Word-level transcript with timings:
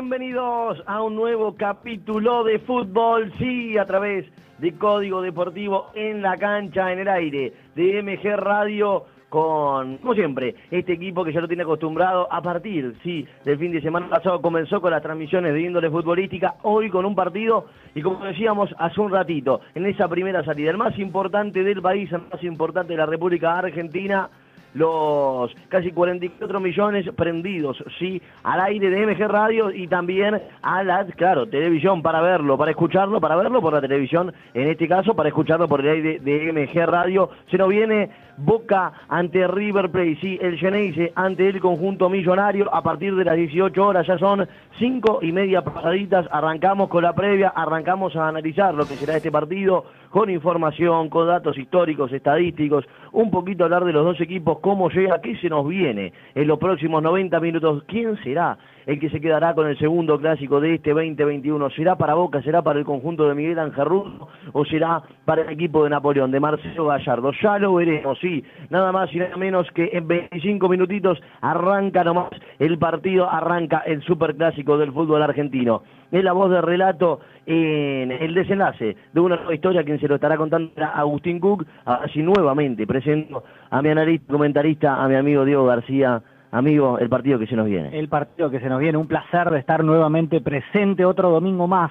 Bienvenidos 0.00 0.80
a 0.86 1.02
un 1.02 1.16
nuevo 1.16 1.56
capítulo 1.56 2.44
de 2.44 2.60
fútbol, 2.60 3.32
sí, 3.36 3.76
a 3.76 3.84
través 3.84 4.26
de 4.58 4.72
Código 4.74 5.20
Deportivo 5.20 5.88
en 5.92 6.22
la 6.22 6.36
cancha, 6.36 6.92
en 6.92 7.00
el 7.00 7.08
aire, 7.08 7.52
de 7.74 8.00
MG 8.00 8.36
Radio 8.36 9.06
con, 9.28 9.96
como 9.96 10.14
siempre, 10.14 10.54
este 10.70 10.92
equipo 10.92 11.24
que 11.24 11.32
ya 11.32 11.40
lo 11.40 11.48
tiene 11.48 11.64
acostumbrado 11.64 12.32
a 12.32 12.40
partir, 12.40 12.94
sí, 13.02 13.26
del 13.44 13.58
fin 13.58 13.72
de 13.72 13.82
semana 13.82 14.08
pasado 14.08 14.40
comenzó 14.40 14.80
con 14.80 14.92
las 14.92 15.02
transmisiones 15.02 15.52
de 15.52 15.62
índole 15.62 15.90
futbolística, 15.90 16.54
hoy 16.62 16.90
con 16.90 17.04
un 17.04 17.16
partido 17.16 17.66
y 17.92 18.00
como 18.00 18.24
decíamos 18.24 18.72
hace 18.78 19.00
un 19.00 19.10
ratito, 19.10 19.62
en 19.74 19.84
esa 19.84 20.06
primera 20.06 20.44
salida, 20.44 20.70
el 20.70 20.76
más 20.76 20.96
importante 20.96 21.64
del 21.64 21.82
país, 21.82 22.08
el 22.12 22.22
más 22.30 22.44
importante 22.44 22.92
de 22.92 22.98
la 22.98 23.06
República 23.06 23.58
Argentina, 23.58 24.30
los 24.74 25.54
casi 25.68 25.92
44 25.92 26.60
millones 26.60 27.06
prendidos, 27.16 27.82
sí, 27.98 28.20
al 28.42 28.60
aire 28.60 28.90
de 28.90 29.06
MG 29.06 29.28
Radio 29.28 29.70
y 29.70 29.86
también 29.86 30.40
a 30.62 30.82
la, 30.82 31.04
claro, 31.06 31.46
televisión 31.48 32.02
para 32.02 32.20
verlo, 32.20 32.56
para 32.58 32.70
escucharlo, 32.70 33.20
para 33.20 33.36
verlo 33.36 33.60
por 33.60 33.72
la 33.72 33.80
televisión, 33.80 34.32
en 34.54 34.68
este 34.68 34.88
caso 34.88 35.14
para 35.14 35.28
escucharlo 35.28 35.68
por 35.68 35.80
el 35.80 35.88
aire 35.88 36.18
de 36.20 36.52
MG 36.52 36.86
Radio. 36.86 37.30
Se 37.50 37.58
nos 37.58 37.68
viene 37.68 38.10
Boca 38.38 38.92
ante 39.08 39.46
River 39.48 39.90
Plate, 39.90 40.18
sí, 40.20 40.38
el 40.40 40.56
Geneise 40.58 41.12
ante 41.14 41.48
el 41.48 41.60
conjunto 41.60 42.08
millonario. 42.08 42.72
A 42.72 42.82
partir 42.82 43.14
de 43.16 43.24
las 43.24 43.36
18 43.36 43.84
horas, 43.84 44.06
ya 44.06 44.16
son 44.18 44.48
cinco 44.78 45.18
y 45.22 45.32
media 45.32 45.62
pasaditas, 45.62 46.26
arrancamos 46.30 46.88
con 46.88 47.02
la 47.02 47.14
previa, 47.14 47.48
arrancamos 47.48 48.14
a 48.16 48.28
analizar 48.28 48.74
lo 48.74 48.86
que 48.86 48.94
será 48.94 49.16
este 49.16 49.32
partido 49.32 49.84
con 50.10 50.30
información, 50.30 51.08
con 51.08 51.26
datos 51.26 51.58
históricos, 51.58 52.12
estadísticos, 52.12 52.84
un 53.12 53.30
poquito 53.30 53.64
hablar 53.64 53.84
de 53.84 53.92
los 53.92 54.04
dos 54.04 54.20
equipos, 54.20 54.60
cómo 54.60 54.88
llega, 54.88 55.20
qué 55.20 55.36
se 55.36 55.48
nos 55.48 55.66
viene 55.66 56.12
en 56.34 56.46
los 56.46 56.58
próximos 56.58 57.02
90 57.02 57.40
minutos, 57.40 57.82
quién 57.86 58.16
será 58.22 58.56
el 58.88 58.98
que 58.98 59.10
se 59.10 59.20
quedará 59.20 59.54
con 59.54 59.68
el 59.68 59.78
segundo 59.78 60.18
clásico 60.18 60.60
de 60.60 60.76
este 60.76 60.94
2021. 60.94 61.68
¿Será 61.70 61.96
para 61.96 62.14
Boca, 62.14 62.40
será 62.40 62.62
para 62.62 62.78
el 62.78 62.86
conjunto 62.86 63.28
de 63.28 63.34
Miguel 63.34 63.58
Ángel 63.58 63.84
Russo 63.84 64.28
o 64.54 64.64
será 64.64 65.02
para 65.26 65.42
el 65.42 65.50
equipo 65.50 65.84
de 65.84 65.90
Napoleón, 65.90 66.30
de 66.30 66.40
Marcelo 66.40 66.86
Gallardo? 66.86 67.32
Ya 67.42 67.58
lo 67.58 67.74
veremos, 67.74 68.18
sí, 68.18 68.42
nada 68.70 68.90
más 68.90 69.12
y 69.12 69.18
nada 69.18 69.36
menos 69.36 69.70
que 69.72 69.90
en 69.92 70.08
25 70.08 70.70
minutitos 70.70 71.20
arranca 71.42 72.02
nomás 72.02 72.30
el 72.58 72.78
partido, 72.78 73.30
arranca 73.30 73.82
el 73.84 74.02
superclásico 74.04 74.78
del 74.78 74.90
fútbol 74.90 75.22
argentino. 75.22 75.82
Es 76.10 76.24
la 76.24 76.32
voz 76.32 76.50
de 76.50 76.62
relato 76.62 77.20
en 77.44 78.10
el 78.10 78.32
desenlace 78.32 78.96
de 79.12 79.20
una 79.20 79.36
nueva 79.36 79.54
historia, 79.54 79.84
quien 79.84 80.00
se 80.00 80.08
lo 80.08 80.14
estará 80.14 80.38
contando 80.38 80.72
Agustín 80.94 81.40
Cook, 81.40 81.66
así 81.84 82.22
nuevamente 82.22 82.86
presento 82.86 83.44
a 83.68 83.82
mi 83.82 83.90
analista, 83.90 84.32
comentarista, 84.32 85.04
a 85.04 85.06
mi 85.08 85.14
amigo 85.14 85.44
Diego 85.44 85.66
García, 85.66 86.22
Amigo, 86.50 86.98
el 86.98 87.10
partido 87.10 87.38
que 87.38 87.46
se 87.46 87.56
nos 87.56 87.66
viene. 87.66 87.98
El 87.98 88.08
partido 88.08 88.50
que 88.50 88.60
se 88.60 88.68
nos 88.68 88.80
viene, 88.80 88.96
un 88.96 89.06
placer 89.06 89.50
de 89.50 89.58
estar 89.58 89.84
nuevamente 89.84 90.40
presente 90.40 91.04
otro 91.04 91.30
domingo 91.30 91.66
más, 91.66 91.90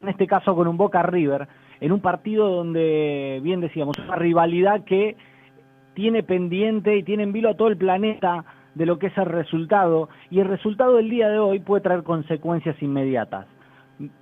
en 0.00 0.08
este 0.08 0.26
caso 0.26 0.56
con 0.56 0.66
un 0.66 0.76
Boca 0.76 1.02
River, 1.02 1.46
en 1.80 1.92
un 1.92 2.00
partido 2.00 2.48
donde, 2.48 3.40
bien 3.42 3.60
decíamos, 3.60 3.96
una 3.98 4.16
rivalidad 4.16 4.82
que 4.84 5.16
tiene 5.94 6.24
pendiente 6.24 6.96
y 6.96 7.04
tiene 7.04 7.22
en 7.22 7.32
vilo 7.32 7.50
a 7.50 7.54
todo 7.54 7.68
el 7.68 7.76
planeta 7.76 8.44
de 8.74 8.86
lo 8.86 8.98
que 8.98 9.08
es 9.08 9.18
el 9.18 9.26
resultado, 9.26 10.08
y 10.30 10.40
el 10.40 10.48
resultado 10.48 10.96
del 10.96 11.08
día 11.08 11.28
de 11.28 11.38
hoy 11.38 11.60
puede 11.60 11.82
traer 11.82 12.02
consecuencias 12.02 12.80
inmediatas. 12.82 13.46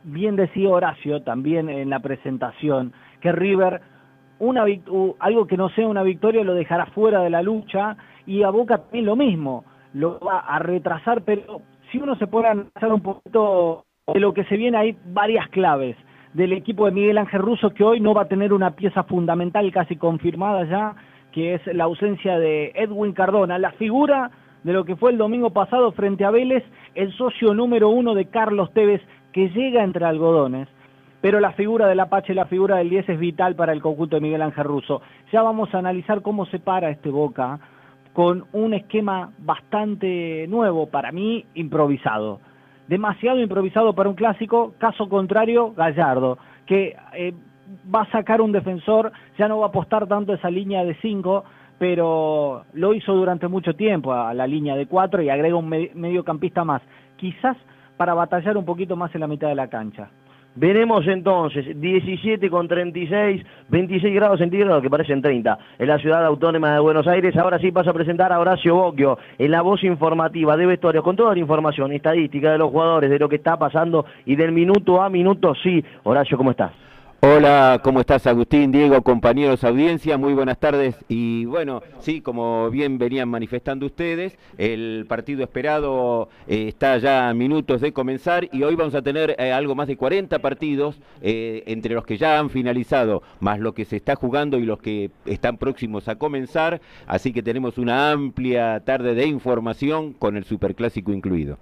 Bien 0.03 0.37
decía 0.37 0.69
Horacio 0.69 1.23
también 1.23 1.71
en 1.71 1.89
la 1.89 2.01
presentación, 2.01 2.93
que 3.21 3.33
River, 3.33 3.81
una, 4.41 4.65
algo 5.21 5.47
que 5.47 5.57
no 5.57 5.71
sea 5.71 5.87
una 5.87 6.03
victoria 6.03 6.45
lo 6.45 6.55
dejará 6.55 6.87
fuera 6.87 7.23
de 7.23 7.31
la 7.31 7.41
lucha, 7.41 7.97
y 8.27 8.43
a 8.43 8.51
Boca 8.51 8.79
también 8.79 9.07
lo 9.07 9.17
mismo 9.17 9.65
lo 9.93 10.19
va 10.21 10.41
a 10.41 10.59
retrasar, 10.59 11.23
pero 11.23 11.63
si 11.91 11.99
uno 11.99 12.17
se 12.17 12.27
puede 12.27 12.49
analizar 12.49 12.93
un 12.93 13.03
poquito 13.03 13.85
de 14.13 14.21
lo 14.21 14.33
que 14.33 14.45
se 14.45 14.57
viene, 14.57 14.77
hay 14.77 14.97
varias 15.07 15.49
claves 15.49 15.97
del 16.35 16.53
equipo 16.53 16.87
de 16.87 16.93
Miguel 16.93 17.19
Ángel 17.19 17.43
Russo 17.43 17.71
que 17.71 17.85
hoy 17.85 18.01
no 18.01 18.15
va 18.15 18.23
a 18.23 18.29
tener 18.29 18.53
una 18.53 18.77
pieza 18.77 19.03
fundamental 19.05 19.71
casi 19.73 19.97
confirmada 19.97 20.65
ya, 20.65 20.95
que 21.33 21.55
es 21.55 21.67
la 21.75 21.85
ausencia 21.85 22.39
de 22.39 22.73
Edwin 22.75 23.13
Cardona, 23.13 23.59
la 23.59 23.73
figura 23.73 24.31
de 24.63 24.73
lo 24.73 24.85
que 24.85 24.97
fue 24.97 25.11
el 25.11 25.19
domingo 25.19 25.51
pasado 25.51 25.93
frente 25.93 26.25
a 26.25 26.31
Vélez, 26.31 26.65
el 26.95 27.13
socio 27.15 27.55
número 27.55 27.89
uno 27.89 28.15
de 28.15 28.27
Carlos 28.27 28.73
Tevez, 28.73 29.01
que 29.33 29.49
llega 29.49 29.83
entre 29.83 30.05
algodones, 30.05 30.69
pero 31.21 31.41
la 31.41 31.53
figura 31.53 31.87
del 31.87 32.01
Apache, 32.01 32.35
la 32.35 32.47
figura 32.47 32.77
del 32.77 32.91
10 32.91 33.11
es 33.11 33.19
vital 33.19 33.55
para 33.55 33.73
el 33.73 33.83
conjunto 33.83 34.17
de 34.17 34.23
Miguel 34.23 34.43
Ángel 34.43 34.65
Russo. 34.65 35.03
Ya 35.33 35.43
vamos 35.43 35.75
a 35.75 35.79
analizar 35.79 36.23
cómo 36.23 36.47
se 36.47 36.59
para 36.59 36.91
este 36.91 37.11
Boca, 37.11 37.59
con 38.13 38.45
un 38.53 38.75
esquema 38.75 39.31
bastante 39.39 40.47
nuevo, 40.49 40.87
para 40.87 41.13
mí 41.13 41.45
improvisado. 41.55 42.41
Demasiado 42.89 43.41
improvisado 43.41 43.95
para 43.95 44.09
un 44.09 44.17
clásico, 44.17 44.75
caso 44.79 45.09
contrario, 45.09 45.73
Gallardo, 45.77 46.39
que 46.67 46.97
eh, 47.15 47.33
va 47.93 48.03
a 48.03 48.11
sacar 48.11 48.41
un 48.41 48.53
defensor, 48.53 49.13
ya 49.39 49.49
no 49.49 49.59
va 49.59 49.67
a 49.67 49.69
apostar 49.69 50.07
tanto 50.09 50.35
esa 50.35 50.51
línea 50.51 50.85
de 50.85 50.95
5, 50.97 51.45
pero 51.79 52.65
lo 52.75 52.93
hizo 52.95 53.15
durante 53.15 53.49
mucho 53.49 53.75
tiempo 53.75 54.13
a 54.13 54.35
la 54.35 54.47
línea 54.47 54.77
de 54.77 54.87
4 54.87 55.23
y 55.23 55.31
agrega 55.31 55.57
un 55.57 55.69
mediocampista 55.69 56.65
más, 56.65 56.83
quizás 57.17 57.57
para 57.97 58.15
batallar 58.15 58.57
un 58.57 58.65
poquito 58.65 58.97
más 58.97 59.15
en 59.15 59.21
la 59.21 59.27
mitad 59.27 59.49
de 59.49 59.55
la 59.55 59.69
cancha. 59.69 60.11
Veremos 60.57 61.07
entonces 61.07 61.81
17 61.81 62.51
con 62.51 62.67
36, 62.67 63.43
26 63.69 64.15
grados 64.15 64.41
centígrados 64.41 64.83
que 64.83 64.91
parecen 64.91 65.23
30 65.23 65.59
en 65.79 65.87
la 65.89 65.99
ciudad 65.99 66.27
autónoma 66.27 66.75
de 66.75 66.81
Buenos 66.81 67.07
Aires. 67.07 67.37
Ahora 67.37 67.61
sí 67.61 67.71
paso 67.71 67.91
a 67.91 67.95
presentar 67.95 68.33
a 68.33 68.41
Horacio 68.41 68.75
Bocchio 68.75 69.17
en 69.39 69.51
la 69.53 69.63
voz 69.63 69.85
informativa 69.85 70.57
de 70.57 70.67
vestuario 70.67 71.05
con 71.05 71.15
toda 71.15 71.35
la 71.35 71.39
información 71.39 71.93
estadística 71.93 72.51
de 72.51 72.59
los 72.59 72.71
jugadores, 72.71 73.11
de 73.11 73.19
lo 73.19 73.29
que 73.29 73.37
está 73.37 73.57
pasando 73.59 74.07
y 74.27 74.35
del 74.35 74.51
minuto 74.51 75.01
a 75.01 75.09
minuto. 75.09 75.55
Sí, 75.63 75.85
Horacio, 76.03 76.37
¿cómo 76.37 76.51
estás? 76.51 76.90
Hola, 77.23 77.83
¿cómo 77.85 78.01
estás 78.01 78.27
Agustín, 78.27 78.73
Diego, 78.73 79.03
compañeros, 79.03 79.63
audiencia? 79.63 80.17
Muy 80.17 80.33
buenas 80.33 80.59
tardes. 80.59 80.97
Y 81.07 81.45
bueno, 81.45 81.83
sí, 81.99 82.23
como 82.23 82.71
bien 82.71 82.97
venían 82.97 83.29
manifestando 83.29 83.85
ustedes, 83.85 84.39
el 84.57 85.05
partido 85.07 85.43
esperado 85.43 86.31
eh, 86.49 86.69
está 86.69 86.97
ya 86.97 87.29
a 87.29 87.35
minutos 87.35 87.83
de 87.83 87.93
comenzar 87.93 88.49
y 88.51 88.63
hoy 88.63 88.75
vamos 88.75 88.95
a 88.95 89.03
tener 89.03 89.37
eh, 89.39 89.53
algo 89.53 89.75
más 89.75 89.89
de 89.89 89.99
40 89.99 90.39
partidos, 90.39 90.99
eh, 91.21 91.63
entre 91.67 91.95
los 91.95 92.07
que 92.07 92.17
ya 92.17 92.39
han 92.39 92.49
finalizado, 92.49 93.23
más 93.39 93.61
lo 93.61 93.75
que 93.75 93.85
se 93.85 93.97
está 93.97 94.17
jugando 94.17 94.59
y 94.59 94.65
los 94.65 94.79
que 94.79 95.11
están 95.27 95.59
próximos 95.59 96.09
a 96.09 96.17
comenzar. 96.17 96.81
Así 97.07 97.35
que 97.35 97.43
tenemos 97.43 97.77
una 97.77 98.13
amplia 98.13 98.81
tarde 98.81 99.15
de 99.15 99.27
información 99.27 100.15
con 100.15 100.39
el 100.39 100.45
Superclásico 100.45 101.13
incluido. 101.13 101.59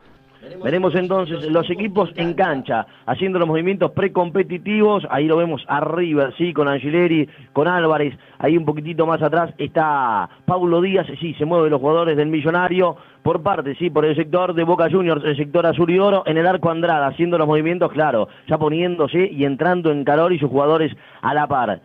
Veremos 0.62 0.94
entonces 0.94 1.50
los 1.50 1.68
equipos 1.68 2.10
en 2.14 2.34
cancha, 2.34 2.86
haciendo 3.06 3.40
los 3.40 3.48
movimientos 3.48 3.90
precompetitivos, 3.90 5.04
ahí 5.10 5.26
lo 5.26 5.36
vemos 5.36 5.64
arriba, 5.66 6.30
sí, 6.38 6.52
con 6.52 6.68
Angeleri, 6.68 7.28
con 7.52 7.66
Álvarez, 7.66 8.16
ahí 8.38 8.56
un 8.56 8.64
poquitito 8.64 9.04
más 9.04 9.20
atrás 9.20 9.52
está 9.58 10.28
Paulo 10.44 10.80
Díaz, 10.80 11.06
sí, 11.18 11.34
se 11.34 11.44
mueven 11.44 11.70
los 11.70 11.80
jugadores 11.80 12.16
del 12.16 12.28
Millonario, 12.28 12.96
por 13.22 13.42
parte, 13.42 13.74
sí, 13.74 13.90
por 13.90 14.04
el 14.04 14.14
sector 14.14 14.54
de 14.54 14.62
Boca 14.62 14.88
Juniors, 14.90 15.24
el 15.24 15.36
sector 15.36 15.66
azul 15.66 15.90
y 15.90 15.98
oro, 15.98 16.22
en 16.24 16.38
el 16.38 16.46
arco 16.46 16.70
Andrada, 16.70 17.08
haciendo 17.08 17.36
los 17.36 17.48
movimientos, 17.48 17.90
claro, 17.90 18.28
ya 18.46 18.58
poniéndose 18.58 19.28
y 19.32 19.44
entrando 19.44 19.90
en 19.90 20.04
calor 20.04 20.32
y 20.32 20.38
sus 20.38 20.50
jugadores 20.50 20.92
a 21.20 21.34
la 21.34 21.48
par. 21.48 21.80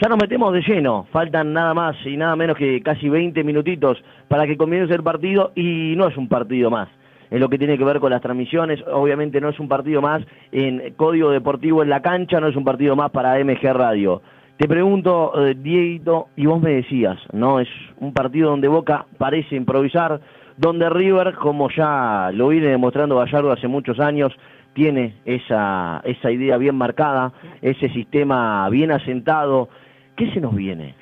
Ya 0.00 0.08
nos 0.08 0.18
metemos 0.18 0.54
de 0.54 0.62
lleno, 0.62 1.06
faltan 1.12 1.52
nada 1.52 1.74
más 1.74 1.96
y 2.06 2.16
nada 2.16 2.34
menos 2.34 2.56
que 2.56 2.82
casi 2.82 3.10
20 3.10 3.44
minutitos 3.44 4.02
para 4.28 4.46
que 4.46 4.56
comience 4.56 4.94
el 4.94 5.02
partido 5.02 5.52
y 5.54 5.94
no 5.96 6.08
es 6.08 6.16
un 6.16 6.28
partido 6.28 6.70
más 6.70 6.88
en 7.30 7.40
lo 7.40 7.48
que 7.48 7.58
tiene 7.58 7.78
que 7.78 7.84
ver 7.84 8.00
con 8.00 8.10
las 8.10 8.20
transmisiones. 8.20 8.82
Obviamente 8.92 9.40
no 9.40 9.48
es 9.48 9.60
un 9.60 9.68
partido 9.68 10.02
más 10.02 10.22
en 10.52 10.94
Código 10.94 11.30
Deportivo 11.30 11.82
en 11.82 11.90
la 11.90 12.02
cancha, 12.02 12.40
no 12.40 12.48
es 12.48 12.56
un 12.56 12.64
partido 12.64 12.96
más 12.96 13.10
para 13.10 13.38
MG 13.42 13.62
Radio. 13.72 14.22
Te 14.56 14.68
pregunto, 14.68 15.32
eh, 15.46 15.54
Diego, 15.54 16.28
y 16.36 16.44
vos 16.44 16.60
me 16.60 16.72
decías, 16.72 17.18
¿no? 17.32 17.60
Es 17.60 17.68
un 17.98 18.12
partido 18.12 18.50
donde 18.50 18.68
Boca 18.68 19.06
parece 19.16 19.56
improvisar, 19.56 20.20
donde 20.58 20.90
River, 20.90 21.34
como 21.34 21.70
ya 21.70 22.30
lo 22.34 22.48
viene 22.48 22.66
demostrando 22.66 23.16
Gallardo 23.16 23.52
hace 23.52 23.68
muchos 23.68 23.98
años, 23.98 24.34
tiene 24.74 25.14
esa, 25.24 26.02
esa 26.04 26.30
idea 26.30 26.58
bien 26.58 26.76
marcada, 26.76 27.32
ese 27.62 27.88
sistema 27.88 28.68
bien 28.68 28.92
asentado. 28.92 29.70
¿Qué 30.14 30.30
se 30.32 30.40
nos 30.40 30.54
viene? 30.54 30.94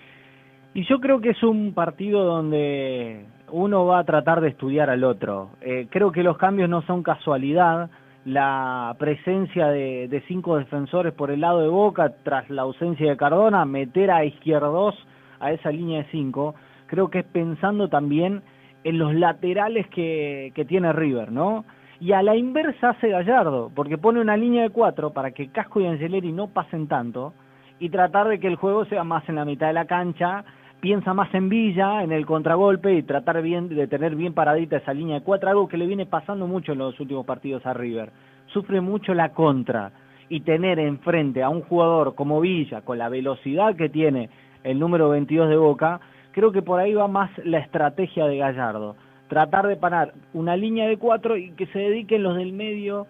Y 0.74 0.84
yo 0.84 1.00
creo 1.00 1.20
que 1.20 1.30
es 1.30 1.42
un 1.42 1.74
partido 1.74 2.24
donde 2.24 3.24
uno 3.50 3.86
va 3.86 4.00
a 4.00 4.04
tratar 4.04 4.40
de 4.40 4.48
estudiar 4.48 4.90
al 4.90 5.04
otro. 5.04 5.50
Eh, 5.60 5.86
creo 5.90 6.12
que 6.12 6.22
los 6.22 6.36
cambios 6.38 6.68
no 6.68 6.82
son 6.82 7.02
casualidad. 7.02 7.90
La 8.24 8.94
presencia 8.98 9.68
de, 9.68 10.22
cinco 10.28 10.58
defensores 10.58 11.14
por 11.14 11.30
el 11.30 11.40
lado 11.40 11.60
de 11.60 11.68
Boca, 11.68 12.12
tras 12.22 12.50
la 12.50 12.62
ausencia 12.62 13.08
de 13.08 13.16
Cardona, 13.16 13.64
meter 13.64 14.10
a 14.10 14.24
izquierdos 14.24 14.94
a 15.40 15.52
esa 15.52 15.70
línea 15.70 16.02
de 16.02 16.10
cinco, 16.10 16.54
creo 16.86 17.08
que 17.08 17.20
es 17.20 17.24
pensando 17.24 17.88
también 17.88 18.42
en 18.84 18.98
los 18.98 19.14
laterales 19.14 19.86
que, 19.88 20.52
que 20.54 20.64
tiene 20.64 20.92
River, 20.92 21.32
¿no? 21.32 21.64
Y 22.00 22.12
a 22.12 22.22
la 22.22 22.36
inversa 22.36 22.90
hace 22.90 23.08
Gallardo, 23.08 23.70
porque 23.74 23.98
pone 23.98 24.20
una 24.20 24.36
línea 24.36 24.62
de 24.62 24.70
cuatro 24.70 25.12
para 25.12 25.30
que 25.30 25.48
Casco 25.48 25.80
y 25.80 25.86
Angeleri 25.86 26.32
no 26.32 26.48
pasen 26.48 26.86
tanto 26.86 27.32
y 27.78 27.90
tratar 27.90 28.28
de 28.28 28.38
que 28.40 28.46
el 28.46 28.56
juego 28.56 28.84
sea 28.84 29.04
más 29.04 29.28
en 29.28 29.36
la 29.36 29.44
mitad 29.44 29.68
de 29.68 29.72
la 29.72 29.86
cancha 29.86 30.44
piensa 30.80 31.14
más 31.14 31.32
en 31.34 31.48
Villa, 31.48 32.02
en 32.02 32.12
el 32.12 32.26
contragolpe 32.26 32.94
y 32.94 33.02
tratar 33.02 33.42
bien 33.42 33.68
de 33.68 33.86
tener 33.86 34.14
bien 34.14 34.34
paradita 34.34 34.76
esa 34.76 34.94
línea 34.94 35.16
de 35.16 35.24
cuatro, 35.24 35.48
algo 35.48 35.68
que 35.68 35.76
le 35.76 35.86
viene 35.86 36.06
pasando 36.06 36.46
mucho 36.46 36.72
en 36.72 36.78
los 36.78 36.98
últimos 37.00 37.26
partidos 37.26 37.66
a 37.66 37.74
River. 37.74 38.10
Sufre 38.46 38.80
mucho 38.80 39.14
la 39.14 39.30
contra 39.30 39.92
y 40.28 40.40
tener 40.40 40.78
enfrente 40.78 41.42
a 41.42 41.48
un 41.48 41.62
jugador 41.62 42.14
como 42.14 42.40
Villa, 42.40 42.82
con 42.82 42.98
la 42.98 43.08
velocidad 43.08 43.76
que 43.76 43.88
tiene 43.88 44.30
el 44.62 44.78
número 44.78 45.08
22 45.08 45.48
de 45.48 45.56
Boca, 45.56 46.00
creo 46.32 46.52
que 46.52 46.62
por 46.62 46.80
ahí 46.80 46.94
va 46.94 47.08
más 47.08 47.30
la 47.44 47.58
estrategia 47.58 48.26
de 48.26 48.38
Gallardo. 48.38 48.96
Tratar 49.28 49.66
de 49.66 49.76
parar 49.76 50.14
una 50.32 50.56
línea 50.56 50.86
de 50.86 50.96
cuatro 50.96 51.36
y 51.36 51.50
que 51.52 51.66
se 51.66 51.78
dediquen 51.78 52.22
los 52.22 52.36
del 52.36 52.52
medio 52.52 53.06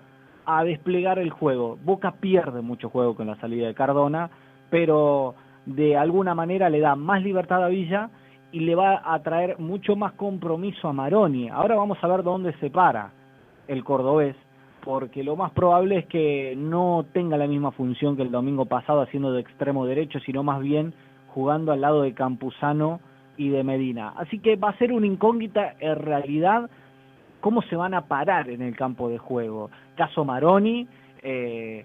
a 0.47 0.64
desplegar 0.64 1.19
el 1.19 1.31
juego. 1.31 1.79
Boca 1.85 2.12
pierde 2.12 2.62
mucho 2.62 2.88
juego 2.88 3.14
con 3.14 3.26
la 3.26 3.37
salida 3.37 3.67
de 3.67 3.75
Cardona, 3.75 4.31
pero 4.71 5.35
de 5.69 5.97
alguna 5.97 6.35
manera 6.35 6.70
le 6.70 6.81
da 6.81 6.97
más 6.97 7.23
libertad 7.23 7.62
a 7.62 7.69
Villa 7.69 8.09
y 8.53 8.61
le 8.61 8.75
va 8.75 9.03
a 9.05 9.23
traer 9.23 9.59
mucho 9.59 9.97
más 9.97 10.15
compromiso 10.15 10.88
a 10.88 10.94
Maroni. 10.94 11.50
Ahora 11.50 11.76
vamos 11.76 11.99
a 12.00 12.09
ver 12.09 12.23
dónde 12.23 12.55
se 12.55 12.70
para 12.70 13.12
el 13.67 13.85
cordobés, 13.85 14.35
porque 14.82 15.23
lo 15.23 15.37
más 15.37 15.53
probable 15.53 15.99
es 15.99 16.06
que 16.06 16.55
no 16.56 17.05
tenga 17.12 17.37
la 17.37 17.47
misma 17.47 17.70
función 17.73 18.17
que 18.17 18.23
el 18.23 18.31
domingo 18.31 18.65
pasado 18.65 19.03
haciendo 19.03 19.31
de 19.32 19.43
extremo 19.43 19.85
derecho, 19.85 20.19
sino 20.20 20.43
más 20.43 20.61
bien 20.61 20.94
jugando 21.35 21.73
al 21.73 21.82
lado 21.82 22.00
de 22.00 22.14
Campuzano 22.14 23.00
y 23.37 23.50
de 23.50 23.62
Medina. 23.62 24.14
Así 24.17 24.38
que 24.38 24.56
va 24.56 24.71
a 24.71 24.79
ser 24.79 24.91
una 24.91 25.06
incógnita 25.06 25.75
en 25.81 25.97
realidad 25.97 26.71
cómo 27.41 27.61
se 27.61 27.76
van 27.76 27.93
a 27.93 28.06
parar 28.06 28.49
en 28.49 28.62
el 28.62 28.75
campo 28.75 29.11
de 29.11 29.19
juego. 29.19 29.71
Caso 29.97 30.25
Maroni, 30.25 30.88
eh, 31.23 31.85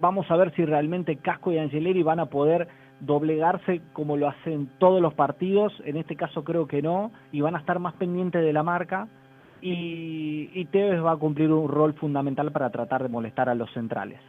vamos 0.00 0.30
a 0.30 0.36
ver 0.36 0.54
si 0.54 0.64
realmente 0.64 1.16
Casco 1.16 1.52
y 1.52 1.58
Angeleri 1.58 2.02
van 2.02 2.20
a 2.20 2.26
poder 2.26 2.79
doblegarse 3.00 3.80
como 3.92 4.16
lo 4.16 4.28
hacen 4.28 4.70
todos 4.78 5.00
los 5.00 5.14
partidos, 5.14 5.72
en 5.84 5.96
este 5.96 6.16
caso 6.16 6.44
creo 6.44 6.66
que 6.66 6.82
no, 6.82 7.12
y 7.32 7.40
van 7.40 7.56
a 7.56 7.58
estar 7.58 7.78
más 7.78 7.94
pendientes 7.94 8.42
de 8.42 8.52
la 8.52 8.62
marca, 8.62 9.08
y, 9.62 10.50
y 10.54 10.64
Tevez 10.66 11.04
va 11.04 11.12
a 11.12 11.16
cumplir 11.16 11.52
un 11.52 11.68
rol 11.68 11.94
fundamental 11.94 12.50
para 12.52 12.70
tratar 12.70 13.02
de 13.02 13.08
molestar 13.08 13.48
a 13.48 13.54
los 13.54 13.70
centrales. 13.72 14.20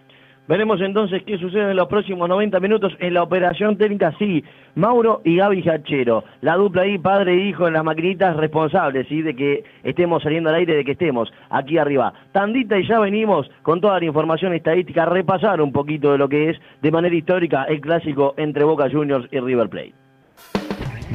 Veremos 0.48 0.82
entonces 0.82 1.24
qué 1.26 1.38
sucede 1.38 1.72
en 1.72 1.78
los 1.78 1.88
próximos 1.88 2.28
90 2.28 2.60
minutos 2.60 2.94
en 3.00 3.14
la 3.14 3.24
operación 3.24 3.78
técnica, 3.78 4.14
sí, 4.18 4.44
Mauro 4.76 5.22
y 5.24 5.38
Gaby 5.38 5.68
Hachero, 5.70 6.24
la 6.42 6.56
dupla 6.56 6.82
ahí, 6.82 6.98
padre 6.98 7.34
e 7.34 7.48
hijo 7.50 7.68
en 7.68 7.74
las 7.74 7.84
maquinitas 7.84 8.36
responsables, 8.36 9.08
¿sí? 9.08 9.22
de 9.22 9.36
que 9.36 9.64
estemos 9.84 10.24
saliendo 10.24 10.50
al 10.50 10.56
aire, 10.56 10.76
de 10.76 10.84
que 10.84 10.94
estemos 10.94 11.32
aquí 11.50 11.78
arriba. 11.78 12.14
Tandita 12.32 12.78
y 12.78 12.88
ya 12.88 13.00
venimos 13.00 13.50
con 13.62 13.80
toda 13.82 14.00
la 14.00 14.06
información 14.06 14.54
estadística, 14.54 15.06
repasar 15.06 15.62
un 15.62 15.72
poquito 15.72 16.12
de 16.12 16.18
lo 16.18 16.28
que 16.28 16.50
es 16.50 16.58
de 16.82 16.92
manera 16.92 17.16
histórica 17.16 17.64
el 17.66 17.80
clásico 17.80 18.34
entre 18.38 18.64
Boca 18.64 18.90
Juniors 18.90 19.28
y 19.32 19.40
River 19.40 19.70
Plate. 19.70 19.94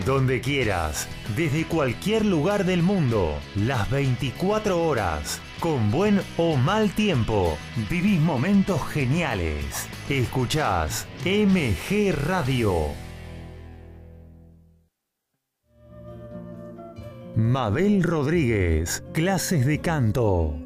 Donde 0.05 0.40
quieras, 0.40 1.08
desde 1.37 1.64
cualquier 1.64 2.25
lugar 2.25 2.64
del 2.64 2.82
mundo, 2.82 3.34
las 3.56 3.90
24 3.90 4.81
horas, 4.81 5.43
con 5.61 5.91
buen 5.91 6.20
o 6.37 6.56
mal 6.56 6.91
tiempo, 6.91 7.56
vivís 7.88 8.20
momentos 8.20 8.82
geniales. 8.88 9.88
Escuchás 10.08 11.06
MG 11.25 12.12
Radio. 12.12 12.94
Mabel 17.35 18.03
Rodríguez, 18.03 19.05
clases 19.12 19.67
de 19.67 19.81
canto. 19.81 20.65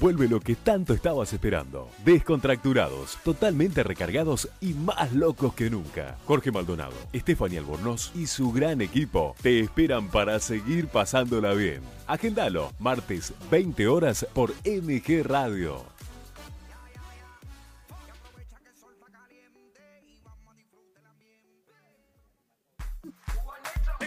Vuelve 0.00 0.28
lo 0.28 0.38
que 0.38 0.54
tanto 0.54 0.94
estabas 0.94 1.32
esperando. 1.32 1.88
Descontracturados, 2.04 3.18
totalmente 3.24 3.82
recargados 3.82 4.48
y 4.60 4.74
más 4.74 5.12
locos 5.12 5.54
que 5.54 5.70
nunca. 5.70 6.16
Jorge 6.24 6.52
Maldonado, 6.52 6.94
Estefania 7.12 7.58
Albornoz 7.58 8.12
y 8.14 8.28
su 8.28 8.52
gran 8.52 8.80
equipo 8.80 9.34
te 9.42 9.58
esperan 9.58 10.06
para 10.06 10.38
seguir 10.38 10.86
pasándola 10.86 11.52
bien. 11.52 11.80
Agendalo, 12.06 12.72
martes 12.78 13.32
20 13.50 13.88
horas 13.88 14.24
por 14.34 14.52
MG 14.64 15.24
Radio. 15.24 15.82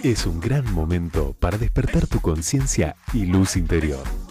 Es 0.03 0.25
un 0.25 0.39
gran 0.39 0.73
momento 0.73 1.35
para 1.37 1.57
despertar 1.57 2.07
tu 2.07 2.21
conciencia 2.21 2.95
y 3.13 3.25
luz 3.25 3.57
interior. 3.57 4.30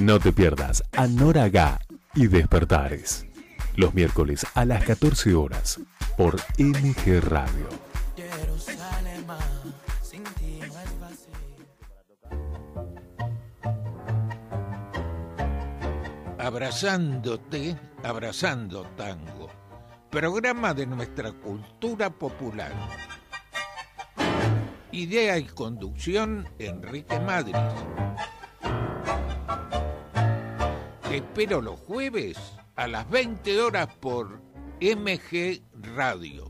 No 0.00 0.18
te 0.18 0.32
pierdas 0.32 0.82
a 0.92 1.06
Nora 1.06 1.78
y 2.14 2.26
Despertares. 2.26 3.26
Los 3.76 3.92
miércoles 3.92 4.46
a 4.54 4.64
las 4.64 4.82
14 4.84 5.34
horas 5.34 5.78
por 6.16 6.36
MG 6.56 7.20
Radio. 7.20 7.68
Abrazándote, 16.38 17.76
abrazando 18.02 18.84
tango. 18.96 19.50
Programa 20.08 20.72
de 20.72 20.86
nuestra 20.86 21.30
cultura 21.32 22.08
popular. 22.08 22.72
Idea 24.92 25.36
y 25.36 25.44
conducción 25.44 26.48
Enrique 26.58 27.20
Madrid. 27.20 27.54
Espero 31.10 31.60
los 31.60 31.78
jueves 31.80 32.38
a 32.76 32.86
las 32.86 33.08
20 33.10 33.60
horas 33.60 33.88
por 34.00 34.40
MG 34.80 35.60
Radio. 35.94 36.49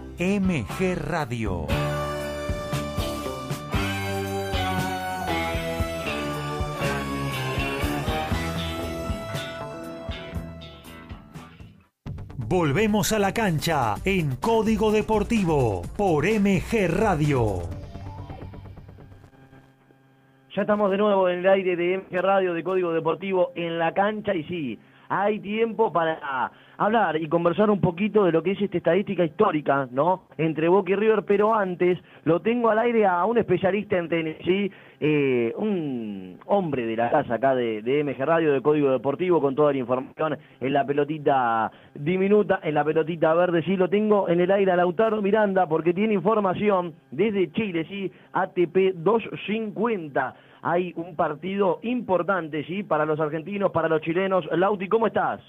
MG 0.23 0.95
Radio. 1.03 1.65
Volvemos 12.37 13.11
a 13.13 13.17
la 13.17 13.33
cancha 13.33 13.95
en 14.05 14.35
Código 14.35 14.91
Deportivo 14.91 15.81
por 15.97 16.25
MG 16.25 16.87
Radio. 16.87 17.61
Ya 20.55 20.61
estamos 20.61 20.91
de 20.91 20.97
nuevo 20.99 21.29
en 21.29 21.39
el 21.39 21.49
aire 21.49 21.75
de 21.75 21.97
MG 21.97 22.21
Radio 22.21 22.53
de 22.53 22.63
Código 22.63 22.93
Deportivo 22.93 23.53
en 23.55 23.79
la 23.79 23.91
cancha 23.95 24.35
y 24.35 24.43
sí, 24.43 24.79
hay 25.11 25.41
tiempo 25.41 25.91
para 25.91 26.49
hablar 26.77 27.17
y 27.17 27.27
conversar 27.27 27.69
un 27.69 27.81
poquito 27.81 28.23
de 28.23 28.31
lo 28.31 28.41
que 28.41 28.51
es 28.51 28.61
esta 28.61 28.77
estadística 28.77 29.25
histórica, 29.25 29.89
¿no? 29.91 30.23
Entre 30.37 30.69
Boca 30.69 30.93
y 30.93 30.95
River, 30.95 31.23
pero 31.27 31.53
antes 31.53 31.99
lo 32.23 32.39
tengo 32.39 32.69
al 32.69 32.79
aire 32.79 33.05
a 33.05 33.25
un 33.25 33.37
especialista 33.37 33.97
en 33.97 34.07
tenis, 34.07 34.37
¿sí? 34.45 34.71
Eh, 35.01 35.53
un 35.57 36.39
hombre 36.45 36.85
de 36.85 36.95
la 36.95 37.09
casa 37.09 37.35
acá 37.35 37.55
de, 37.55 37.81
de, 37.81 38.03
MG 38.05 38.23
Radio, 38.23 38.53
de 38.53 38.61
Código 38.61 38.89
Deportivo, 38.89 39.41
con 39.41 39.53
toda 39.53 39.73
la 39.73 39.79
información 39.79 40.37
en 40.61 40.73
la 40.73 40.85
pelotita 40.85 41.69
diminuta, 41.93 42.61
en 42.63 42.75
la 42.75 42.85
pelotita 42.85 43.33
verde, 43.33 43.63
sí, 43.63 43.75
lo 43.75 43.89
tengo 43.89 44.29
en 44.29 44.39
el 44.39 44.49
aire 44.49 44.71
a 44.71 44.77
Lautaro 44.77 45.21
Miranda, 45.21 45.67
porque 45.67 45.93
tiene 45.93 46.13
información 46.13 46.93
desde 47.11 47.51
Chile, 47.51 47.85
sí, 47.89 48.11
ATP 48.31 48.93
250 48.95 50.35
hay 50.61 50.93
un 50.95 51.15
partido 51.15 51.79
importante, 51.81 52.63
¿sí? 52.65 52.83
Para 52.83 53.05
los 53.05 53.19
argentinos, 53.19 53.71
para 53.71 53.87
los 53.87 54.01
chilenos. 54.01 54.45
Lauti, 54.51 54.87
¿cómo 54.87 55.07
estás? 55.07 55.41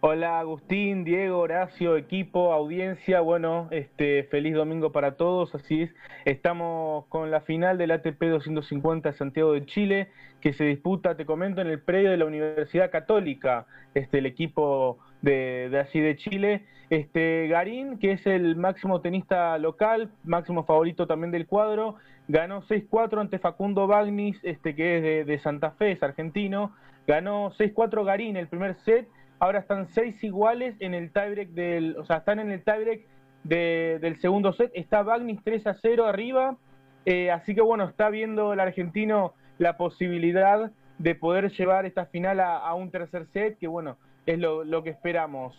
Hola 0.00 0.38
Agustín, 0.38 1.02
Diego, 1.02 1.40
Horacio, 1.40 1.96
equipo, 1.96 2.52
audiencia, 2.52 3.20
bueno, 3.20 3.66
este 3.72 4.22
feliz 4.30 4.54
domingo 4.54 4.92
para 4.92 5.16
todos, 5.16 5.52
así 5.56 5.82
es, 5.82 5.90
estamos 6.24 7.06
con 7.06 7.32
la 7.32 7.40
final 7.40 7.78
del 7.78 7.90
ATP 7.90 8.22
250 8.22 9.12
Santiago 9.14 9.54
de 9.54 9.66
Chile, 9.66 10.08
que 10.40 10.52
se 10.52 10.62
disputa, 10.66 11.16
te 11.16 11.26
comento, 11.26 11.62
en 11.62 11.66
el 11.66 11.80
predio 11.80 12.12
de 12.12 12.16
la 12.16 12.26
Universidad 12.26 12.92
Católica, 12.92 13.66
este 13.94 14.18
el 14.18 14.26
equipo 14.26 15.00
de, 15.22 15.68
de 15.70 15.78
allí 15.78 16.00
de 16.00 16.16
Chile, 16.16 16.64
este 16.90 17.48
Garín, 17.48 17.98
que 17.98 18.12
es 18.12 18.26
el 18.26 18.56
máximo 18.56 19.00
tenista 19.00 19.58
local, 19.58 20.10
máximo 20.24 20.64
favorito 20.64 21.06
también 21.06 21.30
del 21.30 21.46
cuadro, 21.46 21.96
ganó 22.28 22.62
6-4 22.62 23.20
ante 23.20 23.38
Facundo 23.38 23.86
Bagnis, 23.86 24.38
este 24.42 24.74
que 24.74 25.20
es 25.20 25.26
de, 25.26 25.38
Santa 25.38 25.72
Fe, 25.72 25.92
es 25.92 26.02
argentino, 26.02 26.72
ganó 27.06 27.50
6-4 27.52 28.04
Garín 28.04 28.36
el 28.36 28.48
primer 28.48 28.74
set, 28.76 29.08
ahora 29.38 29.60
están 29.60 29.88
seis 29.88 30.22
iguales 30.24 30.76
en 30.80 30.94
el 30.94 31.12
tiebreak 31.12 31.50
del, 31.50 31.96
o 31.98 32.04
sea, 32.04 32.18
están 32.18 32.38
en 32.38 32.50
el 32.50 32.64
tiebreak 32.64 33.02
de, 33.44 33.98
del 34.00 34.18
segundo 34.20 34.52
set, 34.52 34.70
está 34.74 35.02
Bagnis 35.02 35.42
3 35.44 35.66
a 35.66 35.74
0 35.74 36.06
arriba, 36.06 36.56
eh, 37.04 37.30
así 37.30 37.54
que 37.54 37.60
bueno, 37.60 37.84
está 37.84 38.08
viendo 38.08 38.52
el 38.52 38.60
argentino 38.60 39.34
la 39.58 39.76
posibilidad 39.76 40.70
de 40.98 41.14
poder 41.14 41.50
llevar 41.52 41.86
esta 41.86 42.06
final 42.06 42.40
a 42.40 42.74
un 42.74 42.90
tercer 42.90 43.26
set, 43.26 43.58
que 43.58 43.68
bueno, 43.68 43.96
es 44.32 44.38
lo, 44.38 44.82
que 44.82 44.90
esperamos. 44.90 45.54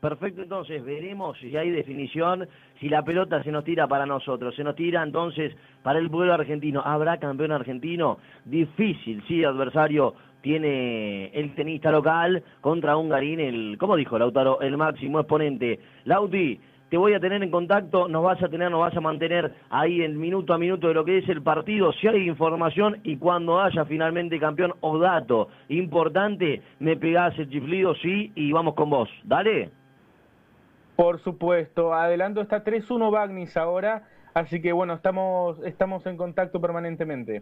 Perfecto, 0.00 0.42
entonces 0.42 0.84
veremos 0.84 1.38
si 1.38 1.56
hay 1.56 1.70
definición, 1.70 2.48
si 2.80 2.88
la 2.88 3.02
pelota 3.02 3.42
se 3.42 3.52
nos 3.52 3.64
tira 3.64 3.86
para 3.86 4.06
nosotros, 4.06 4.54
se 4.56 4.64
nos 4.64 4.74
tira 4.74 5.02
entonces 5.02 5.54
para 5.82 5.98
el 5.98 6.10
pueblo 6.10 6.34
argentino. 6.34 6.82
¿Habrá 6.84 7.18
campeón 7.18 7.52
argentino? 7.52 8.18
Difícil, 8.44 9.22
sí, 9.28 9.44
adversario 9.44 10.14
tiene 10.40 11.26
el 11.28 11.54
tenista 11.54 11.92
local 11.92 12.42
contra 12.60 12.96
un 12.96 13.08
Garín, 13.08 13.40
el, 13.40 13.76
como 13.78 13.94
dijo 13.94 14.18
Lautaro, 14.18 14.60
el 14.60 14.76
máximo 14.76 15.20
exponente. 15.20 15.78
Lauti, 16.04 16.58
te 16.92 16.98
voy 16.98 17.14
a 17.14 17.20
tener 17.20 17.42
en 17.42 17.50
contacto, 17.50 18.06
nos 18.06 18.22
vas 18.22 18.42
a 18.42 18.50
tener, 18.50 18.70
nos 18.70 18.80
vas 18.80 18.94
a 18.94 19.00
mantener 19.00 19.50
ahí 19.70 20.02
en 20.02 20.20
minuto 20.20 20.52
a 20.52 20.58
minuto 20.58 20.88
de 20.88 20.92
lo 20.92 21.06
que 21.06 21.16
es 21.16 21.28
el 21.30 21.40
partido, 21.40 21.90
si 21.94 22.06
hay 22.06 22.28
información 22.28 23.00
y 23.02 23.16
cuando 23.16 23.62
haya 23.62 23.86
finalmente 23.86 24.38
campeón 24.38 24.74
o 24.82 24.98
dato 24.98 25.48
importante, 25.70 26.60
me 26.80 26.98
pegás 26.98 27.32
el 27.38 27.48
chiflido, 27.48 27.94
sí, 27.94 28.30
y 28.34 28.52
vamos 28.52 28.74
con 28.74 28.90
vos. 28.90 29.08
Dale. 29.24 29.70
Por 30.94 31.18
supuesto, 31.20 31.94
adelanto 31.94 32.42
está 32.42 32.62
3-1 32.62 33.10
Bagnis 33.10 33.56
ahora, 33.56 34.02
así 34.34 34.60
que 34.60 34.72
bueno, 34.72 34.92
estamos, 34.92 35.64
estamos 35.64 36.04
en 36.04 36.18
contacto 36.18 36.60
permanentemente. 36.60 37.40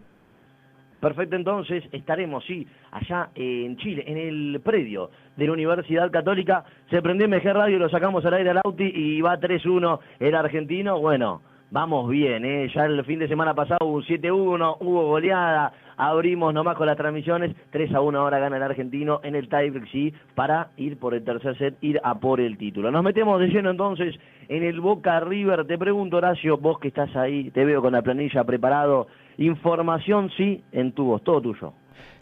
Perfecto, 1.00 1.34
entonces 1.34 1.82
estaremos, 1.92 2.44
sí, 2.44 2.66
allá 2.90 3.30
en 3.34 3.76
Chile, 3.78 4.04
en 4.06 4.18
el 4.18 4.60
predio 4.62 5.10
de 5.36 5.46
la 5.46 5.52
Universidad 5.52 6.10
Católica. 6.10 6.64
Se 6.90 7.00
prendió 7.00 7.26
MG 7.26 7.52
Radio, 7.54 7.78
lo 7.78 7.88
sacamos 7.88 8.24
al 8.26 8.34
aire 8.34 8.50
al 8.50 8.60
Auti 8.62 8.84
y 8.84 9.20
va 9.22 9.40
3-1 9.40 9.98
el 10.18 10.34
argentino. 10.34 11.00
Bueno, 11.00 11.40
vamos 11.70 12.10
bien, 12.10 12.44
¿eh? 12.44 12.70
ya 12.74 12.84
el 12.84 13.02
fin 13.04 13.18
de 13.18 13.28
semana 13.28 13.54
pasado 13.54 13.86
hubo 13.86 13.96
un 13.96 14.02
7-1, 14.02 14.76
hubo 14.80 15.06
goleada, 15.06 15.72
abrimos 15.96 16.52
nomás 16.52 16.76
con 16.76 16.86
las 16.86 16.96
transmisiones, 16.96 17.54
3 17.70 17.94
a 17.94 18.00
1 18.00 18.18
ahora 18.18 18.38
gana 18.38 18.56
el 18.56 18.62
argentino 18.62 19.20
en 19.22 19.36
el 19.36 19.48
tiebreak, 19.48 19.88
sí, 19.90 20.12
para 20.34 20.68
ir 20.76 20.98
por 20.98 21.14
el 21.14 21.24
tercer 21.24 21.56
set, 21.56 21.76
ir 21.80 22.00
a 22.02 22.18
por 22.18 22.40
el 22.40 22.58
título. 22.58 22.90
Nos 22.90 23.04
metemos 23.04 23.40
de 23.40 23.48
lleno 23.48 23.70
entonces 23.70 24.16
en 24.48 24.64
el 24.64 24.80
Boca 24.80 25.20
River. 25.20 25.64
Te 25.66 25.78
pregunto, 25.78 26.16
Horacio, 26.16 26.58
vos 26.58 26.78
que 26.78 26.88
estás 26.88 27.14
ahí, 27.16 27.50
te 27.52 27.64
veo 27.64 27.80
con 27.80 27.92
la 27.92 28.02
planilla 28.02 28.44
preparado, 28.44 29.06
información 29.38 30.30
sí 30.36 30.62
en 30.72 30.92
tu 30.92 31.04
voz, 31.04 31.22
todo 31.22 31.40
tuyo. 31.40 31.72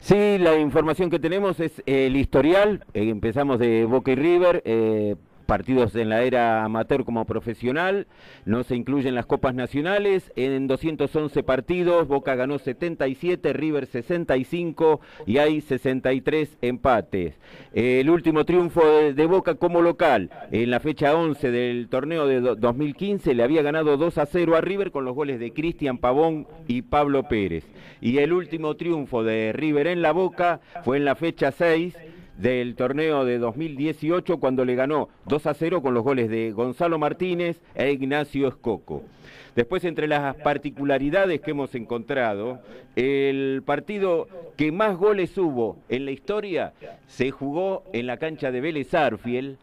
Sí, 0.00 0.38
la 0.38 0.58
información 0.58 1.10
que 1.10 1.18
tenemos 1.18 1.58
es 1.60 1.82
el 1.86 2.16
historial, 2.16 2.84
eh, 2.94 3.08
empezamos 3.08 3.58
de 3.58 3.84
Boca 3.84 4.12
y 4.12 4.14
River, 4.14 4.62
eh, 4.64 5.16
partidos 5.48 5.96
en 5.96 6.10
la 6.10 6.24
era 6.24 6.62
amateur 6.62 7.06
como 7.06 7.24
profesional, 7.24 8.06
no 8.44 8.64
se 8.64 8.76
incluyen 8.76 9.14
las 9.14 9.24
copas 9.24 9.54
nacionales, 9.54 10.30
en 10.36 10.66
211 10.66 11.42
partidos 11.42 12.06
Boca 12.06 12.34
ganó 12.34 12.58
77, 12.58 13.54
River 13.54 13.86
65 13.86 15.00
y 15.24 15.38
hay 15.38 15.62
63 15.62 16.58
empates. 16.60 17.40
El 17.72 18.10
último 18.10 18.44
triunfo 18.44 18.82
de, 18.84 19.26
Boca 19.26 19.54
como 19.54 19.80
local, 19.80 20.28
en 20.50 20.70
la 20.70 20.80
fecha 20.80 21.16
11 21.16 21.50
del 21.50 21.88
torneo 21.88 22.26
de 22.26 22.42
2015 22.42 23.32
le 23.32 23.42
había 23.42 23.62
ganado 23.62 23.96
2 23.96 24.18
a 24.18 24.26
0 24.26 24.54
a 24.54 24.60
River 24.60 24.90
con 24.90 25.06
los 25.06 25.14
goles 25.14 25.40
de 25.40 25.54
Cristian 25.54 25.96
Pavón 25.96 26.46
y 26.66 26.82
Pablo 26.82 27.26
Pérez. 27.26 27.64
Y 28.02 28.18
el 28.18 28.34
último 28.34 28.76
triunfo 28.76 29.24
de 29.24 29.54
River 29.54 29.86
en 29.86 30.02
la 30.02 30.12
Boca 30.12 30.60
fue 30.84 30.98
en 30.98 31.06
la 31.06 31.14
fecha 31.14 31.52
6 31.52 31.96
del 32.38 32.76
torneo 32.76 33.24
de 33.24 33.38
2018 33.38 34.38
cuando 34.38 34.64
le 34.64 34.76
ganó 34.76 35.08
2 35.26 35.46
a 35.46 35.54
0 35.54 35.82
con 35.82 35.92
los 35.92 36.04
goles 36.04 36.30
de 36.30 36.52
Gonzalo 36.52 36.98
Martínez 36.98 37.60
e 37.74 37.92
Ignacio 37.92 38.48
Escoco. 38.48 39.02
Después, 39.54 39.84
entre 39.84 40.06
las 40.06 40.36
particularidades 40.36 41.40
que 41.40 41.50
hemos 41.50 41.74
encontrado, 41.74 42.60
el 42.94 43.62
partido 43.66 44.28
que 44.56 44.70
más 44.70 44.96
goles 44.96 45.36
hubo 45.36 45.76
en 45.88 46.04
la 46.04 46.12
historia 46.12 46.72
se 47.08 47.32
jugó 47.32 47.82
en 47.92 48.06
la 48.06 48.18
cancha 48.18 48.52
de 48.52 48.60
Vélez 48.60 48.94
Arfiel, 48.94 49.58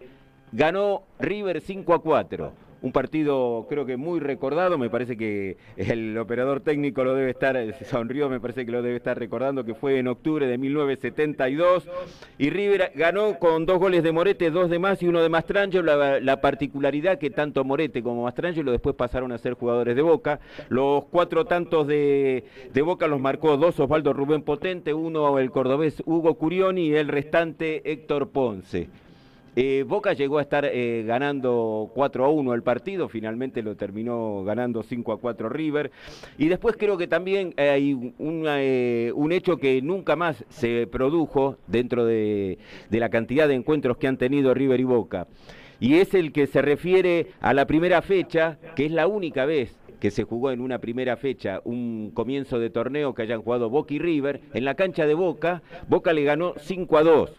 ganó 0.51 1.03
River 1.19 1.61
5 1.61 1.93
a 1.93 2.01
4 2.01 2.64
un 2.81 2.91
partido 2.91 3.65
creo 3.69 3.85
que 3.85 3.97
muy 3.97 4.19
recordado, 4.19 4.77
me 4.77 4.89
parece 4.89 5.17
que 5.17 5.57
el 5.77 6.17
operador 6.17 6.61
técnico 6.61 7.03
lo 7.03 7.15
debe 7.15 7.31
estar, 7.31 7.57
sonrió, 7.85 8.29
me 8.29 8.39
parece 8.39 8.65
que 8.65 8.71
lo 8.71 8.81
debe 8.81 8.97
estar 8.97 9.17
recordando, 9.17 9.65
que 9.65 9.73
fue 9.73 9.99
en 9.99 10.07
octubre 10.07 10.47
de 10.47 10.57
1972, 10.57 11.87
y 12.37 12.49
River 12.49 12.91
ganó 12.95 13.39
con 13.39 13.65
dos 13.65 13.79
goles 13.79 14.03
de 14.03 14.11
Morete, 14.11 14.51
dos 14.51 14.69
de 14.69 14.79
más 14.79 15.01
y 15.01 15.07
uno 15.07 15.21
de 15.21 15.29
Mastrangelo, 15.29 15.95
la, 15.95 16.19
la 16.19 16.41
particularidad 16.41 17.17
que 17.17 17.29
tanto 17.29 17.63
Morete 17.63 18.03
como 18.03 18.23
Mastrangelo 18.23 18.71
después 18.71 18.95
pasaron 18.95 19.31
a 19.31 19.37
ser 19.37 19.53
jugadores 19.53 19.95
de 19.95 20.01
Boca, 20.01 20.39
los 20.69 21.05
cuatro 21.05 21.45
tantos 21.45 21.87
de, 21.87 22.43
de 22.73 22.81
Boca 22.81 23.07
los 23.07 23.19
marcó 23.19 23.57
dos 23.57 23.79
Osvaldo 23.79 24.13
Rubén 24.13 24.43
Potente, 24.43 24.93
uno 24.93 25.39
el 25.39 25.51
cordobés 25.51 26.01
Hugo 26.05 26.35
Curioni 26.35 26.87
y 26.87 26.95
el 26.95 27.07
restante 27.07 27.91
Héctor 27.91 28.29
Ponce. 28.29 28.89
Eh, 29.55 29.85
Boca 29.87 30.13
llegó 30.13 30.39
a 30.39 30.41
estar 30.41 30.65
eh, 30.65 31.03
ganando 31.07 31.89
4 31.93 32.25
a 32.25 32.29
1 32.29 32.53
el 32.53 32.63
partido, 32.63 33.07
finalmente 33.07 33.61
lo 33.63 33.75
terminó 33.75 34.43
ganando 34.43 34.83
5 34.83 35.13
a 35.13 35.17
4 35.17 35.49
River. 35.49 35.91
Y 36.37 36.47
después 36.47 36.75
creo 36.77 36.97
que 36.97 37.07
también 37.07 37.53
hay 37.57 38.13
eh, 38.19 39.11
un 39.15 39.31
hecho 39.31 39.57
que 39.57 39.81
nunca 39.81 40.15
más 40.15 40.43
se 40.49 40.87
produjo 40.87 41.57
dentro 41.67 42.05
de, 42.05 42.57
de 42.89 42.99
la 42.99 43.09
cantidad 43.09 43.47
de 43.47 43.55
encuentros 43.55 43.97
que 43.97 44.07
han 44.07 44.17
tenido 44.17 44.53
River 44.53 44.79
y 44.79 44.83
Boca. 44.83 45.27
Y 45.79 45.95
es 45.95 46.13
el 46.13 46.31
que 46.31 46.47
se 46.47 46.61
refiere 46.61 47.27
a 47.41 47.53
la 47.53 47.65
primera 47.65 48.01
fecha, 48.01 48.57
que 48.75 48.85
es 48.85 48.91
la 48.91 49.07
única 49.07 49.45
vez 49.45 49.77
que 49.99 50.11
se 50.11 50.23
jugó 50.23 50.51
en 50.51 50.61
una 50.61 50.79
primera 50.79 51.17
fecha, 51.17 51.61
un 51.63 52.11
comienzo 52.13 52.59
de 52.59 52.69
torneo 52.69 53.13
que 53.13 53.23
hayan 53.23 53.41
jugado 53.41 53.69
Boca 53.69 53.93
y 53.93 53.99
River, 53.99 54.41
en 54.53 54.65
la 54.65 54.75
cancha 54.75 55.05
de 55.05 55.13
Boca, 55.13 55.63
Boca 55.87 56.13
le 56.13 56.23
ganó 56.23 56.53
5 56.57 56.97
a 56.97 57.03
2. 57.03 57.31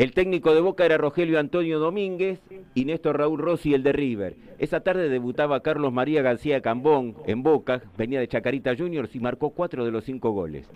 El 0.00 0.12
técnico 0.12 0.54
de 0.54 0.62
Boca 0.62 0.86
era 0.86 0.96
Rogelio 0.96 1.38
Antonio 1.38 1.78
Domínguez 1.78 2.40
y 2.74 2.86
Néstor 2.86 3.18
Raúl 3.18 3.38
Rossi, 3.38 3.74
el 3.74 3.82
de 3.82 3.92
River. 3.92 4.34
Esa 4.58 4.80
tarde 4.80 5.10
debutaba 5.10 5.60
Carlos 5.60 5.92
María 5.92 6.22
García 6.22 6.62
Cambón 6.62 7.16
en 7.26 7.42
Boca, 7.42 7.82
venía 7.98 8.18
de 8.18 8.26
Chacarita 8.26 8.74
Juniors 8.74 9.14
y 9.14 9.20
marcó 9.20 9.50
cuatro 9.50 9.84
de 9.84 9.90
los 9.90 10.04
cinco 10.04 10.30
goles. 10.30 10.66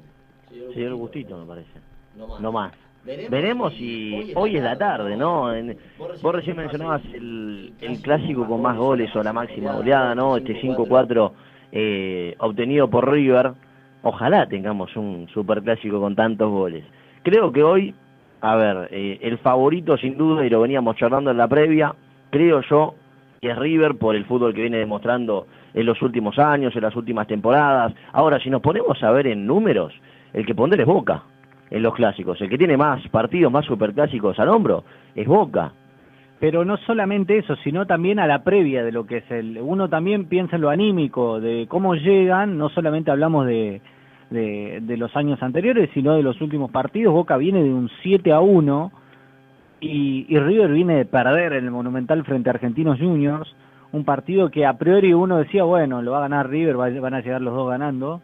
Sí, 0.51 0.83
el 0.83 0.95
gustito 0.95 1.39
me 1.39 1.47
parece. 1.47 1.71
No 2.15 2.27
más. 2.27 2.41
No 2.43 2.53
más. 2.53 2.73
Veremos, 3.03 3.31
Veremos 3.31 3.75
si 3.77 4.13
hoy, 4.13 4.33
hoy 4.35 4.57
es 4.59 4.63
la 4.63 4.77
tarde, 4.77 5.17
¿no? 5.17 5.55
En, 5.55 5.75
vos 5.97 6.35
recién 6.35 6.59
mencionabas 6.59 7.03
el, 7.15 7.73
el, 7.81 8.03
clásico 8.03 8.47
con 8.47 8.61
más 8.61 8.77
goles 8.77 9.09
o 9.17 9.23
la 9.23 9.33
máxima 9.33 9.73
goleada, 9.73 10.15
¿no? 10.15 10.37
Este 10.37 10.61
5-4 10.61 11.33
eh, 11.73 12.35
obtenido 12.41 12.91
por 12.91 13.11
River. 13.11 13.53
Ojalá 14.03 14.47
tengamos 14.47 14.95
un 14.97 15.29
superclásico 15.33 15.99
con 15.99 16.15
tantos 16.15 16.51
goles. 16.51 16.85
Creo 17.23 17.51
que 17.53 17.63
hoy 17.63 17.95
a 18.45 18.57
ver, 18.57 18.89
eh, 18.91 19.19
el 19.23 19.39
favorito 19.39 19.97
sin 19.97 20.19
duda, 20.19 20.45
y 20.45 20.51
lo 20.51 20.61
veníamos 20.61 20.97
charlando 20.97 21.31
en 21.31 21.39
la 21.39 21.49
previa, 21.49 21.95
creo 22.29 22.61
yo, 22.61 22.95
que 23.41 23.51
es 23.51 23.57
River 23.57 23.97
por 23.97 24.15
el 24.15 24.27
fútbol 24.27 24.53
que 24.53 24.61
viene 24.61 24.77
demostrando 24.77 25.47
en 25.73 25.87
los 25.87 26.03
últimos 26.03 26.39
años, 26.39 26.77
en 26.77 26.83
las 26.83 26.95
últimas 26.95 27.27
temporadas. 27.27 27.95
Ahora, 28.13 28.39
si 28.39 28.51
nos 28.51 28.61
ponemos 28.61 29.03
a 29.03 29.11
ver 29.13 29.29
en 29.29 29.47
números, 29.47 29.95
el 30.35 30.45
que 30.45 30.55
pondrá 30.55 30.83
es 30.83 30.87
Boca 30.87 31.23
en 31.71 31.83
los 31.83 31.95
clásicos. 31.95 32.39
El 32.43 32.51
que 32.51 32.59
tiene 32.59 32.77
más 32.77 33.09
partidos, 33.09 33.51
más 33.51 33.65
superclásicos 33.65 34.39
al 34.39 34.51
hombro, 34.51 34.85
es 35.15 35.27
Boca. 35.27 35.73
Pero 36.39 36.67
no 36.67 36.77
solamente 36.77 37.39
eso, 37.39 37.57
sino 37.65 37.87
también 37.87 38.19
a 38.19 38.27
la 38.27 38.45
previa 38.45 38.85
de 38.85 38.93
lo 38.93 39.07
que 39.07 39.19
es 39.19 39.31
el... 39.31 39.59
Uno 39.59 39.89
también 39.89 40.27
piensa 40.27 40.57
en 40.57 40.63
lo 40.63 40.69
anímico, 40.69 41.41
de 41.41 41.67
cómo 41.67 41.95
llegan, 41.95 42.59
no 42.59 42.69
solamente 42.69 43.11
hablamos 43.11 43.47
de, 43.47 43.81
de, 44.35 44.97
los 44.99 45.17
años 45.17 45.43
anteriores, 45.43 45.91
sino 45.95 46.15
de 46.15 46.23
los 46.23 46.41
últimos 46.41 46.71
partidos. 46.71 47.15
Boca 47.15 47.37
viene 47.37 47.63
de 47.63 47.73
un 47.73 47.89
7 48.03 48.33
a 48.33 48.41
1 48.41 48.93
y, 49.81 50.27
y 50.29 50.39
River 50.39 50.71
viene 50.73 50.97
de 50.97 51.05
perder 51.07 51.55
en 51.55 51.65
el 51.65 51.71
Monumental 51.71 52.25
frente 52.25 52.51
a 52.51 52.53
Argentinos 52.53 52.99
Juniors, 52.99 53.55
un 53.93 54.05
partido 54.05 54.51
que 54.51 54.67
a 54.67 54.77
priori 54.77 55.15
uno 55.15 55.39
decía, 55.39 55.65
bueno, 55.65 56.03
lo 56.03 56.13
va 56.13 56.19
a 56.19 56.23
ganar 56.23 56.51
River, 56.51 56.77
van 56.77 57.15
a 57.15 57.21
llegar 57.21 57.41
los 57.41 57.55
dos 57.55 57.71
ganando, 57.71 58.21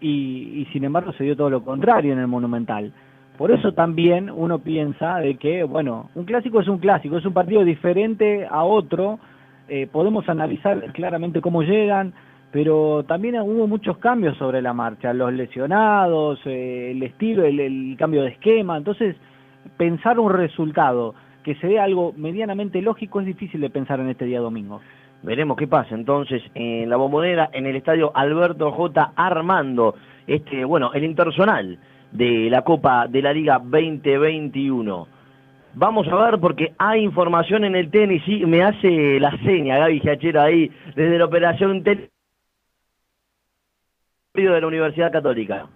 y, 0.00 0.66
sin 0.72 0.84
embargo 0.84 1.12
se 1.12 1.24
dio 1.24 1.36
todo 1.36 1.48
lo 1.48 1.64
contrario 1.64 2.12
en 2.12 2.18
el 2.18 2.26
Monumental. 2.26 2.92
Por 3.38 3.50
eso 3.50 3.72
también 3.72 4.30
uno 4.30 4.58
piensa 4.58 5.18
de 5.18 5.36
que, 5.36 5.64
bueno, 5.64 6.10
un 6.14 6.24
clásico 6.24 6.60
es 6.60 6.68
un 6.68 6.78
clásico, 6.78 7.16
es 7.16 7.24
un 7.24 7.32
partido 7.32 7.64
diferente 7.64 8.46
a 8.50 8.64
otro, 8.64 9.18
eh, 9.68 9.86
podemos 9.90 10.28
analizar 10.28 10.92
claramente 10.92 11.40
cómo 11.40 11.62
llegan, 11.62 12.12
pero 12.52 13.02
también 13.08 13.40
hubo 13.40 13.66
muchos 13.66 13.96
cambios 13.96 14.36
sobre 14.36 14.60
la 14.60 14.74
marcha, 14.74 15.14
los 15.14 15.32
lesionados, 15.32 16.38
eh, 16.44 16.90
el 16.90 17.02
estilo, 17.02 17.44
el, 17.46 17.96
cambio 17.98 18.22
de 18.22 18.28
esquema, 18.28 18.76
entonces 18.76 19.16
pensar 19.78 20.20
un 20.20 20.30
resultado 20.30 21.14
que 21.42 21.54
se 21.56 21.66
dé 21.66 21.80
algo 21.80 22.12
medianamente 22.14 22.82
lógico 22.82 23.20
es 23.20 23.26
difícil 23.26 23.62
de 23.62 23.70
pensar 23.70 24.00
en 24.00 24.10
este 24.10 24.26
día 24.26 24.40
domingo. 24.40 24.82
Veremos 25.22 25.56
qué 25.56 25.66
pasa 25.66 25.94
entonces 25.94 26.42
en 26.54 26.90
la 26.90 26.96
bombonera, 26.96 27.48
en 27.52 27.66
el 27.66 27.74
estadio 27.74 28.12
Alberto 28.14 28.70
J. 28.70 29.12
Armando, 29.16 29.94
este, 30.26 30.64
bueno, 30.66 30.92
el 30.92 31.04
intersonal 31.04 31.78
de 32.10 32.50
la 32.50 32.62
Copa 32.62 33.08
de 33.08 33.22
la 33.22 33.32
Liga 33.32 33.58
2021. 33.58 35.08
Vamos 35.74 36.06
a 36.08 36.16
ver 36.16 36.38
porque 36.38 36.74
hay 36.76 37.02
información 37.02 37.64
en 37.64 37.76
el 37.76 37.90
tenis 37.90 38.22
y 38.26 38.44
me 38.44 38.62
hace 38.62 39.18
la 39.18 39.30
seña 39.38 39.78
Gaby 39.78 40.00
Giachero 40.00 40.42
ahí 40.42 40.70
desde 40.94 41.18
la 41.18 41.24
operación 41.24 41.82
tenis 41.82 42.11
de 44.34 44.60
la 44.62 44.66
Universidad 44.66 45.12
Católica. 45.12 45.68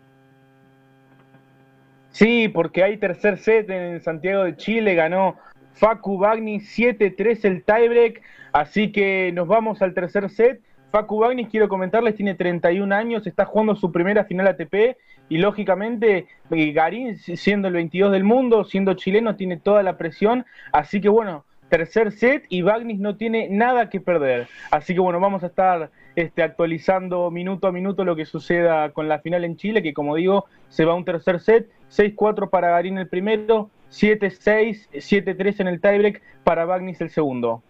Sí, 2.09 2.49
porque 2.49 2.83
hay 2.83 2.97
tercer 2.97 3.37
set 3.37 3.69
en 3.69 4.01
Santiago 4.01 4.45
de 4.45 4.57
Chile, 4.57 4.95
ganó 4.95 5.37
Facu 5.75 6.17
Bagni 6.17 6.61
7-3 6.61 7.45
el 7.45 7.65
tiebreak, 7.65 8.23
así 8.55 8.93
que 8.93 9.31
nos 9.35 9.47
vamos 9.47 9.83
al 9.83 9.93
tercer 9.93 10.31
set. 10.31 10.63
Facu 10.91 11.19
Bagni, 11.19 11.45
quiero 11.49 11.69
comentarles, 11.69 12.15
tiene 12.15 12.35
31 12.35 12.95
años, 12.95 13.27
está 13.27 13.45
jugando 13.45 13.77
su 13.77 13.93
primera 13.93 14.25
final 14.25 14.47
ATP 14.47 14.97
y 15.29 15.37
lógicamente 15.37 16.27
eh, 16.51 16.73
Garín, 16.73 17.19
siendo 17.19 17.69
el 17.69 17.75
22 17.75 18.11
del 18.11 18.25
mundo, 18.25 18.65
siendo 18.65 18.95
chileno, 18.95 19.37
tiene 19.37 19.59
toda 19.59 19.83
la 19.83 19.99
presión, 19.99 20.47
así 20.73 21.03
que 21.03 21.11
bueno, 21.11 21.45
tercer 21.69 22.13
set 22.13 22.45
y 22.49 22.63
Bagnis 22.63 22.99
no 22.99 23.17
tiene 23.17 23.49
nada 23.49 23.89
que 23.91 24.01
perder. 24.01 24.49
Así 24.71 24.95
que 24.95 25.01
bueno, 25.01 25.21
vamos 25.21 25.43
a 25.43 25.47
estar 25.47 25.91
este, 26.15 26.43
actualizando 26.43 27.31
minuto 27.31 27.67
a 27.67 27.73
minuto 27.73 28.05
lo 28.05 28.17
que 28.17 28.25
suceda 28.25 28.91
con 28.93 29.09
la 29.09 29.21
final 29.21 29.45
en 29.45 29.57
Chile, 29.57 29.83
que 29.83 29.95
como 29.95 30.17
digo, 30.17 30.47
se 30.69 30.85
va 30.85 30.93
a 30.93 30.97
un 30.97 31.05
tercer 31.05 31.41
set, 31.41 31.69
6-4 31.91 32.51
para 32.51 32.71
Garín 32.71 32.99
el 32.99 33.09
primero, 33.09 33.71
7-6, 33.91 34.89
7-3 34.93 35.61
en 35.61 35.69
el 35.69 35.81
tiebreak 35.81 36.23
para 36.45 36.65
Bagnis 36.65 37.01
el 37.01 37.11
segundo. 37.11 37.63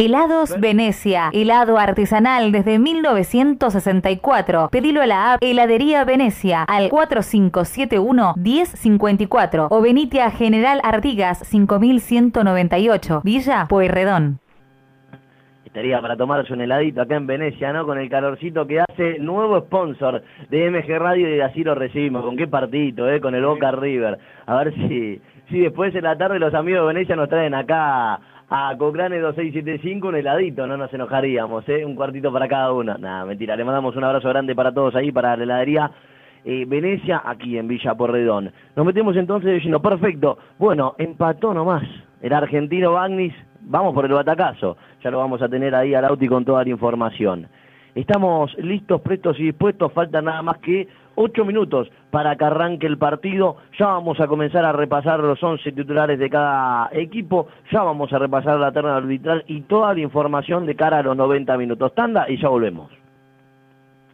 Helados 0.00 0.54
Venecia, 0.60 1.28
helado 1.32 1.76
artesanal 1.76 2.52
desde 2.52 2.78
1964. 2.78 4.68
Pedilo 4.70 5.02
a 5.02 5.08
la 5.08 5.32
app 5.32 5.42
Heladería 5.42 6.04
Venecia 6.04 6.62
al 6.62 6.88
4571-1054 6.88 9.66
o 9.68 9.82
Benitia 9.82 10.30
General 10.30 10.80
Artigas 10.84 11.40
5198, 11.40 13.22
Villa 13.24 13.66
Pueyrredón. 13.68 14.38
Estaría 15.64 16.00
para 16.00 16.16
tomarse 16.16 16.52
un 16.52 16.60
heladito 16.60 17.02
acá 17.02 17.16
en 17.16 17.26
Venecia, 17.26 17.72
¿no? 17.72 17.84
Con 17.84 17.98
el 17.98 18.08
calorcito 18.08 18.68
que 18.68 18.78
hace 18.78 19.18
nuevo 19.18 19.58
sponsor 19.62 20.22
de 20.48 20.70
MG 20.70 20.96
Radio 20.96 21.34
y 21.34 21.40
así 21.40 21.64
lo 21.64 21.74
recibimos. 21.74 22.24
¿Con 22.24 22.36
qué 22.36 22.46
partito, 22.46 23.10
eh? 23.10 23.20
Con 23.20 23.34
el 23.34 23.44
Boca 23.44 23.72
River. 23.72 24.16
A 24.46 24.58
ver 24.58 24.72
si, 24.74 25.20
si 25.50 25.58
después 25.58 25.92
en 25.96 26.04
la 26.04 26.16
tarde 26.16 26.38
los 26.38 26.54
amigos 26.54 26.82
de 26.82 26.94
Venecia 26.94 27.16
nos 27.16 27.28
traen 27.28 27.54
acá 27.54 28.20
a 28.50 28.74
Cocrane 28.78 29.18
2675 29.18 30.08
un 30.08 30.16
heladito, 30.16 30.66
no 30.66 30.76
nos 30.76 30.92
enojaríamos, 30.92 31.68
¿eh? 31.68 31.84
Un 31.84 31.94
cuartito 31.94 32.32
para 32.32 32.48
cada 32.48 32.72
uno. 32.72 32.96
Nada, 32.98 33.24
mentira, 33.26 33.56
le 33.56 33.64
mandamos 33.64 33.94
un 33.96 34.04
abrazo 34.04 34.28
grande 34.28 34.54
para 34.54 34.72
todos 34.72 34.94
ahí, 34.94 35.12
para 35.12 35.36
la 35.36 35.42
heladería 35.42 35.90
eh, 36.44 36.64
Venecia, 36.66 37.22
aquí 37.24 37.58
en 37.58 37.68
Villa 37.68 37.94
Porredón. 37.94 38.50
Nos 38.74 38.86
metemos 38.86 39.16
entonces 39.16 39.52
diciendo, 39.52 39.82
perfecto, 39.82 40.38
bueno, 40.58 40.94
empató 40.98 41.52
nomás 41.52 41.82
el 42.22 42.32
argentino 42.32 42.92
Bagnis, 42.92 43.34
vamos 43.60 43.94
por 43.94 44.06
el 44.06 44.12
batacazo, 44.12 44.78
ya 45.04 45.10
lo 45.10 45.18
vamos 45.18 45.42
a 45.42 45.48
tener 45.48 45.74
ahí 45.74 45.94
al 45.94 46.06
Auti 46.06 46.26
con 46.26 46.44
toda 46.44 46.64
la 46.64 46.70
información. 46.70 47.48
Estamos 47.94 48.56
listos, 48.58 49.00
prestos 49.02 49.38
y 49.40 49.44
dispuestos, 49.44 49.92
falta 49.92 50.22
nada 50.22 50.40
más 50.40 50.58
que 50.58 50.88
ocho 51.18 51.44
minutos 51.44 51.90
para 52.10 52.36
que 52.36 52.44
arranque 52.44 52.86
el 52.86 52.96
partido. 52.96 53.56
Ya 53.78 53.86
vamos 53.86 54.20
a 54.20 54.26
comenzar 54.26 54.64
a 54.64 54.72
repasar 54.72 55.20
los 55.20 55.42
once 55.42 55.72
titulares 55.72 56.18
de 56.18 56.30
cada 56.30 56.88
equipo, 56.92 57.48
ya 57.70 57.82
vamos 57.82 58.12
a 58.12 58.18
repasar 58.18 58.58
la 58.58 58.72
terna 58.72 58.96
arbitral 58.96 59.44
y 59.46 59.62
toda 59.62 59.92
la 59.94 60.00
información 60.00 60.64
de 60.66 60.76
cara 60.76 60.98
a 60.98 61.02
los 61.02 61.16
90 61.16 61.56
minutos. 61.56 61.94
Tanda 61.94 62.28
y 62.28 62.40
ya 62.40 62.48
volvemos. 62.48 62.90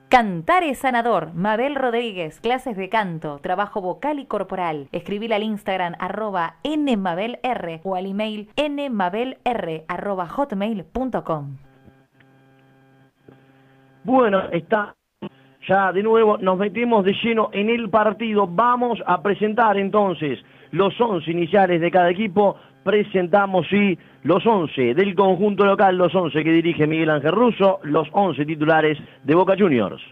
Cantar 0.09 0.62
es 0.62 0.79
sanador. 0.79 1.35
Mabel 1.35 1.75
Rodríguez, 1.75 2.40
clases 2.40 2.77
de 2.77 2.88
canto, 2.88 3.40
trabajo 3.40 3.81
vocal 3.81 4.21
y 4.21 4.27
corporal. 4.27 4.88
Escribir 4.93 5.35
al 5.35 5.43
Instagram 5.43 5.95
arroba 5.99 6.57
nmabelr 6.62 7.81
o 7.83 7.97
al 7.97 8.07
email 8.07 8.49
nmabelr 8.57 9.85
arroba 9.88 10.29
hotmail.com. 10.29 11.57
Bueno, 14.05 14.43
está 14.53 14.95
ya 15.68 15.92
de 15.92 16.03
nuevo 16.03 16.38
nos 16.38 16.59
metemos 16.59 17.05
de 17.05 17.14
lleno 17.22 17.50
en 17.53 17.70
el 17.70 17.90
partido. 17.90 18.46
Vamos 18.46 18.98
a 19.07 19.22
presentar 19.22 19.77
entonces 19.77 20.38
los 20.70 20.98
11 21.00 21.31
iniciales 21.31 21.81
de 21.81 21.90
cada 21.90 22.11
equipo. 22.11 22.57
Presentamos 22.83 23.66
sí 23.68 23.98
los 24.22 24.46
11 24.46 24.94
del 24.94 25.14
conjunto 25.14 25.64
local, 25.64 25.96
los 25.96 26.14
11 26.14 26.44
que 26.44 26.53
dirige 26.53 26.87
Miguel 26.87 27.11
Ángel 27.11 27.33
Russo, 27.33 27.81
los 27.83 28.09
11 28.12 28.44
titulares 28.44 28.98
de 29.22 29.35
Boca 29.35 29.55
Juniors. 29.59 30.03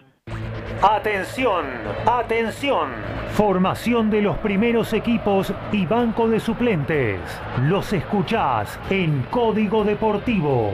Atención, 0.82 1.64
atención. 2.06 2.88
Formación 3.34 4.10
de 4.10 4.20
los 4.20 4.36
primeros 4.38 4.92
equipos 4.92 5.54
y 5.70 5.86
banco 5.86 6.28
de 6.28 6.40
suplentes. 6.40 7.20
Los 7.62 7.92
escuchás 7.92 8.80
en 8.90 9.22
Código 9.30 9.84
Deportivo. 9.84 10.72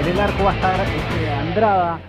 En 0.00 0.08
el 0.08 0.18
arco 0.18 0.44
va 0.44 0.50
a 0.50 0.54
estar 0.54 0.80
este, 0.80 1.30
Andrada, 1.30 2.00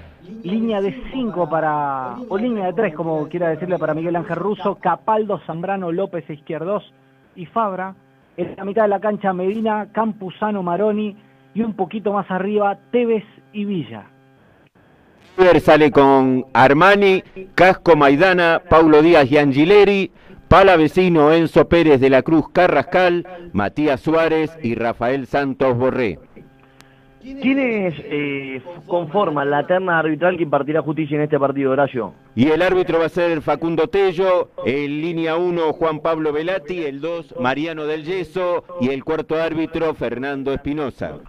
línea 0.44 0.82
de 0.82 1.02
5 1.12 1.50
para, 1.50 2.16
o 2.30 2.38
línea 2.38 2.68
de 2.68 2.74
3 2.74 2.96
como 2.96 3.28
quiera 3.28 3.50
decirle 3.50 3.78
para 3.78 3.94
Miguel 3.94 4.16
Ángel 4.16 4.38
Russo, 4.38 4.76
Capaldo, 4.76 5.40
Zambrano, 5.46 5.92
López, 5.92 6.30
Izquierdos 6.30 6.94
y 7.36 7.46
Fabra. 7.46 7.96
En 8.38 8.56
la 8.56 8.66
mitad 8.66 8.84
de 8.84 8.88
la 8.88 9.00
cancha 9.00 9.34
Medina, 9.34 9.90
Campuzano, 9.92 10.64
Maroni 10.64 11.16
y 11.54 11.62
un 11.62 11.74
poquito 11.74 12.14
más 12.14 12.30
arriba 12.32 12.78
Tevez 12.92 13.26
y 13.54 13.66
Villa. 13.66 14.06
Sale 15.60 15.92
con 15.92 16.46
Armani, 16.54 17.24
Casco 17.56 17.96
Maidana, 17.96 18.62
Paulo 18.70 19.02
Díaz 19.02 19.32
y 19.32 19.38
Angileri, 19.38 20.12
Palavecino, 20.48 21.32
Enzo 21.32 21.68
Pérez 21.68 22.00
de 22.00 22.10
la 22.10 22.22
Cruz 22.22 22.50
Carrascal, 22.52 23.26
Matías 23.54 24.02
Suárez 24.02 24.52
y 24.62 24.76
Rafael 24.76 25.26
Santos 25.28 25.78
Borré. 25.78 26.20
¿Quiénes 27.22 27.94
eh, 28.06 28.62
conforman 28.88 29.52
la 29.52 29.68
terna 29.68 30.00
arbitral 30.00 30.38
que 30.38 30.44
impartirá 30.44 30.82
justicia 30.82 31.18
en 31.18 31.24
este 31.24 31.38
partido, 31.38 31.72
Horacio? 31.72 32.14
Y 32.36 32.48
el 32.48 32.64
árbitro 32.64 32.98
va 32.98 33.06
a 33.06 33.10
ser 33.10 33.42
Facundo 33.42 33.88
Tello, 33.88 34.50
en 34.66 35.02
línea 35.02 35.36
1 35.36 35.74
Juan 35.74 36.00
Pablo 36.00 36.34
Velati, 36.34 36.84
el 36.84 37.00
2 37.00 37.36
Mariano 37.40 37.86
del 37.86 38.06
Yeso 38.06 38.64
y 38.82 38.90
el 38.90 39.04
cuarto 39.04 39.36
árbitro 39.36 39.94
Fernando 39.94 40.52
Espinosa. 40.52 41.20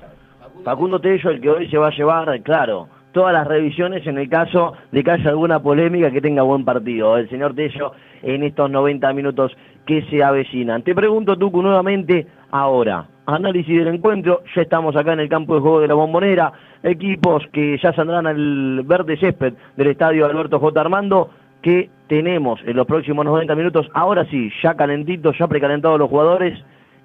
Facundo 0.64 0.98
Tello, 0.98 1.28
el 1.31 1.40
que 1.42 1.50
hoy 1.50 1.68
se 1.68 1.76
va 1.76 1.88
a 1.88 1.96
llevar, 1.96 2.42
claro, 2.42 2.88
todas 3.12 3.35
las 3.35 3.46
revisiones 3.46 4.07
en 4.07 4.16
el 4.16 4.31
caso 4.31 4.72
de 4.92 5.05
que 5.05 5.11
haya 5.11 5.28
alguna 5.28 5.62
polémica 5.62 6.11
que 6.11 6.22
tenga 6.22 6.42
buen 6.42 6.64
partido. 6.64 7.18
El 7.18 7.28
señor 7.28 7.55
Tello 7.55 7.92
en 8.22 8.44
estos 8.44 8.70
90 8.70 9.12
minutos 9.12 9.52
que 9.85 10.02
se 10.09 10.22
avecinan. 10.22 10.83
Te 10.83 10.94
pregunto, 10.94 11.37
Tucu, 11.37 11.61
nuevamente 11.61 12.26
ahora 12.50 13.09
análisis 13.26 13.76
del 13.76 13.94
encuentro, 13.94 14.42
ya 14.54 14.62
estamos 14.62 14.96
acá 14.96 15.12
en 15.12 15.20
el 15.20 15.28
campo 15.28 15.54
de 15.54 15.61
juego 15.61 15.80
de 15.80 15.88
la 15.88 15.94
bombonera, 15.94 16.52
equipos 16.82 17.44
que 17.52 17.78
ya 17.82 17.92
saldrán 17.92 18.26
al 18.26 18.82
verde 18.85 19.16
césped 19.16 19.54
del 19.76 19.88
estadio 19.88 20.26
Alberto 20.26 20.58
J. 20.58 20.80
Armando, 20.80 21.30
que 21.61 21.90
tenemos 22.08 22.61
en 22.64 22.76
los 22.76 22.87
próximos 22.87 23.24
90 23.24 23.54
minutos, 23.54 23.88
ahora 23.94 24.24
sí, 24.26 24.50
ya 24.62 24.74
calentitos, 24.74 25.37
ya 25.38 25.46
precalentados 25.46 25.98
los 25.98 26.11
jugadores, 26.11 26.58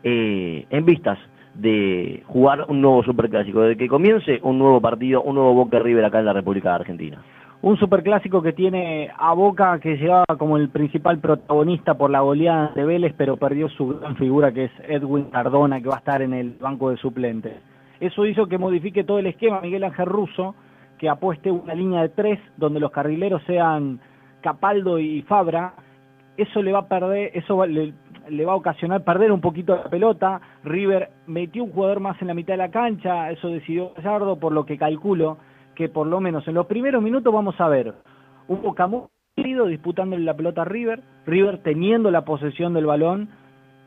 eh, 0.03 0.65
en 0.69 0.86
vistas 0.86 1.19
de 1.53 2.23
jugar 2.27 2.65
un 2.67 2.82
nuevo 2.82 3.03
superclásico, 3.03 3.62
de 3.62 3.77
que 3.77 3.88
comience 3.88 4.39
un 4.43 4.60
nuevo 4.60 4.80
partido, 4.82 5.21
un 5.21 5.36
nuevo 5.36 5.53
Boca 5.53 5.80
River 5.80 6.06
acá 6.06 6.19
en 6.19 6.25
la 6.25 6.34
República 6.34 6.75
Argentina. 6.75 7.21
Un 7.60 7.76
superclásico 7.78 8.43
que 8.43 8.54
tiene 8.54 9.10
a 9.17 9.34
Boca 9.34 9.80
que 9.80 9.98
llegaba 9.98 10.26
como 10.38 10.58
el 10.58 10.70
principal 10.70 11.17
protagonista 11.17 11.96
por 11.96 12.12
la 12.12 12.22
goleada 12.22 12.72
de 12.76 12.86
Vélez, 12.86 13.15
pero 13.17 13.36
perdió 13.36 13.67
su 13.70 13.98
gran 14.00 14.15
figura 14.15 14.52
que 14.52 14.65
es 14.65 14.72
Edwin 14.88 15.26
Cardona, 15.32 15.82
que 15.82 15.89
va 15.89 15.96
a 15.96 16.00
estar 16.00 16.22
en 16.22 16.34
el 16.34 16.52
banco 16.62 16.91
de 16.91 16.98
suplentes. 16.98 17.54
Eso 18.00 18.28
hizo 18.28 18.46
que 18.46 18.60
modifique 18.60 19.04
todo 19.04 19.17
el 19.17 19.26
esquema 19.26 19.60
Miguel 19.60 19.84
Ángel 19.86 20.06
Russo, 20.06 20.54
que 21.00 21.10
apueste 21.10 21.50
una 21.50 21.74
línea 21.74 22.04
de 22.04 22.10
tres 22.10 22.39
donde 22.58 22.80
los 22.80 22.91
carrileros 22.91 23.41
sean 23.48 24.00
Capaldo 24.41 25.00
y 25.00 25.24
Fabra. 25.24 25.74
Eso 26.38 26.62
le 26.62 26.72
va 26.72 26.80
a 26.80 26.88
perder, 26.88 27.32
eso 27.34 27.65
le, 27.65 27.91
le 28.30 28.46
va 28.46 28.54
a 28.54 28.58
ocasionar 28.58 29.04
perder 29.04 29.32
un 29.32 29.41
poquito 29.41 29.76
la 29.76 29.89
pelota. 29.89 30.39
River 30.63 31.10
metió 31.26 31.63
un 31.63 31.72
jugador 31.72 32.02
más 32.02 32.22
en 32.22 32.28
la 32.28 32.36
mitad 32.36 32.54
de 32.54 32.58
la 32.58 32.70
cancha, 32.70 33.32
eso 33.32 33.48
decidió 33.48 33.93
Gallardo, 33.96 34.38
por 34.38 34.52
lo 34.52 34.63
que 34.63 34.78
calculo 34.78 35.39
que 35.78 35.90
por 35.90 36.08
lo 36.08 36.20
menos 36.20 36.48
en 36.48 36.56
los 36.56 36.66
primeros 36.66 37.04
minutos 37.04 37.32
vamos 37.32 37.62
a 37.62 37.68
ver 37.68 37.94
un 38.48 38.63
Boca 38.63 38.88
muy 38.88 39.04
disputándole 39.36 40.24
la 40.24 40.36
pelota 40.36 40.63
a 40.63 40.66
River, 40.66 41.04
River 41.28 41.60
teniendo 41.60 42.10
la 42.10 42.26
posesión 42.26 42.74
del 42.74 42.88
balón 42.88 43.30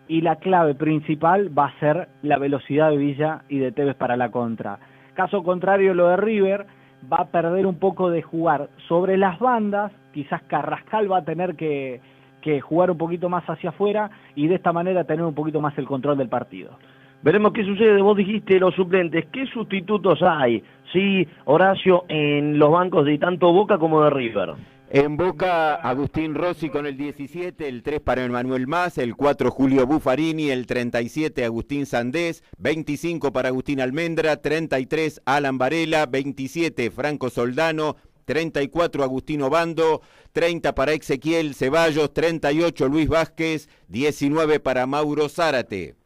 y 0.07 0.21
la 0.21 0.37
clave 0.37 0.77
principal 0.77 1.51
va 1.57 1.67
a 1.67 1.81
ser 1.81 2.09
la 2.23 2.39
velocidad 2.39 2.91
de 2.91 2.97
Villa 2.97 3.43
y 3.49 3.59
de 3.59 3.73
Tevez 3.73 3.97
para 3.97 4.17
la 4.17 4.31
contra. 4.31 4.79
Caso 5.15 5.43
contrario, 5.43 5.93
lo 5.93 6.07
de 6.09 6.17
River 6.17 6.67
va 7.13 7.23
a 7.23 7.31
perder 7.33 7.67
un 7.67 7.81
poco 7.81 8.09
de 8.09 8.23
jugar 8.23 8.69
sobre 8.87 9.17
las 9.17 9.41
bandas, 9.41 9.91
quizás 10.13 10.43
Carrascal 10.45 11.11
va 11.11 11.19
a 11.19 11.25
tener 11.25 11.57
que, 11.57 12.01
que 12.41 12.61
jugar 12.61 12.93
un 12.93 12.99
poquito 12.99 13.29
más 13.29 13.43
hacia 13.51 13.71
afuera 13.71 14.11
y 14.37 14.47
de 14.47 14.55
esta 14.55 14.73
manera 14.73 15.03
tener 15.03 15.25
un 15.25 15.35
poquito 15.35 15.61
más 15.61 15.77
el 15.77 15.87
control 15.87 16.19
del 16.19 16.29
partido. 16.29 16.79
Veremos 17.23 17.53
qué 17.53 17.65
sucede. 17.65 18.01
Vos 18.01 18.17
dijiste 18.17 18.59
los 18.59 18.75
suplentes. 18.75 19.27
¿Qué 19.33 19.47
sustitutos 19.47 20.21
hay? 20.23 20.63
Sí, 20.93 21.27
Horacio, 21.45 22.05
en 22.09 22.59
los 22.59 22.71
bancos 22.71 23.05
de 23.05 23.19
tanto 23.19 23.53
Boca 23.53 23.79
como 23.79 24.03
de 24.03 24.11
River. 24.11 24.55
En 24.93 25.17
Boca, 25.17 25.77
Agustín 25.77 26.35
Rossi 26.35 26.69
con 26.69 26.85
el 26.85 26.97
17, 26.97 27.69
el 27.69 27.85
3 27.85 28.01
para 28.01 28.25
Emanuel 28.25 28.67
Más, 28.67 28.99
el 28.99 29.15
4 29.15 29.49
Julio 29.53 29.87
Buffarini, 29.87 30.51
el 30.51 30.67
37 30.67 31.45
Agustín 31.45 31.87
Sandés, 31.87 32.43
25 32.59 33.33
para 33.33 33.51
Agustín 33.51 33.81
Almendra, 33.81 34.39
33 34.39 35.23
Alan 35.27 35.59
Varela, 35.59 36.07
27 36.07 36.91
Franco 36.91 37.31
Soldano, 37.31 37.99
34 38.25 39.05
Agustín 39.05 39.43
Obando, 39.43 40.01
30 40.33 40.75
para 40.75 40.93
Ezequiel 40.93 41.55
Ceballos, 41.55 42.13
38 42.13 42.89
Luis 42.89 43.09
Vázquez, 43.09 43.69
19 43.87 44.59
para 44.59 44.87
Mauro 44.87 45.29
Zárate. 45.29 46.00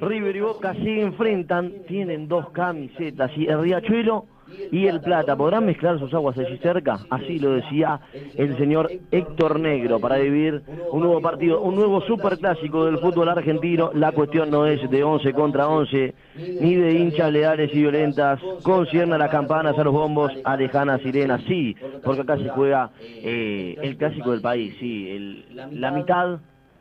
River 0.00 0.36
y 0.36 0.40
Boca 0.40 0.74
se 0.74 1.00
enfrentan, 1.00 1.72
tienen 1.86 2.28
dos 2.28 2.50
camisetas 2.50 3.30
y 3.36 3.46
el 3.46 3.60
Riachuelo 3.60 4.26
y 4.70 4.86
el 4.86 5.00
Plata. 5.00 5.36
Podrán 5.36 5.66
mezclar 5.66 5.98
sus 5.98 6.12
aguas 6.14 6.36
allí 6.38 6.56
cerca, 6.58 6.98
así 7.10 7.38
lo 7.38 7.52
decía 7.52 8.00
el 8.36 8.56
señor 8.56 8.90
Héctor 9.10 9.60
Negro 9.60 10.00
para 10.00 10.18
vivir 10.18 10.62
un 10.90 11.00
nuevo 11.00 11.20
partido, 11.20 11.60
un 11.60 11.76
nuevo 11.76 12.00
superclásico 12.02 12.86
del 12.86 12.98
fútbol 12.98 13.28
argentino. 13.28 13.90
La 13.94 14.12
cuestión 14.12 14.50
no 14.50 14.66
es 14.66 14.88
de 14.90 15.02
11 15.02 15.32
contra 15.32 15.68
11, 15.68 16.14
ni 16.60 16.74
de 16.74 16.92
hinchas 16.92 17.32
leales 17.32 17.70
y 17.72 17.78
violentas, 17.78 18.40
concierne 18.62 19.14
a 19.14 19.18
las 19.18 19.30
campanas, 19.30 19.78
a 19.78 19.84
los 19.84 19.92
bombos, 19.92 20.32
a 20.44 20.56
lejanas 20.56 21.00
sirenas, 21.02 21.42
sí, 21.46 21.76
porque 22.04 22.22
acá 22.22 22.36
se 22.38 22.48
juega 22.48 22.90
eh, 23.00 23.76
el 23.82 23.96
clásico 23.96 24.32
del 24.32 24.40
país, 24.40 24.74
sí, 24.78 25.44
la 25.52 25.90
mitad 25.90 26.40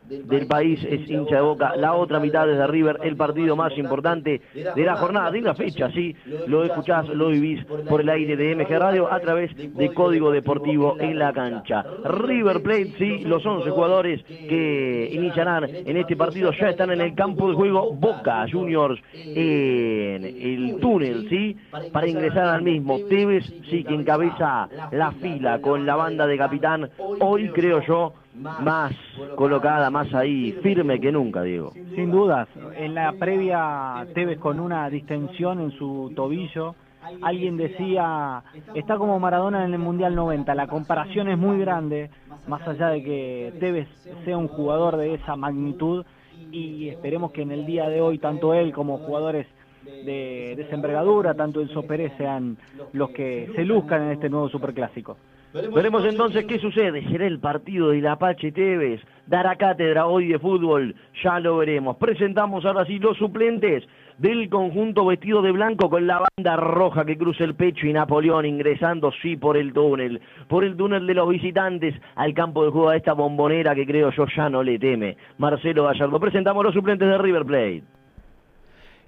del 0.09 0.47
país 0.47 0.83
es 0.83 1.09
hincha 1.09 1.35
de 1.35 1.41
Boca, 1.41 1.75
la 1.75 1.93
otra 1.93 2.19
mitad 2.19 2.49
es 2.49 2.57
de 2.57 2.67
River, 2.67 2.99
el 3.03 3.15
partido 3.15 3.55
más 3.55 3.77
importante 3.77 4.41
de 4.53 4.83
la 4.83 4.95
jornada, 4.95 5.31
de 5.31 5.41
la 5.41 5.53
fecha, 5.53 5.89
sí, 5.91 6.15
lo 6.47 6.63
escuchás, 6.63 7.07
lo 7.07 7.29
vivís 7.29 7.63
por 7.65 8.01
el 8.01 8.09
aire 8.09 8.35
de 8.35 8.55
MG 8.55 8.79
Radio 8.79 9.11
a 9.11 9.19
través 9.19 9.55
de 9.55 9.93
Código 9.93 10.31
Deportivo 10.31 10.97
en 10.99 11.19
la 11.19 11.33
cancha. 11.33 11.85
River 12.03 12.61
Plate, 12.61 12.93
sí, 12.97 13.19
los 13.25 13.45
11 13.45 13.69
jugadores 13.69 14.23
que 14.23 15.09
iniciarán 15.11 15.65
en 15.65 15.97
este 15.97 16.15
partido 16.15 16.51
ya 16.51 16.69
están 16.69 16.91
en 16.91 17.01
el 17.01 17.15
campo 17.15 17.49
de 17.49 17.55
juego 17.55 17.93
Boca 17.93 18.45
Juniors 18.51 18.99
en 19.13 20.23
el 20.23 20.77
túnel, 20.79 21.27
sí, 21.29 21.55
para 21.91 22.07
ingresar 22.07 22.47
al 22.47 22.61
mismo. 22.61 22.99
Tevez, 23.09 23.45
sí, 23.69 23.83
que 23.83 23.93
encabeza 23.93 24.67
la 24.91 25.11
fila 25.11 25.59
con 25.61 25.85
la 25.85 25.95
banda 25.95 26.27
de 26.27 26.37
capitán, 26.37 26.89
hoy 27.19 27.49
creo 27.49 27.81
yo, 27.81 28.13
más 28.39 28.93
colocada, 29.35 29.89
más 29.89 30.13
ahí, 30.13 30.53
firme 30.63 30.99
que 30.99 31.11
nunca, 31.11 31.43
Diego. 31.43 31.71
Sin 31.95 32.11
dudas, 32.11 32.47
en 32.75 32.95
la 32.95 33.13
previa 33.13 34.07
Tevez 34.13 34.39
con 34.39 34.59
una 34.59 34.89
distensión 34.89 35.59
en 35.59 35.71
su 35.71 36.11
tobillo, 36.15 36.75
alguien 37.21 37.57
decía, 37.57 38.43
está 38.73 38.97
como 38.97 39.19
Maradona 39.19 39.65
en 39.65 39.73
el 39.73 39.79
Mundial 39.79 40.15
90, 40.15 40.53
la 40.55 40.67
comparación 40.67 41.27
es 41.29 41.37
muy 41.37 41.59
grande, 41.59 42.09
más 42.47 42.65
allá 42.67 42.89
de 42.89 43.03
que 43.03 43.53
Tevez 43.59 43.87
sea 44.25 44.37
un 44.37 44.47
jugador 44.47 44.97
de 44.97 45.15
esa 45.15 45.35
magnitud 45.35 46.05
y 46.51 46.89
esperemos 46.89 47.31
que 47.31 47.41
en 47.41 47.51
el 47.51 47.65
día 47.65 47.89
de 47.89 48.01
hoy 48.01 48.17
tanto 48.17 48.53
él 48.53 48.71
como 48.73 48.97
jugadores 48.99 49.47
de, 49.83 50.53
de 50.55 50.61
esa 50.61 50.75
envergadura, 50.75 51.33
tanto 51.33 51.61
Enzo 51.61 51.83
Pérez 51.83 52.13
sean 52.17 52.57
los 52.93 53.09
que 53.11 53.51
se 53.55 53.65
luzcan 53.65 54.03
en 54.03 54.11
este 54.11 54.29
nuevo 54.29 54.49
superclásico. 54.49 55.17
Veremos 55.51 56.05
entonces 56.05 56.45
qué 56.45 56.59
sucede. 56.59 57.03
¿Será 57.09 57.25
el 57.25 57.39
partido 57.39 57.89
de 57.89 58.01
la 58.01 58.11
Apache 58.11 58.51
Tevez? 58.51 59.01
¿Dará 59.25 59.55
cátedra 59.55 60.05
hoy 60.05 60.27
de 60.27 60.37
fútbol? 60.37 60.95
Ya 61.23 61.39
lo 61.39 61.57
veremos. 61.57 61.97
Presentamos 61.97 62.65
ahora 62.65 62.85
sí 62.85 62.99
los 62.99 63.17
suplentes 63.17 63.83
del 64.19 64.47
conjunto 64.49 65.05
vestido 65.05 65.41
de 65.41 65.51
blanco 65.51 65.89
con 65.89 66.05
la 66.05 66.21
banda 66.37 66.55
roja 66.55 67.03
que 67.03 67.17
cruza 67.17 67.45
el 67.45 67.55
pecho 67.55 67.87
y 67.87 67.93
Napoleón 67.93 68.45
ingresando 68.45 69.11
sí 69.23 69.37
por 69.37 69.57
el 69.57 69.73
túnel, 69.73 70.21
por 70.47 70.63
el 70.63 70.77
túnel 70.77 71.07
de 71.07 71.15
los 71.15 71.27
visitantes 71.27 71.95
al 72.15 72.35
campo 72.35 72.63
de 72.63 72.69
juego 72.69 72.89
a 72.89 72.97
esta 72.97 73.13
bombonera 73.13 73.73
que 73.73 73.87
creo 73.87 74.11
yo 74.11 74.25
ya 74.35 74.49
no 74.49 74.61
le 74.61 74.77
teme. 74.77 75.17
Marcelo 75.39 75.85
Gallardo. 75.85 76.19
Presentamos 76.19 76.63
los 76.63 76.75
suplentes 76.75 77.07
de 77.07 77.17
River 77.17 77.45
Plate. 77.45 77.98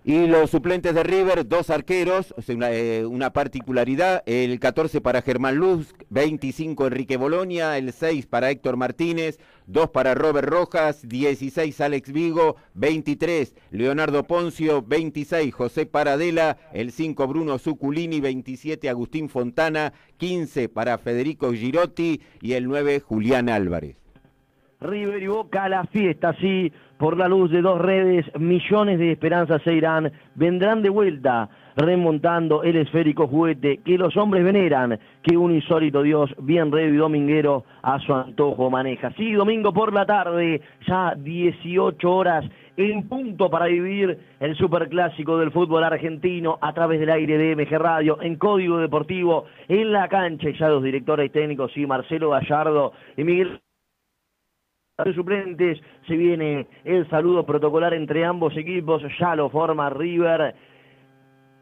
Y 0.04 0.26
los 0.26 0.50
suplentes 0.50 0.96
de 0.96 1.04
River, 1.04 1.48
dos 1.48 1.70
arqueros, 1.70 2.34
eh, 2.48 3.06
una, 3.08 3.34
particularidad, 3.34 4.24
el 4.26 4.60
14 4.60 5.00
para 5.00 5.22
Germán 5.22 5.58
Luz, 5.58 5.94
25 6.10 6.88
Enrique 6.88 7.18
Bolonia, 7.18 7.78
el 7.78 7.94
6 7.94 8.26
para 8.26 8.50
Héctor 8.50 8.78
Martínez, 8.78 9.40
2 9.68 9.92
para 9.92 10.16
Robert 10.16 10.50
Rojas, 10.50 11.08
16 11.08 11.80
Alex 11.82 12.12
Vigo, 12.12 12.56
23 12.74 13.54
Leonardo 13.70 14.26
Poncio, 14.26 14.82
26 14.82 15.54
José 15.54 15.86
Paradela, 15.86 16.58
el 16.74 16.92
5 16.92 17.28
Bruno 17.28 17.60
Zuculini, 17.60 18.20
27 18.22 18.90
Agustín 18.90 19.30
Fontana, 19.30 19.94
15 20.18 20.68
para 20.68 20.98
Federico 20.98 21.54
Girotti 21.54 22.22
y 22.42 22.54
el 22.54 22.68
9 22.68 23.02
Julián 23.02 23.50
Álvarez. 23.50 24.02
River 24.82 25.22
y 25.22 25.28
Boca 25.28 25.66
a 25.66 25.70
la 25.70 25.84
fiesta, 25.86 26.36
sí, 26.42 26.74
por 27.02 27.18
la 27.18 27.28
luz 27.28 27.50
de 27.50 27.64
dos 27.64 27.82
redes, 27.82 28.28
millones 28.40 29.00
de 29.00 29.14
esperanzas 29.14 29.60
se 29.64 29.74
irán, 29.74 30.12
vendrán 30.36 30.84
de 30.84 30.90
vuelta, 30.90 31.50
remontando 31.76 32.62
el 32.62 32.76
esférico 32.76 33.26
juguete 33.26 33.80
que 33.84 33.98
los 33.98 34.16
hombres 34.18 34.44
veneran, 34.44 35.00
que 35.24 35.36
un 35.36 35.52
insólito 35.52 36.04
Dios, 36.04 36.30
bien 36.38 36.72
rey 36.72 36.94
y 36.94 36.98
dominguero, 36.98 37.64
a 37.82 37.98
su 38.02 38.14
antojo 38.14 38.70
maneja. 38.70 39.12
Sí, 39.18 39.32
domingo 39.32 39.74
por 39.74 39.92
la 39.94 40.06
tarde, 40.06 40.62
ya 40.88 41.16
18 41.18 42.08
horas, 42.08 42.46
en 42.78 43.10
punto 43.10 43.50
para 43.50 43.66
vivir 43.66 44.20
el 44.40 44.56
superclásico 44.56 45.40
del 45.40 45.50
fútbol 45.50 45.84
argentino 45.84 46.60
a 46.62 46.72
través 46.72 47.00
del 47.00 47.10
aire 47.10 47.36
de 47.36 47.56
MG 47.56 47.80
Radio, 47.80 48.22
en 48.22 48.36
Código 48.36 48.78
Deportivo, 48.78 49.46
en 49.68 49.92
la 49.92 50.08
cancha, 50.08 50.52
y 50.52 50.54
ya 50.56 50.70
los 50.70 50.84
directores 50.84 51.32
técnicos, 51.32 51.72
sí, 51.74 51.88
Marcelo 51.88 52.30
Gallardo 52.30 52.94
y 53.18 53.24
Miguel 53.24 53.60
de 55.06 55.14
suplentes, 55.14 55.82
se 56.08 56.16
viene 56.16 56.68
el 56.84 57.10
saludo 57.10 57.46
protocolar 57.46 57.94
entre 57.94 58.26
ambos 58.26 58.56
equipos, 58.58 59.04
ya 59.20 59.36
lo 59.36 59.50
forma 59.50 59.90
River 59.90 60.56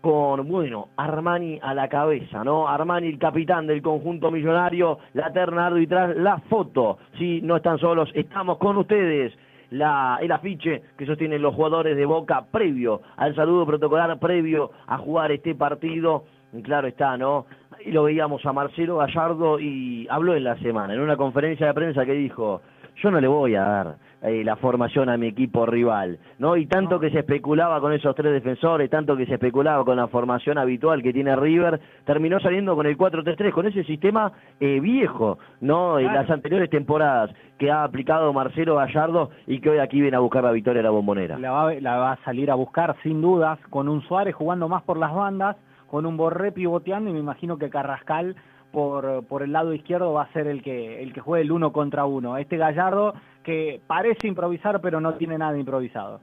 con, 0.02 0.48
bueno, 0.48 0.90
Armani 0.96 1.60
a 1.62 1.74
la 1.74 1.90
cabeza, 1.90 2.44
¿no? 2.44 2.68
Armani, 2.68 3.08
el 3.08 3.20
capitán 3.20 3.68
del 3.68 3.82
conjunto 3.82 4.32
millonario, 4.32 5.00
la 5.14 5.32
terna 5.32 5.68
arbitral, 5.68 6.24
la 6.24 6.38
foto, 6.50 7.00
sí, 7.18 7.42
no 7.44 7.58
están 7.58 7.78
solos, 7.80 8.10
estamos 8.14 8.58
con 8.58 8.78
ustedes. 8.78 9.34
La, 9.72 10.18
el 10.20 10.32
afiche 10.32 10.82
que 10.98 11.06
sostienen 11.06 11.44
los 11.44 11.54
jugadores 11.54 11.96
de 11.96 12.04
Boca 12.04 12.44
previo 12.52 13.02
al 13.18 13.36
saludo 13.36 13.68
protocolar, 13.68 14.18
previo 14.18 14.72
a 14.88 14.98
jugar 14.98 15.32
este 15.32 15.54
partido. 15.54 16.24
Claro 16.64 16.88
está, 16.88 17.16
¿no? 17.18 17.46
Y 17.86 17.92
lo 17.92 18.02
veíamos 18.04 18.44
a 18.48 18.52
Marcelo 18.52 18.98
Gallardo 18.98 19.60
y 19.60 20.08
habló 20.10 20.34
en 20.34 20.44
la 20.44 20.58
semana, 20.58 20.96
en 20.96 21.02
una 21.02 21.18
conferencia 21.18 21.68
de 21.68 21.74
prensa 21.76 22.04
que 22.04 22.14
dijo, 22.14 22.62
yo 23.02 23.12
no 23.12 23.20
le 23.20 23.28
voy 23.28 23.56
a 23.56 23.64
dar 23.64 23.96
eh, 24.22 24.44
la 24.44 24.58
formación 24.58 25.10
a 25.10 25.18
mi 25.18 25.28
equipo 25.28 25.66
rival, 25.66 26.20
¿no? 26.40 26.58
Y 26.58 26.66
tanto 26.66 27.00
que 27.00 27.10
se 27.10 27.20
especulaba 27.20 27.80
con 27.80 27.94
esos 27.94 28.14
tres 28.16 28.34
defensores, 28.34 28.90
tanto 28.90 29.16
que 29.16 29.26
se 29.26 29.36
especulaba 29.36 29.86
con 29.86 29.96
la 29.96 30.08
formación 30.08 30.58
habitual 30.58 31.02
que 31.02 31.14
tiene 31.14 31.36
River, 31.38 31.80
terminó 32.06 32.40
saliendo 32.42 32.76
con 32.76 32.86
el 32.86 32.98
4-3-3, 32.98 33.52
con 33.52 33.68
ese 33.68 33.84
sistema 33.86 34.34
eh, 34.60 34.82
viejo, 34.82 35.40
¿no? 35.62 36.00
En 36.00 36.14
las 36.14 36.30
anteriores 36.30 36.70
temporadas 36.70 37.32
que 37.58 37.72
ha 37.72 37.84
aplicado 37.84 38.34
Marcelo 38.34 38.76
Gallardo 38.76 39.30
y 39.48 39.62
que 39.62 39.70
hoy 39.70 39.80
aquí 39.80 40.02
viene 40.02 40.18
a 40.18 40.22
buscar 40.22 40.44
la 40.44 40.52
victoria 40.52 40.80
de 40.80 40.84
la 40.84 40.90
bombonera. 40.90 41.40
La 41.40 41.52
va, 41.52 41.74
la 41.76 41.98
va 41.98 42.12
a 42.14 42.24
salir 42.26 42.52
a 42.52 42.56
buscar 42.56 42.98
sin 43.04 43.22
dudas, 43.22 43.58
con 43.70 43.88
un 43.88 44.02
Suárez 44.02 44.36
jugando 44.36 44.68
más 44.68 44.84
por 44.84 44.98
las 44.98 45.14
bandas, 45.14 45.56
con 45.88 46.06
un 46.06 46.18
Borré 46.18 46.52
pivoteando 46.52 47.10
y 47.10 47.14
me 47.14 47.20
imagino 47.20 47.58
que 47.58 47.70
Carrascal 47.70 48.36
por, 48.72 49.26
por 49.26 49.44
el 49.44 49.52
lado 49.52 49.74
izquierdo 49.74 50.14
va 50.14 50.24
a 50.24 50.34
ser 50.34 50.48
el 50.48 50.62
que, 50.62 51.02
el 51.02 51.14
que 51.14 51.22
juegue 51.22 51.44
el 51.44 51.52
uno 51.52 51.72
contra 51.72 52.06
uno. 52.06 52.38
Este 52.38 52.58
Gallardo 52.58 53.14
que 53.44 53.82
parece 53.88 54.28
improvisar 54.28 54.82
pero 54.82 55.02
no 55.02 55.16
tiene 55.16 55.38
nada 55.38 55.58
improvisado. 55.58 56.22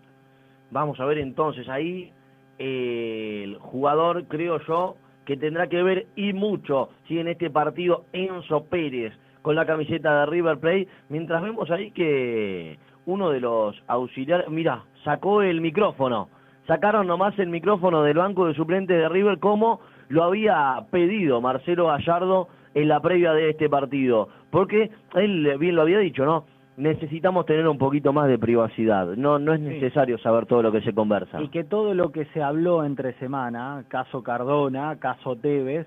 Vamos 0.71 0.99
a 1.01 1.05
ver 1.05 1.19
entonces 1.19 1.69
ahí 1.69 2.13
el 2.59 3.59
jugador, 3.61 4.25
creo 4.29 4.59
yo, 4.67 4.97
que 5.25 5.37
tendrá 5.37 5.67
que 5.67 5.83
ver 5.83 6.07
y 6.17 6.33
mucho 6.33 6.91
si 7.07 7.19
en 7.19 7.29
este 7.29 7.51
partido 7.51 8.05
Enzo 8.13 8.65
Pérez 8.65 9.13
con 9.43 9.55
la 9.55 9.67
camiseta 9.67 10.21
de 10.21 10.27
River 10.27 10.59
Plate, 10.59 10.89
mientras 11.09 11.43
vemos 11.43 11.71
ahí 11.71 11.91
que 11.93 12.79
uno 13.07 13.31
de 13.31 13.41
los 13.41 13.81
auxiliares, 13.87 14.49
mira, 14.49 14.85
sacó 15.05 15.43
el 15.43 15.61
micrófono, 15.61 16.29
sacaron 16.67 17.07
nomás 17.07 17.39
el 17.39 17.49
micrófono 17.49 18.03
del 18.03 18.17
banco 18.17 18.47
de 18.47 18.55
suplentes 18.55 18.97
de 18.97 19.09
River 19.09 19.39
como 19.39 19.81
lo 20.09 20.25
había 20.25 20.85
pedido 20.91 21.41
Marcelo 21.41 21.87
Gallardo 21.87 22.49
en 22.75 22.89
la 22.89 23.01
previa 23.01 23.33
de 23.33 23.51
este 23.51 23.69
partido, 23.69 24.29
porque 24.51 24.91
él 25.15 25.57
bien 25.59 25.77
lo 25.77 25.83
había 25.83 25.99
dicho, 25.99 26.25
¿no? 26.25 26.45
necesitamos 26.77 27.47
tener 27.47 27.67
un 27.67 27.79
poquito 27.79 28.13
más 28.13 28.29
de 28.29 28.39
privacidad. 28.39 29.17
No, 29.17 29.39
no 29.39 29.55
es 29.55 29.61
necesario 29.61 30.19
saber 30.19 30.47
todo 30.47 30.63
lo 30.63 30.73
que 30.73 30.83
se 30.83 30.93
conversa. 30.93 31.41
Y 31.41 31.49
que 31.49 31.65
todo 31.65 31.95
lo 31.95 32.13
que 32.13 32.27
se 32.27 32.43
habló 32.43 32.85
entre 32.85 33.15
semana, 33.15 33.85
caso 33.89 34.23
Cardona, 34.23 34.97
caso 34.97 35.37
Tevez, 35.37 35.87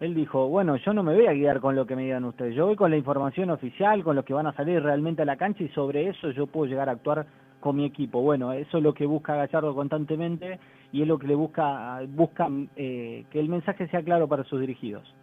él 0.00 0.14
dijo, 0.14 0.48
bueno, 0.48 0.76
yo 0.76 0.92
no 0.92 1.02
me 1.02 1.14
voy 1.14 1.26
a 1.26 1.32
guiar 1.32 1.60
con 1.60 1.74
lo 1.74 1.86
que 1.86 1.96
me 1.96 2.04
digan 2.04 2.24
ustedes, 2.24 2.54
yo 2.54 2.66
voy 2.66 2.76
con 2.76 2.90
la 2.90 2.96
información 2.96 3.50
oficial, 3.50 4.04
con 4.04 4.14
los 4.14 4.24
que 4.24 4.32
van 4.32 4.46
a 4.46 4.52
salir 4.52 4.80
realmente 4.80 5.22
a 5.22 5.24
la 5.24 5.36
cancha 5.36 5.64
y 5.64 5.68
sobre 5.70 6.08
eso 6.08 6.30
yo 6.30 6.46
puedo 6.46 6.66
llegar 6.66 6.88
a 6.88 6.92
actuar 6.92 7.26
con 7.58 7.74
mi 7.74 7.84
equipo. 7.84 8.22
Bueno, 8.22 8.52
eso 8.52 8.78
es 8.78 8.84
lo 8.84 8.94
que 8.94 9.06
busca 9.06 9.34
Gallardo 9.34 9.74
constantemente 9.74 10.60
y 10.92 11.02
es 11.02 11.08
lo 11.08 11.18
que 11.18 11.26
le 11.26 11.34
busca, 11.34 12.00
busca 12.08 12.48
eh, 12.76 13.24
que 13.30 13.40
el 13.40 13.48
mensaje 13.48 13.88
sea 13.88 14.02
claro 14.02 14.28
para 14.28 14.44
sus 14.44 14.60
dirigidos. 14.60 15.14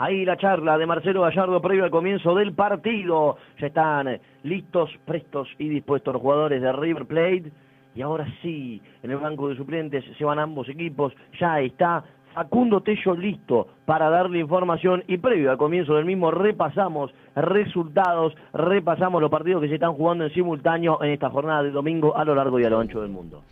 Ahí 0.00 0.24
la 0.24 0.36
charla 0.36 0.78
de 0.78 0.86
Marcelo 0.86 1.22
Gallardo 1.22 1.60
previo 1.60 1.84
al 1.84 1.90
comienzo 1.90 2.34
del 2.36 2.52
partido. 2.52 3.36
Ya 3.60 3.66
están 3.66 4.20
listos, 4.44 4.90
prestos 5.04 5.48
y 5.58 5.68
dispuestos 5.68 6.12
los 6.12 6.22
jugadores 6.22 6.62
de 6.62 6.72
River 6.72 7.06
Plate. 7.06 7.50
Y 7.96 8.02
ahora 8.02 8.24
sí, 8.40 8.80
en 9.02 9.10
el 9.10 9.16
banco 9.16 9.48
de 9.48 9.56
suplentes 9.56 10.04
se 10.16 10.24
van 10.24 10.38
ambos 10.38 10.68
equipos. 10.68 11.12
Ya 11.40 11.60
está 11.60 12.04
Facundo 12.32 12.80
Tello 12.80 13.16
listo 13.16 13.66
para 13.84 14.08
darle 14.10 14.38
información 14.38 15.02
y 15.08 15.18
previo 15.18 15.50
al 15.50 15.58
comienzo 15.58 15.94
del 15.96 16.04
mismo 16.04 16.30
repasamos 16.30 17.12
resultados, 17.34 18.34
repasamos 18.52 19.20
los 19.20 19.30
partidos 19.30 19.62
que 19.62 19.68
se 19.68 19.74
están 19.74 19.94
jugando 19.94 20.24
en 20.24 20.32
simultáneo 20.32 21.02
en 21.02 21.10
esta 21.10 21.30
jornada 21.30 21.64
de 21.64 21.72
domingo 21.72 22.16
a 22.16 22.24
lo 22.24 22.36
largo 22.36 22.60
y 22.60 22.64
a 22.64 22.70
lo 22.70 22.78
ancho 22.78 23.00
del 23.00 23.10
mundo. 23.10 23.42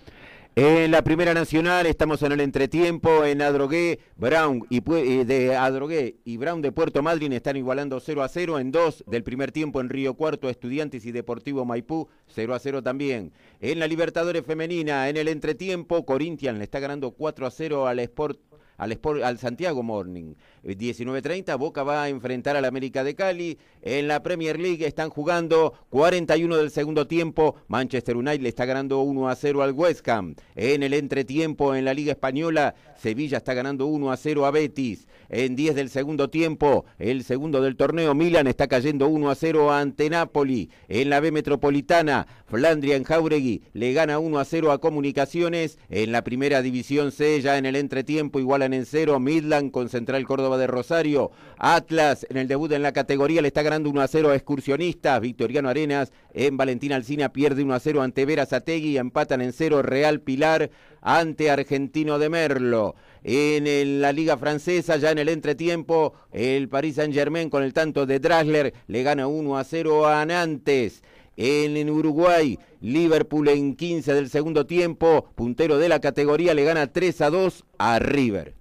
En 0.59 0.91
la 0.91 1.03
Primera 1.03 1.35
Nacional 1.35 1.85
estamos 1.85 2.23
en 2.23 2.33
el 2.33 2.41
entretiempo 2.41 3.27
en 3.27 3.43
Adrogué, 3.43 4.01
Brown 4.17 4.63
y 4.71 4.79
eh, 4.91 5.27
de 5.27 5.55
Adrogué 5.55 6.17
y 6.25 6.39
Brown 6.39 6.63
de 6.63 6.73
Puerto 6.73 7.03
Madryn 7.03 7.35
están 7.35 7.59
igualando 7.59 8.01
0 8.01 8.23
a 8.23 8.29
0 8.29 8.59
en 8.59 8.73
dos 8.73 9.05
del 9.07 9.23
primer 9.23 9.53
tiempo 9.53 9.83
en 9.83 9.91
Río 9.91 10.15
Cuarto, 10.15 10.49
Estudiantes 10.49 11.05
y 11.05 11.13
Deportivo 11.13 11.67
Maipú 11.67 12.09
0 12.29 12.55
a 12.55 12.59
0 12.59 12.83
también. 12.83 13.35
En 13.61 13.79
la 13.79 13.87
Libertadores 13.87 14.47
femenina 14.47 15.11
en 15.11 15.19
el 15.19 15.29
entretiempo 15.29 16.07
Corinthians 16.07 16.57
le 16.57 16.65
está 16.65 16.81
ganando 16.81 17.11
4 17.11 17.47
a 17.47 17.51
0 17.51 17.87
al 17.87 17.99
Sport 17.99 18.41
al, 18.77 18.99
al 19.23 19.39
Santiago 19.39 19.83
Morning. 19.83 20.35
19.30, 20.65 21.53
eh, 21.53 21.57
Boca 21.57 21.83
va 21.83 22.03
a 22.03 22.09
enfrentar 22.09 22.57
al 22.57 22.65
América 22.65 23.05
de 23.05 23.15
Cali. 23.15 23.59
En 23.83 24.09
la 24.09 24.23
Premier 24.23 24.59
League 24.59 24.87
están 24.87 25.11
jugando 25.11 25.75
41 25.91 26.57
del 26.57 26.71
segundo 26.71 27.07
tiempo. 27.07 27.57
Manchester 27.69 28.17
United 28.17 28.41
le 28.41 28.49
está 28.49 28.65
ganando 28.65 29.01
1 29.01 29.29
a 29.29 29.37
0 29.37 29.63
al 29.63 29.73
West 29.73 30.09
Ham. 30.09 30.35
En 30.55 30.83
el 30.83 30.95
entretiempo 30.95 31.75
en 31.75 31.85
la 31.85 31.95
Liga 31.95 32.13
Española, 32.13 32.75
Sevilla 32.97 33.39
está 33.39 33.55
ganando 33.55 33.87
1 33.87 34.11
a 34.11 34.17
0 34.17 34.47
a 34.47 34.51
Betis. 34.51 35.07
En 35.29 35.57
10 35.57 35.75
del 35.75 35.91
segundo 35.91 36.31
tiempo, 36.31 36.85
el 36.99 37.25
segundo 37.25 37.61
del 37.61 37.77
torneo, 37.77 38.15
Milan 38.15 38.47
está 38.47 38.69
cayendo 38.69 39.09
1 39.09 39.31
a 39.31 39.35
0 39.35 39.73
ante 39.73 40.09
Napoli. 40.09 40.71
En 40.89 41.11
la 41.11 41.21
B 41.21 41.33
Metropolitana, 41.33 42.27
Flandria 42.47 42.97
en 42.97 43.05
Jauregui 43.05 43.63
le 43.73 43.93
gana 43.93 44.19
1 44.19 44.39
a 44.39 44.45
0 44.45 44.73
a 44.73 44.79
Comunicaciones. 44.79 45.79
En 45.91 46.13
la 46.13 46.23
primera 46.23 46.63
división 46.63 47.13
C, 47.13 47.41
ya 47.41 47.59
en 47.59 47.67
el 47.67 47.77
entretiempo, 47.77 48.39
en 48.73 48.87
cero 48.87 49.21
Midland 49.21 49.71
con 49.71 49.89
Central 49.89 50.27
Córdoba 50.27 50.59
de 50.59 50.67
Rosario. 50.67 51.31
Atlas 51.59 52.27
en 52.31 52.37
el 52.37 52.49
debut 52.49 52.71
en 52.73 52.83
la 52.83 52.93
categoría 52.93 53.43
le 53.43 53.49
está 53.49 53.63
ganando 53.63 53.91
1 53.91 54.01
a 54.01 54.09
0 54.09 54.31
a 54.31 54.35
Excursionistas. 54.35 55.21
Victoriano 55.21 55.69
Arenas 55.69 56.13
en 56.33 56.57
Valentina 56.57 56.97
Alcina 56.97 57.33
pierde 57.33 57.63
1 57.63 57.75
a 57.75 57.81
0 57.81 58.03
ante 58.03 58.25
Vera 58.25 58.47
Zategui. 58.47 58.99
Empatan 58.99 59.41
en 59.41 59.53
cero 59.53 59.83
Real 59.83 60.21
Pilar 60.21 60.71
ante 61.01 61.51
Argentino 61.51 62.19
de 62.19 62.29
Merlo. 62.29 62.95
En 63.23 64.01
la 64.01 64.13
Liga 64.13 64.37
Francesa, 64.37 64.97
ya 64.97 65.11
en 65.11 65.19
el 65.19 65.29
entretiempo, 65.29 66.15
el 66.33 66.69
Paris 66.69 66.97
Saint-Germain 66.97 67.51
con 67.51 67.63
el 67.63 67.73
tanto 67.73 68.07
de 68.07 68.21
Drasler 68.21 68.73
le 68.87 69.03
gana 69.03 69.27
1 69.27 69.59
a 69.59 69.65
0 69.65 70.07
a 70.07 70.25
Nantes. 70.27 71.03
En, 71.37 71.91
Uruguay, 71.91 72.59
Liverpool 72.81 73.49
en 73.49 73.77
15 73.77 74.15
del 74.15 74.31
segundo 74.31 74.67
tiempo, 74.67 75.27
puntero 75.35 75.79
de 75.79 75.89
la 75.89 76.01
categoría, 76.01 76.55
le 76.55 76.65
gana 76.65 76.87
3 76.87 77.21
a 77.21 77.31
2 77.31 77.65
a 77.79 77.99
River. 77.99 78.55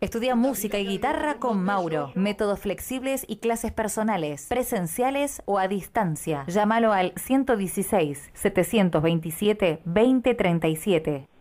Estudia 0.00 0.34
música 0.34 0.78
y 0.78 0.86
guitarra 0.86 1.38
con 1.38 1.62
Mauro. 1.62 2.12
Métodos 2.14 2.60
flexibles 2.60 3.24
y 3.26 3.36
clases 3.36 3.72
personales, 3.72 4.46
presenciales 4.48 5.40
o 5.46 5.58
a 5.58 5.66
distancia. 5.66 6.44
Llámalo 6.46 6.92
al 6.92 7.14
116 7.16 8.30
727 8.34 9.80
2037. 9.86 11.33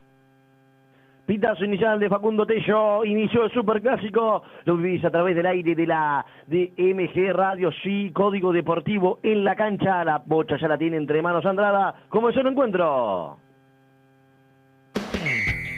Pitazo 1.25 1.63
inicial 1.63 1.99
de 1.99 2.09
Facundo 2.09 2.45
Tello, 2.45 3.05
inició 3.05 3.45
el 3.45 3.51
superclásico, 3.51 4.43
lo 4.65 4.75
vivís 4.75 5.05
a 5.05 5.09
través 5.09 5.35
del 5.37 5.45
aire 5.45 5.73
de 5.73 5.87
la 5.87 6.25
de 6.47 6.73
MG 6.77 7.31
Radio, 7.31 7.71
sí, 7.81 8.11
código 8.13 8.51
deportivo 8.51 9.19
en 9.23 9.45
la 9.45 9.55
cancha, 9.55 10.03
la 10.03 10.21
bocha 10.25 10.57
ya 10.57 10.67
la 10.67 10.77
tiene 10.77 10.97
entre 10.97 11.21
manos 11.21 11.45
Andrada, 11.45 11.95
es 12.29 12.37
el 12.37 12.47
encuentro. 12.47 13.37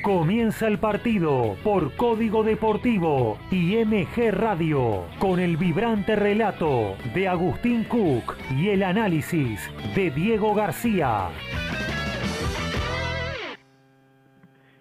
Comienza 0.03 0.67
el 0.67 0.79
partido 0.79 1.55
por 1.63 1.95
Código 1.95 2.43
Deportivo 2.43 3.37
y 3.49 3.75
MG 3.83 4.31
Radio 4.31 5.03
con 5.19 5.39
el 5.39 5.57
vibrante 5.57 6.15
relato 6.15 6.95
de 7.13 7.27
Agustín 7.27 7.83
Cook 7.85 8.35
y 8.55 8.69
el 8.69 8.83
análisis 8.83 9.59
de 9.95 10.11
Diego 10.11 10.53
García. 10.53 11.29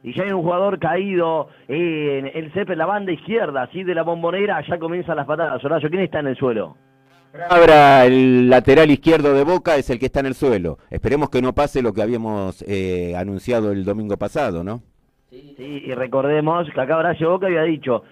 Y 0.05 0.12
ya 0.12 0.25
hay 0.25 0.33
un 0.33 0.43
jugador 0.43 0.79
caído 0.79 1.49
en 1.67 2.27
el 2.27 2.53
CEP 2.53 2.71
en 2.71 2.79
la 2.79 2.85
banda 2.85 3.11
izquierda, 3.11 3.62
así 3.62 3.83
de 3.83 3.95
la 3.95 4.03
bombonera, 4.03 4.62
ya 4.69 4.79
comienzan 4.79 5.17
las 5.17 5.27
patadas. 5.27 5.64
Horacio, 5.64 5.88
¿quién 5.88 6.03
está 6.03 6.21
en 6.21 6.27
el 6.27 6.37
suelo? 6.37 6.77
Ahora 7.49 8.05
el 8.05 8.51
lateral 8.51 8.90
izquierdo 8.90 9.33
de 9.33 9.45
Boca 9.45 9.77
es 9.77 9.88
el 9.88 9.99
que 9.99 10.07
está 10.07 10.21
en 10.21 10.27
el 10.27 10.35
suelo. 10.35 10.77
Esperemos 10.90 11.31
que 11.31 11.40
no 11.40 11.55
pase 11.55 11.81
lo 11.81 11.95
que 11.95 12.03
habíamos 12.03 12.62
eh, 12.69 13.17
anunciado 13.17 13.73
el 13.73 13.87
domingo 13.87 14.19
pasado, 14.19 14.62
¿no? 14.62 14.83
Sí, 15.31 15.57
y 15.57 15.93
recordemos 15.95 16.69
que 16.73 16.81
acá 16.81 16.99
Horacio 16.99 17.31
Boca 17.31 17.47
había 17.47 17.62
dicho, 17.62 18.05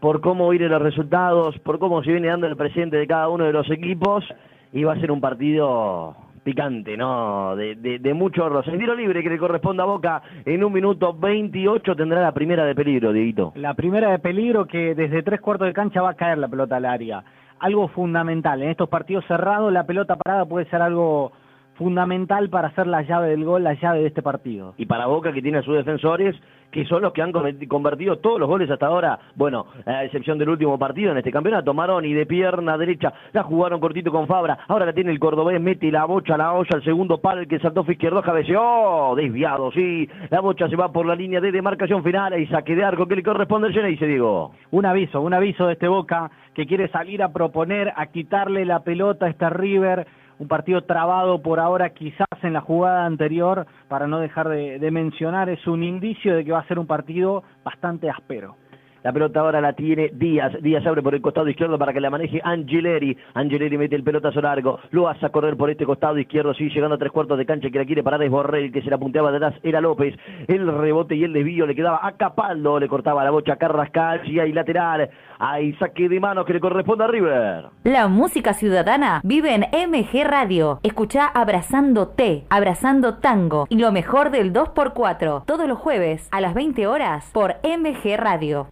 por 0.00 0.20
cómo 0.20 0.52
ir 0.52 0.62
los 0.62 0.82
resultados, 0.82 1.56
por 1.60 1.78
cómo 1.78 2.02
se 2.02 2.10
viene 2.10 2.26
dando 2.26 2.48
el 2.48 2.56
presente 2.56 2.96
de 2.96 3.06
cada 3.06 3.28
uno 3.28 3.44
de 3.44 3.52
los 3.52 3.70
equipos, 3.70 4.24
iba 4.72 4.92
a 4.92 5.00
ser 5.00 5.12
un 5.12 5.20
partido 5.20 6.16
picante, 6.46 6.96
¿no? 6.96 7.56
De, 7.56 7.74
de, 7.74 8.14
mucho 8.14 8.44
horror. 8.44 8.64
tiro 8.64 8.94
libre 8.94 9.20
que 9.20 9.28
le 9.28 9.36
corresponde 9.36 9.82
a 9.82 9.86
Boca 9.86 10.22
en 10.44 10.62
un 10.62 10.72
minuto 10.72 11.12
28 11.12 11.96
tendrá 11.96 12.22
la 12.22 12.30
primera 12.30 12.64
de 12.64 12.72
peligro, 12.72 13.12
Dieguito. 13.12 13.52
La 13.56 13.74
primera 13.74 14.12
de 14.12 14.20
peligro 14.20 14.64
que 14.64 14.94
desde 14.94 15.24
tres 15.24 15.40
cuartos 15.40 15.66
de 15.66 15.72
cancha 15.72 16.02
va 16.02 16.10
a 16.10 16.14
caer 16.14 16.38
la 16.38 16.46
pelota 16.46 16.76
al 16.76 16.84
área. 16.84 17.24
Algo 17.58 17.88
fundamental. 17.88 18.62
En 18.62 18.70
estos 18.70 18.88
partidos 18.88 19.24
cerrados 19.26 19.72
la 19.72 19.86
pelota 19.86 20.14
parada 20.14 20.44
puede 20.44 20.66
ser 20.66 20.82
algo 20.82 21.32
fundamental 21.76 22.48
para 22.50 22.68
hacer 22.68 22.86
la 22.86 23.02
llave 23.02 23.28
del 23.28 23.44
gol, 23.44 23.64
la 23.64 23.74
llave 23.74 24.00
de 24.00 24.08
este 24.08 24.22
partido. 24.22 24.74
Y 24.76 24.86
para 24.86 25.06
Boca 25.06 25.32
que 25.32 25.42
tiene 25.42 25.58
a 25.58 25.62
sus 25.62 25.76
defensores, 25.76 26.34
que 26.70 26.84
son 26.84 27.02
los 27.02 27.12
que 27.12 27.22
han 27.22 27.32
convertido 27.32 28.18
todos 28.18 28.40
los 28.40 28.48
goles 28.48 28.70
hasta 28.70 28.86
ahora, 28.86 29.18
bueno, 29.34 29.66
a 29.86 30.04
excepción 30.04 30.38
del 30.38 30.50
último 30.50 30.78
partido 30.78 31.12
en 31.12 31.18
este 31.18 31.30
campeonato, 31.30 31.74
y 32.02 32.12
de 32.12 32.26
pierna 32.26 32.76
derecha, 32.76 33.12
la 33.32 33.42
jugaron 33.42 33.80
cortito 33.80 34.10
con 34.10 34.26
Fabra, 34.26 34.58
ahora 34.68 34.86
la 34.86 34.92
tiene 34.92 35.10
el 35.10 35.18
cordobés, 35.18 35.60
mete 35.60 35.90
la 35.90 36.04
bocha, 36.04 36.36
la 36.36 36.52
olla, 36.52 36.76
el 36.76 36.84
segundo 36.84 37.18
palo, 37.18 37.40
el 37.40 37.48
que 37.48 37.58
saltó 37.60 37.84
fue 37.84 37.94
izquierdo, 37.94 38.22
cabeceó, 38.22 39.14
desviado, 39.14 39.70
sí, 39.72 40.08
la 40.30 40.40
bocha 40.40 40.68
se 40.68 40.76
va 40.76 40.92
por 40.92 41.06
la 41.06 41.14
línea 41.14 41.40
de 41.40 41.52
demarcación 41.52 42.02
final 42.02 42.38
y 42.38 42.46
saque 42.46 42.74
de 42.74 42.84
arco 42.84 43.06
que 43.06 43.16
le 43.16 43.22
corresponde 43.22 43.68
al 43.68 43.86
dice 43.86 44.06
Diego. 44.06 44.52
Un 44.70 44.86
aviso, 44.86 45.20
un 45.20 45.34
aviso 45.34 45.66
de 45.66 45.74
este 45.74 45.88
Boca 45.88 46.30
que 46.54 46.66
quiere 46.66 46.88
salir 46.88 47.22
a 47.22 47.32
proponer, 47.32 47.92
a 47.96 48.06
quitarle 48.06 48.64
la 48.64 48.80
pelota 48.80 49.26
a 49.26 49.28
este 49.28 49.48
River, 49.50 50.06
un 50.38 50.48
partido 50.48 50.82
trabado 50.82 51.40
por 51.40 51.60
ahora 51.60 51.90
quizás 51.90 52.26
en 52.42 52.52
la 52.52 52.60
jugada 52.60 53.06
anterior, 53.06 53.66
para 53.88 54.06
no 54.06 54.20
dejar 54.20 54.48
de, 54.48 54.78
de 54.78 54.90
mencionar, 54.90 55.48
es 55.48 55.66
un 55.66 55.82
indicio 55.82 56.34
de 56.34 56.44
que 56.44 56.52
va 56.52 56.60
a 56.60 56.68
ser 56.68 56.78
un 56.78 56.86
partido 56.86 57.42
bastante 57.64 58.10
áspero. 58.10 58.56
La 59.06 59.12
pelota 59.12 59.38
ahora 59.38 59.60
la 59.60 59.72
tiene 59.72 60.10
Díaz. 60.12 60.60
Díaz 60.60 60.84
abre 60.84 61.00
por 61.00 61.14
el 61.14 61.22
costado 61.22 61.48
izquierdo 61.48 61.78
para 61.78 61.92
que 61.92 62.00
la 62.00 62.10
maneje 62.10 62.40
Angeleri. 62.42 63.16
Angeleri 63.34 63.78
mete 63.78 63.94
el 63.94 64.02
pelotazo 64.02 64.40
largo. 64.40 64.80
Lo 64.90 65.08
hace 65.08 65.30
correr 65.30 65.56
por 65.56 65.70
este 65.70 65.86
costado 65.86 66.18
izquierdo. 66.18 66.52
Sí, 66.54 66.68
llegando 66.70 66.96
a 66.96 66.98
tres 66.98 67.12
cuartos 67.12 67.38
de 67.38 67.46
cancha 67.46 67.70
que 67.70 67.78
la 67.78 67.84
quiere 67.84 68.02
parar 68.02 68.20
es 68.24 68.30
Borrell, 68.32 68.72
que 68.72 68.82
se 68.82 68.90
la 68.90 68.98
punteaba 68.98 69.30
detrás 69.30 69.54
era 69.62 69.80
López. 69.80 70.16
El 70.48 70.66
rebote 70.66 71.14
y 71.14 71.22
el 71.22 71.32
desvío 71.32 71.66
le 71.66 71.76
quedaba 71.76 72.00
a 72.02 72.16
Capaldo. 72.16 72.80
Le 72.80 72.88
cortaba 72.88 73.22
la 73.22 73.30
bocha 73.30 73.52
a 73.52 73.56
Carrascal. 73.58 74.28
Y 74.28 74.40
hay 74.40 74.52
lateral. 74.52 75.08
Hay 75.38 75.72
saque 75.74 76.08
de 76.08 76.18
manos 76.18 76.44
que 76.44 76.54
le 76.54 76.58
corresponde 76.58 77.04
a 77.04 77.06
River. 77.06 77.66
La 77.84 78.08
música 78.08 78.54
ciudadana 78.54 79.20
vive 79.22 79.54
en 79.54 79.66
MG 79.88 80.24
Radio. 80.24 80.80
Escucha 80.82 81.28
Abrazando 81.28 82.08
T, 82.08 82.44
Abrazando 82.50 83.18
Tango 83.18 83.66
y 83.68 83.78
lo 83.78 83.92
mejor 83.92 84.32
del 84.32 84.52
2x4 84.52 85.44
todos 85.44 85.68
los 85.68 85.78
jueves 85.78 86.28
a 86.32 86.40
las 86.40 86.54
20 86.54 86.88
horas 86.88 87.30
por 87.32 87.54
MG 87.62 88.16
Radio. 88.16 88.66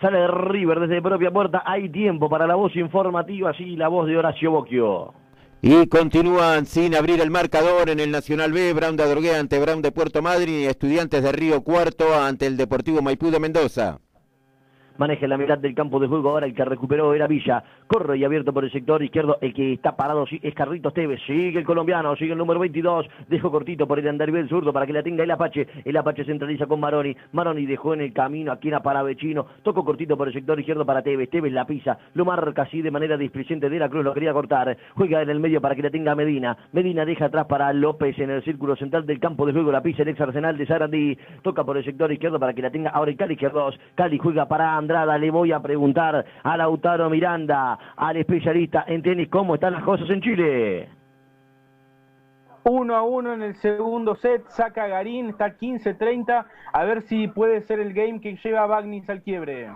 Sale 0.00 0.26
River 0.28 0.80
desde 0.80 1.00
propia 1.00 1.30
puerta. 1.30 1.62
Hay 1.64 1.88
tiempo 1.88 2.28
para 2.28 2.46
la 2.46 2.54
voz 2.54 2.74
informativa. 2.76 3.52
Sí, 3.54 3.76
la 3.76 3.88
voz 3.88 4.06
de 4.06 4.16
Horacio 4.16 4.50
Bocchio. 4.50 5.14
Y 5.62 5.86
continúan 5.88 6.66
sin 6.66 6.94
abrir 6.94 7.20
el 7.20 7.30
marcador 7.30 7.88
en 7.88 7.98
el 7.98 8.10
Nacional 8.10 8.52
B, 8.52 8.72
Brown 8.74 8.96
de 8.96 9.02
Adrogué 9.02 9.34
ante 9.34 9.58
Brown 9.58 9.82
de 9.82 9.90
Puerto 9.90 10.20
Madryn 10.22 10.60
y 10.60 10.66
Estudiantes 10.66 11.22
de 11.22 11.32
Río 11.32 11.62
Cuarto 11.62 12.14
ante 12.14 12.46
el 12.46 12.56
Deportivo 12.56 13.00
Maipú 13.00 13.30
de 13.30 13.40
Mendoza. 13.40 13.98
Maneja 14.98 15.26
la 15.26 15.36
mitad 15.36 15.58
del 15.58 15.74
campo 15.74 16.00
de 16.00 16.06
juego. 16.06 16.30
Ahora 16.30 16.46
el 16.46 16.54
que 16.54 16.64
recuperó 16.64 17.12
era 17.14 17.26
Villa. 17.26 17.62
Corre 17.86 18.16
y 18.16 18.24
abierto 18.24 18.52
por 18.52 18.64
el 18.64 18.72
sector 18.72 19.02
izquierdo. 19.02 19.38
El 19.40 19.52
que 19.52 19.74
está 19.74 19.94
parado 19.94 20.26
sí, 20.26 20.40
es 20.42 20.54
Carlitos 20.54 20.94
Tevez. 20.94 21.20
Sigue 21.26 21.58
el 21.58 21.64
colombiano. 21.64 22.16
Sigue 22.16 22.32
el 22.32 22.38
número 22.38 22.60
22. 22.60 23.06
Dejó 23.28 23.50
cortito 23.50 23.86
por 23.86 23.98
el 23.98 24.08
andarivel 24.08 24.48
zurdo 24.48 24.72
para 24.72 24.86
que 24.86 24.92
la 24.92 25.02
tenga 25.02 25.22
el 25.22 25.30
Apache. 25.30 25.66
El 25.84 25.96
Apache 25.96 26.24
centraliza 26.24 26.66
con 26.66 26.80
Maroni. 26.80 27.14
Maroni 27.32 27.66
dejó 27.66 27.94
en 27.94 28.00
el 28.00 28.12
camino 28.12 28.52
aquí 28.52 28.68
en 28.70 28.78
Paravecino. 28.80 29.46
Tocó 29.62 29.84
cortito 29.84 30.16
por 30.16 30.28
el 30.28 30.34
sector 30.34 30.58
izquierdo 30.58 30.86
para 30.86 31.02
Tevez. 31.02 31.28
Tevez 31.28 31.52
la 31.52 31.66
pisa. 31.66 31.98
Lo 32.14 32.24
marca 32.24 32.62
así 32.62 32.80
de 32.80 32.90
manera 32.90 33.16
displicente 33.16 33.68
de 33.68 33.78
la 33.78 33.88
Cruz. 33.88 34.04
Lo 34.04 34.14
quería 34.14 34.32
cortar. 34.32 34.76
Juega 34.94 35.22
en 35.22 35.30
el 35.30 35.40
medio 35.40 35.60
para 35.60 35.74
que 35.74 35.82
la 35.82 35.90
tenga 35.90 36.14
Medina. 36.14 36.56
Medina 36.72 37.04
deja 37.04 37.26
atrás 37.26 37.46
para 37.46 37.72
López 37.72 38.18
en 38.18 38.30
el 38.30 38.42
círculo 38.42 38.76
central 38.76 39.04
del 39.04 39.20
campo 39.20 39.44
de 39.46 39.52
juego. 39.52 39.70
La 39.72 39.82
pisa 39.82 40.02
el 40.02 40.08
ex 40.08 40.20
Arsenal 40.20 40.56
de 40.56 40.66
Sarandí. 40.66 41.18
Toca 41.42 41.64
por 41.64 41.76
el 41.76 41.84
sector 41.84 42.10
izquierdo 42.10 42.38
para 42.38 42.54
que 42.54 42.62
la 42.62 42.70
tenga 42.70 42.90
ahora 42.90 43.10
el 43.10 43.16
Cali 43.16 43.34
izquierdo. 43.34 43.70
Cali 43.94 44.18
juega 44.18 44.46
para 44.46 44.76
Andrada. 44.86 45.18
Le 45.18 45.30
voy 45.30 45.52
a 45.52 45.60
preguntar 45.60 46.24
a 46.42 46.56
Lautaro 46.56 47.10
Miranda, 47.10 47.78
al 47.96 48.16
especialista 48.16 48.84
en 48.86 49.02
tenis, 49.02 49.28
cómo 49.28 49.54
están 49.56 49.72
las 49.72 49.82
cosas 49.82 50.08
en 50.10 50.20
Chile. 50.20 50.88
Uno 52.62 52.96
a 52.96 53.02
uno 53.02 53.32
en 53.32 53.42
el 53.42 53.54
segundo 53.56 54.14
set, 54.16 54.44
saca 54.48 54.86
Garín, 54.86 55.28
está 55.28 55.56
15-30, 55.56 56.46
a 56.72 56.84
ver 56.84 57.02
si 57.02 57.28
puede 57.28 57.60
ser 57.62 57.80
el 57.80 57.92
game 57.92 58.20
que 58.20 58.36
lleva 58.42 58.62
a 58.62 58.66
Bagnis 58.66 59.08
al 59.08 59.22
quiebre. 59.22 59.68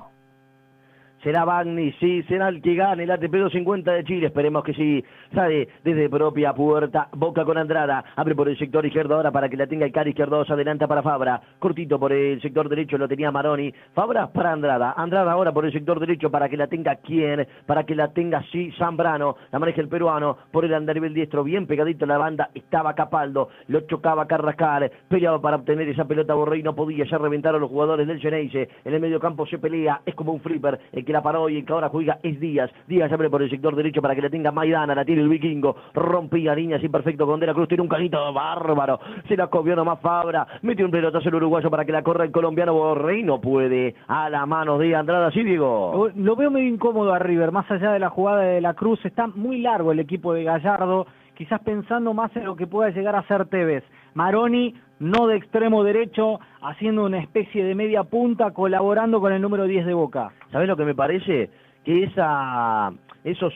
Será 1.22 1.44
Bagni, 1.44 1.92
sí, 2.00 2.22
será 2.22 2.48
el 2.48 2.62
que 2.62 2.74
gane 2.74 3.02
el 3.02 3.10
ATP 3.10 3.30
250 3.30 3.92
de 3.92 4.04
Chile, 4.04 4.26
esperemos 4.28 4.64
que 4.64 4.72
sí. 4.72 5.04
Sale 5.34 5.68
desde 5.84 6.08
propia 6.08 6.54
puerta, 6.54 7.08
Boca 7.12 7.44
con 7.44 7.58
Andrada, 7.58 8.02
abre 8.16 8.34
por 8.34 8.48
el 8.48 8.58
sector 8.58 8.86
izquierdo 8.86 9.16
ahora 9.16 9.30
para 9.30 9.50
que 9.50 9.56
la 9.56 9.66
tenga 9.66 9.84
el 9.84 9.92
cara 9.92 10.08
izquierdo, 10.08 10.44
adelanta 10.48 10.88
para 10.88 11.02
Fabra, 11.02 11.40
cortito 11.58 11.98
por 11.98 12.12
el 12.12 12.40
sector 12.40 12.70
derecho 12.70 12.96
lo 12.96 13.06
tenía 13.06 13.30
Maroni, 13.30 13.72
Fabra 13.94 14.28
para 14.32 14.52
Andrada, 14.52 14.94
Andrada 14.96 15.32
ahora 15.32 15.52
por 15.52 15.66
el 15.66 15.72
sector 15.72 16.00
derecho 16.00 16.30
para 16.30 16.48
que 16.48 16.56
la 16.56 16.68
tenga 16.68 16.96
quién, 16.96 17.46
para 17.66 17.84
que 17.84 17.94
la 17.94 18.08
tenga 18.08 18.42
sí 18.50 18.72
Zambrano, 18.78 19.36
la 19.52 19.58
maneja 19.58 19.82
el 19.82 19.88
peruano, 19.88 20.38
por 20.50 20.64
el 20.64 20.72
andarivel 20.72 21.12
diestro, 21.12 21.44
bien 21.44 21.66
pegadito 21.66 22.06
a 22.06 22.08
la 22.08 22.18
banda, 22.18 22.50
estaba 22.54 22.94
Capaldo, 22.94 23.50
lo 23.68 23.80
chocaba 23.82 24.26
Carrascal, 24.26 24.90
peleaba 25.08 25.40
para 25.40 25.56
obtener 25.56 25.88
esa 25.88 26.06
pelota. 26.06 26.34
Borrey, 26.34 26.62
no 26.62 26.74
podía, 26.74 27.04
ya 27.04 27.18
reventaron 27.18 27.60
los 27.60 27.70
jugadores 27.70 28.06
del 28.06 28.20
Geneise, 28.20 28.68
en 28.84 28.94
el 28.94 29.00
medio 29.00 29.20
campo 29.20 29.46
se 29.46 29.58
pelea, 29.58 30.00
es 30.06 30.14
como 30.14 30.32
un 30.32 30.40
flipper, 30.40 30.80
el 30.92 31.04
que 31.04 31.09
la 31.12 31.22
paró 31.22 31.48
y 31.48 31.62
que 31.62 31.72
ahora 31.72 31.88
juega 31.88 32.18
es 32.22 32.38
Díaz. 32.40 32.70
Díaz 32.86 33.12
abre 33.12 33.30
por 33.30 33.42
el 33.42 33.50
sector 33.50 33.74
derecho 33.74 34.02
para 34.02 34.14
que 34.14 34.22
la 34.22 34.30
tenga 34.30 34.52
Maidana, 34.52 34.94
la 34.94 35.04
tiene 35.04 35.22
el 35.22 35.28
vikingo, 35.28 35.76
rompía 35.94 36.54
líneas 36.54 36.82
imperfecto 36.82 37.26
con 37.26 37.40
De 37.40 37.46
la 37.46 37.54
Cruz, 37.54 37.68
tiene 37.68 37.82
un 37.82 37.88
canito 37.88 38.32
bárbaro, 38.32 39.00
se 39.28 39.36
la 39.36 39.48
copió 39.48 39.76
nomás 39.76 40.00
Fabra, 40.00 40.46
metió 40.62 40.84
un 40.84 40.90
pelotazo 40.90 41.28
el 41.28 41.34
uruguayo 41.36 41.70
para 41.70 41.84
que 41.84 41.92
la 41.92 42.02
corra 42.02 42.24
el 42.24 42.30
colombiano 42.30 42.74
Borrey, 42.74 43.22
no 43.22 43.40
puede 43.40 43.94
a 44.08 44.30
la 44.30 44.46
mano 44.46 44.78
de 44.78 44.94
Andrada, 44.94 45.30
sí 45.30 45.42
Diego. 45.42 46.10
Lo 46.14 46.36
veo 46.36 46.50
medio 46.50 46.68
incómodo 46.68 47.12
a 47.12 47.18
River, 47.18 47.52
más 47.52 47.70
allá 47.70 47.92
de 47.92 47.98
la 47.98 48.10
jugada 48.10 48.42
de 48.42 48.60
la 48.60 48.74
Cruz, 48.74 49.04
está 49.04 49.26
muy 49.26 49.60
largo 49.60 49.92
el 49.92 50.00
equipo 50.00 50.32
de 50.32 50.44
Gallardo, 50.44 51.06
quizás 51.34 51.60
pensando 51.60 52.14
más 52.14 52.34
en 52.36 52.44
lo 52.44 52.56
que 52.56 52.66
pueda 52.66 52.90
llegar 52.90 53.16
a 53.16 53.22
ser 53.24 53.46
Tevez. 53.46 53.84
Maroni 54.14 54.74
no 54.98 55.26
de 55.26 55.36
extremo 55.36 55.82
derecho, 55.82 56.40
haciendo 56.60 57.04
una 57.06 57.18
especie 57.18 57.64
de 57.64 57.74
media 57.74 58.04
punta, 58.04 58.50
colaborando 58.50 59.20
con 59.20 59.32
el 59.32 59.40
número 59.40 59.64
10 59.64 59.86
de 59.86 59.94
Boca. 59.94 60.30
¿Sabes 60.52 60.68
lo 60.68 60.76
que 60.76 60.84
me 60.84 60.94
parece? 60.94 61.48
Que 61.84 62.04
esa, 62.04 62.92
esos 63.24 63.54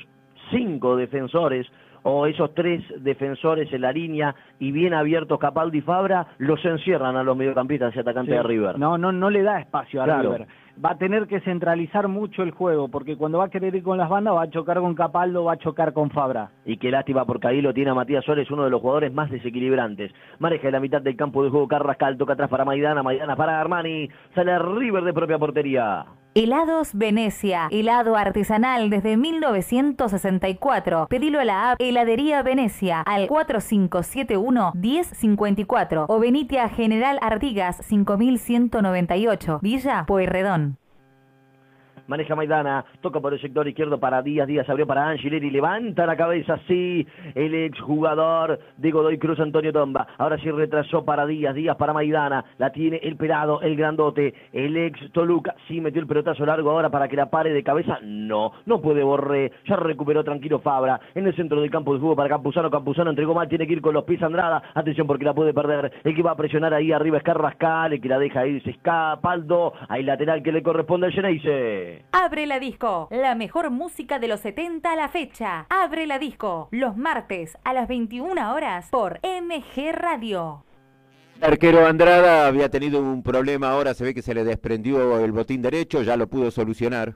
cinco 0.51 0.97
defensores 0.97 1.67
o 2.03 2.27
esos 2.27 2.55
tres 2.55 2.83
defensores 3.03 3.73
en 3.73 3.81
la 3.83 3.93
línea 3.93 4.35
y 4.59 4.73
bien 4.73 4.93
abiertos 4.95 5.38
Capaldi 5.38 5.79
y 5.79 5.81
Fabra 5.83 6.27
los 6.38 6.62
encierran 6.64 7.17
a 7.17 7.23
los 7.23 7.37
mediocampistas 7.37 7.95
y 7.97 7.99
atacantes 7.99 8.33
Sí. 8.33 8.37
de 8.37 8.43
River. 8.43 8.79
No, 8.79 8.97
no, 8.99 9.11
no 9.12 9.31
le 9.31 9.43
da 9.43 9.61
espacio 9.61 10.03
a 10.03 10.05
Claro. 10.05 10.33
River. 10.33 10.47
Va 10.82 10.90
a 10.90 10.98
tener 10.98 11.28
que 11.28 11.40
centralizar 11.40 12.08
mucho 12.08 12.42
el 12.42 12.50
juego, 12.50 12.88
porque 12.88 13.16
cuando 13.16 13.38
va 13.38 13.44
a 13.44 13.48
querer 13.48 13.76
ir 13.76 13.82
con 13.84 13.96
las 13.96 14.08
bandas 14.08 14.34
va 14.34 14.42
a 14.42 14.50
chocar 14.50 14.80
con 14.80 14.94
Capaldo, 14.94 15.44
va 15.44 15.52
a 15.52 15.58
chocar 15.58 15.92
con 15.92 16.10
Fabra. 16.10 16.50
Y 16.64 16.78
qué 16.78 16.90
lástima 16.90 17.24
porque 17.24 17.46
ahí 17.46 17.62
lo 17.62 17.72
tiene 17.72 17.94
Matías 17.94 18.24
Suárez, 18.24 18.50
uno 18.50 18.64
de 18.64 18.70
los 18.70 18.80
jugadores 18.80 19.12
más 19.12 19.30
desequilibrantes. 19.30 20.12
Maneja 20.40 20.66
en 20.66 20.72
la 20.72 20.80
mitad 20.80 21.00
del 21.00 21.16
campo 21.16 21.44
de 21.44 21.50
juego 21.50 21.68
Carrascal, 21.68 22.18
toca 22.18 22.32
atrás 22.32 22.50
para 22.50 22.64
Maidana, 22.64 23.04
Maidana 23.04 23.37
para 23.37 23.60
Armani, 23.60 24.08
sale 24.34 24.52
a 24.52 24.58
River 24.58 25.04
de 25.04 25.12
propia 25.12 25.38
portería. 25.38 26.06
Helados 26.37 26.94
Venecia, 26.94 27.68
helado 27.70 28.16
artesanal 28.16 28.90
desde 28.90 29.16
1964. 29.16 31.07
Pedilo 31.09 31.38
a 31.38 31.44
la 31.44 31.70
app 31.70 31.81
Heladería 31.81 32.42
Venecia 32.42 33.03
al 33.03 33.29
4571-1054 33.29 36.07
o 36.09 36.18
venite 36.18 36.59
a 36.59 36.68
General 36.68 37.20
Artigas 37.23 37.77
5198, 37.87 39.61
Villa 39.62 40.03
Pueyrredón. 40.09 40.79
Maneja 42.07 42.35
Maidana, 42.35 42.85
toca 43.01 43.21
por 43.21 43.33
el 43.33 43.40
sector 43.40 43.67
izquierdo 43.67 43.99
para 43.99 44.21
Díaz, 44.21 44.47
Díaz 44.47 44.69
abrió 44.69 44.87
para 44.87 45.09
Angileri, 45.09 45.51
levanta 45.51 46.05
la 46.05 46.17
cabeza, 46.17 46.59
sí, 46.69 47.07
el 47.35 47.55
exjugador 47.55 48.59
de 48.77 48.90
Godoy 48.90 49.19
Cruz, 49.19 49.40
Antonio 49.40 49.73
Tomba. 49.73 50.07
Ahora 50.19 50.37
sí 50.38 50.51
retrasó 50.51 51.05
para 51.05 51.27
Díaz, 51.27 51.55
Díaz 51.55 51.77
para 51.77 51.95
Maidana, 51.95 52.45
la 52.59 52.71
tiene 52.71 52.99
el 53.03 53.17
pelado, 53.17 53.62
el 53.62 53.77
grandote, 53.77 54.35
el 54.53 54.77
ex 54.77 55.12
Toluca, 55.12 55.55
sí 55.67 55.81
metió 55.81 56.01
el 56.01 56.07
pelotazo 56.07 56.45
largo 56.45 56.71
ahora 56.71 56.90
para 56.90 57.09
que 57.09 57.17
la 57.17 57.31
pare 57.31 57.53
de 57.53 57.62
cabeza, 57.62 57.99
no, 58.03 58.53
no 58.67 58.81
puede 58.83 59.03
Borré, 59.03 59.53
ya 59.67 59.77
recuperó 59.77 60.25
tranquilo 60.25 60.59
Fabra, 60.59 61.01
en 61.14 61.27
el 61.27 61.35
centro 61.35 61.61
del 61.61 61.71
campo 61.71 61.95
de 61.95 62.01
juego 62.01 62.17
para 62.17 62.29
Campuzano, 62.29 62.71
Campuzano 62.71 63.11
entregó 63.11 63.35
mal, 63.35 63.49
tiene 63.49 63.67
que 63.67 63.75
ir 63.75 63.81
con 63.81 63.95
los 63.95 64.05
pies 64.05 64.23
Andrada, 64.23 64.62
atención 64.75 65.07
porque 65.07 65.25
la 65.25 65.35
puede 65.35 65.55
perder, 65.55 65.93
el 66.05 66.14
que 66.14 66.23
va 66.23 66.33
a 66.33 66.37
presionar 66.37 66.75
ahí 66.75 66.93
arriba 66.93 67.19
es 67.19 67.25
Carrascal, 67.25 67.95
el 67.95 68.01
que 68.01 68.09
la 68.09 68.19
deja 68.19 68.47
ir 68.47 68.62
se 68.62 68.71
escapa, 68.71 69.21
Paldo, 69.21 69.73
hay 69.88 70.03
lateral 70.03 70.43
que 70.43 70.53
le 70.53 70.62
corresponde 70.62 71.07
al 71.07 71.12
Geneise. 71.12 71.93
Abre 72.12 72.46
la 72.46 72.59
disco, 72.59 73.09
la 73.11 73.35
mejor 73.35 73.70
música 73.70 74.18
de 74.18 74.28
los 74.28 74.40
70 74.40 74.92
a 74.92 74.96
la 74.96 75.09
fecha. 75.09 75.66
Abre 75.68 76.07
la 76.07 76.18
disco, 76.18 76.68
los 76.70 76.96
martes 76.96 77.57
a 77.64 77.72
las 77.72 77.88
21 77.88 78.54
horas 78.54 78.88
por 78.90 79.20
MG 79.22 79.92
Radio. 79.92 80.64
El 81.38 81.44
arquero 81.44 81.87
Andrada 81.87 82.46
había 82.46 82.68
tenido 82.68 83.00
un 83.00 83.22
problema, 83.22 83.70
ahora 83.70 83.94
se 83.94 84.04
ve 84.04 84.14
que 84.14 84.23
se 84.23 84.35
le 84.35 84.44
desprendió 84.44 85.25
el 85.25 85.33
botín 85.33 85.62
derecho, 85.62 86.02
ya 86.02 86.16
lo 86.16 86.27
pudo 86.27 86.50
solucionar. 86.50 87.14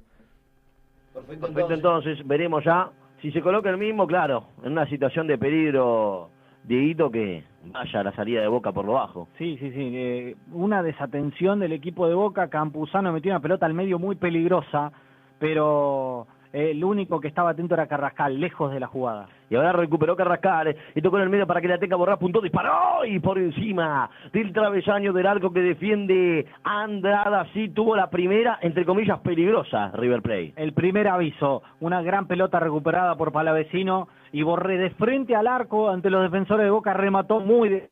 Perfecto, 1.15 1.73
entonces 1.73 2.27
veremos 2.27 2.65
ya 2.65 2.91
si 3.21 3.33
se 3.33 3.41
coloca 3.41 3.71
el 3.71 3.79
mismo, 3.79 4.07
claro, 4.07 4.45
en 4.63 4.73
una 4.73 4.89
situación 4.89 5.27
de 5.27 5.39
peligro, 5.39 6.31
Dieguito, 6.65 7.11
que 7.11 7.43
vaya 7.73 8.03
la 8.03 8.13
salida 8.13 8.41
de 8.41 8.49
boca 8.49 8.73
por 8.73 8.85
lo 8.85 8.95
bajo. 8.95 9.29
Sí, 9.39 9.57
sí, 9.59 9.71
sí. 9.71 9.91
eh, 9.95 10.37
una 10.53 10.83
desatención 10.83 11.61
del 11.61 11.73
equipo 11.73 12.09
de 12.09 12.15
Boca. 12.15 12.49
Campuzano 12.49 13.13
metió 13.13 13.33
una 13.33 13.41
pelota 13.41 13.67
al 13.67 13.75
medio 13.75 13.99
muy 13.99 14.17
peligrosa, 14.17 14.93
pero 15.39 16.27
el 16.53 16.83
único 16.85 17.21
que 17.21 17.29
estaba 17.29 17.51
atento 17.51 17.75
era 17.75 17.87
Carrascal, 17.87 18.41
lejos 18.41 18.73
de 18.73 18.81
la 18.81 18.87
jugada. 18.87 19.29
Y 19.51 19.57
ahora 19.57 19.73
recuperó 19.73 20.17
Carrascal 20.17 20.77
y 20.95 21.01
tocó 21.01 21.17
en 21.17 21.25
el 21.25 21.31
medio 21.31 21.47
para 21.47 21.61
que 21.61 21.69
la 21.69 21.79
tenga 21.79 21.97
borrar, 21.97 22.19
puntó, 22.19 22.41
disparó 22.41 23.05
y 23.05 23.19
por 23.19 23.39
encima 23.39 24.11
del 24.33 24.53
travesaño 24.53 25.13
del 25.13 25.27
arco 25.27 25.53
que 25.53 25.61
defiende 25.61 26.47
Andrada, 26.65 27.47
sí 27.53 27.69
tuvo 27.71 27.97
la 27.97 28.11
primera, 28.11 28.59
entre 28.63 28.85
comillas, 28.85 29.21
peligrosa 29.21 29.91
River 29.93 30.23
Plate. 30.23 30.55
El 30.57 30.73
primer 30.73 31.09
aviso, 31.09 31.63
una 31.81 32.03
gran 32.03 32.27
pelota 32.27 32.61
recuperada 32.61 33.17
por 33.17 33.33
Palavecino 33.33 34.09
y 34.33 34.43
Borré 34.43 34.79
de 34.79 34.91
frente 34.91 35.35
al 35.35 35.47
arco 35.47 35.89
ante 35.89 36.11
los 36.11 36.23
defensores 36.23 36.65
de 36.65 36.71
Boca 36.71 36.93
remató 36.93 37.41
muy 37.41 37.69
de... 37.69 37.91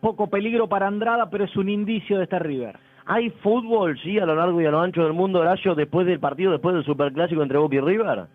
poco 0.00 0.28
peligro 0.28 0.68
para 0.68 0.86
Andrada, 0.86 1.30
pero 1.30 1.44
es 1.44 1.56
un 1.56 1.68
indicio 1.68 2.18
de 2.18 2.24
este 2.24 2.38
River. 2.38 2.78
¿Hay 3.06 3.30
fútbol, 3.30 3.98
sí, 4.02 4.18
a 4.18 4.26
lo 4.26 4.34
largo 4.34 4.60
y 4.60 4.66
a 4.66 4.70
lo 4.70 4.80
ancho 4.80 5.02
del 5.02 5.12
mundo, 5.12 5.40
Horacio, 5.40 5.74
después 5.74 6.06
del 6.06 6.20
partido, 6.20 6.52
después 6.52 6.74
del 6.74 6.84
superclásico 6.84 7.42
entre 7.42 7.58
Boca 7.58 7.76
y 7.76 7.80
River? 7.80 8.26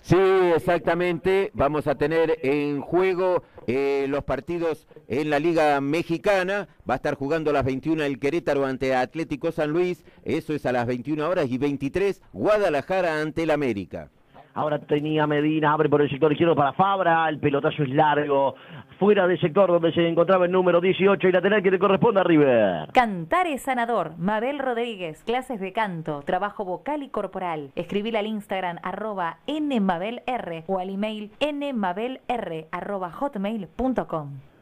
Sí, 0.00 0.16
exactamente. 0.54 1.50
Vamos 1.54 1.86
a 1.86 1.96
tener 1.96 2.38
en 2.42 2.80
juego 2.80 3.42
eh, 3.66 4.06
los 4.08 4.22
partidos 4.24 4.86
en 5.08 5.30
la 5.30 5.38
Liga 5.38 5.80
Mexicana. 5.80 6.68
Va 6.88 6.94
a 6.94 6.96
estar 6.96 7.14
jugando 7.14 7.50
a 7.50 7.54
las 7.54 7.64
21 7.64 8.04
el 8.04 8.20
Querétaro 8.20 8.66
ante 8.66 8.94
Atlético 8.94 9.50
San 9.50 9.70
Luis. 9.70 10.04
Eso 10.24 10.52
es 10.52 10.64
a 10.64 10.72
las 10.72 10.86
21 10.86 11.28
horas 11.28 11.50
y 11.50 11.58
23 11.58 12.22
Guadalajara 12.32 13.20
ante 13.20 13.42
el 13.42 13.50
América. 13.50 14.10
Ahora 14.54 14.78
tenía 14.78 15.26
Medina, 15.26 15.72
abre 15.72 15.90
por 15.90 16.00
el 16.00 16.08
sector 16.08 16.32
izquierdo 16.32 16.56
para 16.56 16.72
Fabra, 16.72 17.28
el 17.28 17.38
pelotazo 17.38 17.82
es 17.82 17.90
largo, 17.90 18.54
fuera 18.98 19.26
del 19.26 19.40
sector 19.40 19.70
donde 19.70 19.92
se 19.92 20.06
encontraba 20.06 20.46
el 20.46 20.52
número 20.52 20.80
18 20.80 21.28
y 21.28 21.32
lateral 21.32 21.62
que 21.62 21.70
le 21.70 21.78
corresponde 21.78 22.20
a 22.20 22.24
River. 22.24 22.88
Cantar 22.92 23.46
es 23.46 23.62
sanador. 23.62 24.16
Mabel 24.18 24.58
Rodríguez, 24.58 25.22
clases 25.24 25.60
de 25.60 25.72
canto, 25.72 26.22
trabajo 26.24 26.64
vocal 26.64 27.02
y 27.02 27.08
corporal. 27.08 27.70
Escribir 27.74 28.16
al 28.16 28.26
Instagram 28.26 28.78
arroba 28.82 29.38
nmabelr 29.46 30.64
o 30.66 30.78
al 30.78 30.90
email 30.90 31.30
nmabelr 31.40 32.66
hotmail.com. 33.12 34.55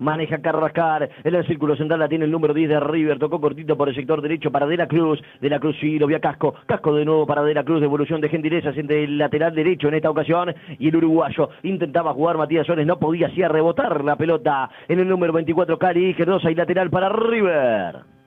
Maneja 0.00 0.38
Carrascar. 0.38 1.08
En 1.22 1.34
el 1.34 1.46
círculo 1.46 1.76
central 1.76 2.00
la 2.00 2.08
tiene 2.08 2.24
el 2.24 2.30
número 2.30 2.52
10 2.52 2.68
de 2.68 2.80
River. 2.80 3.18
Tocó 3.18 3.40
cortito 3.40 3.76
por 3.76 3.88
el 3.88 3.94
sector 3.94 4.20
derecho 4.20 4.50
para 4.50 4.66
De 4.66 4.76
la 4.76 4.88
Cruz. 4.88 5.22
De 5.40 5.48
la 5.48 5.60
Cruz 5.60 5.76
sí, 5.80 5.98
lo 5.98 6.06
vía 6.06 6.20
Casco. 6.20 6.54
Casco 6.66 6.94
de 6.94 7.04
nuevo 7.04 7.26
para 7.26 7.42
De 7.42 7.54
la 7.54 7.62
Cruz. 7.62 7.80
Devolución 7.80 8.20
de 8.20 8.28
gentileza 8.28 8.70
entre 8.70 9.04
el 9.04 9.18
lateral 9.18 9.54
derecho 9.54 9.88
en 9.88 9.94
esta 9.94 10.10
ocasión. 10.10 10.54
Y 10.78 10.88
el 10.88 10.96
uruguayo 10.96 11.50
intentaba 11.62 12.12
jugar 12.14 12.38
Matías 12.38 12.66
Soles. 12.66 12.86
No 12.86 12.98
podía 12.98 13.28
así 13.28 13.42
rebotar 13.44 14.02
la 14.02 14.16
pelota 14.16 14.70
en 14.88 14.98
el 14.98 15.08
número 15.08 15.32
24. 15.32 15.78
Cali 15.78 16.14
Gerdosa 16.14 16.50
y 16.50 16.54
lateral 16.54 16.90
para 16.90 17.10
River. 17.10 18.19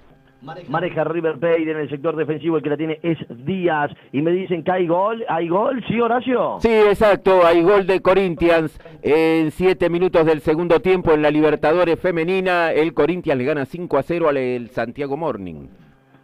Maneja 0.68 1.02
River 1.02 1.38
Plate 1.38 1.70
en 1.70 1.76
el 1.76 1.90
sector 1.90 2.14
defensivo, 2.14 2.58
el 2.58 2.62
que 2.62 2.70
la 2.70 2.76
tiene 2.76 3.00
es 3.02 3.18
Díaz. 3.44 3.90
Y 4.12 4.22
me 4.22 4.30
dicen 4.30 4.62
que 4.62 4.70
hay 4.70 4.86
gol. 4.86 5.24
¿Hay 5.28 5.48
gol? 5.48 5.82
¿Sí, 5.88 6.00
Horacio? 6.00 6.58
Sí, 6.60 6.68
exacto. 6.68 7.44
Hay 7.44 7.62
gol 7.62 7.86
de 7.86 8.00
Corinthians 8.00 8.78
en 9.02 9.50
siete 9.50 9.90
minutos 9.90 10.24
del 10.24 10.40
segundo 10.42 10.78
tiempo 10.80 11.12
en 11.12 11.22
la 11.22 11.32
Libertadores 11.32 11.98
Femenina. 11.98 12.70
El 12.70 12.94
Corinthians 12.94 13.38
le 13.38 13.44
gana 13.44 13.64
5 13.64 13.98
a 13.98 14.02
0 14.02 14.28
al 14.28 14.70
Santiago 14.70 15.16
Morning. 15.16 15.66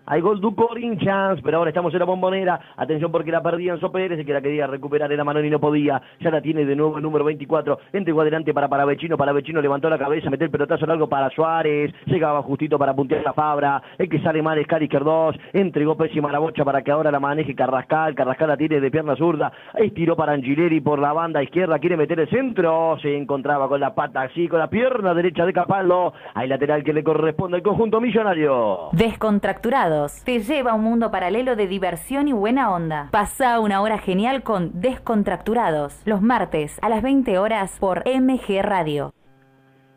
Hay 0.04 0.20
gol 0.20 0.40
du 0.40 0.54
Corinthians, 0.54 1.40
pero 1.44 1.58
ahora 1.58 1.70
estamos 1.70 1.92
en 1.92 2.00
la 2.00 2.04
bombonera. 2.04 2.60
Atención 2.76 3.12
porque 3.12 3.30
la 3.30 3.40
perdía 3.40 3.74
Enzo 3.74 3.92
Pérez, 3.92 4.24
que 4.26 4.32
la 4.32 4.40
quería 4.40 4.66
recuperar 4.66 5.12
era 5.12 5.22
Manón 5.22 5.44
y 5.44 5.50
no 5.50 5.60
podía. 5.60 6.02
Ya 6.20 6.30
la 6.30 6.40
tiene 6.40 6.64
de 6.64 6.74
nuevo 6.74 6.96
el 6.96 7.02
número 7.04 7.24
24. 7.24 7.78
Entregó 7.92 8.22
adelante 8.22 8.52
para 8.52 8.68
Paravecino. 8.68 9.16
Paravecino 9.16 9.60
levantó 9.60 9.88
la 9.88 9.98
cabeza, 9.98 10.28
metió 10.28 10.46
el 10.46 10.50
pelotazo 10.50 10.86
largo 10.86 11.08
para 11.08 11.30
Suárez. 11.30 11.94
Llegaba 12.06 12.42
justito 12.42 12.78
para 12.78 12.94
puntear 12.94 13.22
la 13.22 13.32
Fabra. 13.32 13.80
El 13.96 14.08
que 14.08 14.20
sale 14.22 14.42
mal 14.42 14.58
es 14.58 14.66
Cari 14.66 14.88
2. 14.88 15.36
Entregó 15.52 15.96
pésima 15.96 16.32
la 16.32 16.40
bocha 16.40 16.64
para 16.64 16.82
que 16.82 16.90
ahora 16.90 17.12
la 17.12 17.20
maneje 17.20 17.54
Carrascal. 17.54 18.16
Carrascal 18.16 18.48
la 18.48 18.56
tiene 18.56 18.80
de 18.80 18.90
pierna 18.90 19.14
zurda. 19.14 19.52
Estiró 19.74 20.16
para 20.16 20.32
Angileri 20.32 20.80
por 20.80 20.98
la 20.98 21.12
banda 21.12 21.42
izquierda. 21.42 21.78
Quiere 21.78 21.96
meter 21.96 22.18
el 22.18 22.28
centro. 22.28 22.98
Se 23.00 23.16
encontraba 23.16 23.68
con 23.68 23.78
la 23.78 23.94
pata 23.94 24.22
así, 24.22 24.48
con 24.48 24.58
la 24.58 24.68
pierna 24.68 25.14
derecha 25.14 25.46
de 25.46 25.52
Capaldo. 25.52 26.12
Hay 26.34 26.48
lateral 26.48 26.82
que 26.82 26.92
le 26.92 27.04
corresponde 27.04 27.58
al 27.58 27.62
conjunto 27.62 28.00
millonario. 28.00 28.88
Descontracturado 28.92 29.91
te 30.24 30.40
lleva 30.40 30.72
a 30.72 30.74
un 30.74 30.82
mundo 30.82 31.10
paralelo 31.10 31.56
de 31.56 31.66
diversión 31.66 32.28
y 32.28 32.32
buena 32.32 32.72
onda. 32.72 33.08
Pasa 33.10 33.60
una 33.60 33.80
hora 33.82 33.98
genial 33.98 34.42
con 34.42 34.80
Descontracturados, 34.80 36.00
los 36.04 36.22
martes 36.22 36.78
a 36.82 36.88
las 36.88 37.02
20 37.02 37.38
horas 37.38 37.76
por 37.78 38.02
MG 38.06 38.62
Radio. 38.62 39.12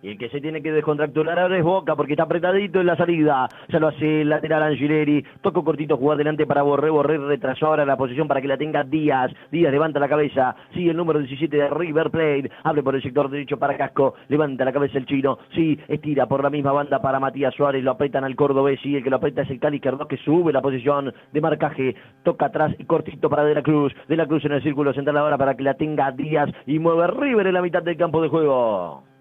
Y 0.05 0.09
el 0.09 0.17
que 0.19 0.29
se 0.29 0.39
tiene 0.39 0.61
que 0.61 0.71
descontracturar 0.71 1.39
ahora 1.39 1.57
es 1.57 1.63
Boca 1.63 1.95
porque 1.95 2.13
está 2.13 2.25
apretadito 2.25 2.79
en 2.79 2.85
la 2.85 2.95
salida. 2.95 3.49
Ya 3.69 3.79
lo 3.79 3.87
hace 3.87 4.21
el 4.21 4.29
lateral 4.29 4.61
Angileri. 4.61 5.25
Tocó 5.41 5.63
cortito 5.63 5.97
jugar 5.97 6.17
adelante 6.17 6.45
para 6.45 6.61
Borré. 6.61 6.91
Borré 6.91 7.17
retrasó 7.17 7.65
ahora 7.65 7.87
la 7.87 7.97
posición 7.97 8.27
para 8.27 8.39
que 8.39 8.47
la 8.47 8.55
tenga 8.55 8.83
Díaz. 8.83 9.31
Díaz 9.51 9.71
levanta 9.71 9.99
la 9.99 10.07
cabeza. 10.07 10.55
Sigue 10.75 10.91
el 10.91 10.97
número 10.97 11.17
17 11.17 11.57
de 11.57 11.69
River 11.71 12.11
Plate. 12.11 12.51
Abre 12.63 12.83
por 12.83 12.93
el 12.93 13.01
sector 13.01 13.31
derecho 13.31 13.57
para 13.57 13.77
Casco. 13.77 14.13
Levanta 14.27 14.63
la 14.63 14.73
cabeza 14.73 14.99
el 14.99 15.07
chino. 15.07 15.39
Sí, 15.55 15.79
estira 15.87 16.27
por 16.27 16.43
la 16.43 16.51
misma 16.51 16.71
banda 16.71 17.01
para 17.01 17.19
Matías 17.19 17.55
Suárez. 17.55 17.83
Lo 17.83 17.89
apretan 17.89 18.25
al 18.25 18.35
cordobés. 18.35 18.79
Sí, 18.81 18.95
el 18.95 19.03
que 19.03 19.09
lo 19.09 19.15
aprieta 19.15 19.41
es 19.41 19.49
el 19.49 19.59
Cali 19.59 19.79
que 19.79 20.17
sube 20.17 20.53
la 20.53 20.61
posición 20.61 21.11
de 21.33 21.41
marcaje. 21.41 21.95
Toca 22.23 22.45
atrás 22.45 22.75
y 22.77 22.85
cortito 22.85 23.27
para 23.27 23.43
De 23.43 23.55
la 23.55 23.63
Cruz. 23.63 23.91
De 24.07 24.15
la 24.15 24.27
Cruz 24.27 24.45
en 24.45 24.51
el 24.51 24.61
círculo 24.61 24.93
central 24.93 25.17
ahora 25.17 25.39
para 25.39 25.55
que 25.55 25.63
la 25.63 25.73
tenga 25.73 26.11
Díaz. 26.11 26.51
Y 26.67 26.77
mueve 26.77 27.07
River 27.07 27.47
en 27.47 27.55
la 27.55 27.63
mitad 27.63 27.81
del 27.81 27.97
campo 27.97 28.21
de 28.21 28.27
juego. 28.27 29.14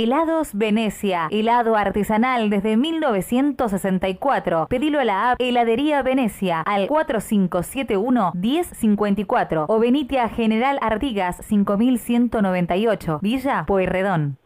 Helados 0.00 0.54
Venecia, 0.54 1.26
helado 1.32 1.74
artesanal 1.74 2.50
desde 2.50 2.76
1964. 2.76 4.68
Pedilo 4.68 5.00
a 5.00 5.04
la 5.04 5.32
app 5.32 5.42
Heladería 5.42 6.02
Venecia 6.02 6.60
al 6.60 6.86
4571-1054 6.86 9.64
o 9.66 9.78
venite 9.80 10.20
a 10.20 10.28
General 10.28 10.78
Artigas 10.80 11.38
5198, 11.44 13.18
Villa 13.20 13.64
Pueyrredón 13.66 14.38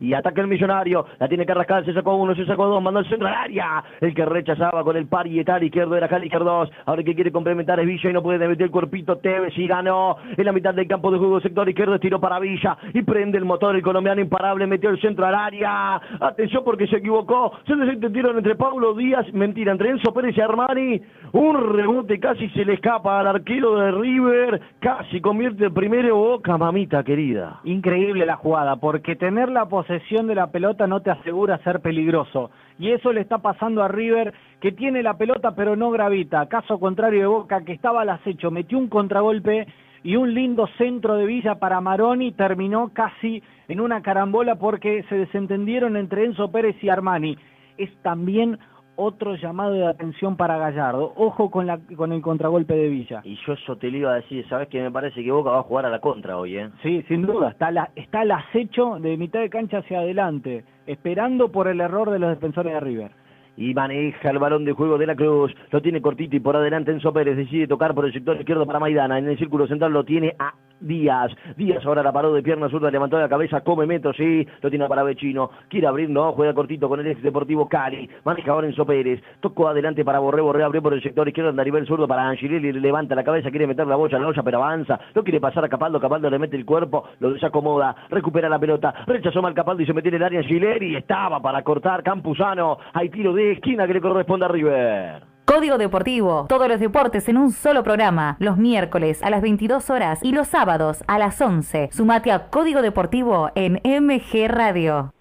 y 0.00 0.14
ataca 0.14 0.40
el 0.40 0.46
millonario, 0.46 1.06
la 1.18 1.28
tiene 1.28 1.44
Carrascal, 1.44 1.84
se 1.84 1.92
sacó 1.92 2.14
uno, 2.16 2.34
se 2.34 2.46
sacó 2.46 2.66
dos, 2.66 2.82
mandó 2.82 3.00
el 3.00 3.08
centro 3.08 3.26
al 3.26 3.34
área, 3.34 3.82
el 4.00 4.14
que 4.14 4.24
rechazaba 4.24 4.84
con 4.84 4.96
el 4.96 5.06
par 5.06 5.26
y 5.26 5.42
tal 5.44 5.62
izquierdo 5.62 5.96
era 5.96 6.08
Cali 6.08 6.28
2, 6.28 6.70
ahora 6.86 7.02
que 7.02 7.14
quiere 7.14 7.32
complementar 7.32 7.80
es 7.80 7.86
Villa 7.86 8.10
y 8.10 8.12
no 8.12 8.22
puede 8.22 8.46
meter 8.46 8.64
el 8.64 8.70
cuerpito 8.70 9.16
Tevez 9.18 9.56
y 9.56 9.66
ganó. 9.66 10.16
En 10.36 10.44
la 10.44 10.52
mitad 10.52 10.74
del 10.74 10.86
campo 10.86 11.10
de 11.10 11.18
juego 11.18 11.40
sector 11.40 11.68
izquierdo, 11.68 11.94
estiró 11.94 12.20
para 12.20 12.38
Villa 12.38 12.76
y 12.94 13.02
prende 13.02 13.38
el 13.38 13.44
motor, 13.44 13.74
el 13.74 13.82
colombiano 13.82 14.20
imparable 14.20 14.66
metió 14.66 14.90
el 14.90 15.00
centro 15.00 15.26
al 15.26 15.34
área, 15.34 16.00
atención 16.20 16.62
porque 16.64 16.86
se 16.86 16.96
equivocó, 16.96 17.52
se 17.66 17.74
desentendieron 17.74 18.36
entre 18.36 18.54
Pablo 18.54 18.94
Díaz, 18.94 19.26
mentira, 19.32 19.72
entre 19.72 19.90
Enzo 19.90 20.12
Pérez 20.12 20.36
y 20.36 20.40
Armani, 20.40 21.00
un 21.32 21.74
rebote 21.74 22.18
casi 22.18 22.48
se 22.50 22.64
le 22.64 22.74
escapa 22.74 23.20
al 23.20 23.26
arquero 23.26 23.76
de 23.76 23.90
River, 23.92 24.60
casi 24.80 25.20
convierte 25.20 25.66
el 25.66 25.72
primero 25.72 26.16
Boca, 26.16 26.56
mamita 26.56 27.04
querida. 27.04 27.60
Increíble 27.64 28.24
la 28.24 28.36
jugada, 28.36 28.76
porque 28.76 29.16
tener 29.16 29.50
la 29.50 29.66
posesión 29.66 30.26
de 30.26 30.34
la 30.34 30.50
pelota 30.50 30.86
no 30.86 31.00
te 31.00 31.10
asegura 31.10 31.58
ser 31.58 31.80
peligroso. 31.80 32.50
Y 32.78 32.92
eso 32.92 33.12
le 33.12 33.20
está 33.20 33.38
pasando 33.38 33.82
a 33.82 33.88
River, 33.88 34.32
que 34.60 34.72
tiene 34.72 35.02
la 35.02 35.18
pelota 35.18 35.54
pero 35.54 35.76
no 35.76 35.90
gravita. 35.90 36.48
Caso 36.48 36.78
contrario 36.78 37.20
de 37.20 37.26
Boca, 37.26 37.62
que 37.62 37.72
estaba 37.72 38.02
al 38.02 38.10
acecho, 38.10 38.50
metió 38.50 38.78
un 38.78 38.88
contragolpe 38.88 39.66
y 40.02 40.16
un 40.16 40.32
lindo 40.32 40.66
centro 40.78 41.16
de 41.16 41.26
Villa 41.26 41.56
para 41.56 41.80
Maroni 41.80 42.32
terminó 42.32 42.90
casi 42.94 43.42
en 43.68 43.80
una 43.80 44.00
carambola 44.00 44.54
porque 44.54 45.04
se 45.08 45.16
desentendieron 45.16 45.96
entre 45.96 46.24
Enzo 46.24 46.50
Pérez 46.50 46.76
y 46.82 46.88
Armani. 46.88 47.36
Es 47.76 47.94
también 48.02 48.58
otro 48.98 49.36
llamado 49.36 49.72
de 49.74 49.86
atención 49.86 50.36
para 50.36 50.58
Gallardo. 50.58 51.12
Ojo 51.16 51.50
con, 51.50 51.66
la, 51.66 51.78
con 51.96 52.12
el 52.12 52.20
contragolpe 52.20 52.74
de 52.74 52.88
Villa. 52.88 53.20
Y 53.24 53.38
yo 53.46 53.52
eso 53.52 53.76
te 53.76 53.90
lo 53.90 53.96
iba 53.96 54.12
a 54.12 54.16
decir, 54.16 54.46
¿sabes 54.48 54.68
que 54.68 54.82
Me 54.82 54.90
parece 54.90 55.22
que 55.22 55.30
Boca 55.30 55.50
va 55.50 55.60
a 55.60 55.62
jugar 55.62 55.86
a 55.86 55.90
la 55.90 56.00
contra 56.00 56.36
hoy, 56.36 56.58
¿eh? 56.58 56.68
Sí, 56.82 57.04
sin 57.08 57.22
duda. 57.22 57.50
Está, 57.50 57.70
la, 57.70 57.90
está 57.94 58.22
el 58.22 58.32
acecho 58.32 58.98
de 58.98 59.16
mitad 59.16 59.40
de 59.40 59.50
cancha 59.50 59.78
hacia 59.78 60.00
adelante, 60.00 60.64
esperando 60.86 61.52
por 61.52 61.68
el 61.68 61.80
error 61.80 62.10
de 62.10 62.18
los 62.18 62.30
defensores 62.30 62.72
de 62.72 62.80
River 62.80 63.27
y 63.58 63.74
maneja 63.74 64.30
el 64.30 64.38
balón 64.38 64.64
de 64.64 64.72
juego 64.72 64.96
de 64.98 65.06
la 65.06 65.16
Cruz, 65.16 65.52
lo 65.72 65.82
tiene 65.82 66.00
cortito 66.00 66.36
y 66.36 66.40
por 66.40 66.56
adelante 66.56 66.92
Enzo 66.92 67.12
Pérez 67.12 67.36
decide 67.36 67.66
tocar 67.66 67.92
por 67.92 68.06
el 68.06 68.12
sector 68.12 68.36
izquierdo 68.36 68.64
para 68.64 68.78
Maidana, 68.78 69.18
en 69.18 69.28
el 69.28 69.36
círculo 69.36 69.66
central 69.66 69.92
lo 69.92 70.04
tiene 70.04 70.34
a 70.38 70.54
Díaz. 70.80 71.32
Díaz 71.56 71.84
ahora 71.84 72.04
la 72.04 72.12
paró 72.12 72.32
de 72.32 72.40
pierna 72.40 72.68
zurda, 72.68 72.88
levantó 72.88 73.18
la 73.18 73.28
cabeza, 73.28 73.62
come 73.62 73.84
metro, 73.84 74.12
sí, 74.12 74.46
lo 74.62 74.70
tiene 74.70 74.86
para 74.86 75.02
Vecino. 75.02 75.50
Quiere 75.68 75.88
abrir, 75.88 76.08
no, 76.08 76.30
juega 76.32 76.54
cortito 76.54 76.88
con 76.88 77.00
el 77.00 77.08
ex 77.08 77.20
Deportivo 77.20 77.68
Cali. 77.68 78.08
Maneja 78.24 78.52
ahora 78.52 78.68
Enzo 78.68 78.86
Pérez. 78.86 79.20
Tocó 79.40 79.66
adelante 79.66 80.04
para 80.04 80.20
Borré, 80.20 80.40
Borré 80.40 80.62
abrió 80.62 80.80
por 80.80 80.94
el 80.94 81.02
sector 81.02 81.26
izquierdo, 81.26 81.50
a 81.60 81.64
nivel 81.64 81.84
zurdo 81.84 82.06
para 82.06 82.28
Angelelli, 82.28 82.72
le 82.72 82.80
levanta 82.80 83.16
la 83.16 83.24
cabeza, 83.24 83.50
quiere 83.50 83.66
meter 83.66 83.88
la 83.88 83.96
bocha 83.96 84.18
a 84.18 84.20
la 84.20 84.28
olla, 84.28 84.42
pero 84.44 84.58
avanza. 84.58 85.00
No 85.16 85.24
quiere 85.24 85.40
pasar 85.40 85.64
a 85.64 85.68
Capaldo, 85.68 85.98
Capaldo 85.98 86.30
le 86.30 86.38
mete 86.38 86.56
el 86.56 86.64
cuerpo, 86.64 87.08
lo 87.18 87.32
desacomoda, 87.32 87.96
recupera 88.08 88.48
la 88.48 88.60
pelota, 88.60 88.94
rechazó 89.06 89.42
mal 89.42 89.54
Capaldo 89.54 89.82
y 89.82 89.86
se 89.86 89.92
metió 89.92 90.10
en 90.10 90.14
el 90.14 90.22
área 90.22 90.40
Angelelli. 90.40 90.94
Estaba 90.94 91.40
para 91.40 91.62
cortar 91.62 92.04
Campuzano. 92.04 92.78
Hay 92.92 93.08
tiro 93.08 93.32
de 93.32 93.47
esquina 93.52 93.86
que 93.86 93.94
le 93.94 94.00
corresponde 94.00 94.46
a 94.46 94.48
River. 94.48 95.22
Código 95.48 95.78
Deportivo, 95.78 96.44
todos 96.46 96.68
los 96.68 96.78
deportes 96.78 97.26
en 97.28 97.38
un 97.38 97.52
solo 97.52 97.82
programa, 97.82 98.36
los 98.38 98.58
miércoles 98.58 99.22
a 99.22 99.30
las 99.30 99.40
22 99.40 99.88
horas 99.88 100.20
y 100.22 100.32
los 100.32 100.46
sábados 100.48 101.02
a 101.06 101.18
las 101.18 101.40
11. 101.40 101.88
Sumate 101.90 102.30
a 102.32 102.50
Código 102.50 102.82
Deportivo 102.82 103.50
en 103.54 103.80
MG 103.82 104.46
Radio. 104.46 105.14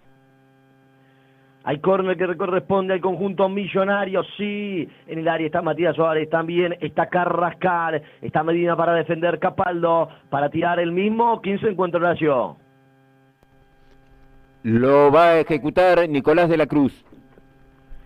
Hay 1.63 1.79
córner 1.79 2.17
que 2.17 2.37
corresponde 2.37 2.93
al 2.93 3.01
conjunto 3.01 3.47
millonario, 3.47 4.21
sí. 4.37 4.87
En 5.07 5.19
el 5.19 5.29
área 5.29 5.47
está 5.47 5.61
Matías 5.61 5.95
Suárez, 5.95 6.29
también 6.29 6.75
está 6.81 7.07
Carrascal, 7.07 8.01
está 8.21 8.43
Medina 8.43 8.75
para 8.75 8.93
defender 8.93 9.39
Capaldo, 9.39 10.09
para 10.29 10.49
tirar 10.49 10.79
el 10.81 10.91
mismo. 10.91 11.41
¿Quién 11.41 11.57
se 11.61 11.69
encuentra 11.69 12.11
en 12.11 12.27
Lo 14.63 15.09
va 15.09 15.29
a 15.29 15.39
ejecutar 15.39 16.07
Nicolás 16.09 16.49
de 16.49 16.57
la 16.57 16.67
Cruz. 16.67 17.06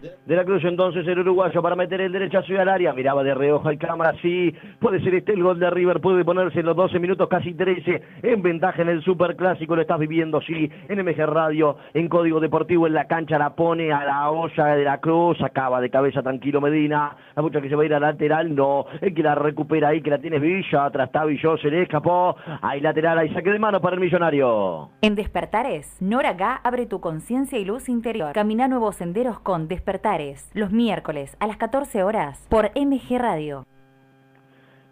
De 0.02 0.36
la 0.36 0.44
Cruz 0.44 0.64
entonces 0.64 1.08
el 1.08 1.20
uruguayo 1.20 1.62
para 1.62 1.76
meter 1.76 2.02
el 2.02 2.12
derechazo 2.12 2.60
al 2.60 2.70
área. 2.70 2.92
Miraba 2.94 3.24
de 3.24 3.36
reojo 3.36 3.68
al 3.68 3.78
cámara, 3.78 4.14
sí. 4.22 4.54
Puede 4.80 5.00
ser 5.02 5.14
este 5.14 5.34
el 5.34 5.44
gol 5.44 5.60
de 5.60 5.70
River, 5.70 6.02
puede 6.02 6.26
ponerse 6.26 6.62
en 6.62 6.66
los 6.66 6.76
12 6.76 6.98
minutos, 6.98 7.28
casi 7.30 7.54
13. 7.54 8.02
En 8.24 8.42
ventaja 8.42 8.82
en 8.82 8.90
el 8.90 9.04
Superclásico, 9.04 9.76
lo 9.76 9.84
estás 9.84 10.00
viviendo, 10.00 10.42
sí. 10.42 10.72
En 10.90 11.00
MG 11.06 11.26
Radio, 11.28 11.78
en 11.94 12.10
Código 12.10 12.40
Deportivo, 12.40 12.88
en 12.88 12.94
la 12.94 13.06
cancha 13.06 13.38
la 13.38 13.56
pone 13.56 13.92
a 13.92 14.04
la 14.04 14.32
olla 14.32 14.76
de 14.76 14.84
la 14.84 14.98
Cruz. 15.00 15.40
Acaba 15.42 15.80
de 15.80 15.92
cabeza 15.92 16.24
tranquilo 16.24 16.62
Medina. 16.62 17.16
La 17.36 17.44
mucha 17.44 17.62
que 17.62 17.70
se 17.70 17.76
va 17.76 17.84
a 17.84 17.86
ir 17.86 17.94
a 17.94 18.00
lateral, 18.00 18.56
no. 18.56 18.86
El 19.02 19.14
que 19.14 19.22
la 19.22 19.36
recupera 19.36 19.90
ahí, 19.90 20.02
que 20.02 20.10
la 20.10 20.18
tiene 20.18 20.40
Villa. 20.40 20.86
Atrás 20.86 21.10
está 21.10 21.26
Villó, 21.26 21.58
se 21.58 21.70
le 21.70 21.84
escapó. 21.84 22.36
Hay 22.62 22.82
lateral, 22.82 23.20
hay 23.20 23.32
saque 23.34 23.52
de 23.52 23.60
mano 23.60 23.80
para 23.80 23.96
el 23.96 24.02
millonario. 24.02 24.90
En 25.02 25.14
Despertares, 25.14 26.02
Nora 26.02 26.34
Gá 26.34 26.60
abre 26.64 26.88
tu 26.88 27.00
conciencia 27.00 27.60
y 27.60 27.66
luz 27.66 27.88
interior. 27.88 28.34
Camina 28.34 28.68
nuevos 28.68 28.96
senderos 28.96 29.40
con 29.40 29.68
Despertares 29.68 29.91
Despertares, 29.92 30.48
los 30.54 30.72
miércoles 30.72 31.36
a 31.42 31.48
las 31.48 31.58
14 31.58 32.04
horas 32.04 32.40
por 32.48 32.72
MG 32.76 33.18
Radio. 33.18 33.66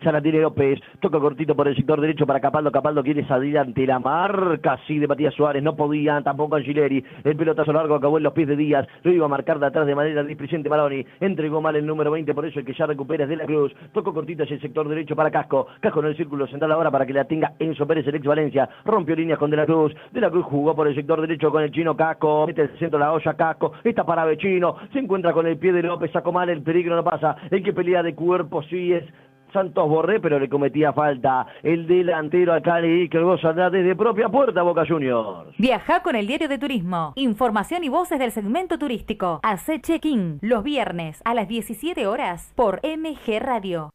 Ya 0.02 0.14
la 0.14 0.22
tiene 0.22 0.40
López, 0.40 0.80
toca 1.02 1.20
cortito 1.20 1.56
por 1.56 1.68
el 1.68 1.76
sector 1.76 2.00
derecho 2.00 2.26
para 2.26 2.40
Capaldo, 2.40 2.72
Capaldo 2.72 3.04
quiere 3.04 3.28
salir 3.28 3.58
ante 3.58 3.86
la 3.86 4.00
marca, 4.00 4.80
sí, 4.88 4.98
de 4.98 5.08
Matías 5.08 5.34
Suárez, 5.34 5.62
no 5.62 5.76
podía, 5.76 6.22
tampoco 6.22 6.56
Angileri, 6.56 7.04
el 7.26 7.36
pelotazo 7.36 7.74
largo 7.74 7.96
acabó 7.96 8.18
en 8.18 8.24
los 8.24 8.32
pies 8.32 8.48
de 8.48 8.56
Díaz, 8.56 8.88
lo 9.04 9.12
iba 9.12 9.26
a 9.26 9.30
marcar 9.30 9.60
de 9.60 9.66
atrás 9.66 9.86
de 9.86 9.96
manera 9.96 10.24
displicente 10.24 10.70
Maroni, 10.70 11.06
entregó 11.20 11.62
mal 11.62 11.76
el 11.76 11.86
número 11.86 12.12
20, 12.12 12.34
por 12.34 12.46
eso 12.46 12.60
el 12.60 12.66
que 12.66 12.74
ya 12.74 12.86
recupera 12.86 13.26
es 13.26 13.30
de 13.30 13.36
la 13.36 13.46
Cruz, 13.46 13.74
tocó 13.92 14.14
cortito 14.14 14.44
hacia 14.44 14.56
el 14.56 14.62
sector 14.62 14.88
derecho 14.88 15.18
para 15.18 15.32
Casco, 15.32 15.68
Casco 15.82 16.00
en 16.00 16.06
el 16.06 16.16
círculo 16.18 16.48
central 16.48 16.72
ahora 16.72 16.92
para 16.92 17.06
que 17.06 17.12
la 17.12 17.26
tenga 17.26 17.54
Enzo 17.60 17.86
Pérez, 17.86 18.08
el 18.08 18.16
ex 18.16 18.26
Valencia, 18.26 18.70
rompió 18.86 19.18
líneas 19.18 19.38
con 19.38 19.52
de 19.52 19.58
la 19.58 19.66
Cruz, 19.66 19.94
de 20.12 20.22
la 20.22 20.30
Cruz 20.30 20.46
jugó 20.46 20.76
por 20.76 20.88
el 20.88 20.96
sector 20.96 21.20
derecho 21.20 21.52
con 21.52 21.62
el 21.62 21.72
chino 21.72 21.98
Casco, 21.98 22.48
mete 22.48 22.62
el 22.62 22.80
centro 22.80 23.00
de 23.00 23.06
la 23.06 23.12
olla 23.12 23.34
Casco, 23.34 23.74
está 23.84 24.06
para 24.06 24.24
Vecino, 24.24 24.78
se 24.94 25.00
encuentra 25.00 25.34
con 25.34 25.46
el 25.46 25.58
pie 25.58 25.74
de 25.74 25.84
López, 25.84 26.10
sacó 26.12 26.32
mal 26.32 26.50
el 26.50 26.62
peligro, 26.62 26.96
no 26.96 27.04
pasa, 27.04 27.36
el 27.52 27.62
que 27.62 27.74
pelea 27.74 28.02
de 28.02 28.16
cuerpo 28.16 28.64
sí 28.64 28.94
es 28.94 29.04
Santos 29.52 29.88
Borré, 29.88 30.20
pero 30.20 30.40
le 30.40 30.50
cometía 30.50 30.94
falta 30.94 31.48
el 31.64 31.88
delantero 31.88 32.54
a 32.54 32.62
Cali 32.62 33.10
que 33.10 33.20
goza 33.20 33.54
desde 33.54 33.96
propia 33.96 34.30
puerta 34.30 34.62
Boca 34.62 34.84
Juniors. 34.88 35.56
Viaja 35.58 36.02
con 36.02 36.16
el 36.16 36.28
diario 36.28 36.48
de 36.48 36.58
turismo. 36.58 37.14
Información 37.16 37.84
y 37.84 37.90
voces 37.90 38.20
del 38.20 38.32
segmento 38.32 38.78
turístico. 38.78 39.40
Hace 39.44 39.82
check-in 39.82 40.40
los 40.42 40.64
viernes 40.64 41.22
a 41.26 41.34
las 41.34 41.48
17 41.48 42.08
horas 42.08 42.54
por 42.56 42.80
MG 42.84 43.40
Radio. 43.40 43.92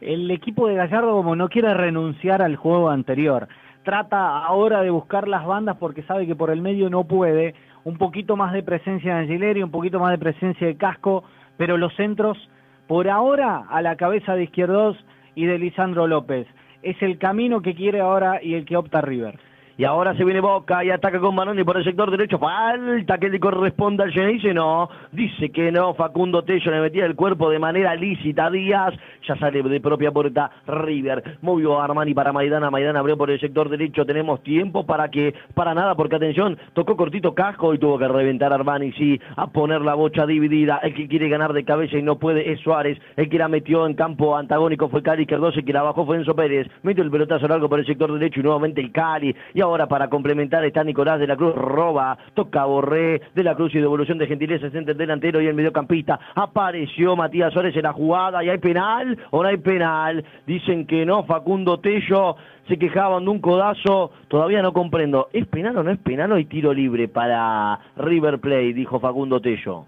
El 0.00 0.30
equipo 0.30 0.68
de 0.68 0.74
Gallardo 0.74 1.12
como 1.12 1.36
no 1.36 1.48
quiere 1.48 1.72
renunciar 1.74 2.42
al 2.42 2.56
juego 2.56 2.90
anterior. 2.90 3.48
Trata 3.84 4.38
ahora 4.38 4.82
de 4.82 4.90
buscar 4.90 5.28
las 5.28 5.44
bandas 5.46 5.76
porque 5.78 6.02
sabe 6.02 6.26
que 6.26 6.34
por 6.34 6.50
el 6.50 6.62
medio 6.62 6.90
no 6.90 7.04
puede. 7.04 7.54
Un 7.84 7.98
poquito 7.98 8.36
más 8.36 8.52
de 8.52 8.62
presencia 8.62 9.14
de 9.14 9.20
Angileri, 9.20 9.62
un 9.62 9.70
poquito 9.70 10.00
más 10.00 10.10
de 10.10 10.18
presencia 10.18 10.66
de 10.66 10.76
Casco, 10.76 11.24
pero 11.56 11.76
los 11.76 11.94
centros 11.96 12.38
por 12.86 13.08
ahora 13.08 13.64
a 13.68 13.82
la 13.82 13.96
cabeza 13.96 14.34
de 14.34 14.44
Izquierdos 14.44 14.96
y 15.34 15.46
de 15.46 15.58
Lisandro 15.58 16.06
López. 16.06 16.46
Es 16.82 17.00
el 17.02 17.18
camino 17.18 17.62
que 17.62 17.74
quiere 17.74 18.00
ahora 18.00 18.42
y 18.42 18.54
el 18.54 18.64
que 18.64 18.76
opta 18.76 19.00
River. 19.00 19.38
Y 19.76 19.84
ahora 19.84 20.14
se 20.16 20.24
viene 20.24 20.40
Boca 20.40 20.84
y 20.84 20.90
ataca 20.90 21.18
con 21.18 21.34
Manoni 21.34 21.64
por 21.64 21.76
el 21.76 21.82
sector 21.82 22.08
derecho. 22.08 22.38
Falta 22.38 23.18
que 23.18 23.28
le 23.28 23.40
corresponda 23.40 24.04
al 24.04 24.12
Dice 24.12 24.54
No, 24.54 24.88
dice 25.10 25.50
que 25.50 25.72
no. 25.72 25.94
Facundo 25.94 26.42
Tello 26.42 26.70
le 26.70 26.80
metía 26.80 27.04
el 27.06 27.16
cuerpo 27.16 27.50
de 27.50 27.58
manera 27.58 27.96
lícita. 27.96 28.50
Díaz 28.50 28.94
ya 29.26 29.36
sale 29.36 29.64
de 29.64 29.80
propia 29.80 30.12
puerta 30.12 30.50
River. 30.68 31.38
Movió 31.42 31.80
a 31.80 31.84
Armani 31.86 32.14
para 32.14 32.32
Maidana. 32.32 32.70
Maidana 32.70 33.00
abrió 33.00 33.16
por 33.16 33.32
el 33.32 33.40
sector 33.40 33.68
derecho. 33.68 34.06
Tenemos 34.06 34.44
tiempo 34.44 34.86
para 34.86 35.08
que, 35.08 35.34
para 35.54 35.74
nada, 35.74 35.96
porque 35.96 36.16
atención, 36.16 36.56
tocó 36.72 36.96
cortito 36.96 37.34
casco 37.34 37.74
y 37.74 37.78
tuvo 37.78 37.98
que 37.98 38.06
reventar 38.06 38.52
a 38.52 38.54
Armani. 38.54 38.92
Sí, 38.92 39.20
a 39.34 39.48
poner 39.48 39.80
la 39.80 39.94
bocha 39.94 40.24
dividida. 40.24 40.78
El 40.84 40.94
que 40.94 41.08
quiere 41.08 41.28
ganar 41.28 41.52
de 41.52 41.64
cabeza 41.64 41.98
y 41.98 42.02
no 42.02 42.16
puede 42.20 42.52
es 42.52 42.60
Suárez. 42.60 42.96
El 43.16 43.28
que 43.28 43.38
la 43.38 43.48
metió 43.48 43.86
en 43.86 43.94
campo 43.94 44.36
antagónico 44.36 44.88
fue 44.88 45.02
Cali 45.02 45.26
Cardoso. 45.26 45.58
El 45.58 45.64
que 45.64 45.72
la 45.72 45.82
bajó 45.82 46.06
fue 46.06 46.16
Enzo 46.16 46.36
Pérez. 46.36 46.68
Metió 46.84 47.02
el 47.02 47.10
pelotazo 47.10 47.48
largo 47.48 47.68
por 47.68 47.80
el 47.80 47.86
sector 47.86 48.12
derecho 48.12 48.38
y 48.38 48.42
nuevamente 48.44 48.80
el 48.80 48.92
Cali. 48.92 49.34
Ahora 49.64 49.86
para 49.86 50.08
complementar 50.08 50.64
está 50.64 50.84
Nicolás 50.84 51.18
de 51.18 51.26
la 51.26 51.36
Cruz, 51.36 51.54
roba, 51.54 52.16
toca 52.34 52.64
Borré 52.64 53.20
de 53.34 53.42
la 53.42 53.54
Cruz 53.54 53.74
y 53.74 53.80
devolución 53.80 54.18
de 54.18 54.26
gentileza 54.26 54.66
entre 54.66 54.92
el 54.92 54.98
delantero 54.98 55.40
y 55.40 55.46
el 55.46 55.54
mediocampista. 55.54 56.18
Apareció 56.34 57.16
Matías 57.16 57.52
Suárez 57.52 57.76
en 57.76 57.82
la 57.82 57.92
jugada 57.92 58.44
y 58.44 58.50
hay 58.50 58.58
penal 58.58 59.18
o 59.30 59.42
no 59.42 59.48
hay 59.48 59.56
penal. 59.56 60.24
Dicen 60.46 60.86
que 60.86 61.04
no, 61.04 61.24
Facundo 61.24 61.80
Tello 61.80 62.36
se 62.68 62.78
quejaban 62.78 63.24
de 63.24 63.30
un 63.30 63.40
codazo, 63.40 64.12
todavía 64.28 64.62
no 64.62 64.72
comprendo. 64.72 65.28
¿Es 65.32 65.46
penal 65.48 65.76
o 65.78 65.82
no 65.82 65.90
es 65.90 65.98
penal 65.98 66.32
o 66.32 66.36
hay 66.36 66.44
tiro 66.46 66.72
libre 66.72 67.08
para 67.08 67.78
River 67.96 68.38
Play? 68.38 68.72
Dijo 68.72 69.00
Facundo 69.00 69.40
Tello. 69.40 69.86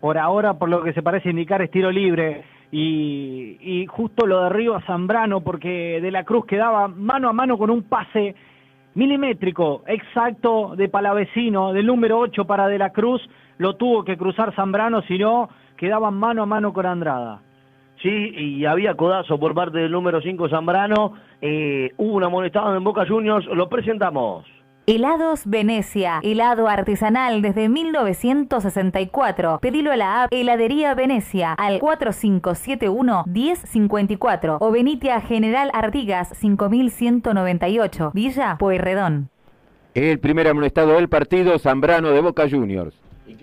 Por 0.00 0.18
ahora, 0.18 0.54
por 0.54 0.68
lo 0.68 0.82
que 0.82 0.92
se 0.92 1.02
parece 1.02 1.30
indicar, 1.30 1.62
es 1.62 1.70
tiro 1.70 1.90
libre. 1.90 2.44
Y, 2.72 3.58
y, 3.60 3.86
justo 3.86 4.26
lo 4.26 4.44
derriba 4.44 4.80
Zambrano 4.86 5.42
porque 5.42 6.00
De 6.00 6.10
la 6.10 6.24
Cruz 6.24 6.46
quedaba 6.46 6.88
mano 6.88 7.28
a 7.28 7.32
mano 7.34 7.58
con 7.58 7.68
un 7.68 7.82
pase 7.82 8.34
milimétrico, 8.94 9.82
exacto 9.86 10.74
de 10.76 10.88
Palavecino, 10.88 11.72
del 11.72 11.86
número 11.86 12.18
8 12.18 12.44
para 12.44 12.68
De 12.68 12.78
la 12.78 12.90
Cruz, 12.90 13.22
lo 13.58 13.76
tuvo 13.76 14.04
que 14.04 14.16
cruzar 14.16 14.54
Zambrano, 14.54 15.02
si 15.02 15.18
no, 15.18 15.48
quedaban 15.76 16.14
mano 16.14 16.42
a 16.42 16.46
mano 16.46 16.72
con 16.72 16.86
Andrada. 16.86 17.40
Sí, 18.00 18.08
y 18.08 18.64
había 18.64 18.94
codazo 18.94 19.38
por 19.38 19.54
parte 19.54 19.78
del 19.78 19.92
número 19.92 20.20
5 20.20 20.48
Zambrano, 20.48 21.14
eh, 21.40 21.92
hubo 21.96 22.16
una 22.16 22.26
amonestado 22.26 22.76
en 22.76 22.82
Boca 22.82 23.06
Juniors, 23.06 23.46
lo 23.46 23.68
presentamos. 23.68 24.44
Helados 24.84 25.42
Venecia, 25.46 26.18
helado 26.24 26.66
artesanal 26.66 27.40
desde 27.40 27.68
1964. 27.68 29.60
Pedilo 29.60 29.92
a 29.92 29.96
la 29.96 30.24
app 30.24 30.32
Heladería 30.32 30.92
Venecia 30.96 31.52
al 31.52 31.78
4571-1054 31.78 34.58
o 34.60 34.72
venite 34.72 35.12
a 35.12 35.20
General 35.20 35.70
Artigas 35.72 36.30
5198, 36.36 38.10
Villa 38.12 38.56
Pueyrredón. 38.58 39.28
El 39.94 40.18
primer 40.18 40.48
amonestado 40.48 40.94
del 40.94 41.08
partido, 41.08 41.60
Zambrano 41.60 42.10
de 42.10 42.20
Boca 42.20 42.50
Juniors. 42.50 42.96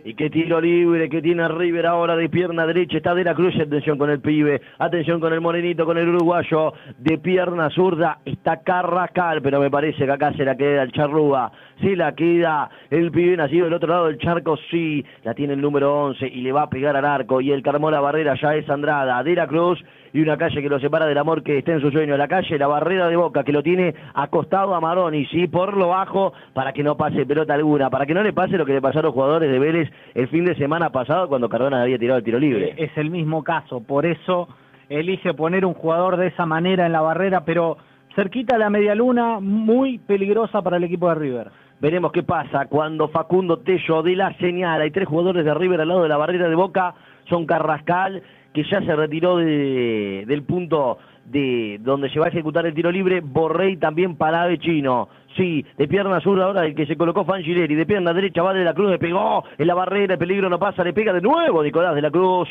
Y 0.04 0.14
qué 0.14 0.30
tiro 0.30 0.62
libre 0.62 1.10
que 1.10 1.22
tiene 1.22 1.48
River 1.48 1.86
ahora 1.86 2.16
de 2.16 2.30
pierna 2.30 2.66
derecha. 2.66 2.98
Está 2.98 3.14
de 3.14 3.24
la 3.24 3.34
cruz. 3.34 3.56
Atención 3.56 3.98
con 3.98 4.10
el 4.10 4.20
pibe. 4.20 4.62
Atención 4.78 5.20
con 5.20 5.34
el 5.34 5.42
morenito, 5.42 5.86
con 5.86 5.98
el 5.98 6.10
uruguayo. 6.10 6.74
De 6.98 7.18
pierna 7.18 7.70
zurda 7.70 8.20
está 8.26 8.62
Carrascal. 8.62 9.42
Pero 9.42 9.60
me 9.60 9.70
parece 9.70 10.06
que 10.06 10.12
acá 10.12 10.34
se 10.34 10.46
la 10.46 10.56
queda 10.56 10.84
el 10.84 10.92
Charrúa. 10.92 11.52
Si 11.82 11.96
la 11.96 12.14
queda 12.14 12.70
el 12.90 13.12
pibe 13.12 13.38
nacido 13.38 13.66
del 13.66 13.74
otro 13.74 13.90
lado 13.90 14.08
del 14.08 14.18
charco. 14.18 14.58
Sí, 14.70 15.06
la 15.24 15.34
tiene 15.34 15.54
el 15.54 15.62
número 15.62 16.06
11 16.06 16.28
y 16.28 16.42
le 16.42 16.52
va 16.52 16.64
a 16.64 16.70
pegar 16.70 16.96
al 16.96 17.06
arco. 17.06 17.42
Y 17.42 17.52
el 17.52 17.64
Carmola 17.64 18.00
Barrera 18.00 18.36
ya 18.42 18.56
es 18.56 18.70
Andrada. 18.70 19.24
De 19.24 19.36
la 19.36 19.48
Cruz 19.48 19.84
y 20.14 20.22
una 20.22 20.38
calle 20.38 20.62
que 20.62 20.70
lo 20.70 20.80
separa 20.80 21.06
del 21.06 21.18
amor 21.18 21.44
que 21.44 21.58
está 21.58 21.74
en 21.74 21.82
su 21.82 21.92
sueño. 21.92 22.18
La 22.18 22.28
calle, 22.28 22.58
la 22.58 22.68
barrera 22.68 23.08
de 23.08 23.16
Boca, 23.16 23.44
que 23.44 23.52
lo 23.52 23.64
tiene 23.64 23.94
acostado 24.14 24.76
a 24.76 24.82
Maroni, 24.82 25.26
sí, 25.28 25.48
por 25.48 25.76
lo 25.76 25.90
bajo, 25.90 26.34
para 26.54 26.74
que 26.74 26.84
no 26.84 26.98
pase 26.98 27.26
pelota 27.26 27.54
alguna, 27.54 27.90
para 27.90 28.06
que 28.06 28.14
no 28.14 28.24
le 28.24 28.34
pase 28.34 28.58
lo 28.58 28.66
que 28.66 28.74
le 28.74 28.82
pasó 28.82 29.00
a 29.00 29.04
los 29.04 29.14
jugadores 29.14 29.52
de 29.52 29.60
Vélez 29.60 29.90
el 30.14 30.28
fin 30.28 30.46
de 30.46 30.56
semana 30.56 30.90
pasado 30.90 31.28
cuando 31.28 31.50
Cardona 31.50 31.82
había 31.82 31.98
tirado 31.98 32.18
el 32.20 32.24
tiro 32.24 32.40
libre. 32.40 32.74
Es 32.78 32.98
el 32.98 33.10
mismo 33.10 33.44
caso, 33.44 33.82
por 33.82 34.06
eso 34.06 34.48
elige 34.90 35.34
poner 35.34 35.66
un 35.66 35.74
jugador 35.74 36.18
de 36.18 36.28
esa 36.28 36.46
manera 36.46 36.86
en 36.86 36.92
la 36.92 37.02
barrera, 37.02 37.46
pero 37.46 37.78
cerquita 38.16 38.56
a 38.56 38.60
la 38.60 38.70
media 38.70 38.96
luna, 38.96 39.40
muy 39.40 40.00
peligrosa 40.00 40.62
para 40.62 40.78
el 40.78 40.84
equipo 40.84 41.10
de 41.10 41.16
River. 41.16 41.52
Veremos 41.80 42.12
qué 42.12 42.24
pasa 42.24 42.66
cuando 42.66 43.08
Facundo 43.08 43.60
Tello 43.60 44.04
de 44.04 44.16
la 44.16 44.34
señal. 44.38 44.82
Hay 44.82 44.92
tres 44.92 45.08
jugadores 45.08 45.46
de 45.46 45.54
River 45.54 45.80
al 45.80 45.88
lado 45.88 46.04
de 46.04 46.10
la 46.10 46.18
barrera 46.18 46.50
de 46.50 46.56
Boca. 46.56 46.94
Son 47.30 47.46
Carrascal, 47.46 48.22
que 48.64 48.70
ya 48.70 48.82
se 48.82 48.96
retiró 48.96 49.38
del 49.38 50.44
punto 50.44 50.98
de 51.26 51.80
donde 51.82 52.10
se 52.10 52.20
va 52.20 52.26
a 52.26 52.30
ejecutar 52.30 52.66
el 52.66 52.74
tiro 52.74 52.92
libre, 52.92 53.22
Borrey 53.22 53.78
también 53.78 54.16
para 54.18 54.44
Avechino. 54.44 55.10
Sí, 55.38 55.66
de 55.78 55.88
pierna 55.88 56.20
zurda 56.20 56.46
ahora 56.46 56.66
el 56.66 56.76
que 56.76 56.86
se 56.86 56.98
colocó 56.98 57.24
Fangileri, 57.24 57.76
de 57.76 57.86
pierna 57.86 58.14
derecha 58.14 58.42
va 58.42 58.54
de 58.54 58.64
la 58.64 58.74
Cruz, 58.74 58.90
le 58.90 59.00
pegó 59.00 59.44
en 59.58 59.68
la 59.68 59.76
barrera, 59.76 60.14
el 60.14 60.20
peligro 60.20 60.50
no 60.50 60.60
pasa, 60.60 60.84
le 60.84 60.92
pega 60.92 61.14
de 61.14 61.22
nuevo 61.22 61.64
Nicolás 61.64 61.96
de 61.96 62.02
la 62.02 62.12
Cruz, 62.12 62.50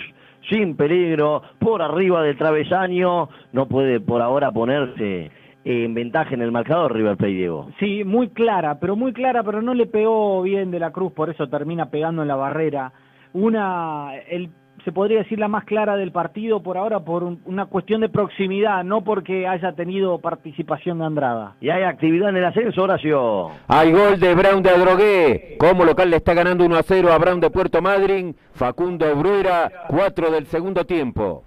sin 0.49 0.77
peligro, 0.77 1.43
por 1.59 1.83
arriba 1.83 2.23
del 2.23 2.39
travesaño, 2.39 3.29
no 3.53 3.67
puede 3.67 4.01
por 4.01 4.23
ahora 4.23 4.53
ponerse 4.53 5.31
en 5.65 5.93
ventaja 5.93 6.35
en 6.35 6.41
el 6.41 6.53
marcador 6.53 6.95
River 6.95 7.17
Plate, 7.17 7.35
Diego. 7.35 7.69
Sí, 7.81 8.05
muy 8.05 8.29
clara, 8.29 8.79
pero 8.79 8.97
muy 8.97 9.13
clara, 9.13 9.43
pero 9.43 9.61
no 9.61 9.75
le 9.75 9.87
pegó 9.87 10.41
bien 10.41 10.71
de 10.71 10.79
la 10.79 10.93
Cruz, 10.93 11.13
por 11.13 11.29
eso 11.29 11.49
termina 11.49 11.91
pegando 11.91 12.23
en 12.23 12.29
la 12.29 12.37
barrera. 12.37 12.93
Una, 13.35 14.13
el 14.31 14.49
se 14.89 14.93
podría 14.93 15.18
decir 15.18 15.39
la 15.39 15.49
más 15.49 15.64
clara 15.64 15.97
del 15.97 16.12
partido 16.12 16.62
por 16.62 16.78
ahora 16.78 17.01
por 17.01 17.22
una 17.22 17.66
cuestión 17.66 18.01
de 18.01 18.09
proximidad, 18.09 18.82
no 18.84 19.05
porque 19.05 19.47
haya 19.47 19.72
tenido 19.72 20.18
participación 20.18 20.99
de 20.99 21.05
Andrada. 21.05 21.57
Y 21.61 21.68
hay 21.68 21.82
actividad 21.82 22.30
en 22.30 22.39
el 22.39 22.47
ascenso, 22.47 22.84
Horacio. 22.84 23.51
Hay 23.66 23.93
gol 23.93 24.18
de 24.18 24.34
Brown 24.34 24.62
de 24.62 24.70
Adrogué. 24.70 25.57
Como 25.61 25.84
local 25.84 26.09
le 26.09 26.16
está 26.16 26.32
ganando 26.32 26.64
1 26.64 26.74
a 26.74 26.82
0 26.82 27.12
a 27.12 27.18
Brown 27.18 27.39
de 27.39 27.51
Puerto 27.51 27.82
Madryn. 27.82 28.34
Facundo 28.55 29.14
Bruera, 29.14 29.70
4 29.89 30.30
del 30.30 30.47
segundo 30.47 30.86
tiempo. 30.86 31.45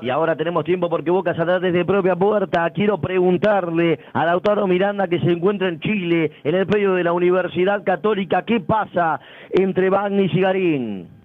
Y 0.00 0.08
ahora 0.10 0.36
tenemos 0.36 0.64
tiempo 0.64 0.88
porque 0.88 1.10
Boca 1.10 1.34
saldrá 1.34 1.58
desde 1.58 1.84
propia 1.84 2.14
puerta. 2.14 2.70
Quiero 2.70 2.98
preguntarle 2.98 3.98
al 4.12 4.26
Lautaro 4.26 4.68
Miranda 4.68 5.08
que 5.08 5.18
se 5.18 5.32
encuentra 5.32 5.68
en 5.68 5.80
Chile, 5.80 6.30
en 6.44 6.54
el 6.54 6.66
medio 6.66 6.94
de 6.94 7.02
la 7.02 7.12
Universidad 7.12 7.82
Católica, 7.82 8.42
¿qué 8.42 8.60
pasa 8.60 9.18
entre 9.50 9.90
Bagnis 9.90 10.32
y 10.32 10.40
Garín? 10.40 11.15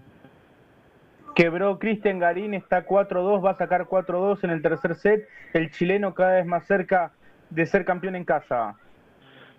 Quebró 1.36 1.80
Cristian 1.80 2.20
Garín, 2.20 2.54
está 2.54 2.86
4-2, 2.86 3.46
va 3.46 3.52
a 3.52 3.58
sacar 3.58 3.86
4-2 3.86 4.44
en 4.44 4.50
el 4.50 4.62
tercer 4.62 4.96
set. 4.96 5.28
El 5.54 5.72
chileno 5.72 6.14
cada 6.14 6.34
vez 6.34 6.46
más 6.46 6.66
cerca 6.66 7.12
de 7.50 7.66
ser 7.66 7.86
campeón 7.86 8.16
en 8.16 8.26
casa. 8.26 8.76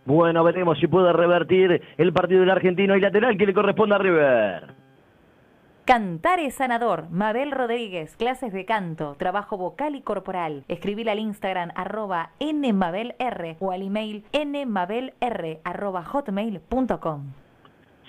Bueno, 0.05 0.43
veremos 0.43 0.79
si 0.79 0.87
puede 0.87 1.12
revertir 1.12 1.81
el 1.97 2.12
partido 2.12 2.41
del 2.41 2.51
argentino 2.51 2.97
y 2.97 3.01
lateral 3.01 3.37
que 3.37 3.47
le 3.47 3.55
corresponde 3.55 3.95
a 3.95 3.99
River. 3.99 4.75
Cantar 5.85 6.39
es 6.41 6.55
sanador. 6.55 7.11
Mabel 7.11 7.51
Rodríguez, 7.51 8.16
clases 8.16 8.53
de 8.53 8.64
canto, 8.64 9.16
trabajo 9.18 9.57
vocal 9.57 9.95
y 9.95 10.03
corporal. 10.03 10.64
Escribir 10.68 11.11
al 11.11 11.18
Instagram 11.18 11.70
arroba 11.75 12.31
nmabelr 12.41 13.57
o 13.61 13.73
al 13.73 13.83
email 13.83 14.25
nmabelr 14.33 15.61
arroba 15.64 16.05
hotmail.com 16.05 17.33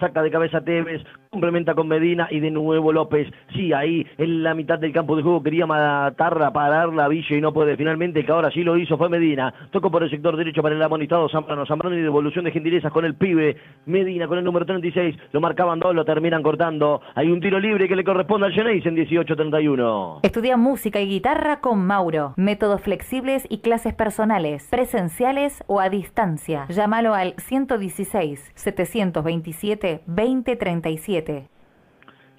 saca 0.03 0.21
de 0.21 0.31
cabeza 0.31 0.61
Tevez, 0.61 1.01
complementa 1.33 1.73
con 1.73 1.87
Medina 1.87 2.27
y 2.29 2.39
de 2.39 2.51
nuevo 2.51 2.93
López. 2.93 3.27
Sí, 3.55 3.73
ahí 3.73 4.05
en 4.19 4.43
la 4.43 4.53
mitad 4.53 4.77
del 4.77 4.93
campo 4.93 5.15
de 5.15 5.23
juego 5.23 5.41
quería 5.41 5.65
matarla, 5.65 6.53
parar 6.53 6.93
la 6.93 7.07
Villa 7.07 7.35
y 7.35 7.41
no 7.41 7.51
puede. 7.51 7.75
Finalmente, 7.75 8.23
que 8.23 8.31
ahora 8.31 8.51
sí 8.51 8.63
lo 8.63 8.77
hizo 8.77 8.97
fue 8.99 9.09
Medina. 9.09 9.51
Tocó 9.71 9.89
por 9.89 10.03
el 10.03 10.11
sector 10.11 10.37
derecho 10.37 10.61
para 10.61 10.75
el 10.75 10.81
amonestado 10.81 11.27
Zambrano. 11.29 11.65
Zambrano 11.65 11.97
y 11.97 12.01
devolución 12.01 12.45
de 12.45 12.51
gentilezas 12.51 12.91
con 12.91 13.03
el 13.03 13.15
pibe. 13.15 13.57
Medina 13.87 14.27
con 14.27 14.37
el 14.37 14.43
número 14.43 14.65
36. 14.67 15.15
Lo 15.31 15.41
marcaban 15.41 15.79
dos, 15.79 15.95
lo 15.95 16.05
terminan 16.05 16.43
cortando. 16.43 17.01
Hay 17.15 17.31
un 17.31 17.41
tiro 17.41 17.59
libre 17.59 17.87
que 17.87 17.95
le 17.95 18.03
corresponde 18.03 18.45
al 18.45 18.53
Geneis 18.53 18.85
en 18.85 18.95
18-31. 18.95 20.19
Estudia 20.21 20.55
música 20.55 21.01
y 21.01 21.07
guitarra 21.07 21.61
con 21.61 21.83
Mauro. 21.83 22.33
Métodos 22.37 22.81
flexibles 22.81 23.47
y 23.49 23.61
clases 23.61 23.95
personales, 23.95 24.67
presenciales 24.69 25.63
o 25.65 25.79
a 25.79 25.89
distancia. 25.89 26.67
Llámalo 26.69 27.15
al 27.15 27.33
116 27.37 28.51
727 28.53 30.01
2037. 30.05 31.22
Atrévete. 31.23 31.52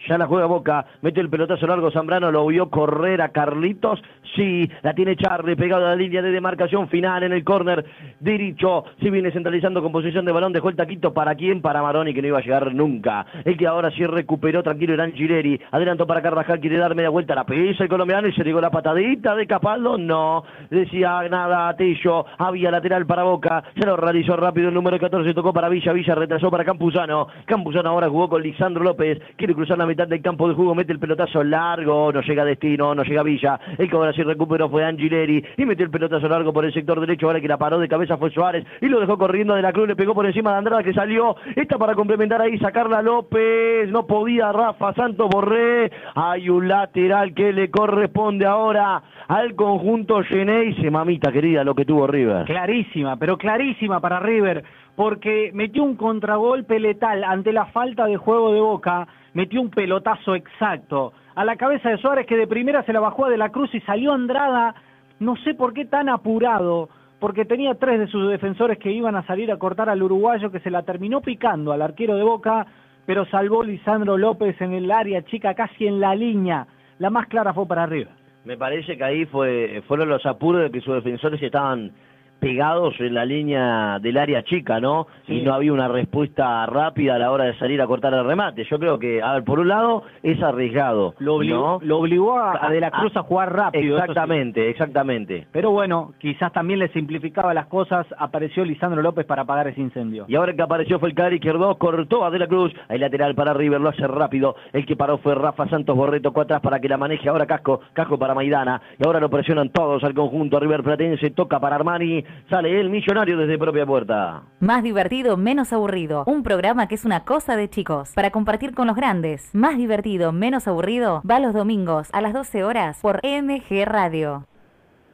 Ya 0.07 0.19
la 0.19 0.27
juega 0.27 0.45
Boca, 0.45 0.85
mete 1.01 1.21
el 1.21 1.31
pelotazo 1.31 1.67
largo 1.67 1.91
Zambrano, 1.91 2.31
lo 2.31 2.47
vio 2.47 2.69
correr 2.69 3.23
a 3.23 3.31
Carlitos, 3.31 4.03
sí, 4.37 4.71
la 4.83 4.93
tiene 4.93 5.17
Charlie 5.17 5.57
pegado 5.57 5.87
a 5.87 5.91
la 5.91 5.97
línea 5.97 6.21
de 6.21 6.31
demarcación 6.31 6.89
final 6.89 7.23
en 7.23 7.33
el 7.33 7.43
córner 7.43 7.87
derecho, 8.21 8.85
si 9.01 9.09
viene 9.09 9.31
centralizando 9.31 9.83
con 9.83 9.93
posición 9.93 10.27
de 10.27 10.33
balón, 10.33 10.53
dejó 10.53 10.69
el 10.69 10.77
taquito 10.77 11.15
para 11.15 11.35
quién, 11.35 11.63
para 11.63 11.81
Maroni 11.81 12.13
que 12.13 12.21
no 12.21 12.29
iba 12.29 12.39
a 12.39 12.43
llegar 12.43 12.75
nunca, 12.75 13.25
el 13.47 13.57
que 13.57 13.67
ahora 13.67 13.91
sí 13.93 14.05
recuperó 14.05 14.63
tranquilo 14.63 14.93
era 14.93 15.11
Gileri, 15.11 15.59
adelantó 15.71 16.07
para 16.07 16.21
Carvajal, 16.21 16.61
quiere 16.61 16.77
dar 16.77 16.95
media 16.95 17.09
vuelta 17.09 17.33
a 17.33 17.37
la 17.37 17.45
pisa 17.45 17.85
el 17.85 17.89
colombiano 17.89 18.29
y 18.29 18.33
se 18.35 18.45
llegó 18.45 18.61
la 18.61 18.71
patadita 18.71 19.35
de 19.35 19.47
Capaldo, 19.47 19.97
no, 19.97 20.45
decía 20.69 21.27
nada 21.31 21.75
Tello, 21.77 22.27
había 22.37 22.71
lateral 22.71 23.07
para 23.07 23.23
Boca, 23.23 23.65
se 23.75 23.87
lo 23.87 23.97
realizó 23.97 24.37
rápido 24.37 24.69
el 24.69 24.75
número 24.75 24.99
14, 24.99 25.33
tocó 25.33 25.55
para 25.55 25.71
Villa, 25.71 25.95
Villa 25.95 26.15
retrasó 26.15 26.51
para 26.51 26.65
Campuzano, 26.65 27.29
Campuzano 27.47 27.89
ahora 27.89 28.11
jugó 28.11 28.29
con 28.29 28.43
Lisandro 28.43 28.85
López, 28.85 29.19
quiere 29.37 29.55
cruzar 29.55 29.79
la 29.79 29.87
del 29.97 30.23
campo 30.23 30.49
de 30.49 30.55
juego, 30.55 30.75
mete 30.75 30.93
el 30.93 30.99
pelotazo 30.99 31.45
largo, 31.45 32.13
no 32.13 32.21
llega 32.21 32.43
a 32.43 32.47
destino, 32.47 32.95
no 32.95 33.05
llega 33.05 33.21
a 33.21 33.25
Villa, 33.25 33.61
el 33.79 33.89
que 33.89 33.97
ahora 33.97 34.13
sí 34.13 34.23
recuperó 34.23 34.69
fue 34.69 34.85
Angileri 34.85 35.45
y 35.57 35.65
metió 35.65 35.85
el 35.85 35.91
pelotazo 35.91 36.29
largo 36.29 36.53
por 36.53 36.65
el 36.65 36.73
sector 36.73 36.99
derecho, 36.99 37.27
ahora 37.27 37.41
que 37.41 37.49
la 37.49 37.57
paró 37.57 37.79
de 37.79 37.89
cabeza 37.89 38.17
fue 38.17 38.31
Suárez 38.31 38.67
y 38.81 38.87
lo 38.87 39.01
dejó 39.01 39.17
corriendo 39.17 39.55
de 39.55 39.63
la 39.63 39.73
cruz, 39.73 39.87
le 39.87 39.97
pegó 39.97 40.15
por 40.15 40.27
encima 40.27 40.51
de 40.51 40.59
Andrada 40.59 40.83
que 40.83 40.93
salió, 40.93 41.37
esta 41.55 41.79
para 41.79 41.95
complementar 41.95 42.43
ahí, 42.43 42.59
sacarla 42.59 43.03
López, 43.03 43.89
no 43.91 44.07
podía 44.07 44.51
Rafa 44.51 44.93
Santos 44.95 45.29
Borré, 45.31 45.93
hay 46.15 46.51
un 46.51 46.67
lateral 46.67 47.33
que 47.35 47.53
le 47.53 47.71
corresponde 47.71 48.47
ahora 48.47 49.03
al 49.29 49.55
conjunto 49.55 50.23
Geneise, 50.25 50.91
mamita 50.91 51.31
querida, 51.31 51.65
lo 51.65 51.75
que 51.75 51.85
tuvo 51.85 52.07
River. 52.07 52.45
Clarísima, 52.45 53.17
pero 53.17 53.39
clarísima 53.39 54.01
para 54.01 54.21
River, 54.21 54.65
porque 54.97 55.51
metió 55.55 55.83
un 55.83 55.97
contragolpe 55.97 56.79
letal 56.79 57.25
ante 57.25 57.53
la 57.53 57.67
falta 57.67 58.07
de 58.07 58.17
juego 58.17 58.53
de 58.53 58.61
Boca, 58.61 59.07
metió 59.33 59.61
un 59.61 59.71
pelotazo 59.71 60.35
exacto 60.35 61.13
a 61.35 61.45
la 61.45 61.57
cabeza 61.57 61.91
de 61.91 61.99
Suárez 61.99 62.27
que 62.27 62.37
de 62.37 62.47
primera 62.47 62.85
se 62.85 62.93
la 62.93 63.01
bajó 63.01 63.27
a 63.27 63.31
De 63.31 63.37
la 63.37 63.51
Cruz 63.51 63.75
y 63.75 63.81
salió 63.81 64.13
Andrada, 64.13 64.75
no 65.19 65.37
sé 65.37 65.55
por 65.55 65.73
qué 65.73 65.85
tan 65.85 66.09
apurado, 66.09 66.89
porque 67.19 67.45
tenía 67.45 67.75
tres 67.75 67.99
de 67.99 68.07
sus 68.07 68.31
defensores 68.31 68.79
que 68.79 68.93
iban 68.93 69.17
a 69.17 69.27
salir 69.27 69.51
a 69.51 69.59
cortar 69.59 69.89
al 69.89 70.03
uruguayo 70.03 70.51
que 70.51 70.61
se 70.61 70.71
la 70.71 70.83
terminó 70.83 71.21
picando 71.21 71.73
al 71.73 71.83
arquero 71.83 72.17
de 72.17 72.23
Boca, 72.23 72.67
pero 73.07 73.27
salvó 73.27 73.63
Lisandro 73.65 74.17
López 74.17 74.61
en 74.61 74.73
el 74.73 74.91
área 74.91 75.23
chica, 75.23 75.55
casi 75.55 75.87
en 75.87 76.01
la 76.01 76.15
línea. 76.15 76.67
La 76.99 77.11
más 77.11 77.27
clara 77.27 77.53
fue 77.53 77.67
para 77.67 77.83
arriba. 77.83 78.11
Me 78.45 78.57
parece 78.57 78.97
que 78.97 79.05
ahí 79.05 79.25
fue, 79.27 79.83
fueron 79.89 80.09
los 80.09 80.25
apuros 80.27 80.63
de 80.63 80.71
que 80.71 80.81
sus 80.81 80.95
defensores 80.95 81.43
estaban 81.43 81.93
pegados 82.41 82.95
en 83.01 83.15
la 83.15 83.25
línea 83.25 83.99
del 84.01 84.19
área 84.19 84.43
chica, 84.45 84.81
¿no? 84.81 85.07
Y 85.27 85.41
no 85.41 85.55
había 85.55 85.73
una 85.73 85.89
respuesta 85.89 86.67
rápida 86.67 87.15
a 87.15 87.19
la 87.19 87.31
hora 87.31 87.45
de 87.45 87.59
salir 87.59 87.81
a 87.81 87.87
cortar 87.87 88.13
el 88.15 88.25
remate. 88.25 88.65
Yo 88.65 88.79
creo 88.79 88.99
que, 88.99 89.23
a 89.23 89.33
ver, 89.35 89.45
por 89.45 89.61
un 89.61 89.69
lado, 89.69 90.03
es 90.23 90.43
arriesgado. 90.43 91.15
Lo 91.19 91.37
obligó, 91.37 91.81
lo 91.83 91.99
obligó 91.99 92.39
a, 92.39 92.69
De 92.71 92.81
la 92.81 92.91
Cruz 92.91 93.17
a, 93.17 93.23
jugar 93.23 93.53
rápido. 93.55 93.97
Exactamente, 93.97 94.69
exactamente. 94.69 95.47
Pero 95.53 95.71
bueno, 95.71 96.13
quizás 96.19 96.53
también 96.53 96.79
le 96.81 96.89
simplificaba 96.89 97.55
las 97.55 97.67
cosas. 97.67 98.07
Apareció 98.19 98.65
Lisandro 98.65 99.01
López 99.01 99.25
para 99.27 99.43
apagar 99.43 99.69
ese 99.69 99.81
incendio. 99.81 100.27
Y 100.29 100.37
ahora 100.37 100.51
el 100.53 100.57
que 100.57 100.63
apareció 100.63 100.99
fue 100.99 101.09
el 101.09 101.15
cara 101.15 101.35
izquierdo, 101.35 101.77
cortó 101.79 102.25
a 102.25 102.31
De 102.31 102.39
la 102.39 102.47
Cruz. 102.47 102.73
El 102.89 103.01
lateral 103.01 103.35
para 103.35 103.55
River, 103.55 103.81
lo 103.81 103.89
hace 103.89 104.07
rápido. 104.07 104.57
El 104.73 104.85
que 104.85 104.97
paró 104.97 105.19
fue 105.19 105.35
Rafa 105.35 105.69
Santos 105.69 105.97
Borreto, 105.97 106.33
atrás 106.39 106.61
para 106.61 106.81
que 106.81 106.89
la 106.89 106.97
maneje. 106.97 107.29
Ahora 107.29 107.47
Casco, 107.47 107.81
Casco 107.93 108.19
para 108.19 108.35
Maidana. 108.35 108.81
Y 108.99 109.07
ahora 109.07 109.21
lo 109.21 109.31
presionan 109.31 109.71
todos 109.71 110.05
al 110.05 110.15
conjunto. 110.15 110.61
River 110.61 110.83
Platense 110.83 111.31
toca 111.31 111.59
para 111.59 111.77
Armani 111.77 112.25
sale 112.49 112.81
el 112.81 112.91
millonario 112.91 113.37
desde 113.37 113.59
propia 113.59 113.87
puerta. 113.87 114.43
Más 114.61 114.83
divertido, 114.83 115.37
menos 115.37 115.73
aburrido. 115.73 116.25
Un 116.27 116.43
programa 116.43 116.89
que 116.89 116.95
es 116.95 117.05
una 117.05 117.25
cosa 117.25 117.57
de 117.57 117.69
chicos. 117.69 118.13
Para 118.15 118.31
compartir 118.31 118.75
con 118.75 118.87
los 118.87 118.97
grandes. 118.97 119.55
Más 119.55 119.77
divertido, 119.77 120.33
menos 120.33 120.69
aburrido. 120.69 121.23
Va 121.29 121.41
los 121.41 121.55
domingos 121.55 122.09
a 122.13 122.21
las 122.21 122.33
12 122.33 122.65
horas 122.65 122.99
por 123.01 123.21
MG 123.25 123.85
Radio. 123.85 124.47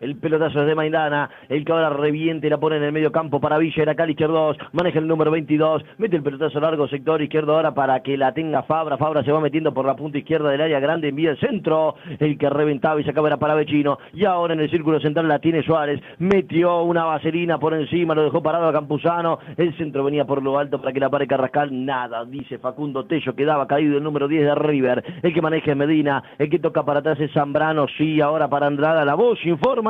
El 0.00 0.16
pelotazo 0.16 0.60
es 0.62 0.66
de 0.66 0.74
Maidana. 0.74 1.28
El 1.48 1.62
que 1.64 1.72
ahora 1.72 1.90
reviente 1.90 2.48
la 2.48 2.58
pone 2.58 2.76
en 2.76 2.84
el 2.84 2.92
medio 2.92 3.12
campo 3.12 3.38
para 3.38 3.58
Villa. 3.58 3.82
Era 3.82 3.94
Cali 3.94 4.12
izquierdo. 4.12 4.56
Maneja 4.72 4.98
el 4.98 5.06
número 5.06 5.30
22. 5.30 5.84
Mete 5.98 6.16
el 6.16 6.22
pelotazo 6.22 6.58
largo, 6.58 6.88
sector 6.88 7.20
izquierdo 7.20 7.54
ahora 7.54 7.74
para 7.74 8.00
que 8.00 8.16
la 8.16 8.32
tenga 8.32 8.62
Fabra. 8.62 8.96
Fabra 8.96 9.22
se 9.22 9.30
va 9.30 9.40
metiendo 9.40 9.74
por 9.74 9.84
la 9.84 9.96
punta 9.96 10.16
izquierda 10.16 10.50
del 10.50 10.62
área 10.62 10.80
grande. 10.80 11.08
Envía 11.08 11.32
el 11.32 11.38
centro. 11.38 11.96
El 12.18 12.38
que 12.38 12.48
reventaba 12.48 12.98
y 12.98 13.04
sacaba 13.04 13.28
era 13.28 13.36
para 13.36 13.54
Vecino. 13.54 13.98
Y 14.14 14.24
ahora 14.24 14.54
en 14.54 14.60
el 14.60 14.70
círculo 14.70 15.00
central 15.00 15.28
la 15.28 15.38
tiene 15.38 15.62
Suárez. 15.62 16.00
Metió 16.18 16.82
una 16.82 17.04
vaselina 17.04 17.58
por 17.58 17.74
encima. 17.74 18.14
Lo 18.14 18.22
dejó 18.22 18.42
parado 18.42 18.68
a 18.68 18.72
Campuzano. 18.72 19.38
El 19.58 19.76
centro 19.76 20.02
venía 20.02 20.24
por 20.24 20.42
lo 20.42 20.58
alto 20.58 20.80
para 20.80 20.94
que 20.94 21.00
la 21.00 21.10
pare 21.10 21.26
Carrascal. 21.26 21.84
Nada, 21.84 22.24
dice 22.24 22.58
Facundo 22.58 23.04
Tello. 23.04 23.34
Quedaba 23.34 23.66
caído 23.66 23.98
el 23.98 24.02
número 24.02 24.28
10 24.28 24.46
de 24.46 24.54
River. 24.54 25.04
El 25.22 25.34
que 25.34 25.42
maneja 25.42 25.72
es 25.72 25.76
Medina. 25.76 26.22
El 26.38 26.48
que 26.48 26.58
toca 26.58 26.84
para 26.84 27.00
atrás 27.00 27.20
es 27.20 27.30
Zambrano. 27.32 27.86
Sí, 27.98 28.22
ahora 28.22 28.48
para 28.48 28.66
Andrada. 28.66 29.04
La 29.04 29.14
voz 29.14 29.44
informa 29.44 29.89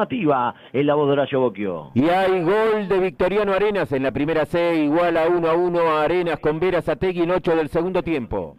en 0.73 0.87
la 0.87 0.95
voz 0.95 1.07
de 1.07 1.13
Horacio 1.13 1.41
Boquio. 1.41 1.91
Y 1.95 2.09
hay 2.09 2.43
gol 2.43 2.89
de 2.89 2.99
Victoriano 3.01 3.53
Arenas 3.53 3.93
en 3.93 4.03
la 4.03 4.13
primera 4.13 4.45
C, 4.47 4.77
igual 4.77 5.17
a 5.17 5.29
1 5.29 5.49
a 5.49 5.55
1 5.55 5.97
Arenas 5.99 6.39
con 6.41 6.59
Vera 6.61 6.83
Zategui 6.83 7.23
en 7.23 7.31
8 7.31 7.57
del 7.57 7.69
segundo 7.69 8.03
tiempo. 8.03 8.57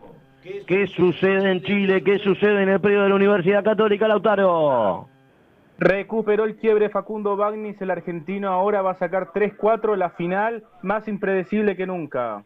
¿Qué 0.67 0.87
sucede 0.87 1.51
en 1.51 1.61
Chile? 1.61 2.03
¿Qué 2.03 2.19
sucede 2.19 2.63
en 2.63 2.69
el 2.69 2.81
periodo 2.81 3.03
de 3.03 3.09
la 3.09 3.15
Universidad 3.15 3.63
Católica, 3.63 4.07
Lautaro? 4.07 5.07
Recuperó 5.77 6.45
el 6.45 6.57
quiebre 6.57 6.89
Facundo 6.89 7.35
Bagnis, 7.35 7.81
el 7.81 7.89
argentino 7.89 8.49
ahora 8.49 8.81
va 8.81 8.91
a 8.91 8.99
sacar 8.99 9.31
3-4, 9.33 9.95
la 9.95 10.11
final 10.11 10.63
más 10.83 11.07
impredecible 11.07 11.75
que 11.75 11.87
nunca. 11.87 12.43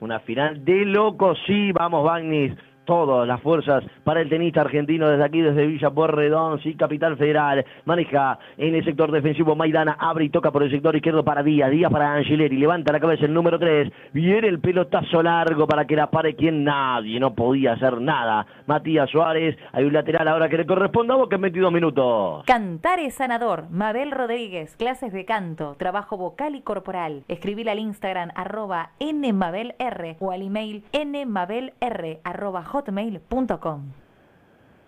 Una 0.00 0.20
final 0.20 0.64
de 0.64 0.86
locos, 0.86 1.38
sí, 1.46 1.72
vamos 1.72 2.04
Bagnis 2.04 2.54
todas 2.90 3.24
las 3.24 3.40
fuerzas 3.40 3.84
para 4.02 4.20
el 4.20 4.28
tenista 4.28 4.62
argentino 4.62 5.08
desde 5.08 5.22
aquí, 5.22 5.40
desde 5.40 5.64
Villa 5.64 5.90
Porredón, 5.90 6.60
sí, 6.60 6.74
Capital 6.74 7.16
Federal. 7.16 7.64
Maneja 7.84 8.36
en 8.58 8.74
el 8.74 8.84
sector 8.84 9.12
defensivo 9.12 9.54
Maidana, 9.54 9.96
abre 9.96 10.24
y 10.24 10.28
toca 10.28 10.50
por 10.50 10.64
el 10.64 10.72
sector 10.72 10.96
izquierdo 10.96 11.22
para 11.22 11.44
Díaz, 11.44 11.70
Díaz 11.70 11.92
para 11.92 12.14
Angileri, 12.14 12.56
levanta 12.56 12.92
la 12.92 12.98
cabeza 12.98 13.26
el 13.26 13.32
número 13.32 13.60
3, 13.60 13.92
viene 14.12 14.48
el 14.48 14.58
pelotazo 14.58 15.22
largo 15.22 15.68
para 15.68 15.84
que 15.86 15.94
la 15.94 16.10
pare 16.10 16.34
quien 16.34 16.64
nadie, 16.64 17.20
no 17.20 17.32
podía 17.32 17.74
hacer 17.74 18.00
nada. 18.00 18.44
Matías 18.66 19.08
Suárez, 19.08 19.56
hay 19.70 19.84
un 19.84 19.92
lateral 19.92 20.26
ahora 20.26 20.48
que 20.48 20.56
le 20.56 20.66
corresponde 20.66 21.12
a 21.12 21.16
vos 21.16 21.28
que 21.28 21.36
en 21.36 21.42
22 21.42 21.72
minutos. 21.72 22.42
Cantar 22.46 22.98
es 22.98 23.14
sanador. 23.14 23.70
Mabel 23.70 24.10
Rodríguez, 24.10 24.74
clases 24.74 25.12
de 25.12 25.24
canto, 25.24 25.76
trabajo 25.78 26.16
vocal 26.16 26.56
y 26.56 26.62
corporal. 26.62 27.22
Escribir 27.28 27.70
al 27.70 27.78
Instagram 27.78 28.30
arroba 28.34 28.90
nmabelr 28.98 30.16
o 30.18 30.32
al 30.32 30.42
email 30.42 30.82
nmabelr 30.92 31.72
hotmail.com. 32.80 33.92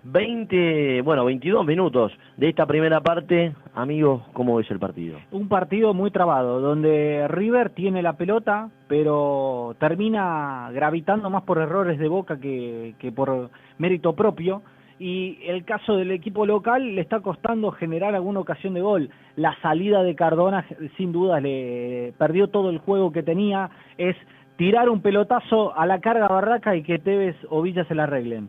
20, 0.05 1.03
bueno, 1.03 1.25
22 1.25 1.65
minutos 1.65 2.13
de 2.37 2.49
esta 2.49 2.67
primera 2.67 3.01
parte. 3.01 3.55
Amigos, 3.75 4.23
¿cómo 4.33 4.57
ves 4.57 4.69
el 4.71 4.81
partido? 4.81 5.19
Un 5.31 5.49
partido 5.49 5.95
muy 5.95 6.11
trabado, 6.11 6.61
donde 6.61 7.29
River 7.29 7.71
tiene 7.71 8.03
la 8.03 8.15
pelota, 8.15 8.69
pero 8.89 9.77
termina 9.79 10.71
gravitando 10.73 11.31
más 11.31 11.45
por 11.45 11.59
errores 11.59 12.01
de 12.01 12.09
boca 12.09 12.41
que, 12.41 12.95
que 12.99 13.13
por 13.13 13.51
mérito 13.79 14.15
propio. 14.15 14.63
Y 14.99 15.39
el 15.47 15.65
caso 15.65 15.97
del 15.97 16.11
equipo 16.11 16.47
local 16.47 16.95
le 16.95 17.01
está 17.01 17.21
costando 17.21 17.71
generar 17.73 18.15
alguna 18.15 18.41
ocasión 18.41 18.75
de 18.75 18.81
gol. 18.81 19.11
La 19.37 19.57
salida 19.61 20.03
de 20.03 20.15
Cardona, 20.15 20.65
sin 20.97 21.13
duda, 21.13 21.41
le 21.41 22.13
perdió 22.19 22.49
todo 22.49 22.71
el 22.71 22.79
juego 22.79 23.13
que 23.13 23.23
tenía. 23.23 23.71
Es 23.99 24.17
tirar 24.63 24.89
un 24.89 25.03
pelotazo 25.03 25.77
a 25.77 25.87
la 25.87 25.99
carga 25.99 26.29
barraca 26.29 26.77
y 26.77 26.85
que 26.85 27.01
Tevez 27.01 27.35
o 27.51 27.63
Villa 27.63 27.85
se 27.87 27.97
la 27.97 28.05
arreglen. 28.05 28.49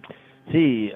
Sí, 0.51 0.91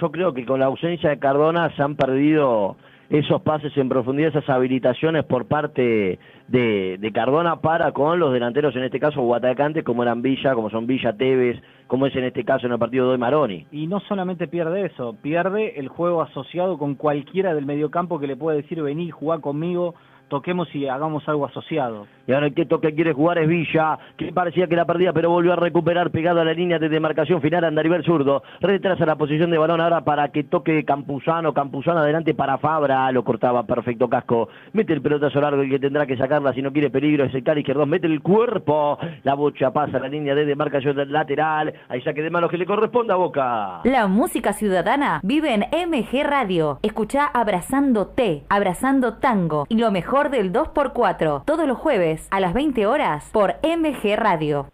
yo 0.00 0.10
creo 0.10 0.34
que 0.34 0.44
con 0.44 0.58
la 0.58 0.66
ausencia 0.66 1.08
de 1.08 1.20
Cardona 1.20 1.70
se 1.76 1.82
han 1.84 1.94
perdido 1.94 2.76
esos 3.08 3.42
pases 3.42 3.76
en 3.76 3.88
profundidad, 3.88 4.30
esas 4.30 4.50
habilitaciones 4.50 5.24
por 5.24 5.46
parte 5.46 6.18
de, 6.48 6.96
de 6.98 7.12
Cardona 7.12 7.60
para 7.60 7.92
con 7.92 8.18
los 8.18 8.32
delanteros, 8.32 8.74
en 8.74 8.82
este 8.82 8.98
caso 8.98 9.22
guatacantes, 9.22 9.84
como 9.84 10.02
eran 10.02 10.20
Villa, 10.20 10.56
como 10.56 10.68
son 10.68 10.88
Villa 10.88 11.12
Tevez, 11.12 11.62
como 11.86 12.08
es 12.08 12.16
en 12.16 12.24
este 12.24 12.42
caso 12.42 12.66
en 12.66 12.72
el 12.72 12.78
partido 12.80 13.12
de 13.12 13.18
Maroni. 13.18 13.68
Y 13.70 13.86
no 13.86 14.00
solamente 14.00 14.48
pierde 14.48 14.86
eso, 14.86 15.14
pierde 15.22 15.78
el 15.78 15.86
juego 15.86 16.22
asociado 16.22 16.76
con 16.76 16.96
cualquiera 16.96 17.54
del 17.54 17.66
mediocampo 17.66 18.18
que 18.18 18.26
le 18.26 18.34
puede 18.34 18.62
decir 18.62 18.82
vení, 18.82 19.12
jugar 19.12 19.40
conmigo, 19.40 19.94
toquemos 20.28 20.72
y 20.74 20.88
hagamos 20.88 21.28
algo 21.28 21.46
asociado. 21.46 22.06
Y 22.26 22.32
ahora 22.32 22.46
el 22.46 22.54
que 22.54 22.66
toque 22.66 22.94
quiere 22.94 23.12
jugar 23.12 23.38
es 23.38 23.48
Villa, 23.48 23.98
que 24.16 24.32
parecía 24.32 24.66
que 24.66 24.74
la 24.74 24.84
perdía, 24.84 25.12
pero 25.12 25.30
volvió 25.30 25.52
a 25.52 25.56
recuperar 25.56 26.10
pegado 26.10 26.40
a 26.40 26.44
la 26.44 26.52
línea 26.52 26.78
de 26.78 26.88
demarcación 26.88 27.40
final 27.40 27.64
Andarivel 27.64 28.04
zurdo. 28.04 28.42
Retrasa 28.60 29.06
la 29.06 29.14
posición 29.14 29.50
de 29.50 29.58
balón 29.58 29.80
ahora 29.80 30.00
para 30.02 30.28
que 30.28 30.44
toque 30.44 30.84
Campuzano, 30.84 31.54
Campuzano 31.54 32.00
adelante 32.00 32.34
para 32.34 32.58
Fabra, 32.58 33.10
lo 33.12 33.22
cortaba 33.22 33.62
perfecto 33.64 34.08
casco. 34.08 34.48
Mete 34.72 34.92
el 34.92 35.02
pelotazo 35.02 35.40
largo 35.40 35.62
y 35.62 35.70
que 35.70 35.78
tendrá 35.78 36.06
que 36.06 36.16
sacarla 36.16 36.52
si 36.52 36.62
no 36.62 36.72
quiere 36.72 36.90
peligro 36.90 37.24
es 37.24 37.34
el 37.34 37.44
cara 37.44 37.60
izquierdo. 37.60 37.86
Mete 37.86 38.08
el 38.08 38.20
cuerpo, 38.20 38.98
la 39.22 39.34
bocha 39.34 39.72
pasa 39.72 39.98
a 39.98 40.00
la 40.00 40.08
línea 40.08 40.34
de 40.34 40.44
demarcación 40.44 40.96
del 40.96 41.12
lateral. 41.12 41.72
Ahí 41.88 42.02
saque 42.02 42.22
de 42.22 42.30
manos 42.30 42.50
que 42.50 42.58
le 42.58 42.66
corresponde 42.66 43.12
a 43.12 43.16
Boca. 43.16 43.80
La 43.84 44.08
música 44.08 44.52
ciudadana 44.52 45.20
vive 45.22 45.54
en 45.54 45.60
MG 45.60 46.24
Radio. 46.24 46.80
Escucha 46.82 47.26
Abrazando 47.26 48.08
T, 48.08 48.44
Abrazando 48.48 49.14
Tango 49.14 49.66
y 49.68 49.78
lo 49.78 49.92
mejor 49.92 50.15
del 50.24 50.52
2x4 50.52 51.44
todos 51.44 51.68
los 51.68 51.76
jueves 51.76 52.26
a 52.30 52.40
las 52.40 52.54
20 52.54 52.86
horas 52.86 53.28
por 53.32 53.56
MG 53.62 54.16
Radio. 54.16 54.66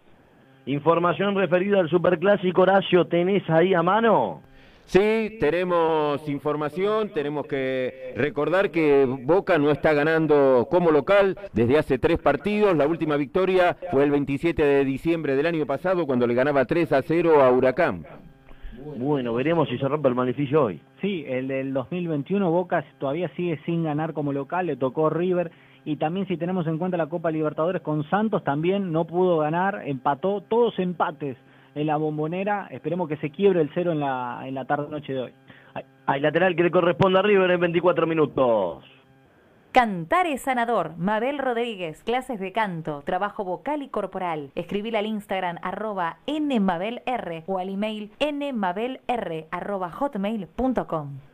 Información 0.65 1.35
referida 1.35 1.79
al 1.79 1.89
Superclásico 1.89 2.61
Horacio, 2.61 3.05
¿tenés 3.05 3.47
ahí 3.49 3.73
a 3.73 3.83
mano? 3.83 4.41
Sí, 4.85 5.37
tenemos 5.39 6.27
información, 6.29 7.09
tenemos 7.09 7.45
que 7.47 8.13
recordar 8.15 8.71
que 8.71 9.05
Boca 9.05 9.57
no 9.57 9.71
está 9.71 9.93
ganando 9.93 10.67
como 10.71 10.91
local 10.91 11.37
desde 11.51 11.77
hace 11.77 11.99
tres 11.99 12.19
partidos, 12.19 12.77
la 12.77 12.87
última 12.87 13.17
victoria 13.17 13.75
fue 13.91 14.03
el 14.03 14.11
27 14.11 14.63
de 14.63 14.85
diciembre 14.85 15.35
del 15.35 15.47
año 15.47 15.65
pasado 15.65 16.05
cuando 16.05 16.27
le 16.27 16.33
ganaba 16.33 16.65
3 16.65 16.91
a 16.93 17.01
0 17.01 17.43
a 17.43 17.51
Huracán. 17.51 18.05
Bueno, 18.97 19.33
veremos 19.33 19.69
si 19.69 19.77
se 19.77 19.87
rompe 19.87 20.09
el 20.09 20.15
maleficio 20.15 20.63
hoy. 20.63 20.81
Sí, 21.01 21.23
el 21.27 21.47
del 21.47 21.73
2021 21.73 22.49
Boca 22.51 22.83
todavía 22.99 23.29
sigue 23.35 23.59
sin 23.65 23.83
ganar 23.83 24.13
como 24.13 24.33
local, 24.33 24.67
le 24.67 24.75
tocó 24.75 25.09
River 25.09 25.51
y 25.85 25.97
también 25.97 26.27
si 26.27 26.37
tenemos 26.37 26.67
en 26.67 26.77
cuenta 26.77 26.97
la 26.97 27.07
Copa 27.07 27.31
Libertadores 27.31 27.81
con 27.81 28.03
Santos 28.09 28.43
también 28.43 28.91
no 28.91 29.05
pudo 29.05 29.39
ganar, 29.39 29.83
empató, 29.85 30.41
todos 30.41 30.77
empates 30.79 31.37
en 31.75 31.87
la 31.87 31.97
bombonera, 31.97 32.67
esperemos 32.71 33.09
que 33.09 33.17
se 33.17 33.31
quiebre 33.31 33.61
el 33.61 33.71
cero 33.73 33.91
en 33.91 33.99
la, 33.99 34.41
en 34.45 34.53
la 34.53 34.65
tarde-noche 34.65 35.13
de 35.13 35.19
hoy. 35.19 35.31
Hay 36.05 36.19
lateral 36.19 36.55
que 36.55 36.63
le 36.63 36.71
corresponde 36.71 37.19
a 37.19 37.21
River 37.21 37.51
en 37.51 37.59
24 37.59 38.05
minutos. 38.05 38.83
Cantar 39.73 40.27
es 40.27 40.43
sanador. 40.43 40.95
Mabel 40.97 41.39
Rodríguez, 41.39 42.03
clases 42.03 42.39
de 42.39 42.51
canto, 42.51 43.01
trabajo 43.07 43.43
vocal 43.43 43.81
y 43.81 43.89
corporal. 43.89 44.51
Escribir 44.53 44.95
al 44.95 45.07
Instagram 45.07 45.57
arroba 45.63 46.19
nmabelr 46.27 47.43
o 47.47 47.57
al 47.57 47.69
email 47.69 48.11
nmabelr 48.19 49.47
arroba 49.49 49.89
hotmail.com. 49.89 51.32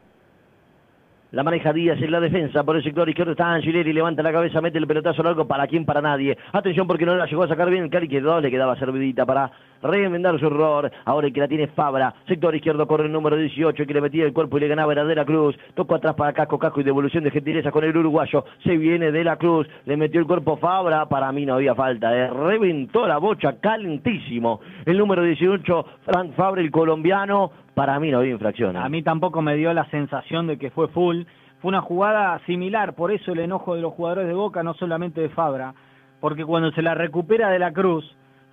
La 1.32 1.44
maneja 1.44 1.72
Díaz 1.72 2.02
en 2.02 2.10
la 2.10 2.20
defensa. 2.20 2.64
Por 2.64 2.76
el 2.76 2.84
sector 2.84 3.08
izquierdo 3.08 3.34
está 3.34 3.54
Angileri. 3.54 3.94
Levanta 3.94 4.24
la 4.24 4.32
cabeza, 4.32 4.62
mete 4.62 4.80
el 4.80 4.88
pelotazo 4.88 5.22
largo. 5.22 5.46
¿Para 5.48 5.68
quién? 5.68 5.86
Para 5.86 6.02
nadie. 6.02 6.36
Atención 6.52 6.88
porque 6.88 7.06
no 7.06 7.16
la 7.16 7.28
llegó 7.28 7.44
a 7.44 7.48
sacar 7.48 7.70
bien. 7.70 7.84
El 7.84 7.92
cari 7.92 8.08
quedó. 8.08 8.42
Le 8.42 8.50
quedaba 8.50 8.76
servidita 8.78 9.28
para 9.28 9.52
remendar 9.84 10.40
su 10.40 10.48
error. 10.48 10.92
Ahora 11.06 11.28
el 11.28 11.34
que 11.34 11.42
la 11.42 11.48
tiene 11.48 11.68
Fabra. 11.68 12.16
Sector 12.28 12.56
izquierdo 12.56 12.88
corre 12.88 13.06
el 13.06 13.12
número 13.12 13.38
18 13.38 13.86
que 13.86 13.94
le 13.94 14.02
metía 14.02 14.26
el 14.26 14.34
cuerpo 14.34 14.58
y 14.58 14.62
le 14.62 14.70
ganaba 14.70 14.92
era 14.92 15.06
de 15.06 15.14
la 15.14 15.24
Cruz. 15.24 15.56
Tocó 15.76 15.96
atrás 15.96 16.16
para 16.16 16.34
Casco, 16.34 16.58
Casco 16.58 16.82
y 16.82 16.84
devolución 16.84 17.24
de 17.24 17.30
gentileza 17.30 17.70
con 17.70 17.84
el 17.84 17.96
uruguayo. 17.96 18.46
Se 18.64 18.76
viene 18.76 19.12
de 19.12 19.24
la 19.24 19.36
Cruz. 19.36 19.68
Le 19.86 19.98
metió 19.98 20.20
el 20.20 20.26
cuerpo 20.26 20.58
Fabra. 20.58 21.06
Para 21.06 21.32
mí 21.32 21.46
no 21.46 21.54
había 21.54 21.76
falta. 21.76 22.12
¿eh? 22.18 22.28
Reventó 22.28 23.06
la 23.06 23.20
bocha 23.20 23.60
calentísimo. 23.60 24.62
El 24.84 24.98
número 24.98 25.22
18, 25.22 25.86
Frank 26.06 26.34
Fabra, 26.34 26.62
el 26.62 26.72
colombiano. 26.72 27.52
Para 27.80 27.98
mí 27.98 28.12
no 28.12 28.18
había 28.18 28.34
infracción. 28.34 28.76
¿eh? 28.76 28.80
A 28.84 28.90
mí 28.90 29.04
tampoco 29.04 29.42
me 29.42 29.56
dio 29.56 29.74
la 29.74 29.90
sensación 29.90 30.48
de 30.48 30.58
que 30.58 30.70
fue 30.70 30.90
full. 30.90 31.24
Fue 31.62 31.70
una 31.70 31.80
jugada 31.80 32.38
similar, 32.46 32.94
por 32.94 33.10
eso 33.10 33.32
el 33.32 33.40
enojo 33.40 33.74
de 33.74 33.80
los 33.80 33.94
jugadores 33.94 34.28
de 34.28 34.34
Boca, 34.34 34.64
no 34.64 34.74
solamente 34.74 35.22
de 35.22 35.30
Fabra, 35.30 35.74
porque 36.20 36.44
cuando 36.44 36.74
se 36.74 36.82
la 36.82 36.94
recupera 36.94 37.50
de 37.50 37.58
la 37.58 37.72
Cruz, 37.72 38.04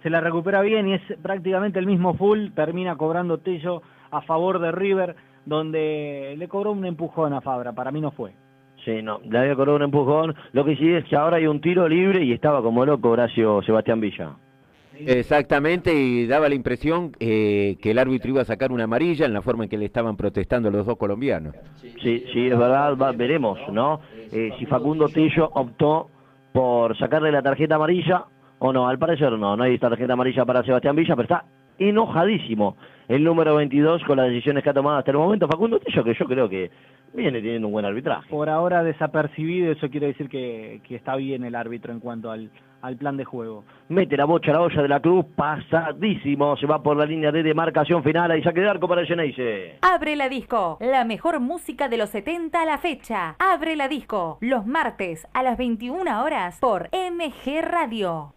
se 0.04 0.10
la 0.10 0.20
recupera 0.20 0.60
bien 0.60 0.86
y 0.86 0.94
es 0.94 1.02
prácticamente 1.22 1.80
el 1.80 1.86
mismo 1.86 2.14
full, 2.14 2.50
termina 2.54 2.94
cobrando 2.94 3.38
Tello 3.38 3.82
a 4.12 4.20
favor 4.20 4.60
de 4.60 4.70
River, 4.70 5.16
donde 5.44 6.36
le 6.38 6.46
cobró 6.46 6.70
un 6.70 6.86
empujón 6.86 7.32
a 7.32 7.40
Fabra, 7.40 7.72
para 7.72 7.90
mí 7.90 8.00
no 8.00 8.12
fue. 8.12 8.32
Sí, 8.84 9.02
no, 9.02 9.18
le 9.28 9.40
había 9.40 9.56
cobrado 9.56 9.74
un 9.74 9.82
empujón. 9.82 10.36
Lo 10.52 10.64
que 10.64 10.76
sí 10.76 10.88
es 10.88 11.04
que 11.06 11.16
ahora 11.16 11.38
hay 11.38 11.48
un 11.48 11.60
tiro 11.60 11.88
libre 11.88 12.22
y 12.22 12.32
estaba 12.32 12.62
como 12.62 12.86
loco 12.86 13.10
Horacio 13.10 13.60
Sebastián 13.62 14.00
Villa. 14.00 14.36
Exactamente, 15.04 15.94
y 15.94 16.26
daba 16.26 16.48
la 16.48 16.54
impresión 16.54 17.12
eh, 17.20 17.76
que 17.82 17.90
el 17.90 17.98
árbitro 17.98 18.30
iba 18.30 18.42
a 18.42 18.44
sacar 18.44 18.72
una 18.72 18.84
amarilla 18.84 19.26
en 19.26 19.32
la 19.32 19.42
forma 19.42 19.64
en 19.64 19.70
que 19.70 19.78
le 19.78 19.84
estaban 19.86 20.16
protestando 20.16 20.70
los 20.70 20.86
dos 20.86 20.96
colombianos. 20.96 21.54
Sí, 21.80 22.24
sí, 22.32 22.46
es 22.48 22.58
verdad, 22.58 22.96
va- 22.96 23.12
veremos, 23.12 23.58
¿no? 23.72 24.00
Eh, 24.32 24.50
si 24.58 24.66
Facundo 24.66 25.08
Tillo 25.08 25.50
optó 25.54 26.10
por 26.52 26.96
sacarle 26.98 27.30
la 27.30 27.42
tarjeta 27.42 27.74
amarilla 27.76 28.24
o 28.58 28.72
no, 28.72 28.88
al 28.88 28.98
parecer 28.98 29.32
no, 29.32 29.56
no 29.56 29.62
hay 29.62 29.78
tarjeta 29.78 30.14
amarilla 30.14 30.44
para 30.44 30.62
Sebastián 30.64 30.96
Villa, 30.96 31.14
pero 31.14 31.24
está 31.24 31.44
enojadísimo 31.78 32.76
el 33.08 33.22
número 33.22 33.54
22 33.56 34.02
con 34.04 34.16
las 34.16 34.28
decisiones 34.28 34.64
que 34.64 34.70
ha 34.70 34.74
tomado 34.74 34.98
hasta 34.98 35.10
el 35.12 35.16
momento 35.18 35.46
Facundo 35.46 35.78
Tillo, 35.78 36.02
que 36.02 36.14
yo 36.14 36.24
creo 36.26 36.48
que 36.48 36.70
viene 37.14 37.40
teniendo 37.40 37.68
un 37.68 37.72
buen 37.72 37.84
arbitraje. 37.84 38.28
Por 38.28 38.48
ahora 38.48 38.82
desapercibido, 38.82 39.72
eso 39.72 39.88
quiere 39.88 40.08
decir 40.08 40.28
que, 40.28 40.80
que 40.86 40.96
está 40.96 41.14
bien 41.16 41.44
el 41.44 41.54
árbitro 41.54 41.92
en 41.92 42.00
cuanto 42.00 42.30
al, 42.30 42.50
al 42.86 42.96
plan 42.96 43.16
de 43.16 43.24
juego. 43.24 43.64
Mete 43.88 44.16
la 44.16 44.24
bocha 44.24 44.50
a 44.52 44.54
la 44.54 44.60
olla 44.60 44.82
de 44.82 44.88
la 44.88 45.00
cruz, 45.00 45.26
pasadísimo, 45.34 46.56
se 46.56 46.66
va 46.66 46.82
por 46.82 46.96
la 46.96 47.04
línea 47.04 47.32
de 47.32 47.42
demarcación 47.42 48.02
final, 48.02 48.30
ahí 48.30 48.42
saque 48.42 48.60
de 48.60 48.68
arco 48.68 48.86
para 48.86 49.00
el 49.00 49.06
Geneise. 49.06 49.78
Abre 49.82 50.14
la 50.16 50.28
disco, 50.28 50.78
la 50.80 51.04
mejor 51.04 51.40
música 51.40 51.88
de 51.88 51.96
los 51.96 52.10
70 52.10 52.62
a 52.62 52.64
la 52.64 52.78
fecha. 52.78 53.36
Abre 53.38 53.76
la 53.76 53.88
disco, 53.88 54.38
los 54.40 54.66
martes 54.66 55.26
a 55.34 55.42
las 55.42 55.58
21 55.58 56.22
horas 56.22 56.58
por 56.60 56.88
MG 56.92 57.62
Radio. 57.62 58.32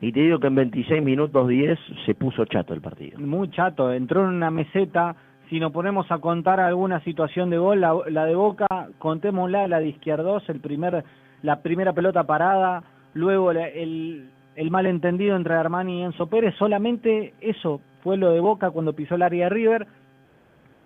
Y 0.00 0.10
te 0.12 0.20
digo 0.20 0.40
que 0.40 0.48
en 0.48 0.54
26 0.56 1.02
minutos 1.02 1.46
10 1.46 1.78
se 2.06 2.14
puso 2.14 2.44
chato 2.46 2.74
el 2.74 2.80
partido. 2.80 3.20
Muy 3.20 3.50
chato, 3.50 3.92
entró 3.92 4.22
en 4.22 4.34
una 4.34 4.50
meseta. 4.50 5.14
Si 5.48 5.60
nos 5.60 5.70
ponemos 5.70 6.10
a 6.10 6.18
contar 6.18 6.60
alguna 6.60 7.00
situación 7.04 7.50
de 7.50 7.58
gol, 7.58 7.82
la, 7.82 7.94
la 8.10 8.24
de 8.24 8.34
Boca, 8.34 8.66
contémosla, 8.98 9.68
la 9.68 9.78
de 9.80 9.88
Izquierdos, 9.88 10.48
el 10.48 10.60
primer, 10.60 11.04
la 11.42 11.60
primera 11.62 11.92
pelota 11.92 12.24
parada, 12.24 12.82
luego 13.14 13.50
el, 13.50 14.30
malentendido 14.70 15.36
entre 15.36 15.54
Armani 15.54 16.00
y 16.00 16.02
Enzo 16.02 16.26
Pérez, 16.26 16.54
solamente 16.58 17.34
eso 17.40 17.80
fue 18.02 18.16
lo 18.16 18.30
de 18.30 18.40
Boca 18.40 18.70
cuando 18.70 18.92
pisó 18.92 19.14
el 19.14 19.22
área 19.22 19.48
River. 19.48 19.86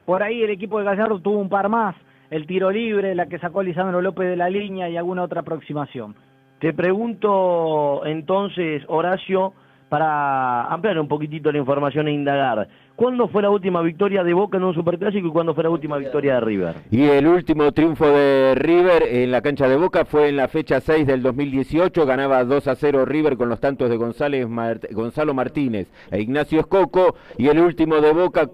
Por 0.04 0.22
ahí 0.22 0.42
el 0.42 0.50
equipo 0.50 0.78
de 0.78 0.84
Gallardo 0.84 1.20
tuvo 1.20 1.38
un 1.38 1.48
par 1.48 1.68
más, 1.68 1.96
el 2.30 2.46
tiro 2.46 2.70
libre, 2.70 3.14
la 3.14 3.26
que 3.26 3.38
sacó 3.38 3.62
Lisandro 3.62 4.00
López 4.00 4.28
de 4.28 4.36
la 4.36 4.50
línea 4.50 4.88
y 4.88 4.96
alguna 4.96 5.22
otra 5.22 5.40
aproximación. 5.40 6.14
Te 6.58 6.72
pregunto 6.72 8.02
entonces, 8.06 8.82
Horacio, 8.86 9.52
para 9.88 10.64
ampliar 10.64 10.98
un 10.98 11.08
poquitito 11.08 11.52
la 11.52 11.58
información 11.58 12.08
e 12.08 12.12
indagar, 12.12 12.68
¿Cuándo 12.96 13.28
fue 13.28 13.42
la 13.42 13.50
última 13.50 13.82
victoria 13.82 14.24
de 14.24 14.32
Boca 14.32 14.56
en 14.56 14.64
un 14.64 14.72
Superclásico 14.72 15.28
y 15.28 15.30
cuándo 15.30 15.54
fue 15.54 15.64
la 15.64 15.68
última 15.68 15.98
victoria 15.98 16.36
de 16.36 16.40
River? 16.40 16.74
Y 16.90 17.02
el 17.02 17.26
último 17.26 17.70
triunfo 17.72 18.06
de 18.06 18.54
River 18.54 19.02
en 19.02 19.30
la 19.30 19.42
cancha 19.42 19.68
de 19.68 19.76
Boca 19.76 20.06
fue 20.06 20.30
en 20.30 20.36
la 20.36 20.48
fecha 20.48 20.80
6 20.80 21.06
del 21.06 21.22
2018, 21.22 22.06
ganaba 22.06 22.42
2 22.42 22.68
a 22.68 22.74
0 22.74 23.04
River 23.04 23.36
con 23.36 23.50
los 23.50 23.60
tantos 23.60 23.90
de 23.90 23.98
González 23.98 24.46
Gonzalo 24.92 25.34
Martínez 25.34 25.88
e 26.10 26.22
Ignacio 26.22 26.60
Escoco, 26.60 27.16
y 27.36 27.48
el 27.48 27.58
último 27.58 28.00
de 28.00 28.12
Boca 28.14 28.48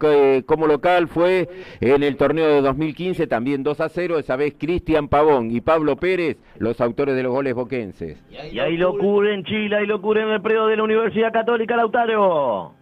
como 0.44 0.66
local 0.66 1.06
fue 1.06 1.48
en 1.80 2.02
el 2.02 2.16
torneo 2.16 2.48
de 2.48 2.62
2015, 2.62 3.28
también 3.28 3.62
2 3.62 3.80
a 3.80 3.88
0, 3.90 4.18
esa 4.18 4.34
vez 4.34 4.56
Cristian 4.58 5.06
Pavón 5.06 5.52
y 5.52 5.60
Pablo 5.60 5.94
Pérez, 5.94 6.38
los 6.58 6.80
autores 6.80 7.14
de 7.14 7.22
los 7.22 7.30
goles 7.30 7.54
boquenses. 7.54 8.20
Y 8.50 8.58
ahí 8.58 8.76
locura 8.76 9.32
en 9.32 9.44
Chile, 9.44 9.76
hay 9.76 9.86
locura 9.86 10.24
en 10.24 10.30
el 10.30 10.42
predio 10.42 10.66
de 10.66 10.76
la 10.78 10.82
Universidad 10.82 11.32
Católica 11.32 11.76
Lautaro. 11.76 12.81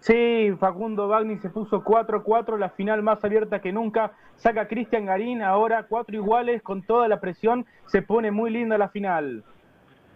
Sí, 0.00 0.52
Facundo 0.60 1.08
Bagni 1.08 1.38
se 1.38 1.50
puso 1.50 1.82
4-4, 1.82 2.56
la 2.56 2.70
final 2.70 3.02
más 3.02 3.24
abierta 3.24 3.60
que 3.60 3.72
nunca. 3.72 4.12
Saca 4.36 4.68
Cristian 4.68 5.06
Garín, 5.06 5.42
ahora 5.42 5.86
cuatro 5.88 6.14
iguales 6.14 6.62
con 6.62 6.82
toda 6.82 7.08
la 7.08 7.20
presión. 7.20 7.66
Se 7.86 8.02
pone 8.02 8.30
muy 8.30 8.50
linda 8.50 8.78
la 8.78 8.88
final. 8.88 9.42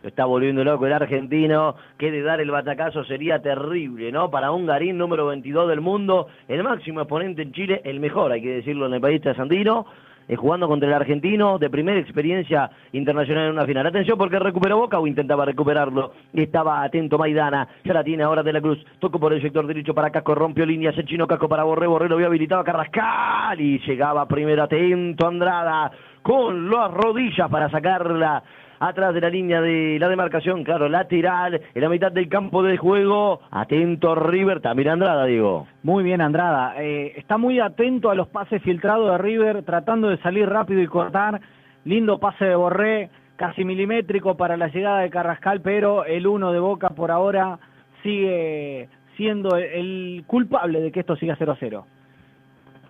Está 0.03 0.25
volviendo 0.25 0.65
loco 0.65 0.87
el 0.87 0.93
argentino, 0.93 1.77
que 1.97 2.11
de 2.11 2.23
dar 2.23 2.41
el 2.41 2.51
batacazo 2.51 3.05
sería 3.05 3.41
terrible, 3.41 4.11
¿no? 4.11 4.31
Para 4.31 4.51
un 4.51 4.67
Garín 4.67 4.99
número 4.99 5.27
22 5.27 5.69
del 5.69 5.81
mundo, 5.81 6.27
el 6.49 6.65
máximo 6.65 7.01
exponente 7.01 7.43
en 7.43 7.53
Chile, 7.53 7.83
el 7.85 8.01
mejor, 8.01 8.33
hay 8.33 8.43
que 8.43 8.55
decirlo, 8.55 8.87
en 8.87 8.95
el 8.95 9.01
país 9.01 9.21
trasandino 9.21 9.87
eh, 10.33 10.37
jugando 10.37 10.67
contra 10.67 10.89
el 10.89 10.95
argentino 10.95 11.59
de 11.59 11.69
primera 11.69 12.01
experiencia 12.01 12.71
internacional 12.93 13.49
en 13.49 13.53
una 13.53 13.67
final. 13.67 13.87
Atención 13.87 14.17
porque 14.17 14.39
recuperó 14.39 14.79
Boca 14.79 14.99
o 14.99 15.07
intentaba 15.07 15.45
recuperarlo. 15.45 16.13
Estaba 16.33 16.83
atento 16.83 17.19
Maidana, 17.19 17.69
ya 17.85 17.93
la 17.93 18.03
tiene 18.03 18.23
ahora 18.23 18.43
de 18.43 18.53
la 18.55 18.63
Cruz. 18.63 18.83
Tocó 18.99 19.21
por 19.21 19.35
el 19.35 19.43
sector 19.43 19.67
derecho 19.67 19.93
para 19.93 20.09
Casco, 20.09 20.35
rompió 20.35 20.65
líneas, 20.65 20.97
el 20.97 21.05
chino 21.05 21.27
Casco 21.27 21.51
para 21.51 21.65
Borré, 21.65 21.87
Borré 21.87 22.09
lo 22.09 22.15
había 22.15 22.29
habilitado 22.29 22.63
a 22.63 22.65
Carrascal 22.65 23.61
y 23.61 23.79
llegaba 23.81 24.27
primero 24.27 24.63
atento 24.63 25.27
Andrada 25.27 25.93
con 26.23 26.71
las 26.71 26.91
rodillas 26.93 27.51
para 27.51 27.69
sacarla 27.69 28.43
atrás 28.83 29.15
de 29.15 29.21
la 29.21 29.31
línea 29.31 29.61
de 29.61 29.97
la 30.01 30.09
demarcación, 30.09 30.65
claro, 30.65 30.89
lateral, 30.89 31.61
en 31.73 31.83
la 31.83 31.89
mitad 31.89 32.11
del 32.11 32.29
campo 32.29 32.65
de 32.65 32.77
juego. 32.77 33.41
Atento 33.51 34.17
River, 34.17 34.61
también 34.61 34.89
Andrada, 34.89 35.25
digo. 35.27 35.69
Muy 35.85 36.03
bien 36.03 36.21
Andrada, 36.21 36.75
eh, 36.83 37.13
está 37.17 37.39
muy 37.39 37.61
atento 37.61 38.11
a 38.11 38.17
los 38.17 38.29
pases 38.29 38.61
filtrados 38.63 39.13
de 39.13 39.19
River, 39.19 39.63
tratando 39.63 40.09
de 40.09 40.19
salir 40.19 40.49
rápido 40.49 40.83
y 40.83 40.89
cortar. 40.89 41.41
Lindo 41.85 42.19
pase 42.19 42.45
de 42.45 42.57
Borré, 42.57 43.11
casi 43.37 43.65
milimétrico 43.65 44.37
para 44.37 44.57
la 44.57 44.67
llegada 44.67 45.01
de 45.01 45.11
Carrascal, 45.11 45.61
pero 45.61 46.05
el 46.05 46.27
uno 46.27 46.53
de 46.53 46.59
Boca 46.59 46.89
por 46.89 47.13
ahora 47.13 47.61
sigue 48.03 48.89
siendo 49.17 49.57
el 49.57 50.25
culpable 50.27 50.81
de 50.81 50.91
que 50.91 51.01
esto 51.01 51.15
siga 51.15 51.37
0 51.39 51.53
a 51.53 51.57
0. 51.59 51.87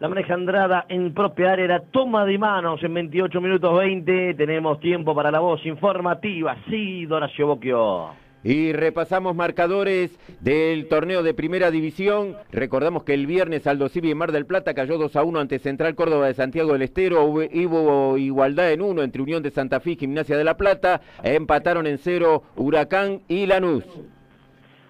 La 0.03 0.09
maneja 0.09 0.35
Andrada 0.35 0.85
en 0.89 1.15
propia 1.15 1.53
área, 1.53 1.81
toma 1.93 2.27
de 2.27 2.37
manos 2.37 2.83
en 2.83 2.93
28 2.93 3.41
minutos 3.41 3.79
20. 3.79 4.35
Tenemos 4.35 4.81
tiempo 4.81 5.15
para 5.15 5.31
la 5.31 5.39
voz 5.39 5.65
informativa. 5.65 6.57
Sí, 6.69 7.07
Donacio 7.07 7.47
Boquio. 7.47 8.09
Y 8.43 8.73
repasamos 8.73 9.37
marcadores 9.37 10.11
del 10.41 10.89
torneo 10.89 11.23
de 11.23 11.35
primera 11.35 11.71
división. 11.71 12.35
Recordamos 12.51 13.05
que 13.05 13.15
el 13.15 13.29
viernes 13.29 13.65
Aldo 13.69 13.89
Civi 13.89 14.11
en 14.11 14.19
Mar 14.19 14.33
del 14.33 14.45
Plata 14.45 14.75
cayó 14.75 14.99
2 14.99 15.15
a 15.15 15.23
1 15.23 15.39
ante 15.39 15.61
Central 15.61 15.95
Córdoba 15.95 16.27
de 16.27 16.35
Santiago 16.35 16.73
del 16.73 16.83
Estero. 16.83 17.25
Hubo 17.25 18.19
igualdad 18.19 18.73
en 18.73 18.83
uno 18.83 19.03
entre 19.05 19.23
Unión 19.23 19.45
de 19.45 19.53
Santa 19.53 19.79
Fe 19.79 19.93
y 19.93 19.97
Gimnasia 19.99 20.37
de 20.37 20.43
la 20.43 20.57
Plata. 20.57 21.01
Empataron 21.23 21.87
en 21.87 21.99
cero 21.99 22.43
Huracán 22.57 23.21
y 23.29 23.47
Lanús. 23.47 23.85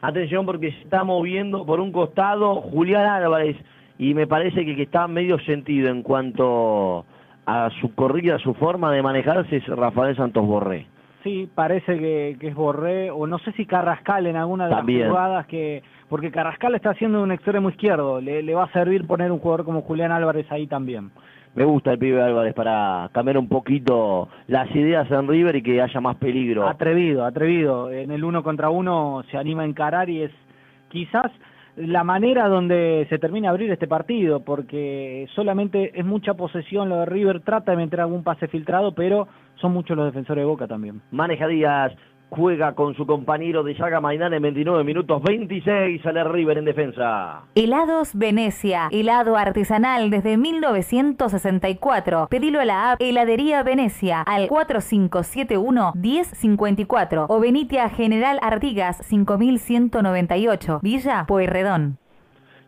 Atención 0.01 0.47
porque 0.47 0.73
se 0.73 0.81
está 0.81 1.05
moviendo 1.05 1.67
por 1.67 1.81
un 1.81 1.93
costado 1.93 2.63
Julián 2.63 3.05
Álvarez 3.05 3.59
y 3.99 4.15
me 4.15 4.27
parece 4.27 4.65
que 4.65 4.77
que 4.77 4.83
está 4.83 5.07
medio 5.09 5.39
sentido 5.41 5.89
en 5.91 6.03
cuanto 6.03 7.05
a 7.47 7.71
su 7.81 7.95
corrida, 7.95 8.37
a 8.37 8.39
su 8.39 8.55
forma 8.55 8.93
de 8.93 9.03
manejarse 9.03 9.57
es 9.57 9.67
Rafael 9.67 10.17
Santos 10.17 10.47
Borré. 10.47 10.87
Sí, 11.23 11.49
parece 11.55 11.99
que, 11.99 12.37
es 12.41 12.55
Borré, 12.55 13.11
o 13.11 13.27
no 13.27 13.39
sé 13.39 13.53
si 13.53 13.65
Carrascal 13.65 14.27
en 14.27 14.37
alguna 14.37 14.65
de 14.65 14.71
las 14.71 15.09
jugadas 15.09 15.47
que... 15.47 15.83
Porque 16.09 16.31
Carrascal 16.31 16.75
está 16.75 16.91
haciendo 16.91 17.23
un 17.23 17.33
extremo 17.33 17.71
izquierdo, 17.71 18.21
le, 18.21 18.43
le 18.43 18.55
va 18.55 18.65
a 18.65 18.73
servir 18.73 19.07
poner 19.07 19.31
un 19.31 19.39
jugador 19.39 19.65
como 19.65 19.83
Julián 19.83 20.13
Álvarez 20.13 20.51
ahí 20.51 20.67
también. 20.67 21.11
Me 21.55 21.65
gusta 21.65 21.93
el 21.93 21.99
pibe 21.99 22.23
Álvarez 22.23 22.55
para 22.55 23.11
cambiar 23.13 23.39
un 23.39 23.49
poquito 23.49 24.29
las 24.47 24.75
ideas 24.75 25.11
en 25.11 25.29
River 25.29 25.57
y 25.57 25.63
que 25.63 25.81
haya 25.81 26.01
más 26.01 26.17
peligro. 26.17 26.67
Atrevido, 26.67 27.25
atrevido. 27.25 27.91
En 27.91 28.11
el 28.11 28.25
uno 28.25 28.43
contra 28.43 28.71
uno 28.71 29.23
se 29.31 29.37
anima 29.37 29.63
a 29.63 29.67
encarar 29.67 30.09
y 30.09 30.23
es 30.23 30.31
quizás 30.89 31.31
la 31.77 32.05
manera 32.05 32.49
donde 32.49 33.07
se 33.09 33.19
termina 33.19 33.51
abrir 33.51 33.71
este 33.71 33.87
partido, 33.87 34.41
porque 34.41 35.27
solamente 35.35 35.99
es 35.99 36.05
mucha 36.05 36.35
posesión 36.35 36.89
lo 36.89 36.97
de 36.97 37.07
River, 37.07 37.41
trata 37.41 37.73
de 37.73 37.79
meter 37.79 38.01
algún 38.01 38.23
pase 38.23 38.49
filtrado, 38.49 38.95
pero 38.95 39.27
son 39.57 39.73
muchos 39.73 39.97
los 39.97 40.07
defensores 40.07 40.43
de 40.43 40.47
Boca 40.47 40.67
también. 40.67 41.01
Maneja 41.11 41.47
Díaz, 41.47 41.93
juega 42.35 42.75
con 42.75 42.95
su 42.95 43.07
compañero 43.07 43.63
de 43.63 43.77
Saga 43.77 44.01
Maidana 44.01 44.37
en 44.37 44.43
29 44.43 44.83
minutos 44.85 45.23
26, 45.23 46.01
sale 46.03 46.25
River 46.25 46.59
en 46.59 46.65
defensa. 46.65 47.45
Helados 47.55 48.15
Venecia, 48.15 48.89
helado 48.91 49.37
artesanal 49.37 50.09
desde 50.11 50.39
1964. 50.39 52.29
Pedilo 52.31 52.61
a 52.61 52.65
la 52.65 52.93
app 52.93 53.03
Heladería 53.03 53.63
Venecia 53.63 54.23
al 54.23 54.49
4571-1054 54.49 57.27
o 57.29 57.41
Benitia 57.41 57.91
General 57.91 58.39
Artigas 58.41 58.97
5198, 59.07 60.81
Villa 60.83 61.27
Pueyrredón. 61.27 61.99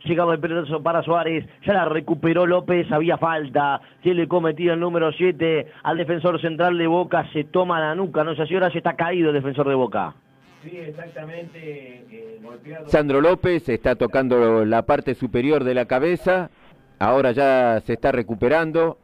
Llegaba 0.05 0.34
el 0.34 0.40
pelotazo 0.40 0.82
para 0.82 1.02
Suárez, 1.02 1.46
ya 1.64 1.72
la 1.72 1.86
recuperó 1.86 2.46
López, 2.46 2.90
había 2.92 3.16
falta, 3.16 3.80
que 4.02 4.12
le 4.12 4.28
cometía 4.28 4.74
el 4.74 4.80
número 4.80 5.11
7 5.12 5.66
al 5.82 5.96
defensor 5.96 6.40
central 6.40 6.76
de 6.76 6.86
Boca, 6.86 7.26
se 7.32 7.44
toma 7.44 7.80
la 7.80 7.94
nuca, 7.94 8.22
no 8.22 8.34
sé 8.34 8.46
si 8.46 8.55
ahora 8.55 8.70
se 8.70 8.78
está 8.78 8.96
caído 8.96 9.30
el 9.30 9.34
defensor 9.34 9.66
de 9.66 9.74
Boca. 9.74 10.14
Sí, 10.62 10.76
exactamente. 10.76 12.05
Eh, 12.11 12.40
Sandro 12.86 13.20
López 13.20 13.68
está 13.68 13.96
tocando 13.96 14.64
la 14.64 14.82
parte 14.82 15.14
superior 15.14 15.64
de 15.64 15.74
la 15.74 15.86
cabeza, 15.86 16.50
ahora 16.98 17.32
ya 17.32 17.80
se 17.80 17.94
está 17.94 18.12
recuperando. 18.12 18.98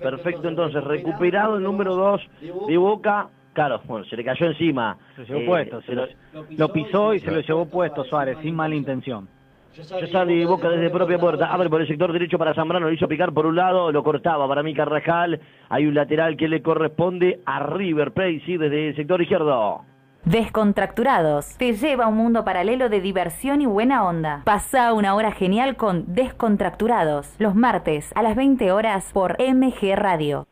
Perfecto, 0.00 0.48
entonces, 0.48 0.82
recuperado 0.82 1.56
el 1.56 1.62
número 1.62 1.94
2 1.94 2.20
de 2.68 2.76
Boca, 2.76 3.28
Claro, 3.52 3.82
bueno, 3.84 4.04
se 4.06 4.16
le 4.16 4.24
cayó 4.24 4.46
encima. 4.46 4.96
Se 5.14 5.22
lo 5.22 5.26
llevó 5.26 5.46
puesto, 5.46 5.82
se 5.82 5.92
lo, 5.92 6.06
pisó 6.72 7.14
y 7.14 7.20
se 7.20 7.30
lo 7.30 7.40
llevó 7.40 7.66
puesto 7.66 8.04
Suárez, 8.04 8.38
sin 8.42 8.54
mala 8.54 8.74
intención. 8.74 9.28
Ya 9.74 10.06
sale 10.06 10.44
Boca 10.44 10.68
desde 10.68 10.90
propia 10.90 11.18
puerta, 11.18 11.46
abre 11.46 11.70
por 11.70 11.80
el 11.80 11.88
sector 11.88 12.12
derecho 12.12 12.36
para 12.36 12.52
Zambrano, 12.54 12.86
lo 12.86 12.92
hizo 12.92 13.08
picar 13.08 13.32
por 13.32 13.46
un 13.46 13.56
lado, 13.56 13.90
lo 13.90 14.02
cortaba 14.02 14.46
para 14.46 14.62
mí 14.62 14.74
Carrajal, 14.74 15.40
hay 15.70 15.86
un 15.86 15.94
lateral 15.94 16.36
que 16.36 16.46
le 16.46 16.60
corresponde 16.60 17.40
a 17.46 17.60
River 17.60 18.12
Plate, 18.12 18.42
sí, 18.44 18.58
desde 18.58 18.88
el 18.88 18.96
sector 18.96 19.22
izquierdo. 19.22 19.82
Descontracturados 20.24 21.56
te 21.56 21.72
lleva 21.72 22.04
a 22.04 22.08
un 22.08 22.16
mundo 22.16 22.44
paralelo 22.44 22.90
de 22.90 23.00
diversión 23.00 23.62
y 23.62 23.66
buena 23.66 24.04
onda. 24.04 24.42
Pasa 24.44 24.92
una 24.92 25.14
hora 25.14 25.32
genial 25.32 25.76
con 25.76 26.14
Descontracturados, 26.14 27.34
los 27.38 27.54
martes 27.54 28.12
a 28.14 28.22
las 28.22 28.36
20 28.36 28.72
horas 28.72 29.10
por 29.12 29.36
MG 29.40 29.96
Radio 29.96 30.46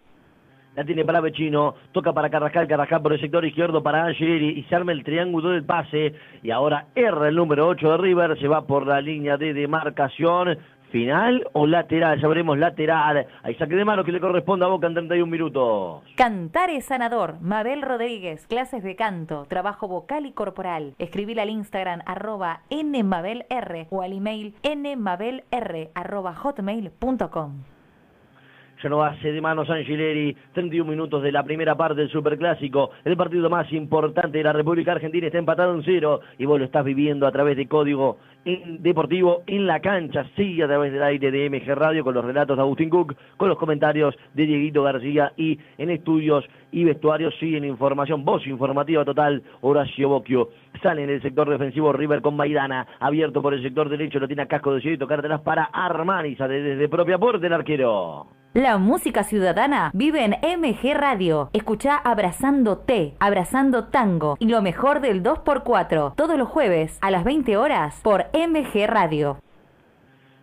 la 0.77 0.85
tiene 0.85 1.05
para 1.05 1.21
Vecino, 1.21 1.75
toca 1.93 2.13
para 2.13 2.31
Carrascal, 2.31 2.69
Carrascal 2.69 3.03
por 3.03 3.13
el 3.13 3.21
sector 3.21 3.45
izquierdo 3.45 3.83
para 3.83 4.05
Angeli 4.05 4.59
y 4.59 4.63
se 4.65 4.77
arma 4.77 4.93
el 4.93 5.05
triángulo 5.05 5.51
del 5.51 5.65
pase. 5.65 6.15
Y 6.43 6.51
ahora 6.51 6.87
R 6.95 7.29
el 7.29 7.35
número 7.35 7.69
8 7.69 7.91
de 7.93 7.97
River, 7.99 8.39
se 8.39 8.49
va 8.49 8.67
por 8.67 8.87
la 8.87 9.01
línea 9.01 9.37
de 9.37 9.53
demarcación, 9.53 10.59
final 10.91 11.47
o 11.53 11.67
lateral, 11.67 12.21
ya 12.21 12.29
veremos 12.29 12.59
lateral, 12.59 13.27
ahí 13.43 13.55
saque 13.55 13.75
de 13.75 13.85
mano 13.85 14.05
que 14.05 14.13
le 14.13 14.21
corresponde 14.21 14.65
a 14.65 14.69
Boca 14.69 14.87
en 14.87 14.95
31 14.95 15.31
minutos. 15.31 16.03
Cantar 16.17 16.71
es 16.71 16.85
sanador, 16.87 17.41
Mabel 17.41 17.83
Rodríguez, 17.83 18.47
clases 18.47 18.83
de 18.83 18.97
canto, 18.97 19.47
trabajo 19.49 19.89
vocal 19.89 20.27
y 20.27 20.33
corporal, 20.33 20.95
escribir 20.99 21.41
al 21.41 21.51
Instagram 21.51 22.01
arroba 22.07 22.63
nmabelr 22.71 23.87
o 23.91 24.03
al 24.03 24.13
email 24.13 24.55
nmabelr 24.65 25.45
hotmail.com. 26.43 27.80
Ya 28.83 28.89
no 28.89 29.05
hace 29.05 29.33
de 29.33 29.41
manos 29.43 29.69
Angileri, 29.69 30.35
31 30.55 30.91
minutos 30.91 31.23
de 31.23 31.33
la 31.33 31.43
primera 31.43 31.75
parte 31.75 32.01
del 32.01 32.11
Superclásico, 32.11 32.91
el 33.05 33.17
partido 33.17 33.51
más 33.51 33.71
importante 33.73 34.39
de 34.39 34.45
la 34.45 34.55
República 34.55 34.93
Argentina 34.93 35.27
está 35.27 35.39
empatado 35.39 35.75
en 35.75 35.83
cero 35.85 36.21
y 36.39 36.47
vos 36.47 36.59
lo 36.59 36.65
estás 36.65 36.85
viviendo 36.85 37.27
a 37.27 37.33
través 37.33 37.59
de 37.59 37.69
Código 37.69 38.19
Deportivo 38.45 39.43
en 39.47 39.67
la 39.67 39.81
cancha, 39.81 40.25
sí, 40.35 40.63
a 40.63 40.67
través 40.67 40.93
del 40.93 41.03
aire 41.03 41.31
de 41.31 41.51
MG 41.51 41.75
Radio 41.75 42.03
con 42.03 42.15
los 42.15 42.25
relatos 42.25 42.57
de 42.57 42.63
Agustín 42.63 42.89
Cook, 42.89 43.15
con 43.37 43.51
los 43.51 43.59
comentarios 43.59 44.15
de 44.33 44.47
Dieguito 44.47 44.83
García 44.83 45.33
y 45.37 45.59
en 45.77 45.91
estudios 45.91 46.47
y 46.73 46.85
vestuarios, 46.85 47.35
sí, 47.39 47.55
en 47.55 47.67
información, 47.67 48.25
voz 48.25 48.47
informativa 48.47 49.05
total, 49.05 49.43
Horacio 49.61 50.09
Bocchio. 50.09 50.49
Sale 50.83 51.05
en 51.05 51.11
el 51.11 51.21
sector 51.21 51.51
defensivo 51.51 51.93
River 51.93 52.23
con 52.23 52.35
Maidana, 52.35 52.87
abierto 52.99 53.43
por 53.43 53.53
el 53.53 53.63
sector 53.63 53.91
derecho, 53.91 54.19
lo 54.19 54.27
tiene 54.27 54.43
a 54.43 54.47
casco 54.47 54.73
de 54.73 54.81
cielo 54.81 54.95
y 54.95 54.99
tocártelas 54.99 55.43
para 55.43 55.65
Armani, 55.65 56.35
sale 56.37 56.63
desde 56.63 56.89
propia 56.89 57.19
puerta 57.19 57.47
el 57.47 57.53
arquero. 57.53 58.27
La 58.55 58.79
música 58.79 59.23
ciudadana 59.23 59.93
vive 59.95 60.25
en 60.25 60.33
MG 60.33 60.93
Radio. 60.95 61.51
Escucha 61.53 61.95
Abrazando 61.97 62.79
T, 62.79 63.15
Abrazando 63.21 63.85
Tango 63.91 64.35
y 64.41 64.47
lo 64.47 64.61
mejor 64.61 65.01
del 65.01 65.23
2x4 65.23 66.17
todos 66.17 66.37
los 66.37 66.49
jueves 66.49 66.99
a 67.01 67.13
las 67.13 67.23
20 67.23 67.57
horas 67.57 68.01
por 68.03 68.27
MG 68.33 68.87
Radio. 68.87 69.39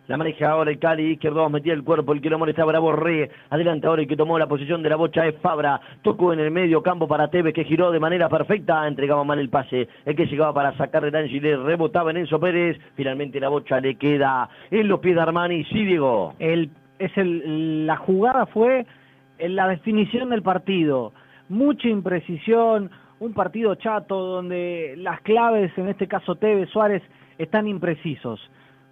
La 0.08 0.16
maneja 0.16 0.50
ahora 0.50 0.70
el 0.70 0.78
Cali, 0.78 1.12
izquierdo, 1.12 1.50
metía 1.50 1.74
el 1.74 1.84
cuerpo, 1.84 2.14
el 2.14 2.22
que 2.22 2.30
lo 2.30 2.38
molestaba 2.38 2.72
era 2.72 2.78
Borré. 2.78 3.30
Adelante 3.50 3.86
ahora 3.86 4.00
el 4.00 4.08
que 4.08 4.16
tomó 4.16 4.38
la 4.38 4.46
posición 4.46 4.82
de 4.82 4.88
la 4.88 4.96
bocha 4.96 5.26
es 5.26 5.36
Fabra. 5.42 5.78
Tocó 6.00 6.32
en 6.32 6.40
el 6.40 6.50
medio 6.50 6.82
campo 6.82 7.06
para 7.06 7.28
Tevez, 7.28 7.52
que 7.52 7.64
giró 7.64 7.90
de 7.90 8.00
manera 8.00 8.30
perfecta. 8.30 8.88
Entregaba 8.88 9.22
mal 9.24 9.38
el 9.38 9.50
pase. 9.50 9.86
El 10.06 10.16
que 10.16 10.24
llegaba 10.24 10.54
para 10.54 10.74
sacar 10.78 11.10
de 11.10 11.18
Angile 11.18 11.58
rebotaba 11.58 12.10
en 12.10 12.18
Enzo 12.18 12.40
Pérez. 12.40 12.78
Finalmente 12.94 13.38
la 13.38 13.50
bocha 13.50 13.80
le 13.80 13.96
queda 13.96 14.48
en 14.70 14.88
los 14.88 15.00
pies 15.00 15.14
de 15.14 15.20
Armani. 15.20 15.64
Sí, 15.64 15.84
Diego. 15.84 16.32
El, 16.38 16.70
es 16.98 17.14
el, 17.18 17.86
la 17.86 17.96
jugada 17.96 18.46
fue 18.46 18.86
en 19.36 19.56
la 19.56 19.68
definición 19.68 20.30
del 20.30 20.42
partido. 20.42 21.12
Mucha 21.50 21.86
imprecisión, 21.86 22.90
un 23.20 23.34
partido 23.34 23.74
chato 23.74 24.18
donde 24.18 24.94
las 24.96 25.20
claves, 25.20 25.70
en 25.76 25.88
este 25.88 26.08
caso 26.08 26.36
Tevez, 26.36 26.70
Suárez, 26.70 27.02
están 27.38 27.66
imprecisos. 27.66 28.40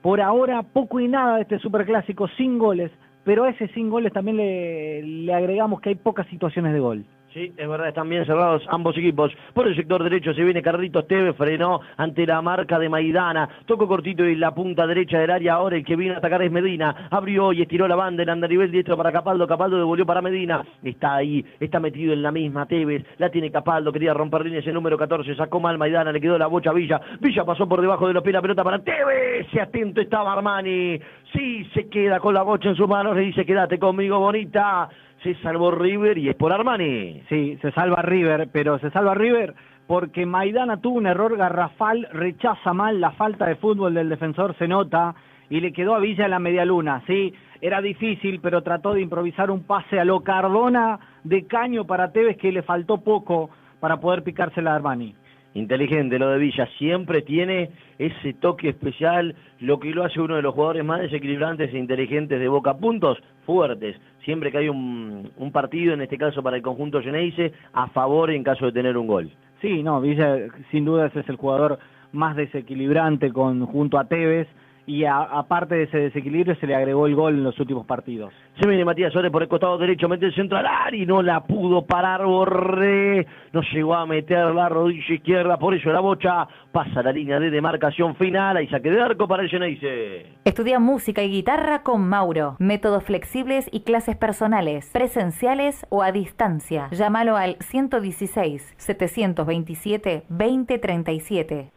Por 0.02 0.20
ahora, 0.20 0.62
poco 0.62 1.00
y 1.00 1.08
nada 1.08 1.36
de 1.36 1.42
este 1.42 1.58
superclásico 1.58 2.28
sin 2.36 2.58
goles, 2.58 2.90
pero 3.24 3.44
a 3.44 3.50
ese 3.50 3.68
sin 3.68 3.90
goles 3.90 4.12
también 4.12 4.36
le, 4.36 5.02
le 5.02 5.34
agregamos 5.34 5.80
que 5.80 5.90
hay 5.90 5.94
pocas 5.96 6.26
situaciones 6.28 6.72
de 6.72 6.80
gol. 6.80 7.04
Sí, 7.36 7.52
es 7.54 7.68
verdad, 7.68 7.88
están 7.88 8.08
bien 8.08 8.24
cerrados 8.24 8.62
ambos 8.70 8.96
equipos. 8.96 9.30
Por 9.52 9.68
el 9.68 9.76
sector 9.76 10.02
derecho 10.02 10.32
se 10.32 10.42
viene 10.42 10.62
Carlitos 10.62 11.06
Tevez, 11.06 11.36
frenó 11.36 11.82
ante 11.98 12.26
la 12.26 12.40
marca 12.40 12.78
de 12.78 12.88
Maidana. 12.88 13.46
Tocó 13.66 13.86
cortito 13.86 14.24
y 14.24 14.36
la 14.36 14.54
punta 14.54 14.86
derecha 14.86 15.18
del 15.18 15.30
área. 15.30 15.52
Ahora 15.52 15.76
el 15.76 15.84
que 15.84 15.96
viene 15.96 16.14
a 16.14 16.18
atacar 16.18 16.40
es 16.40 16.50
Medina. 16.50 17.08
Abrió 17.10 17.52
y 17.52 17.60
estiró 17.60 17.86
la 17.86 17.94
banda 17.94 18.22
en 18.22 18.30
andarivel 18.30 18.70
diestro 18.70 18.96
para 18.96 19.12
Capaldo. 19.12 19.46
Capaldo 19.46 19.76
devolvió 19.76 20.06
para 20.06 20.22
Medina. 20.22 20.64
Está 20.82 21.16
ahí, 21.16 21.44
está 21.60 21.78
metido 21.78 22.14
en 22.14 22.22
la 22.22 22.32
misma 22.32 22.64
Tevez. 22.64 23.04
La 23.18 23.28
tiene 23.28 23.50
Capaldo, 23.50 23.92
quería 23.92 24.14
romper 24.14 24.46
líneas 24.46 24.66
el 24.66 24.72
número 24.72 24.96
14. 24.96 25.34
Sacó 25.34 25.60
mal 25.60 25.76
Maidana, 25.76 26.12
le 26.12 26.22
quedó 26.22 26.38
la 26.38 26.46
bocha 26.46 26.70
a 26.70 26.72
Villa. 26.72 27.02
Villa 27.20 27.44
pasó 27.44 27.68
por 27.68 27.82
debajo 27.82 28.08
de 28.08 28.14
los 28.14 28.22
pies 28.22 28.32
la 28.32 28.40
pelota 28.40 28.64
para 28.64 28.78
Tevez. 28.78 29.46
Se 29.52 29.60
atento 29.60 30.00
estaba 30.00 30.32
Armani. 30.32 30.98
Sí, 31.34 31.66
se 31.74 31.86
queda 31.90 32.18
con 32.18 32.32
la 32.32 32.40
bocha 32.40 32.70
en 32.70 32.76
sus 32.76 32.88
manos. 32.88 33.14
Le 33.14 33.24
dice, 33.24 33.44
quédate 33.44 33.78
conmigo, 33.78 34.18
bonita 34.20 34.88
se 35.34 35.42
salvó 35.42 35.70
River 35.70 36.18
y 36.18 36.28
es 36.28 36.36
por 36.36 36.52
Armani. 36.52 37.22
Sí, 37.28 37.58
se 37.60 37.72
salva 37.72 38.02
River, 38.02 38.48
pero 38.52 38.78
se 38.78 38.90
salva 38.90 39.14
River 39.14 39.54
porque 39.86 40.26
Maidana 40.26 40.80
tuvo 40.80 40.98
un 40.98 41.06
error 41.06 41.36
garrafal, 41.36 42.08
rechaza 42.12 42.72
mal 42.72 43.00
la 43.00 43.12
falta 43.12 43.46
de 43.46 43.56
fútbol 43.56 43.94
del 43.94 44.08
defensor, 44.08 44.56
se 44.58 44.66
nota, 44.66 45.14
y 45.48 45.60
le 45.60 45.72
quedó 45.72 45.94
a 45.94 46.00
Villa 46.00 46.26
la 46.26 46.40
media 46.40 46.64
luna, 46.64 47.02
sí, 47.06 47.32
era 47.60 47.80
difícil, 47.80 48.40
pero 48.40 48.62
trató 48.62 48.94
de 48.94 49.00
improvisar 49.00 49.50
un 49.50 49.62
pase 49.62 50.00
a 50.00 50.04
lo 50.04 50.20
Cardona 50.20 50.98
de 51.22 51.46
caño 51.46 51.86
para 51.86 52.10
Tevez 52.10 52.36
que 52.36 52.50
le 52.50 52.62
faltó 52.62 52.98
poco 52.98 53.50
para 53.80 53.98
poder 53.98 54.22
picársela 54.22 54.72
a 54.72 54.76
Armani. 54.76 55.14
Inteligente 55.56 56.18
lo 56.18 56.28
de 56.28 56.38
Villa, 56.38 56.68
siempre 56.76 57.22
tiene 57.22 57.70
ese 57.98 58.34
toque 58.34 58.68
especial, 58.68 59.34
lo 59.58 59.80
que 59.80 59.90
lo 59.90 60.04
hace 60.04 60.20
uno 60.20 60.36
de 60.36 60.42
los 60.42 60.54
jugadores 60.54 60.84
más 60.84 61.00
desequilibrantes 61.00 61.72
e 61.72 61.78
inteligentes 61.78 62.38
de 62.38 62.46
Boca. 62.46 62.76
Puntos 62.76 63.18
fuertes, 63.46 63.96
siempre 64.22 64.52
que 64.52 64.58
hay 64.58 64.68
un, 64.68 65.30
partido, 65.54 65.94
en 65.94 66.02
este 66.02 66.18
caso 66.18 66.42
para 66.42 66.56
el 66.56 66.62
conjunto 66.62 67.00
Geneise, 67.00 67.54
a 67.72 67.86
favor 67.88 68.30
en 68.30 68.44
caso 68.44 68.66
de 68.66 68.72
tener 68.72 68.98
un 68.98 69.06
gol. 69.06 69.30
Sí, 69.62 69.82
no, 69.82 69.98
Villa 70.02 70.36
sin 70.70 70.84
duda 70.84 71.06
es 71.06 71.28
el 71.28 71.36
jugador 71.36 71.78
más 72.12 72.36
desequilibrante 72.36 73.32
con, 73.32 73.64
junto 73.64 73.98
a 73.98 74.04
Tevez 74.04 74.48
y 74.86 75.04
aparte 75.04 75.74
de 75.74 75.82
ese 75.84 75.98
desequilibrio 75.98 76.54
se 76.56 76.66
le 76.66 76.74
agregó 76.74 77.06
el 77.06 77.14
gol 77.14 77.34
en 77.34 77.44
los 77.44 77.58
últimos 77.58 77.84
partidos. 77.86 78.32
Se 78.60 78.68
viene 78.68 78.84
Matías 78.84 79.12
Suárez 79.12 79.32
por 79.32 79.42
el 79.42 79.48
costado 79.48 79.76
derecho, 79.76 80.08
mete 80.08 80.26
el 80.26 80.34
centro 80.34 80.56
al 80.56 80.66
área 80.66 81.02
y 81.02 81.06
no 81.06 81.22
la 81.22 81.40
pudo 81.40 81.84
parar 81.84 82.24
Borré, 82.24 83.26
no 83.52 83.60
llegó 83.72 83.94
a 83.94 84.06
meter 84.06 84.54
la 84.54 84.68
rodilla 84.68 85.14
izquierda, 85.14 85.58
por 85.58 85.74
eso 85.74 85.90
la 85.90 86.00
bocha 86.00 86.46
pasa 86.72 87.02
la 87.02 87.12
línea 87.12 87.40
de 87.40 87.50
demarcación 87.50 88.14
final, 88.16 88.62
y 88.62 88.68
saque 88.68 88.90
de 88.90 89.02
arco 89.02 89.26
para 89.26 89.42
el 89.42 89.48
Geneise. 89.48 90.26
Estudia 90.44 90.78
música 90.78 91.22
y 91.22 91.30
guitarra 91.30 91.82
con 91.82 92.08
Mauro, 92.08 92.56
métodos 92.58 93.04
flexibles 93.04 93.68
y 93.72 93.80
clases 93.80 94.16
personales, 94.16 94.90
presenciales 94.92 95.84
o 95.88 96.02
a 96.02 96.12
distancia. 96.12 96.88
Llámalo 96.92 97.36
al 97.36 97.56
116 97.60 98.74
727 98.76 100.24
2037. 100.28 101.70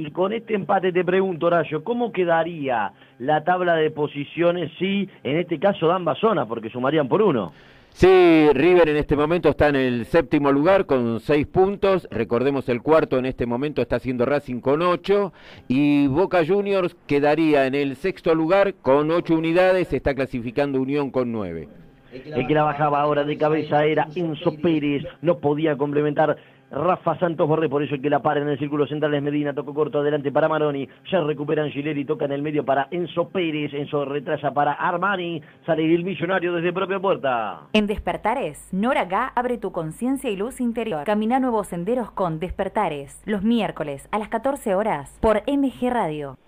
Y 0.00 0.12
con 0.12 0.32
este 0.32 0.54
empate 0.54 0.92
te 0.92 1.04
pregunto, 1.04 1.48
Horacio, 1.48 1.84
¿cómo 1.84 2.10
quedaría 2.10 2.90
la 3.18 3.44
tabla 3.44 3.74
de 3.74 3.90
posiciones 3.90 4.72
si 4.78 5.06
en 5.22 5.36
este 5.36 5.58
caso 5.58 5.88
dan 5.88 5.96
ambas 5.96 6.18
zonas, 6.18 6.46
porque 6.48 6.70
sumarían 6.70 7.06
por 7.06 7.20
uno? 7.20 7.52
Sí, 7.90 8.48
River 8.54 8.88
en 8.88 8.96
este 8.96 9.14
momento 9.14 9.50
está 9.50 9.68
en 9.68 9.76
el 9.76 10.06
séptimo 10.06 10.52
lugar 10.52 10.86
con 10.86 11.20
seis 11.20 11.46
puntos. 11.46 12.08
Recordemos 12.10 12.66
el 12.70 12.80
cuarto 12.80 13.18
en 13.18 13.26
este 13.26 13.44
momento 13.44 13.82
está 13.82 13.96
haciendo 13.96 14.24
Racing 14.24 14.60
con 14.60 14.80
ocho. 14.80 15.34
Y 15.68 16.06
Boca 16.06 16.46
Juniors 16.46 16.96
quedaría 17.06 17.66
en 17.66 17.74
el 17.74 17.94
sexto 17.96 18.34
lugar 18.34 18.72
con 18.80 19.10
ocho 19.10 19.34
unidades. 19.34 19.92
Está 19.92 20.14
clasificando 20.14 20.80
Unión 20.80 21.10
con 21.10 21.30
nueve. 21.30 21.68
El 22.10 22.46
que 22.46 22.54
la 22.54 22.62
bajaba 22.62 23.02
ahora 23.02 23.24
de 23.24 23.36
cabeza 23.36 23.84
era 23.84 24.08
Enzo 24.14 24.54
Pérez. 24.62 25.04
No 25.20 25.40
podía 25.40 25.76
complementar 25.76 26.38
Rafa 26.70 27.18
Santos 27.18 27.48
Borré, 27.48 27.68
por 27.68 27.82
eso 27.82 27.96
el 27.96 28.02
que 28.02 28.08
la 28.08 28.20
para 28.20 28.40
en 28.40 28.48
el 28.48 28.58
círculo 28.58 28.86
central 28.86 29.12
es 29.14 29.22
Medina, 29.22 29.52
tocó 29.52 29.74
corto 29.74 29.98
adelante 30.00 30.30
para 30.30 30.48
Maroni, 30.48 30.88
ya 31.10 31.20
recupera 31.20 31.64
Angileri, 31.64 32.04
toca 32.04 32.26
en 32.26 32.32
el 32.32 32.42
medio 32.42 32.64
para 32.64 32.86
Enzo 32.92 33.28
Pérez, 33.28 33.74
Enzo 33.74 34.04
retrasa 34.04 34.52
para 34.52 34.74
Armani, 34.74 35.42
sale 35.66 35.92
el 35.92 36.04
millonario 36.04 36.54
desde 36.54 36.72
propia 36.72 37.00
puerta. 37.00 37.62
En 37.72 37.88
Despertares, 37.88 38.68
Nora 38.72 39.04
Gá 39.06 39.32
abre 39.34 39.58
tu 39.58 39.72
conciencia 39.72 40.30
y 40.30 40.36
luz 40.36 40.60
interior. 40.60 41.04
Camina 41.04 41.40
nuevos 41.40 41.66
senderos 41.66 42.12
con 42.12 42.38
Despertares, 42.38 43.20
los 43.26 43.42
miércoles 43.42 44.08
a 44.12 44.18
las 44.18 44.28
14 44.28 44.76
horas 44.76 45.18
por 45.20 45.42
MG 45.48 45.90
Radio. 45.90 46.38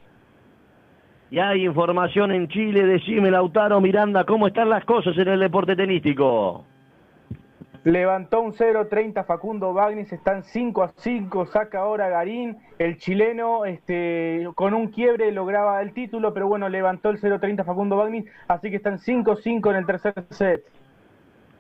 Y 1.33 1.39
hay 1.39 1.65
información 1.65 2.31
en 2.31 2.47
Chile, 2.47 2.85
decime 2.85 3.31
Lautaro 3.31 3.81
Miranda, 3.81 4.25
¿cómo 4.25 4.47
están 4.47 4.69
las 4.69 4.85
cosas 4.85 5.17
en 5.17 5.29
el 5.29 5.41
deporte 5.41 5.75
tenístico? 5.75 6.67
Levantó 7.85 8.41
un 8.41 8.53
0-30 8.53 9.25
Facundo 9.25 9.73
Bagnis, 9.73 10.13
están 10.13 10.45
5 10.45 10.83
a 10.85 10.93
5, 10.97 11.47
saca 11.47 11.81
ahora 11.81 12.09
Garín, 12.09 12.59
el 12.79 12.97
chileno 12.97 13.65
este, 13.65 14.49
con 14.55 14.73
un 14.75 14.89
quiebre 14.89 15.33
lograba 15.33 15.83
el 15.83 15.93
título, 15.93 16.33
pero 16.33 16.47
bueno, 16.47 16.69
levantó 16.69 17.11
el 17.11 17.21
0-30 17.21 17.65
Facundo 17.65 17.97
Bagnis, 17.97 18.25
así 18.47 18.71
que 18.71 18.77
están 18.77 18.99
5-5 18.99 19.71
en 19.71 19.77
el 19.77 19.87
tercer 19.87 20.15
set. 20.31 20.65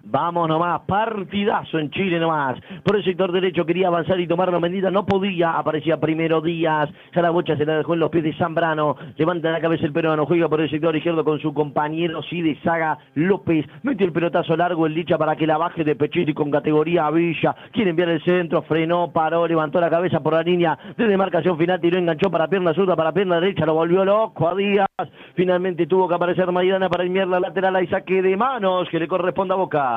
Vamos 0.04 0.48
nomás, 0.48 0.80
partidazo 0.86 1.78
en 1.78 1.90
Chile 1.90 2.18
nomás. 2.18 2.58
Por 2.82 2.96
el 2.96 3.04
sector 3.04 3.30
derecho 3.30 3.64
quería 3.64 3.86
avanzar 3.86 4.18
y 4.18 4.26
tomarlo 4.26 4.60
medida, 4.60 4.90
no 4.90 5.06
podía. 5.06 5.52
Aparecía 5.52 5.98
primero 5.98 6.40
Díaz, 6.40 6.90
la 7.14 7.30
bocha 7.30 7.56
se 7.56 7.64
la 7.64 7.78
dejó 7.78 7.94
en 7.94 8.00
los 8.00 8.10
pies 8.10 8.24
de 8.24 8.34
Zambrano. 8.34 8.96
Levanta 9.16 9.50
la 9.50 9.60
cabeza 9.60 9.86
el 9.86 9.92
peruano, 9.92 10.26
juega 10.26 10.48
por 10.48 10.60
el 10.60 10.68
sector 10.68 10.96
izquierdo 10.96 11.24
con 11.24 11.38
su 11.40 11.54
compañero 11.54 12.20
de 12.20 12.58
Saga 12.64 12.98
López. 13.14 13.64
Metió 13.84 14.06
el 14.06 14.12
pelotazo 14.12 14.56
largo 14.56 14.86
el 14.86 14.94
Licha 14.94 15.16
para 15.16 15.36
que 15.36 15.46
la 15.46 15.56
baje 15.56 15.84
de 15.84 15.94
pechito 15.94 16.32
y 16.32 16.34
con 16.34 16.50
categoría 16.50 17.06
a 17.06 17.10
Villa. 17.10 17.54
Quiere 17.70 17.90
enviar 17.90 18.08
el 18.08 18.22
centro, 18.24 18.62
frenó, 18.62 19.12
paró, 19.12 19.46
levantó 19.46 19.80
la 19.80 19.88
cabeza 19.88 20.20
por 20.20 20.32
la 20.32 20.42
línea 20.42 20.76
de 20.96 21.06
demarcación 21.06 21.56
final, 21.56 21.80
tiró, 21.80 21.98
enganchó 21.98 22.30
para 22.30 22.48
pierna 22.48 22.74
zurda, 22.74 22.96
para 22.96 23.12
pierna 23.12 23.38
derecha, 23.40 23.66
lo 23.66 23.74
volvió 23.74 24.04
loco 24.04 24.48
a 24.48 24.54
Díaz. 24.56 24.88
Finalmente 25.34 25.86
tuvo 25.86 26.08
que 26.08 26.14
aparecer 26.14 26.50
Maidana 26.50 26.88
para 26.88 27.04
enviar 27.04 27.28
la 27.28 27.38
lateral 27.38 27.82
y 27.82 27.86
saque 27.86 28.20
de 28.20 28.36
manos 28.36 28.88
que 28.90 28.98
le 28.98 29.06
corresponde 29.06 29.54
a 29.54 29.56
Boca. 29.56 29.91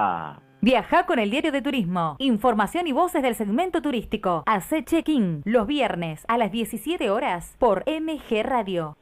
Viaja 0.62 1.06
con 1.06 1.20
el 1.20 1.30
diario 1.30 1.52
de 1.52 1.62
turismo. 1.62 2.16
Información 2.18 2.88
y 2.88 2.92
voces 2.92 3.22
del 3.22 3.36
segmento 3.36 3.82
turístico. 3.82 4.44
Hace 4.48 4.84
check-in 4.84 5.44
los 5.46 5.68
viernes 5.68 6.26
a 6.28 6.40
las 6.40 6.52
17 6.52 7.10
horas 7.12 7.56
por 7.60 7.84
MG 7.86 8.42
Radio. 8.44 8.98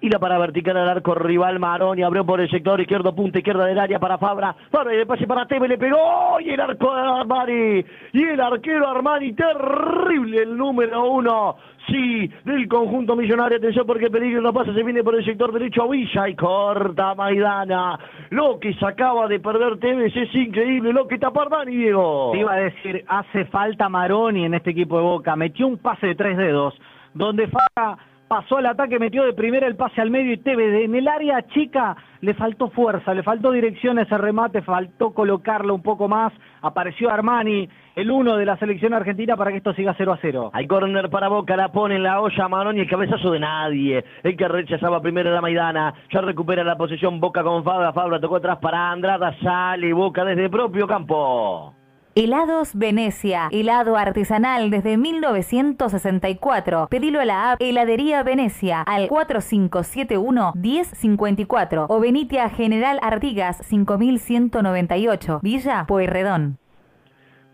Y 0.00 0.08
la 0.10 0.20
para 0.20 0.38
vertical 0.38 0.76
al 0.76 0.88
arco 0.88 1.14
rival 1.14 1.58
Maroni 1.58 2.02
abrió 2.02 2.24
por 2.24 2.40
el 2.40 2.48
sector 2.48 2.80
izquierdo, 2.80 3.16
punta 3.16 3.38
izquierda 3.38 3.64
del 3.64 3.80
área 3.80 3.98
para 3.98 4.16
Fabra. 4.16 4.54
Fabra 4.70 4.94
y 4.94 4.98
el 4.98 5.06
pase 5.08 5.26
para 5.26 5.46
Teve, 5.46 5.66
le 5.66 5.76
pegó. 5.76 6.38
Y 6.40 6.50
el 6.50 6.60
arco 6.60 6.94
de 6.94 7.00
Armani. 7.00 7.84
Y 8.12 8.22
el 8.22 8.40
arquero 8.40 8.88
Armani, 8.88 9.32
terrible 9.32 10.42
el 10.42 10.56
número 10.56 11.10
uno. 11.10 11.56
Sí, 11.88 12.30
del 12.44 12.68
conjunto 12.68 13.16
millonario. 13.16 13.56
Atención 13.56 13.86
porque 13.86 14.10
peligro 14.10 14.42
no 14.42 14.52
pasa, 14.52 14.74
se 14.74 14.82
viene 14.82 15.02
por 15.02 15.14
el 15.14 15.24
sector 15.24 15.52
derecho 15.52 15.84
a 15.84 15.88
Villa 15.88 16.28
y 16.28 16.34
corta 16.34 17.14
Maidana. 17.14 17.98
Lo 18.30 18.60
que 18.60 18.74
sacaba 18.74 19.26
de 19.26 19.40
perder 19.40 19.78
Tevez 19.78 20.14
es 20.14 20.34
increíble. 20.34 20.92
Lo 20.92 21.08
que 21.08 21.18
tapa 21.18 21.42
Armani, 21.42 21.74
Diego. 21.74 22.30
Te 22.32 22.40
iba 22.40 22.52
a 22.52 22.60
decir, 22.60 23.04
hace 23.08 23.46
falta 23.46 23.88
Maroni 23.88 24.44
en 24.44 24.54
este 24.54 24.70
equipo 24.70 24.98
de 24.98 25.02
Boca. 25.02 25.34
Metió 25.34 25.66
un 25.66 25.78
pase 25.78 26.08
de 26.08 26.14
tres 26.14 26.36
dedos 26.36 26.74
donde 27.14 27.48
Fabra 27.48 27.96
pasó 28.28 28.58
al 28.58 28.66
ataque, 28.66 28.98
metió 28.98 29.24
de 29.24 29.32
primera 29.32 29.66
el 29.66 29.76
pase 29.76 30.02
al 30.02 30.10
medio 30.10 30.34
y 30.34 30.36
Tevez 30.36 30.84
en 30.84 30.94
el 30.94 31.08
área 31.08 31.42
chica 31.48 31.96
le 32.20 32.34
faltó 32.34 32.68
fuerza, 32.68 33.14
le 33.14 33.22
faltó 33.22 33.50
dirección 33.50 33.98
a 33.98 34.02
ese 34.02 34.18
remate, 34.18 34.60
faltó 34.60 35.12
colocarlo 35.12 35.74
un 35.74 35.82
poco 35.82 36.08
más, 36.08 36.32
apareció 36.60 37.10
Armani, 37.10 37.68
el 37.96 38.10
uno 38.10 38.36
de 38.36 38.46
la 38.46 38.56
selección 38.58 38.94
argentina 38.94 39.36
para 39.36 39.50
que 39.50 39.58
esto 39.58 39.72
siga 39.74 39.94
0 39.96 40.12
a 40.12 40.18
0. 40.20 40.50
Hay 40.52 40.66
córner 40.66 41.10
para 41.10 41.28
Boca, 41.28 41.56
la 41.56 41.70
pone 41.70 41.96
en 41.96 42.02
la 42.02 42.20
olla 42.20 42.48
Marón 42.48 42.76
y 42.76 42.80
el 42.80 42.88
cabezazo 42.88 43.30
de 43.30 43.40
nadie. 43.40 44.04
El 44.22 44.36
que 44.36 44.48
rechazaba 44.48 45.00
primero 45.00 45.32
la 45.32 45.40
Maidana, 45.40 45.94
ya 46.12 46.20
recupera 46.20 46.64
la 46.64 46.76
posición 46.76 47.20
Boca 47.20 47.42
con 47.42 47.64
Fabra, 47.64 47.92
Fabra 47.92 48.20
tocó 48.20 48.36
atrás 48.36 48.58
para 48.60 48.90
Andrada, 48.90 49.34
sale 49.42 49.92
Boca 49.92 50.24
desde 50.24 50.44
el 50.44 50.50
propio 50.50 50.86
campo. 50.86 51.74
Helados 52.14 52.74
Venecia, 52.74 53.48
helado 53.52 53.96
artesanal 53.96 54.70
desde 54.70 54.96
1964. 54.96 56.88
Pedilo 56.90 57.20
a 57.20 57.24
la 57.24 57.52
app 57.52 57.62
Heladería 57.62 58.24
Venecia 58.24 58.82
al 58.82 59.08
4571-1054 59.08 61.86
o 61.88 62.00
venite 62.00 62.40
a 62.40 62.50
General 62.50 62.98
Artigas 63.02 63.58
5198, 63.68 65.38
Villa 65.44 65.84
Pueyrredón. 65.86 66.58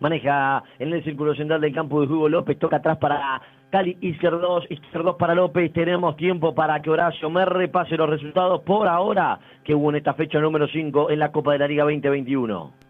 Maneja 0.01 0.63
en 0.79 0.93
el 0.93 1.05
círculo 1.05 1.35
central 1.35 1.61
del 1.61 1.75
campo 1.75 2.01
de 2.01 2.13
Hugo 2.13 2.29
López, 2.29 2.59
toca 2.59 2.77
atrás 2.77 2.99
para 2.99 3.41
Cali 3.71 3.97
Izquierdos, 4.01 4.65
Izquierdos 4.71 5.17
para 5.17 5.35
López. 5.35 5.73
Tenemos 5.73 6.17
tiempo 6.17 6.55
para 6.55 6.81
que 6.81 6.91
Horacio 6.91 7.31
me 7.31 7.45
repase 7.45 7.97
los 7.97 8.09
resultados 8.09 8.63
por 8.63 8.87
ahora 8.87 9.39
que 9.65 9.75
hubo 9.75 9.91
en 9.91 9.97
esta 9.97 10.15
fecha 10.15 10.39
número 10.41 10.69
5 10.69 11.11
en 11.11 11.19
la 11.19 11.33
Copa 11.33 11.53
de 11.53 11.59
la 11.59 11.69
Liga 11.69 11.85
2021. 11.85 12.84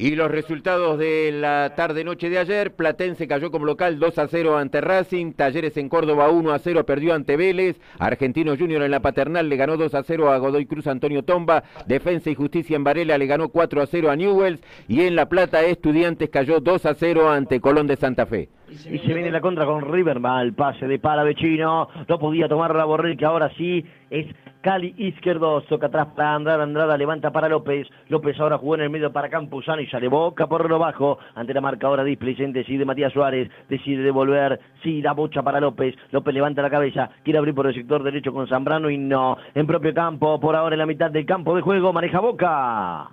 Y 0.00 0.16
los 0.16 0.30
resultados 0.30 0.98
de 0.98 1.30
la 1.30 1.74
tarde-noche 1.76 2.30
de 2.30 2.38
ayer, 2.38 2.74
Platense 2.74 3.28
cayó 3.28 3.50
como 3.50 3.66
local 3.66 3.98
2 3.98 4.18
a 4.18 4.28
0 4.28 4.56
ante 4.56 4.80
Racing, 4.80 5.34
Talleres 5.34 5.76
en 5.76 5.90
Córdoba 5.90 6.30
1 6.30 6.52
a 6.52 6.58
0 6.58 6.86
perdió 6.86 7.12
ante 7.12 7.36
Vélez, 7.36 7.78
Argentino 7.98 8.56
Junior 8.56 8.82
en 8.82 8.92
la 8.92 9.00
Paternal 9.00 9.50
le 9.50 9.56
ganó 9.58 9.76
2 9.76 9.94
a 9.94 10.02
0 10.02 10.30
a 10.30 10.38
Godoy 10.38 10.64
Cruz 10.64 10.86
Antonio 10.86 11.22
Tomba, 11.22 11.64
Defensa 11.86 12.30
y 12.30 12.34
Justicia 12.34 12.76
en 12.76 12.84
Varela 12.84 13.18
le 13.18 13.26
ganó 13.26 13.50
4 13.50 13.82
a 13.82 13.86
0 13.86 14.10
a 14.10 14.16
Newells 14.16 14.62
y 14.88 15.02
en 15.02 15.16
La 15.16 15.28
Plata 15.28 15.60
Estudiantes 15.60 16.30
cayó 16.30 16.60
2 16.60 16.86
a 16.86 16.94
0 16.94 17.28
ante 17.28 17.60
Colón 17.60 17.86
de 17.86 17.96
Santa 17.96 18.24
Fe. 18.24 18.48
Y 18.70 18.98
se 19.00 19.12
viene 19.12 19.30
la 19.30 19.42
contra 19.42 19.66
con 19.66 19.92
River, 19.92 20.18
mal 20.18 20.54
pase 20.54 20.86
de 20.86 20.98
Palavecino, 20.98 21.88
no 22.08 22.18
podía 22.18 22.48
tomar 22.48 22.74
la 22.74 22.86
Borrell 22.86 23.18
que 23.18 23.26
ahora 23.26 23.50
sí 23.58 23.84
es 24.08 24.26
Cali 24.60 24.94
Izquierdo, 24.98 25.62
toca 25.62 25.86
atrás 25.86 26.08
para 26.14 26.34
Andrada, 26.34 26.64
Andrada 26.64 26.98
levanta 26.98 27.30
para 27.30 27.48
López, 27.48 27.88
López 28.08 28.38
ahora 28.38 28.58
jugó 28.58 28.74
en 28.74 28.82
el 28.82 28.90
medio 28.90 29.10
para 29.10 29.30
Campuzano 29.30 29.80
y 29.80 29.86
sale 29.86 30.08
boca 30.08 30.46
por 30.48 30.68
lo 30.68 30.78
bajo, 30.78 31.18
ante 31.34 31.54
la 31.54 31.62
marca 31.62 31.86
ahora 31.86 32.04
displicente, 32.04 32.58
decide 32.58 32.84
Matías 32.84 33.12
Suárez, 33.12 33.50
decide 33.70 34.02
devolver, 34.02 34.60
sí, 34.82 35.00
da 35.00 35.12
bocha 35.12 35.42
para 35.42 35.60
López, 35.60 35.94
López 36.10 36.34
levanta 36.34 36.60
la 36.60 36.68
cabeza, 36.68 37.08
quiere 37.24 37.38
abrir 37.38 37.54
por 37.54 37.68
el 37.68 37.74
sector 37.74 38.02
derecho 38.02 38.34
con 38.34 38.48
Zambrano 38.48 38.90
y 38.90 38.98
no, 38.98 39.38
en 39.54 39.66
propio 39.66 39.94
campo, 39.94 40.38
por 40.38 40.54
ahora 40.54 40.74
en 40.74 40.80
la 40.80 40.86
mitad 40.86 41.10
del 41.10 41.24
campo 41.24 41.56
de 41.56 41.62
juego, 41.62 41.94
maneja 41.94 42.20
Boca. 42.20 43.08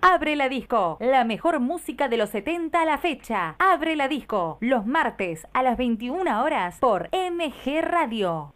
Abre 0.00 0.34
la 0.34 0.48
disco, 0.48 0.96
la 0.98 1.24
mejor 1.24 1.60
música 1.60 2.08
de 2.08 2.16
los 2.16 2.30
70 2.30 2.80
a 2.80 2.86
la 2.86 2.96
fecha. 2.96 3.54
Abre 3.58 3.96
la 3.96 4.08
disco, 4.08 4.56
los 4.62 4.86
martes 4.86 5.46
a 5.52 5.62
las 5.62 5.76
21 5.76 6.42
horas 6.42 6.78
por 6.80 7.10
MG 7.12 7.82
Radio. 7.82 8.54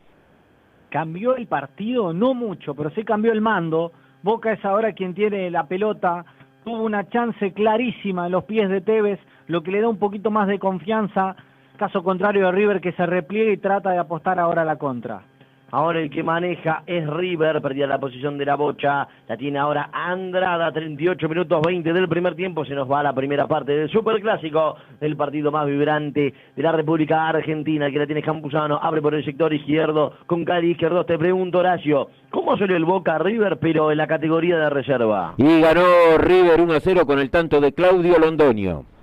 Cambió 0.95 1.34
el 1.34 1.49
partido, 1.49 2.12
no 2.12 2.34
mucho, 2.34 2.76
pero 2.76 2.88
sí 2.90 3.03
cambió 3.03 3.32
el 3.32 3.40
mando. 3.40 3.90
Boca 4.22 4.53
es 4.53 4.64
ahora 4.64 4.92
quien 4.92 5.12
tiene 5.12 5.51
la 5.51 5.66
pelota. 5.66 6.24
Tuvo 6.64 6.84
una 6.84 7.09
chance 7.09 7.53
clarísima 7.53 8.26
en 8.26 8.32
los 8.32 8.45
pies 8.45 8.70
de 8.70 8.80
Tevez, 8.80 9.18
lo 9.49 9.64
que 9.64 9.72
le 9.72 9.80
da 9.80 9.88
un 9.88 9.99
poquito 9.99 10.30
más 10.30 10.47
de 10.47 10.61
confianza. 10.61 11.34
Caso 11.78 12.05
contrario 12.05 12.47
de 12.47 12.53
River 12.53 12.80
que 12.80 12.92
se 12.92 13.07
repliega 13.07 13.51
y 13.51 13.57
trata 13.57 13.90
de 13.90 13.99
apostar 13.99 14.38
ahora 14.38 14.62
a 14.62 14.64
la 14.64 14.76
contra. 14.76 15.22
Ahora 15.71 16.01
el 16.01 16.11
que 16.11 16.23
maneja 16.23 16.83
es 16.87 17.07
River, 17.09 17.61
perdía 17.61 17.87
la 17.87 17.99
posición 17.99 18.39
de 18.39 18.45
la 18.45 18.55
bocha, 18.55 19.09
la 19.29 19.37
tiene 19.37 19.59
ahora 19.59 19.91
Andrada, 19.93 20.71
38 20.73 21.29
minutos 21.29 21.61
20 21.67 21.93
del 21.93 22.09
primer 22.09 22.35
tiempo, 22.35 22.65
se 22.65 22.75
nos 22.75 22.91
va 22.91 23.03
la 23.03 23.12
primera 23.12 23.49
parte 23.49 23.73
del 23.73 23.91
superclásico, 23.91 24.77
del 25.01 25.17
partido 25.17 25.51
más 25.51 25.67
vibrante 25.67 26.33
de 26.55 26.62
la 26.62 26.73
República 26.73 27.29
Argentina, 27.29 27.87
el 27.87 27.93
que 27.93 27.99
la 27.99 28.07
tiene 28.07 28.23
Campuzano, 28.23 28.79
abre 28.81 29.03
por 29.03 29.15
el 29.15 29.25
sector 29.25 29.53
izquierdo, 29.53 30.12
con 30.27 30.45
Cali 30.45 30.71
izquierdo, 30.71 31.05
te 31.05 31.19
pregunto 31.19 31.59
Horacio, 31.59 32.09
¿cómo 32.31 32.57
salió 32.57 32.77
el 32.77 32.85
Boca 32.85 33.19
River, 33.19 33.59
pero 33.59 33.91
en 33.91 33.99
la 33.99 34.07
categoría 34.07 34.57
de 34.57 34.71
reserva? 34.71 35.35
Y 35.39 35.61
ganó 35.61 35.83
River 36.19 36.61
1 36.61 36.73
a 36.73 36.81
0 36.81 37.07
con 37.07 37.19
el 37.19 37.31
tanto 37.31 37.61
de 37.61 37.73
Claudio 37.73 38.19
Londoño. 38.19 38.93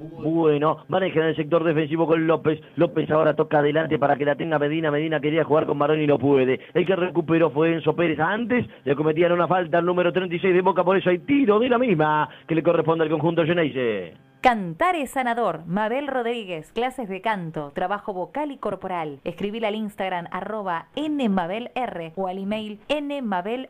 Bueno, 0.00 0.78
maneja 0.88 1.20
en 1.20 1.26
el 1.26 1.36
sector 1.36 1.62
defensivo 1.62 2.06
con 2.06 2.26
López. 2.26 2.60
López 2.76 3.10
ahora 3.10 3.34
toca 3.34 3.58
adelante 3.58 3.98
para 3.98 4.16
que 4.16 4.24
la 4.24 4.34
tenga 4.34 4.58
Medina. 4.58 4.90
Medina 4.90 5.20
quería 5.20 5.44
jugar 5.44 5.66
con 5.66 5.76
Marón 5.76 6.00
y 6.00 6.06
no 6.06 6.18
puede. 6.18 6.58
El 6.72 6.86
que 6.86 6.96
recuperó 6.96 7.50
fue 7.50 7.74
Enzo 7.74 7.94
Pérez. 7.94 8.18
Antes 8.18 8.66
le 8.84 8.96
cometían 8.96 9.32
una 9.32 9.46
falta 9.46 9.78
al 9.78 9.84
número 9.84 10.12
36 10.12 10.54
de 10.54 10.62
Boca, 10.62 10.84
por 10.84 10.96
eso 10.96 11.10
hay 11.10 11.18
tiro 11.18 11.58
de 11.58 11.68
la 11.68 11.78
misma 11.78 12.28
que 12.46 12.54
le 12.54 12.62
corresponde 12.62 13.04
al 13.04 13.10
conjunto 13.10 13.44
Geneise. 13.44 14.14
Cantar 14.40 14.96
es 14.96 15.10
sanador. 15.10 15.66
Mabel 15.66 16.06
Rodríguez, 16.06 16.72
clases 16.72 17.10
de 17.10 17.20
canto, 17.20 17.72
trabajo 17.74 18.14
vocal 18.14 18.50
y 18.50 18.56
corporal. 18.56 19.20
Escribir 19.24 19.66
al 19.66 19.74
Instagram 19.74 20.28
arroba 20.30 20.86
nmabelr 20.96 22.12
o 22.16 22.26
al 22.26 22.38
email 22.38 22.80
nmabelr 22.88 23.68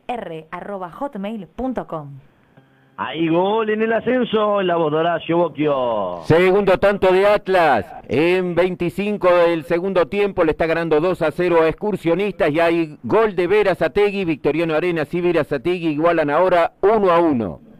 hotmail.com. 0.97 2.30
Hay 2.97 3.27
gol 3.29 3.69
en 3.69 3.81
el 3.81 3.93
ascenso, 3.93 4.61
en 4.61 4.67
la 4.67 4.75
voz 4.75 4.91
de 4.91 4.97
Horacio 4.99 5.37
Bocchio. 5.37 6.19
Segundo 6.25 6.77
tanto 6.77 7.11
de 7.11 7.25
Atlas. 7.25 7.85
En 8.07 8.53
25 8.53 9.27
del 9.27 9.63
segundo 9.63 10.07
tiempo 10.07 10.43
le 10.43 10.51
está 10.51 10.67
ganando 10.67 10.99
2 10.99 11.21
a 11.23 11.31
0 11.31 11.61
a 11.63 11.67
Excursionistas 11.67 12.51
y 12.51 12.59
hay 12.59 12.97
gol 13.03 13.35
de 13.35 13.47
Veras 13.47 13.81
Ategui, 13.81 14.25
Victoriano 14.25 14.75
Arenas 14.75 15.11
y 15.13 15.21
Veras 15.21 15.51
Ategui 15.51 15.87
igualan 15.87 16.29
ahora 16.29 16.73
1 16.81 17.11
a 17.11 17.19
1. 17.19 17.70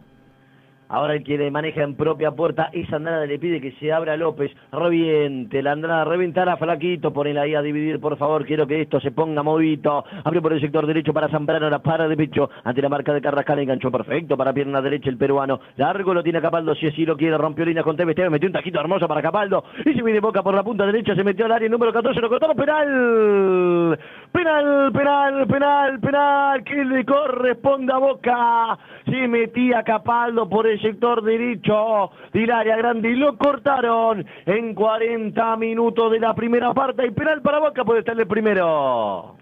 Ahora 0.92 1.14
el 1.14 1.24
que 1.24 1.38
le 1.38 1.50
maneja 1.50 1.82
en 1.82 1.94
propia 1.94 2.32
puerta 2.32 2.68
es 2.70 2.92
Andrada, 2.92 3.24
le 3.24 3.38
pide 3.38 3.62
que 3.62 3.72
se 3.80 3.90
abra 3.90 4.14
López, 4.14 4.52
reviente, 4.70 5.62
la 5.62 5.72
Andrada 5.72 6.04
reventará 6.04 6.58
Flaquito, 6.58 7.14
ponela 7.14 7.40
ahí 7.40 7.54
a 7.54 7.62
dividir, 7.62 7.98
por 7.98 8.18
favor, 8.18 8.44
quiero 8.44 8.66
que 8.66 8.82
esto 8.82 9.00
se 9.00 9.10
ponga 9.10 9.42
movito, 9.42 10.04
abre 10.22 10.42
por 10.42 10.52
el 10.52 10.60
sector 10.60 10.86
derecho 10.86 11.14
para 11.14 11.30
Zambrano, 11.30 11.70
la 11.70 11.78
para 11.78 12.06
de 12.08 12.14
pecho, 12.14 12.50
ante 12.62 12.82
la 12.82 12.90
marca 12.90 13.14
de 13.14 13.22
Carrascal, 13.22 13.60
enganchó 13.60 13.90
perfecto 13.90 14.36
para 14.36 14.52
pierna 14.52 14.82
derecha 14.82 15.08
el 15.08 15.16
peruano, 15.16 15.60
largo 15.76 16.12
lo 16.12 16.22
tiene 16.22 16.42
Capaldo, 16.42 16.74
si 16.74 16.88
así 16.88 17.06
lo 17.06 17.16
quiere, 17.16 17.38
rompió 17.38 17.64
líneas 17.64 17.86
con 17.86 17.96
Tevez, 17.96 18.30
metió 18.30 18.46
un 18.46 18.52
tajito 18.52 18.78
hermoso 18.78 19.08
para 19.08 19.22
Capaldo, 19.22 19.64
y 19.86 19.94
se 19.94 20.02
viene 20.02 20.20
Boca 20.20 20.42
por 20.42 20.54
la 20.54 20.62
punta 20.62 20.84
derecha, 20.84 21.14
se 21.14 21.24
metió 21.24 21.46
al 21.46 21.52
área 21.52 21.70
número 21.70 21.90
14, 21.90 22.20
lo 22.20 22.28
cortaron, 22.28 22.54
penal, 22.54 23.98
penal, 24.32 24.92
penal, 24.92 25.46
penal, 25.46 26.00
penal, 26.00 26.64
que 26.64 26.84
le 26.84 27.04
corresponde 27.04 27.92
a 27.92 27.98
Boca, 27.98 28.78
se 29.04 29.28
metía 29.28 29.82
Capaldo 29.82 30.48
por 30.48 30.66
el 30.66 30.80
sector 30.80 31.22
derecho 31.22 32.10
del 32.32 32.50
área 32.50 32.76
grande 32.76 33.10
y 33.10 33.16
lo 33.16 33.36
cortaron 33.36 34.24
en 34.46 34.74
40 34.74 35.56
minutos 35.56 36.10
de 36.10 36.20
la 36.20 36.34
primera 36.34 36.72
parte. 36.72 37.06
Y 37.06 37.10
penal 37.10 37.42
para 37.42 37.60
Boca 37.60 37.84
puede 37.84 38.00
estar 38.00 38.18
el 38.18 38.26
primero. 38.26 39.36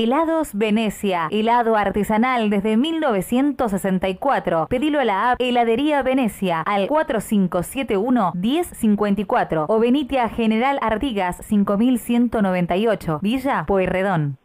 Helados 0.00 0.54
Venecia, 0.54 1.26
helado 1.32 1.74
artesanal 1.74 2.50
desde 2.50 2.76
1964. 2.76 4.68
Pedilo 4.70 5.00
a 5.00 5.04
la 5.04 5.32
app 5.32 5.40
Heladería 5.40 6.04
Venecia 6.04 6.60
al 6.60 6.86
4571-1054 6.86 9.66
o 9.68 9.80
venite 9.80 10.20
a 10.20 10.28
General 10.28 10.78
Artigas 10.82 11.38
5198, 11.38 13.18
Villa 13.22 13.64
Pueyrredón. 13.66 14.36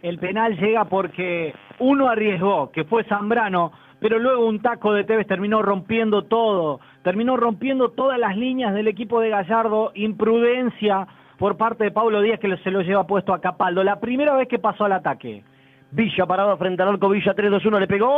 El 0.00 0.18
penal 0.18 0.56
llega 0.56 0.86
porque 0.86 1.52
uno 1.78 2.08
arriesgó, 2.08 2.70
que 2.70 2.84
fue 2.84 3.04
Zambrano, 3.04 3.72
pero 4.00 4.18
luego 4.18 4.46
un 4.46 4.62
taco 4.62 4.94
de 4.94 5.04
Tevez 5.04 5.26
terminó 5.26 5.60
rompiendo 5.60 6.22
todo, 6.22 6.80
terminó 7.02 7.36
rompiendo 7.36 7.90
todas 7.90 8.18
las 8.18 8.34
líneas 8.38 8.72
del 8.72 8.88
equipo 8.88 9.20
de 9.20 9.28
Gallardo, 9.28 9.92
imprudencia 9.94 11.06
por 11.38 11.56
parte 11.56 11.84
de 11.84 11.90
Pablo 11.90 12.20
Díaz 12.20 12.40
que 12.40 12.56
se 12.58 12.70
lo 12.70 12.80
lleva 12.80 13.06
puesto 13.06 13.32
a 13.34 13.40
Capaldo, 13.40 13.84
la 13.84 14.00
primera 14.00 14.34
vez 14.34 14.48
que 14.48 14.58
pasó 14.58 14.84
al 14.84 14.92
ataque. 14.92 15.44
Villa 15.90 16.26
parado 16.26 16.56
frente 16.56 16.82
al 16.82 16.88
arco, 16.88 17.08
Villa 17.08 17.34
3-2-1, 17.34 17.78
le 17.80 17.86
pegó. 17.86 18.10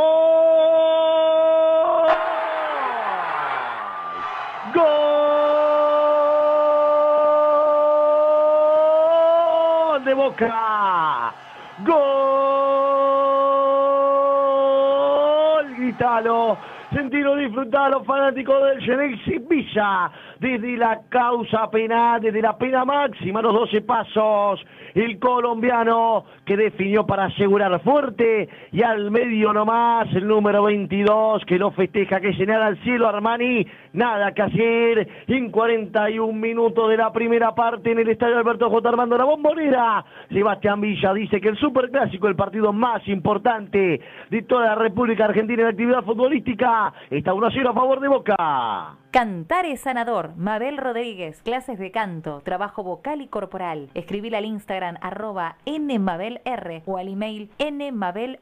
¡Gol 9.89 10.05
de 10.05 10.15
Boca! 10.15 11.35
¡Gol! 11.85 12.09
Gritalo, 15.77 16.59
Sentilo 16.93 17.37
disfrutar 17.37 17.91
los 17.91 18.07
fanáticos 18.07 18.63
del 18.65 18.81
Genesis 18.81 19.47
Villa. 19.47 20.11
Desde 20.41 20.75
la 20.79 21.03
causa 21.11 21.69
penal, 21.71 22.23
desde 22.23 22.41
la 22.41 22.57
pena 22.57 22.87
máxima, 22.87 23.43
los 23.43 23.53
12 23.53 23.83
pasos. 23.83 24.65
El 24.95 25.19
colombiano 25.19 26.25
que 26.47 26.57
definió 26.57 27.05
para 27.05 27.27
asegurar 27.27 27.79
fuerte 27.83 28.49
y 28.73 28.83
al 28.83 29.11
medio 29.11 29.53
nomás 29.53 30.09
el 30.15 30.27
número 30.27 30.63
22 30.63 31.45
que 31.45 31.59
lo 31.59 31.73
festeja, 31.73 32.21
que 32.21 32.33
señala 32.33 32.69
al 32.69 32.83
cielo 32.83 33.07
Armani. 33.07 33.67
Nada 33.99 34.31
que 34.31 34.43
hacer 34.43 35.09
en 35.27 35.51
41 35.51 36.33
minutos 36.33 36.89
de 36.89 36.97
la 36.97 37.13
primera 37.13 37.53
parte 37.53 37.91
en 37.91 37.99
el 37.99 38.09
estadio 38.09 38.39
Alberto 38.39 38.71
J. 38.71 38.89
Armando 38.89 39.19
La 39.19 39.25
Bombonera. 39.25 40.05
Sebastián 40.31 40.81
Villa 40.81 41.13
dice 41.13 41.41
que 41.41 41.49
el 41.49 41.57
superclásico, 41.57 42.29
el 42.29 42.37
partido 42.37 42.73
más 42.73 43.03
importante 43.09 44.01
de 44.31 44.43
toda 44.43 44.67
la 44.67 44.75
República 44.77 45.25
Argentina 45.25 45.63
en 45.63 45.71
actividad 45.71 46.05
futbolística, 46.05 46.93
está 47.11 47.35
1 47.35 47.47
a 47.49 47.51
0 47.53 47.71
a 47.71 47.75
favor 47.75 47.99
de 47.99 48.07
Boca. 48.07 48.97
Cantar 49.11 49.67
es 49.67 49.81
sanador. 49.81 50.37
Mabel 50.37 50.77
Rodríguez, 50.77 51.43
clases 51.43 51.81
de 51.81 51.91
canto, 51.91 52.41
trabajo 52.45 52.85
vocal 52.85 53.21
y 53.21 53.27
corporal. 53.27 53.89
Escribir 53.95 54.37
al 54.37 54.45
Instagram 54.45 54.95
arroba 55.01 55.57
nmabelr 55.67 56.83
o 56.87 56.99
al 56.99 57.09
email 57.09 57.51
nmabelr 57.59 58.39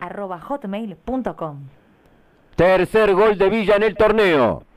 arroba 0.00 0.38
hotmail.com. 0.38 1.62
Tercer 2.56 3.14
gol 3.14 3.38
de 3.38 3.48
Villa 3.48 3.76
en 3.76 3.84
el 3.84 3.96
torneo. 3.96 4.67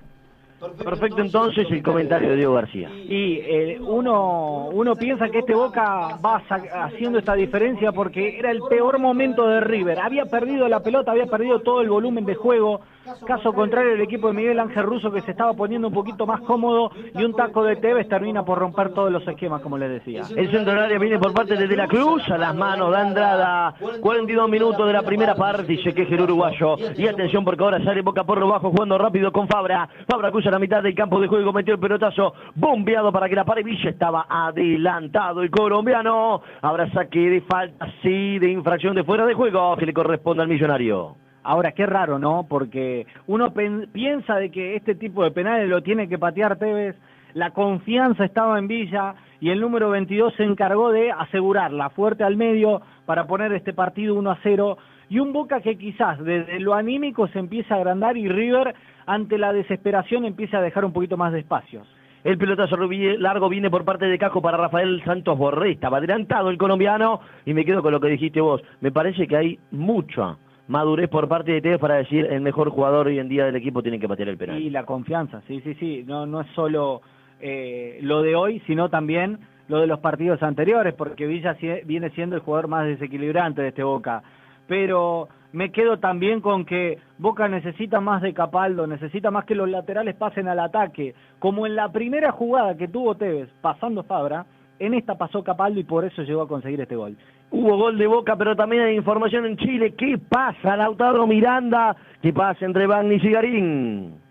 Perfecto, 0.84 1.22
entonces 1.22 1.66
el 1.72 1.82
comentario 1.82 2.30
de 2.30 2.36
Diego 2.36 2.54
García. 2.54 2.90
Y 2.92 3.40
eh, 3.40 3.80
uno, 3.82 4.68
uno 4.68 4.96
piensa 4.96 5.30
que 5.30 5.40
este 5.40 5.56
Boca 5.56 6.20
va 6.24 6.44
haciendo 6.86 7.18
esta 7.18 7.34
diferencia 7.34 7.92
porque 7.92 8.38
era 8.38 8.52
el 8.52 8.60
peor 8.70 9.00
momento 9.00 9.48
de 9.48 9.60
River. 9.62 10.00
Había 10.00 10.26
perdido 10.26 10.68
la 10.68 10.82
pelota, 10.82 11.12
había 11.12 11.26
perdido 11.26 11.62
todo 11.62 11.82
el 11.82 11.90
volumen 11.90 12.26
de 12.26 12.36
juego. 12.36 12.82
Caso 13.26 13.54
contrario, 13.54 13.94
el 13.94 14.02
equipo 14.02 14.28
de 14.28 14.34
Miguel 14.34 14.60
Ángel 14.60 14.84
Russo 14.84 15.12
que 15.12 15.22
se 15.22 15.32
estaba 15.32 15.54
poniendo 15.54 15.88
un 15.88 15.94
poquito 15.94 16.26
más 16.26 16.42
cómodo 16.42 16.92
y 17.16 17.24
un 17.24 17.34
taco 17.34 17.64
de 17.64 17.76
Tevez 17.76 18.08
termina 18.08 18.46
por 18.46 18.60
romper 18.60 18.94
todos 18.94 19.12
los 19.12 19.28
esquemas, 19.28 19.62
como 19.62 19.78
les 19.78 19.90
decía. 19.90 20.24
El 20.36 20.52
centro 20.52 20.74
viene 21.00 21.18
por 21.18 21.34
parte 21.34 21.56
de 21.56 21.68
De 21.68 21.76
la 21.76 21.88
Cruz 21.88 22.30
a 22.30 22.38
las 22.38 22.56
manos 22.56 22.92
de 22.92 22.98
Andrada. 22.98 23.74
42 24.02 24.50
minutos 24.50 24.86
de 24.86 24.94
la 24.94 25.02
primera 25.02 25.36
parte 25.36 25.74
y 25.74 25.78
se 25.84 25.94
queja 25.94 26.14
el 26.14 26.22
uruguayo. 26.22 26.76
Y 26.96 27.08
atención 27.08 27.44
porque 27.44 27.64
ahora 27.64 27.84
sale 27.84 28.02
Boca 28.02 28.24
por 28.24 28.40
lo 28.40 28.48
bajo 28.48 28.70
jugando 28.70 28.98
rápido 28.98 29.32
con 29.32 29.48
Fabra. 29.48 29.90
Fabra 30.08 30.32
cruza 30.32 30.52
la 30.52 30.60
mitad 30.60 30.84
del 30.84 30.96
campo 30.96 31.20
de 31.20 31.28
juego, 31.28 31.52
metió 31.54 31.74
el 31.74 31.80
pelotazo 31.80 32.34
bombeado 32.56 33.12
para 33.12 33.28
que 33.28 33.36
la 33.36 33.46
pared 33.46 33.64
Villa 33.64 33.90
estaba 33.90 34.26
adelantado 34.30 35.42
el 35.42 35.50
colombiano. 35.50 36.42
Habrá 36.62 36.92
saque 36.92 37.20
de 37.20 37.42
falta, 37.42 37.88
sí, 38.02 38.40
de 38.40 38.52
infracción 38.52 38.96
de 38.96 39.04
fuera 39.04 39.26
de 39.26 39.34
juego 39.34 39.76
que 39.78 39.86
le 39.86 39.94
corresponde 39.94 40.44
al 40.44 40.50
millonario. 40.50 41.16
Ahora, 41.44 41.72
qué 41.72 41.86
raro, 41.86 42.20
¿no? 42.20 42.46
Porque 42.48 43.08
uno 43.28 43.54
piensa 43.54 44.36
de 44.36 44.52
que 44.52 44.76
este 44.76 44.96
tipo 44.96 45.24
de 45.24 45.32
penales 45.32 45.68
lo 45.68 45.82
tiene 45.82 46.08
que 46.08 46.20
patear 46.20 46.58
Tevez, 46.58 46.96
la 47.34 47.52
confianza 47.52 48.26
estaba 48.26 48.60
en 48.60 48.68
Villa 48.68 49.16
y 49.40 49.50
el 49.50 49.60
número 49.60 49.90
22 49.90 50.34
se 50.36 50.44
encargó 50.44 50.92
de 50.92 51.12
asegurarla 51.12 51.90
fuerte 51.90 52.24
al 52.24 52.36
medio 52.36 52.82
para 53.06 53.26
poner 53.26 53.54
este 53.54 53.74
partido 53.74 54.16
1 54.16 54.32
a 54.32 54.40
0 54.44 54.78
y 55.10 55.20
un 55.20 55.34
Boca 55.34 55.62
que 55.62 55.78
quizás 55.78 56.24
desde 56.24 56.60
lo 56.60 56.74
anímico 56.74 57.28
se 57.30 57.40
empieza 57.40 57.76
a 57.76 57.78
agrandar 57.78 58.18
y 58.18 58.28
River 58.28 58.76
ante 59.06 59.38
la 59.38 59.52
desesperación 59.52 60.26
empieza 60.26 60.60
a 60.60 60.62
dejar 60.62 60.86
un 60.86 60.94
poquito 60.94 61.18
más 61.18 61.34
de 61.34 61.40
espacios. 61.40 61.88
El 62.24 62.38
pelotazo 62.38 62.78
largo 62.78 63.50
viene 63.50 63.72
por 63.72 63.84
parte 63.84 64.06
de 64.06 64.20
Cajo 64.20 64.44
para 64.44 64.56
Rafael 64.56 65.02
Santos 65.04 65.38
Borré. 65.38 65.72
Estaba 65.72 65.98
adelantado 65.98 66.52
el 66.52 66.58
colombiano 66.58 67.20
y 67.46 67.54
me 67.56 67.66
quedo 67.66 67.82
con 67.82 67.92
lo 67.92 68.00
que 68.00 68.10
dijiste 68.10 68.40
vos. 68.40 68.62
Me 68.80 68.92
parece 68.92 69.26
que 69.26 69.36
hay 69.36 69.60
mucha 69.72 70.38
madurez 70.72 71.10
por 71.10 71.28
parte 71.28 71.52
de 71.52 71.62
Tevez 71.62 71.80
para 71.80 71.96
decir 71.96 72.26
el 72.26 72.42
mejor 72.42 72.70
jugador 72.70 73.08
hoy 73.08 73.20
en 73.20 73.28
día 73.28 73.46
del 73.46 73.58
equipo 73.58 73.84
tiene 73.84 74.00
que 74.00 74.08
patear 74.08 74.30
el 74.30 74.38
penal. 74.38 74.60
Y 74.60 74.70
la 74.70 74.86
confianza, 74.86 75.42
sí, 75.46 75.60
sí, 75.62 75.76
sí. 75.76 76.04
No, 76.08 76.26
no 76.26 76.42
es 76.42 76.48
solo 76.56 77.02
eh, 77.42 78.00
lo 78.02 78.22
de 78.22 78.36
hoy, 78.36 78.62
sino 78.66 78.90
también 78.90 79.40
lo 79.68 79.82
de 79.82 79.88
los 79.88 80.00
partidos 80.00 80.42
anteriores, 80.42 80.94
porque 80.94 81.28
Villa 81.28 81.58
viene 81.86 82.10
siendo 82.12 82.36
el 82.36 82.42
jugador 82.42 82.70
más 82.70 82.86
desequilibrante 82.86 83.62
de 83.62 83.68
este 83.68 83.84
Boca. 83.84 84.24
Pero 84.66 85.28
me 85.52 85.72
quedo 85.72 86.00
también 86.00 86.40
con 86.40 86.64
que 86.64 86.98
Boca 87.18 87.50
necesita 87.50 88.00
más 88.00 88.22
de 88.22 88.34
Capaldo, 88.34 88.88
necesita 88.88 89.30
más 89.30 89.44
que 89.44 89.56
los 89.56 89.70
laterales 89.70 90.16
pasen 90.16 90.48
al 90.48 90.60
ataque, 90.60 91.14
como 91.40 91.66
en 91.66 91.76
la 91.76 91.92
primera 91.92 92.32
jugada 92.32 92.78
que 92.78 92.88
tuvo 92.88 93.16
Tevez 93.16 93.50
pasando 93.62 94.04
Fabra, 94.04 94.46
en 94.80 94.94
esta 94.94 95.16
pasó 95.16 95.44
Capaldo 95.44 95.80
y 95.80 95.84
por 95.84 96.06
eso 96.06 96.24
llegó 96.24 96.42
a 96.44 96.48
conseguir 96.48 96.80
este 96.80 96.96
gol. 96.96 97.18
Hubo 97.52 97.78
gol 97.78 97.98
de 97.98 98.08
Boca, 98.08 98.38
pero 98.38 98.56
también 98.56 98.84
hay 98.84 98.96
información 98.96 99.46
en 99.46 99.58
Chile. 99.58 99.94
¿Qué 99.96 100.18
pasa, 100.18 100.78
Lautaro 100.78 101.28
Miranda? 101.28 101.96
¿Qué 102.22 102.32
pasa 102.32 102.66
entre 102.66 102.88
Bagnis 102.88 103.24
y 103.24 103.30
Garín? 103.30 104.22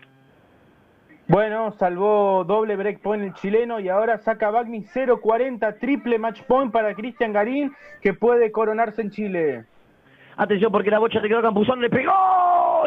Bueno, 1.27 1.71
salvó 1.73 2.43
doble 2.43 2.75
break 2.75 2.99
point 2.99 3.23
el 3.23 3.33
chileno 3.35 3.79
y 3.79 3.87
ahora 3.87 4.17
saca 4.17 4.49
Bagni 4.49 4.83
0.40, 4.83 5.79
triple 5.79 6.17
match 6.17 6.41
point 6.41 6.73
para 6.73 6.93
Cristian 6.95 7.31
Garín, 7.31 7.71
que 8.01 8.13
puede 8.13 8.51
coronarse 8.51 9.01
en 9.03 9.11
Chile. 9.11 9.65
Atención 10.35 10.71
porque 10.71 10.89
la 10.89 10.99
bocha 10.99 11.21
de 11.21 11.29
quedó 11.29 11.41
Campuzón, 11.41 11.79
le 11.79 11.89
pegó 11.89 12.11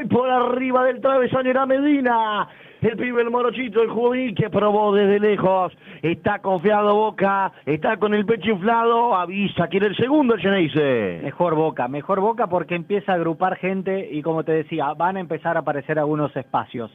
y 0.02 0.06
por 0.06 0.28
arriba 0.30 0.84
del 0.84 1.00
travesaño 1.00 1.50
era 1.50 1.66
Medina 1.66 2.48
el 2.88 2.96
pibe, 2.98 3.22
el 3.22 3.30
morochito, 3.30 3.82
el 3.82 3.88
juvenil 3.88 4.34
que 4.34 4.50
probó 4.50 4.94
desde 4.94 5.18
lejos. 5.18 5.72
Está 6.02 6.40
confiado 6.40 6.94
Boca, 6.94 7.52
está 7.64 7.96
con 7.96 8.12
el 8.12 8.26
pecho 8.26 8.50
inflado, 8.50 9.14
avisa, 9.14 9.68
quiere 9.68 9.86
el 9.86 9.96
segundo 9.96 10.36
el. 10.38 11.20
Mejor 11.22 11.54
Boca, 11.54 11.88
mejor 11.88 12.20
Boca 12.20 12.46
porque 12.46 12.74
empieza 12.74 13.12
a 13.12 13.14
agrupar 13.14 13.56
gente 13.56 14.08
y 14.12 14.20
como 14.20 14.44
te 14.44 14.52
decía, 14.52 14.92
van 14.92 15.16
a 15.16 15.20
empezar 15.20 15.56
a 15.56 15.60
aparecer 15.60 15.98
algunos 15.98 16.34
espacios. 16.36 16.90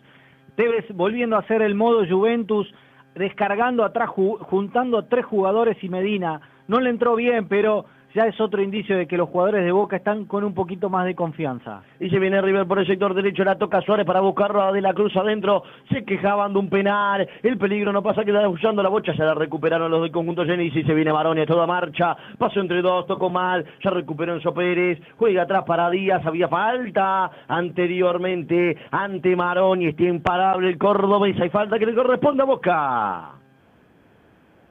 Tevez 0.56 0.86
volviendo 0.94 1.36
a 1.36 1.40
hacer 1.40 1.62
el 1.64 1.74
modo 1.74 2.06
Juventus, 2.08 2.72
descargando 3.16 3.84
atrás, 3.84 4.10
juntando 4.10 5.00
a 5.00 5.08
tres 5.08 5.26
jugadores 5.26 5.84
y 5.84 5.90
Medina. 5.90 6.42
No 6.68 6.80
le 6.80 6.92
entró 6.92 7.16
bien, 7.16 7.48
pero 7.48 7.86
ya 8.14 8.24
es 8.24 8.40
otro 8.42 8.62
indicio 8.62 8.98
de 8.98 9.08
que 9.08 9.18
los 9.18 9.30
jugadores 9.30 9.64
de 9.64 9.72
Boca 9.72 9.98
están 9.98 10.26
con 10.26 10.44
un 10.44 10.54
poquito 10.54 10.90
más 10.90 11.06
de 11.06 11.16
confianza. 11.16 11.82
Y 12.00 12.10
se 12.10 12.20
viene 12.20 12.42
River 12.42 12.68
por 12.68 12.80
el 12.80 12.88
sector 12.88 13.14
derecho, 13.14 13.44
la 13.44 13.58
toca 13.58 13.82
Suárez 13.82 14.06
para 14.06 14.22
buscarlo 14.22 14.62
a 14.62 14.72
De 14.72 14.82
la 14.82 14.94
Cruz 14.94 15.16
adentro, 15.16 15.64
se 15.92 16.04
quejaban 16.04 16.54
de 16.54 16.60
un 16.60 16.70
penal, 16.70 17.28
el 17.44 17.58
peligro 17.58 17.92
no 17.92 18.02
pasa, 18.02 18.24
queda 18.24 18.48
usando 18.50 18.82
la 18.82 18.90
bocha, 18.90 19.14
se 19.14 19.24
la 19.24 19.34
recuperaron 19.34 19.92
los 19.92 20.02
del 20.02 20.12
conjunto 20.12 20.44
y 20.44 20.84
se 20.84 20.94
viene 20.94 21.14
Maroni 21.14 21.42
a 21.42 21.46
toda 21.46 21.68
marcha, 21.68 22.16
pasó 22.38 22.60
entre 22.60 22.82
dos, 22.82 23.06
tocó 23.08 23.30
mal, 23.30 23.66
ya 23.84 23.92
recuperó 23.92 24.34
Enzo 24.34 24.54
Pérez, 24.54 25.00
juega 25.18 25.44
atrás 25.44 25.64
para 25.66 25.90
Díaz, 25.90 26.26
había 26.26 26.48
falta 26.48 27.30
anteriormente 27.48 28.78
ante 28.92 29.36
Maroni, 29.36 29.88
está 29.88 30.04
imparable 30.04 30.70
el 30.70 30.78
cordobés, 30.78 31.40
hay 31.40 31.50
falta 31.50 31.78
que 31.78 31.86
le 31.86 31.96
corresponde 31.96 32.44
a 32.44 32.46
Boca. 32.46 33.39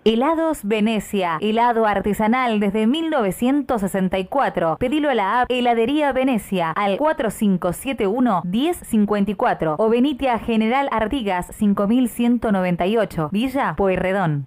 Helados 0.05 0.65
Venecia, 0.65 1.39
helado 1.41 1.85
artesanal 1.85 2.61
desde 2.61 2.87
1964. 2.87 4.77
Pedilo 4.79 5.11
a 5.11 5.15
la 5.15 5.41
app 5.41 5.51
Heladería 5.51 6.13
Venecia 6.13 6.71
al 6.71 6.99
4571-1054 6.99 9.75
o 9.77 9.91
venite 9.91 10.31
a 10.31 10.39
General 10.39 10.89
Artigas 10.93 11.49
5198, 11.57 13.31
Villa 13.33 13.75
Pueyrredón. 13.77 14.47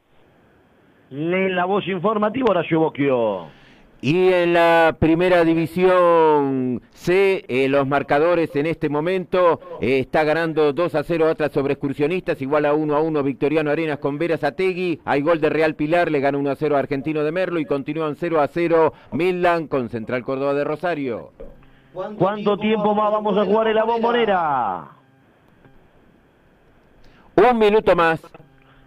Lee 1.09 1.49
la 1.49 1.65
voz 1.65 1.85
informativa 1.87 2.45
Horacio 2.49 2.79
Bocchio. 2.79 3.60
Y 4.03 4.33
en 4.33 4.53
la 4.53 4.95
primera 4.97 5.43
división 5.43 6.81
C, 6.91 7.45
eh, 7.47 7.69
los 7.69 7.87
marcadores 7.87 8.55
en 8.55 8.65
este 8.65 8.89
momento 8.89 9.59
eh, 9.79 9.99
está 9.99 10.23
ganando 10.23 10.73
2 10.73 10.95
a 10.95 11.03
0 11.03 11.27
Atlas 11.29 11.51
sobre 11.51 11.73
excursionistas, 11.73 12.41
igual 12.41 12.65
a 12.65 12.73
1 12.73 12.95
a 12.95 12.99
1 12.99 13.21
Victoriano 13.21 13.69
Arenas 13.69 13.99
con 13.99 14.17
Veras 14.17 14.43
Ategui. 14.43 14.99
Hay 15.05 15.21
gol 15.21 15.39
de 15.39 15.51
Real 15.51 15.75
Pilar, 15.75 16.09
le 16.09 16.19
gana 16.19 16.39
1 16.39 16.49
a 16.49 16.55
0 16.55 16.77
Argentino 16.77 17.23
de 17.23 17.31
Merlo 17.31 17.59
y 17.59 17.65
continúan 17.65 18.15
0 18.15 18.41
a 18.41 18.47
0 18.47 18.91
Midland 19.11 19.69
con 19.69 19.87
Central 19.89 20.23
Córdoba 20.23 20.55
de 20.55 20.63
Rosario. 20.63 21.31
¿Cuánto 21.93 22.57
tiempo 22.57 22.95
más 22.95 23.11
vamos 23.11 23.37
a 23.37 23.45
jugar 23.45 23.67
en 23.67 23.75
la 23.75 23.83
bombonera? 23.83 24.87
Un 27.35 27.57
minuto 27.59 27.95
más. 27.95 28.19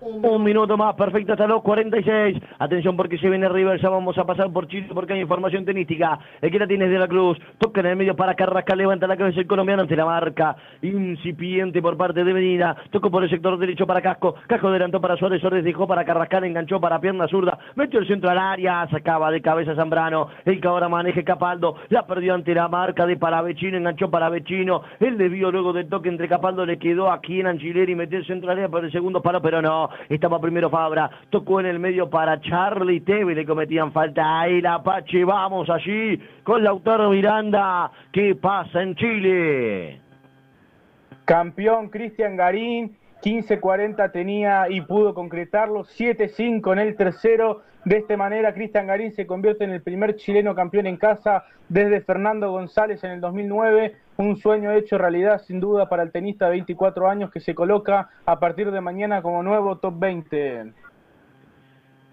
Un 0.04 0.44
minuto 0.44 0.76
más, 0.76 0.94
perfecto, 0.96 1.32
hasta 1.32 1.46
los 1.46 1.62
46. 1.62 2.36
Atención 2.58 2.94
porque 2.94 3.16
se 3.16 3.30
viene 3.30 3.48
River, 3.48 3.80
ya 3.80 3.88
vamos 3.88 4.18
a 4.18 4.24
pasar 4.24 4.52
por 4.52 4.68
Chile 4.68 4.88
porque 4.92 5.14
hay 5.14 5.20
información 5.20 5.64
tenística. 5.64 6.18
Que 6.42 6.58
la 6.58 6.66
tiene 6.66 6.88
de 6.88 6.98
la 6.98 7.08
Cruz, 7.08 7.38
toca 7.56 7.80
en 7.80 7.86
el 7.86 7.96
medio 7.96 8.14
para 8.14 8.34
Carrascal, 8.34 8.76
levanta 8.76 9.06
la 9.06 9.16
cabeza 9.16 9.40
el 9.40 9.46
colombiano 9.46 9.80
ante 9.80 9.96
la 9.96 10.04
marca. 10.04 10.56
Incipiente 10.82 11.80
por 11.80 11.96
parte 11.96 12.22
de 12.22 12.34
Medina, 12.34 12.76
tocó 12.90 13.10
por 13.10 13.24
el 13.24 13.30
sector 13.30 13.58
derecho 13.58 13.86
para 13.86 14.02
Casco. 14.02 14.34
Casco 14.46 14.68
adelantó 14.68 15.00
para 15.00 15.16
Suárez, 15.16 15.40
Suárez 15.40 15.64
dejó 15.64 15.86
para 15.86 16.04
Carrascal, 16.04 16.44
enganchó 16.44 16.78
para 16.78 17.00
pierna 17.00 17.26
zurda, 17.26 17.58
metió 17.74 17.98
el 17.98 18.06
centro 18.06 18.28
al 18.28 18.38
área, 18.38 18.86
sacaba 18.90 19.30
de 19.30 19.40
cabeza 19.40 19.74
Zambrano. 19.74 20.28
El 20.44 20.60
que 20.60 20.68
ahora 20.68 20.90
maneje 20.90 21.24
Capaldo, 21.24 21.76
la 21.88 22.06
perdió 22.06 22.34
ante 22.34 22.54
la 22.54 22.68
marca 22.68 23.06
de 23.06 23.16
Paravecino, 23.16 23.78
enganchó 23.78 24.10
para 24.10 24.28
Vecino. 24.28 24.82
El 25.00 25.16
desvío 25.16 25.50
luego 25.50 25.72
del 25.72 25.88
toque 25.88 26.10
entre 26.10 26.28
Capaldo 26.28 26.66
le 26.66 26.78
quedó 26.78 27.10
aquí 27.10 27.40
en 27.40 27.46
Angileri 27.46 27.94
metió 27.94 28.18
el 28.18 28.26
centro 28.26 28.50
al 28.50 28.58
área 28.58 28.68
por 28.68 28.84
el 28.84 28.92
segundo 28.92 29.22
palo, 29.22 29.40
pero 29.40 29.62
no. 29.62 29.88
Estaba 30.08 30.40
primero 30.40 30.70
Fabra, 30.70 31.10
tocó 31.30 31.60
en 31.60 31.66
el 31.66 31.78
medio 31.78 32.08
para 32.10 32.40
Charlie 32.40 33.00
Teve, 33.00 33.34
le 33.34 33.46
cometían 33.46 33.92
falta 33.92 34.40
ahí 34.40 34.60
la 34.60 34.74
Apache, 34.74 35.24
vamos 35.24 35.68
allí 35.70 36.20
con 36.42 36.62
Lautaro 36.62 37.10
Miranda, 37.10 37.90
¿qué 38.12 38.34
pasa 38.34 38.82
en 38.82 38.94
Chile? 38.94 40.00
Campeón 41.24 41.88
Cristian 41.88 42.36
Garín, 42.36 42.96
15-40 43.24 44.12
tenía 44.12 44.68
y 44.68 44.82
pudo 44.82 45.14
concretarlo, 45.14 45.84
7-5 45.84 46.74
en 46.74 46.78
el 46.78 46.94
tercero. 46.94 47.62
De 47.86 47.96
esta 47.96 48.18
manera, 48.18 48.52
Cristian 48.52 48.86
Garín 48.86 49.12
se 49.12 49.26
convierte 49.26 49.64
en 49.64 49.70
el 49.70 49.80
primer 49.80 50.16
chileno 50.16 50.54
campeón 50.54 50.86
en 50.86 50.98
casa 50.98 51.44
desde 51.70 52.02
Fernando 52.02 52.50
González 52.50 53.02
en 53.02 53.12
el 53.12 53.20
2009. 53.22 53.96
Un 54.18 54.36
sueño 54.36 54.72
hecho 54.72 54.98
realidad, 54.98 55.40
sin 55.40 55.58
duda, 55.58 55.88
para 55.88 56.02
el 56.02 56.12
tenista 56.12 56.44
de 56.44 56.52
24 56.52 57.08
años 57.08 57.30
que 57.30 57.40
se 57.40 57.54
coloca 57.54 58.10
a 58.26 58.38
partir 58.38 58.70
de 58.70 58.82
mañana 58.82 59.22
como 59.22 59.42
nuevo 59.42 59.78
top 59.78 59.98
20. 59.98 60.72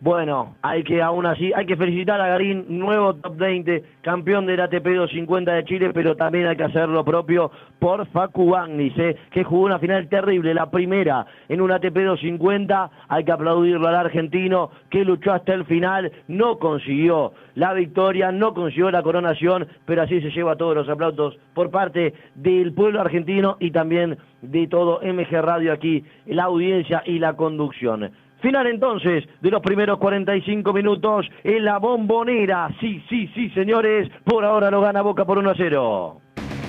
Bueno, 0.03 0.55
hay 0.63 0.83
que 0.83 0.99
aún 0.99 1.27
así, 1.27 1.53
hay 1.53 1.67
que 1.67 1.77
felicitar 1.77 2.19
a 2.19 2.27
Garín, 2.27 2.65
nuevo 2.67 3.13
top 3.13 3.37
20, 3.37 3.83
campeón 4.01 4.47
del 4.47 4.59
ATP 4.59 4.83
250 4.83 5.53
de 5.53 5.63
Chile, 5.65 5.91
pero 5.93 6.15
también 6.15 6.47
hay 6.47 6.57
que 6.57 6.63
hacer 6.63 6.89
lo 6.89 7.05
propio 7.05 7.51
por 7.77 8.07
Facu 8.07 8.49
Bagnis, 8.49 8.97
¿eh? 8.97 9.15
que 9.29 9.43
jugó 9.43 9.65
una 9.65 9.77
final 9.77 10.09
terrible, 10.09 10.55
la 10.55 10.71
primera 10.71 11.27
en 11.49 11.61
un 11.61 11.71
ATP 11.71 11.93
250, 11.93 12.89
hay 13.09 13.23
que 13.23 13.31
aplaudirlo 13.31 13.87
al 13.87 13.95
argentino 13.95 14.71
que 14.89 15.05
luchó 15.05 15.33
hasta 15.33 15.53
el 15.53 15.65
final, 15.65 16.11
no 16.27 16.57
consiguió 16.57 17.33
la 17.53 17.73
victoria, 17.73 18.31
no 18.31 18.55
consiguió 18.55 18.89
la 18.89 19.03
coronación, 19.03 19.67
pero 19.85 20.01
así 20.01 20.19
se 20.19 20.31
lleva 20.31 20.55
todos 20.55 20.75
los 20.75 20.89
aplausos 20.89 21.37
por 21.53 21.69
parte 21.69 22.15
del 22.33 22.73
pueblo 22.73 23.01
argentino 23.01 23.57
y 23.59 23.69
también 23.69 24.17
de 24.41 24.65
todo 24.65 24.99
MG 25.03 25.29
Radio 25.41 25.71
aquí, 25.73 26.03
la 26.25 26.45
audiencia 26.45 27.03
y 27.05 27.19
la 27.19 27.33
conducción. 27.33 28.11
Final 28.41 28.65
entonces 28.67 29.23
de 29.39 29.51
los 29.51 29.61
primeros 29.61 29.99
45 29.99 30.73
minutos 30.73 31.27
en 31.43 31.63
la 31.63 31.77
bombonera. 31.77 32.69
Sí, 32.79 33.03
sí, 33.07 33.27
sí, 33.35 33.49
señores. 33.51 34.09
Por 34.23 34.43
ahora 34.43 34.71
lo 34.71 34.81
gana 34.81 35.03
Boca 35.03 35.25
por 35.25 35.37
1 35.37 35.51
a 35.51 35.55
0. 35.55 36.21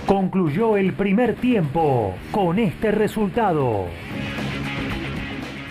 Concluyó 0.06 0.76
el 0.76 0.92
primer 0.92 1.36
tiempo 1.36 2.14
con 2.30 2.58
este 2.58 2.90
resultado. 2.92 3.86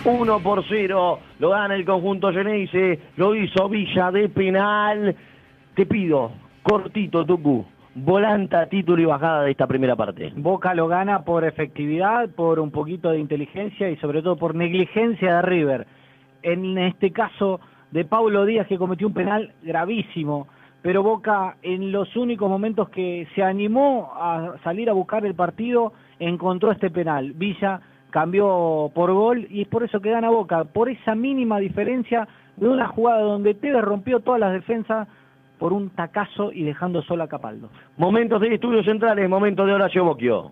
1 0.04 0.40
por 0.40 0.64
0 0.68 1.18
lo 1.38 1.50
gana 1.50 1.76
el 1.76 1.84
conjunto 1.84 2.32
Geneise. 2.32 2.98
Lo 3.16 3.36
hizo 3.36 3.68
Villa 3.68 4.10
de 4.10 4.28
penal. 4.28 5.14
Te 5.76 5.86
pido, 5.86 6.32
cortito, 6.64 7.24
Tucu. 7.24 7.64
Volanta, 7.94 8.66
título 8.70 9.02
y 9.02 9.04
bajada 9.04 9.42
de 9.42 9.50
esta 9.50 9.66
primera 9.66 9.94
parte. 9.94 10.32
Boca 10.34 10.72
lo 10.72 10.88
gana 10.88 11.24
por 11.24 11.44
efectividad, 11.44 12.30
por 12.30 12.58
un 12.58 12.70
poquito 12.70 13.10
de 13.10 13.18
inteligencia 13.18 13.90
y 13.90 13.96
sobre 13.96 14.22
todo 14.22 14.36
por 14.36 14.54
negligencia 14.54 15.36
de 15.36 15.42
River. 15.42 15.86
En 16.42 16.78
este 16.78 17.10
caso 17.10 17.60
de 17.90 18.06
Paulo 18.06 18.46
Díaz 18.46 18.66
que 18.66 18.78
cometió 18.78 19.06
un 19.06 19.12
penal 19.12 19.52
gravísimo, 19.62 20.48
pero 20.80 21.02
Boca 21.02 21.58
en 21.60 21.92
los 21.92 22.16
únicos 22.16 22.48
momentos 22.48 22.88
que 22.88 23.28
se 23.34 23.42
animó 23.42 24.10
a 24.14 24.54
salir 24.64 24.88
a 24.88 24.94
buscar 24.94 25.26
el 25.26 25.34
partido 25.34 25.92
encontró 26.18 26.72
este 26.72 26.88
penal. 26.88 27.32
Villa 27.34 27.82
cambió 28.08 28.90
por 28.94 29.12
gol 29.12 29.46
y 29.50 29.62
es 29.62 29.68
por 29.68 29.84
eso 29.84 30.00
que 30.00 30.10
gana 30.10 30.30
Boca, 30.30 30.64
por 30.64 30.88
esa 30.88 31.14
mínima 31.14 31.58
diferencia 31.58 32.26
de 32.56 32.68
una 32.68 32.88
jugada 32.88 33.20
donde 33.20 33.52
Tevez 33.52 33.82
rompió 33.82 34.20
todas 34.20 34.40
las 34.40 34.54
defensas 34.54 35.08
por 35.62 35.72
un 35.72 35.90
tacazo 35.90 36.50
y 36.50 36.64
dejando 36.64 37.02
sola 37.02 37.22
a 37.22 37.28
Capaldo. 37.28 37.70
Momentos 37.96 38.40
de 38.40 38.52
estudios 38.52 38.84
centrales, 38.84 39.28
momentos 39.28 39.64
de 39.64 39.72
Horacio 39.72 40.04
Bocchio. 40.04 40.50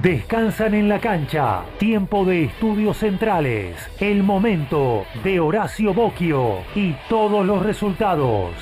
Descansan 0.00 0.74
en 0.74 0.88
la 0.88 1.00
cancha. 1.00 1.64
Tiempo 1.78 2.24
de 2.24 2.44
estudios 2.44 2.98
centrales. 2.98 3.90
El 4.00 4.22
momento 4.22 5.02
de 5.24 5.40
Horacio 5.40 5.92
Bocchio 5.92 6.58
y 6.76 6.94
todos 7.08 7.44
los 7.44 7.66
resultados. 7.66 8.52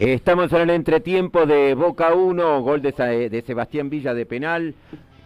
Estamos 0.00 0.50
en 0.54 0.62
el 0.62 0.70
entretiempo 0.70 1.44
de 1.44 1.74
Boca 1.74 2.14
1, 2.14 2.62
gol 2.62 2.80
de, 2.80 3.44
Sebastián 3.46 3.90
Villa 3.90 4.14
de 4.14 4.24
penal, 4.24 4.74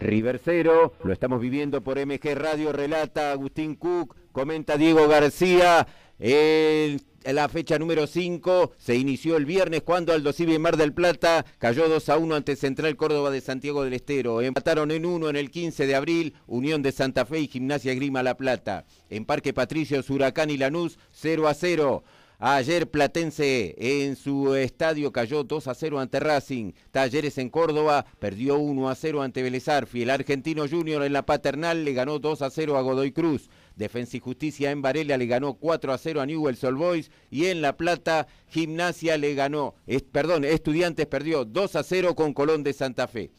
River 0.01 0.41
0, 0.43 0.95
lo 1.01 1.13
estamos 1.13 1.39
viviendo 1.39 1.79
por 1.79 1.97
MG 1.97 2.35
Radio, 2.35 2.73
relata 2.73 3.31
Agustín 3.31 3.75
Cook, 3.75 4.17
comenta 4.33 4.75
Diego 4.75 5.07
García, 5.07 5.87
en 6.19 6.99
la 7.23 7.47
fecha 7.47 7.79
número 7.79 8.05
5 8.05 8.73
se 8.77 8.97
inició 8.97 9.37
el 9.37 9.45
viernes 9.45 9.81
cuando 9.81 10.11
Aldo 10.11 10.31
Mar 10.59 10.75
del 10.75 10.93
Plata 10.93 11.45
cayó 11.57 11.87
2 11.87 12.09
a 12.09 12.17
1 12.17 12.35
ante 12.35 12.57
Central 12.57 12.97
Córdoba 12.97 13.31
de 13.31 13.39
Santiago 13.39 13.83
del 13.85 13.93
Estero. 13.93 14.41
Empataron 14.41 14.91
en 14.91 15.05
1 15.05 15.29
en 15.29 15.35
el 15.37 15.51
15 15.51 15.87
de 15.87 15.95
abril 15.95 16.33
Unión 16.47 16.81
de 16.81 16.91
Santa 16.91 17.25
Fe 17.25 17.39
y 17.39 17.47
Gimnasia 17.47 17.95
Grima 17.95 18.23
La 18.23 18.35
Plata. 18.35 18.85
En 19.09 19.23
Parque 19.23 19.53
Patricios, 19.53 20.09
Huracán 20.09 20.49
y 20.49 20.57
Lanús 20.57 20.99
0 21.11 21.47
a 21.47 21.53
0. 21.53 22.03
Ayer 22.37 22.89
Platense 22.89 23.75
en 23.77 24.17
su 24.17 24.55
estadio 24.55 25.13
cayó 25.13 25.43
2 25.43 25.67
a 25.67 25.73
0 25.73 25.99
ante 25.99 26.19
Racing. 26.19 26.73
Talleres 26.91 27.37
en 27.37 27.49
Córdoba 27.49 28.05
perdió 28.19 28.57
1 28.57 28.89
a 28.89 28.95
0 28.95 29.21
ante 29.21 29.41
Vélez 29.41 29.65
El 29.67 30.09
argentino 30.09 30.67
Junior 30.67 31.03
en 31.03 31.13
la 31.13 31.25
paternal 31.25 31.85
le 31.85 31.93
ganó 31.93 32.19
2 32.19 32.41
a 32.41 32.49
0 32.49 32.77
a 32.77 32.81
Godoy 32.81 33.13
Cruz. 33.13 33.49
Defensa 33.77 34.17
y 34.17 34.19
Justicia 34.19 34.71
en 34.71 34.81
Varela 34.81 35.17
le 35.17 35.27
ganó 35.27 35.53
4 35.53 35.93
a 35.93 35.97
0 35.97 36.21
a 36.21 36.25
Newell's 36.25 36.63
Old 36.63 36.77
Boys 36.77 37.11
y 37.29 37.45
en 37.45 37.61
La 37.61 37.77
Plata 37.77 38.27
Gimnasia 38.49 39.17
le 39.17 39.33
ganó, 39.33 39.75
perdón, 40.11 40.43
Estudiantes 40.43 41.07
perdió 41.07 41.45
2 41.45 41.75
a 41.75 41.83
0 41.83 42.15
con 42.15 42.33
Colón 42.33 42.63
de 42.63 42.73
Santa 42.73 43.07
Fe. 43.07 43.31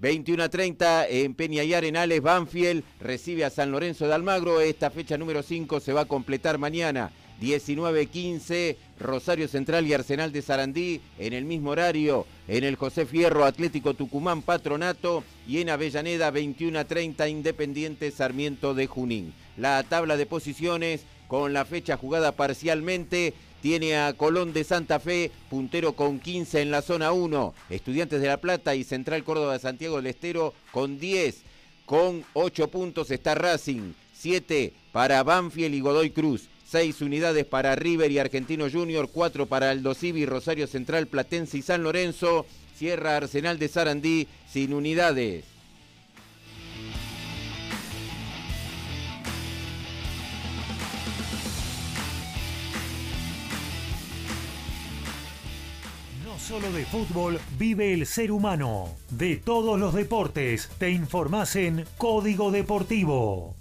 21 0.00 0.42
a 0.42 0.48
30 0.48 1.08
en 1.08 1.34
Peña 1.34 1.62
y 1.62 1.74
Arenales, 1.74 2.22
Banfield 2.22 2.82
recibe 3.00 3.44
a 3.44 3.50
San 3.50 3.70
Lorenzo 3.70 4.06
de 4.06 4.14
Almagro. 4.14 4.60
Esta 4.60 4.90
fecha 4.90 5.18
número 5.18 5.42
5 5.42 5.78
se 5.78 5.92
va 5.92 6.02
a 6.02 6.06
completar 6.06 6.56
mañana. 6.56 7.12
19-15, 7.40 8.76
Rosario 8.98 9.48
Central 9.48 9.86
y 9.86 9.94
Arsenal 9.94 10.32
de 10.32 10.42
Sarandí 10.42 11.00
en 11.18 11.32
el 11.32 11.44
mismo 11.44 11.70
horario, 11.70 12.26
en 12.48 12.64
el 12.64 12.76
José 12.76 13.06
Fierro 13.06 13.44
Atlético 13.44 13.94
Tucumán 13.94 14.42
Patronato 14.42 15.24
y 15.48 15.58
en 15.60 15.70
Avellaneda 15.70 16.32
21-30 16.32 17.30
Independiente 17.30 18.10
Sarmiento 18.10 18.74
de 18.74 18.86
Junín. 18.86 19.32
La 19.56 19.82
tabla 19.82 20.16
de 20.16 20.26
posiciones 20.26 21.04
con 21.28 21.52
la 21.52 21.64
fecha 21.64 21.96
jugada 21.96 22.32
parcialmente 22.32 23.34
tiene 23.62 23.96
a 23.96 24.12
Colón 24.14 24.52
de 24.52 24.64
Santa 24.64 25.00
Fe, 25.00 25.30
puntero 25.48 25.94
con 25.94 26.18
15 26.18 26.60
en 26.62 26.70
la 26.70 26.82
zona 26.82 27.12
1, 27.12 27.54
Estudiantes 27.70 28.20
de 28.20 28.28
La 28.28 28.40
Plata 28.40 28.74
y 28.74 28.84
Central 28.84 29.24
Córdoba 29.24 29.54
de 29.54 29.58
Santiago 29.60 29.96
del 29.96 30.06
Estero 30.06 30.54
con 30.72 30.98
10, 30.98 31.42
con 31.86 32.24
8 32.34 32.68
puntos 32.68 33.10
está 33.10 33.34
Racing, 33.34 33.92
7 34.12 34.72
para 34.92 35.22
Banfield 35.22 35.74
y 35.74 35.80
Godoy 35.80 36.10
Cruz. 36.10 36.49
6 36.70 37.00
unidades 37.02 37.44
para 37.46 37.74
River 37.74 38.12
y 38.12 38.20
Argentino 38.20 38.70
Junior, 38.70 39.08
4 39.12 39.46
para 39.46 39.70
Aldo 39.70 39.92
Civi, 39.92 40.24
Rosario 40.24 40.68
Central, 40.68 41.08
Platense 41.08 41.58
y 41.58 41.62
San 41.62 41.82
Lorenzo. 41.82 42.46
Cierra 42.76 43.16
Arsenal 43.16 43.58
de 43.58 43.66
Sarandí 43.66 44.28
sin 44.48 44.72
unidades. 44.72 45.44
No 56.24 56.38
solo 56.38 56.70
de 56.70 56.86
fútbol 56.86 57.40
vive 57.58 57.92
el 57.92 58.06
ser 58.06 58.30
humano. 58.30 58.94
De 59.10 59.36
todos 59.36 59.78
los 59.78 59.92
deportes 59.92 60.70
te 60.78 60.90
informas 60.90 61.56
en 61.56 61.84
Código 61.98 62.52
Deportivo. 62.52 63.59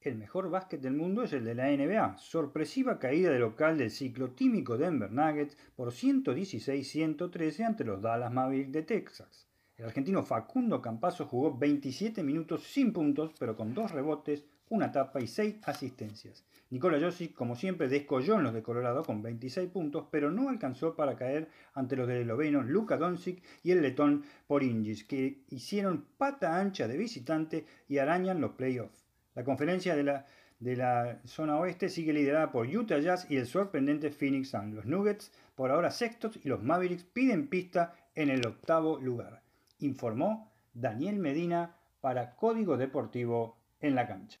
El 0.00 0.14
mejor 0.14 0.48
básquet 0.48 0.80
del 0.80 0.94
mundo 0.94 1.24
es 1.24 1.32
el 1.32 1.44
de 1.44 1.56
la 1.56 1.72
NBA. 1.72 2.18
Sorpresiva 2.18 3.00
caída 3.00 3.32
de 3.32 3.40
local 3.40 3.76
del 3.76 3.90
ciclo 3.90 4.30
tímico 4.30 4.78
Denver 4.78 5.10
Nuggets 5.10 5.56
por 5.74 5.88
116-113 5.88 7.64
ante 7.64 7.82
los 7.82 8.00
Dallas 8.00 8.32
Mavericks 8.32 8.70
de 8.70 8.84
Texas. 8.84 9.48
El 9.76 9.86
argentino 9.86 10.22
Facundo 10.22 10.80
Campazo 10.80 11.26
jugó 11.26 11.58
27 11.58 12.22
minutos 12.22 12.62
sin 12.62 12.92
puntos, 12.92 13.32
pero 13.40 13.56
con 13.56 13.74
dos 13.74 13.90
rebotes, 13.90 14.44
una 14.68 14.92
tapa 14.92 15.20
y 15.20 15.26
seis 15.26 15.56
asistencias. 15.64 16.44
Nikola 16.70 17.00
Jokic, 17.00 17.34
como 17.34 17.56
siempre, 17.56 17.88
descolló 17.88 18.36
en 18.36 18.44
los 18.44 18.54
de 18.54 18.62
Colorado 18.62 19.02
con 19.02 19.20
26 19.20 19.68
puntos, 19.68 20.06
pero 20.12 20.30
no 20.30 20.48
alcanzó 20.48 20.94
para 20.94 21.16
caer 21.16 21.48
ante 21.74 21.96
los 21.96 22.06
del 22.06 22.22
esloveno 22.22 22.62
Luka 22.62 22.98
Doncic 22.98 23.42
y 23.64 23.72
el 23.72 23.82
letón 23.82 24.22
Poringis, 24.46 25.02
que 25.02 25.42
hicieron 25.48 26.04
pata 26.16 26.60
ancha 26.60 26.86
de 26.86 26.96
visitante 26.96 27.66
y 27.88 27.98
arañan 27.98 28.40
los 28.40 28.52
playoffs. 28.52 29.07
La 29.38 29.44
conferencia 29.44 29.94
de 29.94 30.02
la, 30.02 30.26
de 30.58 30.74
la 30.74 31.20
zona 31.24 31.60
oeste 31.60 31.88
sigue 31.88 32.12
liderada 32.12 32.50
por 32.50 32.66
Utah 32.66 32.98
Jazz 32.98 33.30
y 33.30 33.36
el 33.36 33.46
sorprendente 33.46 34.10
Phoenix 34.10 34.48
Suns. 34.48 34.74
Los 34.74 34.84
Nuggets, 34.84 35.30
por 35.54 35.70
ahora 35.70 35.92
sextos, 35.92 36.40
y 36.42 36.48
los 36.48 36.60
Mavericks 36.60 37.04
piden 37.04 37.46
pista 37.46 37.94
en 38.16 38.30
el 38.30 38.44
octavo 38.44 38.98
lugar. 38.98 39.44
Informó 39.78 40.50
Daniel 40.74 41.20
Medina 41.20 41.76
para 42.00 42.34
Código 42.34 42.76
Deportivo 42.76 43.56
en 43.78 43.94
la 43.94 44.08
cancha. 44.08 44.40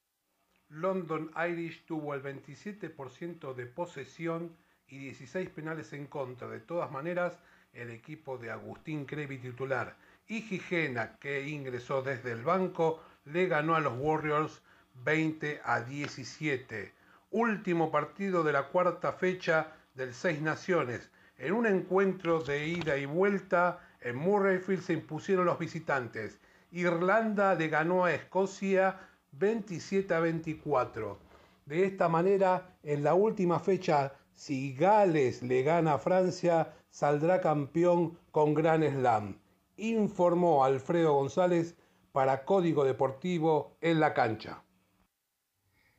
London 0.68 1.30
Irish 1.48 1.84
tuvo 1.86 2.14
el 2.14 2.22
27% 2.24 3.54
de 3.54 3.66
posesión 3.66 4.56
y 4.88 4.98
16 4.98 5.48
penales 5.50 5.92
en 5.92 6.08
contra. 6.08 6.48
De 6.48 6.58
todas 6.58 6.90
maneras, 6.90 7.38
el 7.72 7.90
equipo 7.90 8.36
de 8.36 8.50
Agustín 8.50 9.04
Crevi 9.04 9.38
titular 9.38 9.94
y 10.26 10.42
Gijena, 10.42 11.20
que 11.20 11.46
ingresó 11.46 12.02
desde 12.02 12.32
el 12.32 12.42
banco, 12.42 13.00
le 13.26 13.46
ganó 13.46 13.76
a 13.76 13.80
los 13.80 13.96
Warriors 13.96 14.60
20 15.04 15.60
a 15.64 15.80
17. 15.80 16.92
Último 17.30 17.90
partido 17.90 18.42
de 18.42 18.52
la 18.52 18.68
cuarta 18.68 19.12
fecha 19.12 19.72
del 19.94 20.14
Seis 20.14 20.40
Naciones. 20.40 21.10
En 21.36 21.52
un 21.52 21.66
encuentro 21.66 22.40
de 22.40 22.66
ida 22.66 22.96
y 22.96 23.06
vuelta 23.06 23.80
en 24.00 24.16
Murrayfield 24.16 24.82
se 24.82 24.94
impusieron 24.94 25.46
los 25.46 25.58
visitantes. 25.58 26.40
Irlanda 26.70 27.54
le 27.54 27.68
ganó 27.68 28.04
a 28.04 28.12
Escocia 28.12 28.98
27 29.32 30.14
a 30.14 30.20
24. 30.20 31.18
De 31.66 31.84
esta 31.84 32.08
manera, 32.08 32.74
en 32.82 33.04
la 33.04 33.14
última 33.14 33.60
fecha, 33.60 34.12
si 34.32 34.74
Gales 34.74 35.42
le 35.42 35.62
gana 35.62 35.94
a 35.94 35.98
Francia, 35.98 36.74
saldrá 36.90 37.40
campeón 37.40 38.18
con 38.30 38.54
Gran 38.54 38.82
Slam. 38.82 39.38
Informó 39.76 40.64
Alfredo 40.64 41.14
González 41.14 41.76
para 42.12 42.44
Código 42.44 42.84
Deportivo 42.84 43.76
en 43.80 44.00
la 44.00 44.14
cancha. 44.14 44.62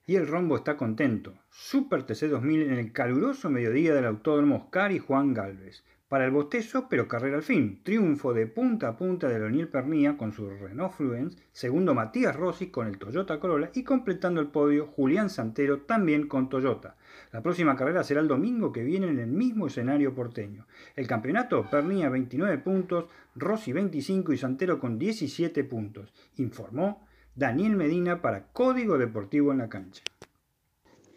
Y 0.10 0.16
el 0.16 0.26
rombo 0.26 0.56
está 0.56 0.76
contento. 0.76 1.36
Super 1.52 2.04
TC2000 2.04 2.64
en 2.64 2.74
el 2.80 2.92
caluroso 2.92 3.52
mediodía 3.52 3.94
del 3.94 4.08
Autódromo 4.08 4.56
Oscar 4.56 4.92
y 4.92 4.98
Juan 4.98 5.36
Galvez. 5.36 5.84
Para 6.08 6.26
el 6.26 6.32
bostezo, 6.32 6.88
pero 6.90 7.08
carrera 7.08 7.38
al 7.38 7.44
fin. 7.44 7.84
Triunfo 7.84 8.34
de 8.34 8.48
punta 8.48 8.88
a 8.88 8.98
punta 8.98 9.28
de 9.28 9.38
Leonel 9.38 9.68
Pernía 9.68 10.18
con 10.18 10.34
su 10.34 10.50
Renault 10.50 10.94
Fluence, 10.94 11.38
segundo 11.52 11.94
Matías 11.94 12.36
Rossi 12.36 12.72
con 12.72 12.88
el 12.88 12.98
Toyota 12.98 13.40
Corolla 13.40 13.70
y 13.76 13.84
completando 13.84 14.42
el 14.42 14.48
podio 14.48 14.88
Julián 14.88 15.30
Santero 15.30 15.82
también 15.82 16.28
con 16.28 16.50
Toyota. 16.50 16.98
La 17.32 17.44
próxima 17.44 17.76
carrera 17.76 18.04
será 18.04 18.22
el 18.22 18.28
domingo 18.28 18.72
que 18.72 18.84
viene 18.84 19.10
en 19.10 19.20
el 19.20 19.28
mismo 19.28 19.68
escenario 19.68 20.16
porteño. 20.16 20.66
El 20.96 21.06
campeonato, 21.06 21.70
Pernía 21.70 22.10
29 22.10 22.58
puntos, 22.58 23.06
Rossi 23.36 23.74
25 23.74 24.34
y 24.34 24.40
Santero 24.40 24.80
con 24.80 24.98
17 24.98 25.64
puntos. 25.66 26.12
Informó 26.38 27.08
Daniel 27.36 27.76
Medina 27.76 28.22
para 28.22 28.48
Código 28.52 28.98
Deportivo 28.98 29.52
en 29.52 29.60
la 29.60 29.70
cancha. 29.70 30.04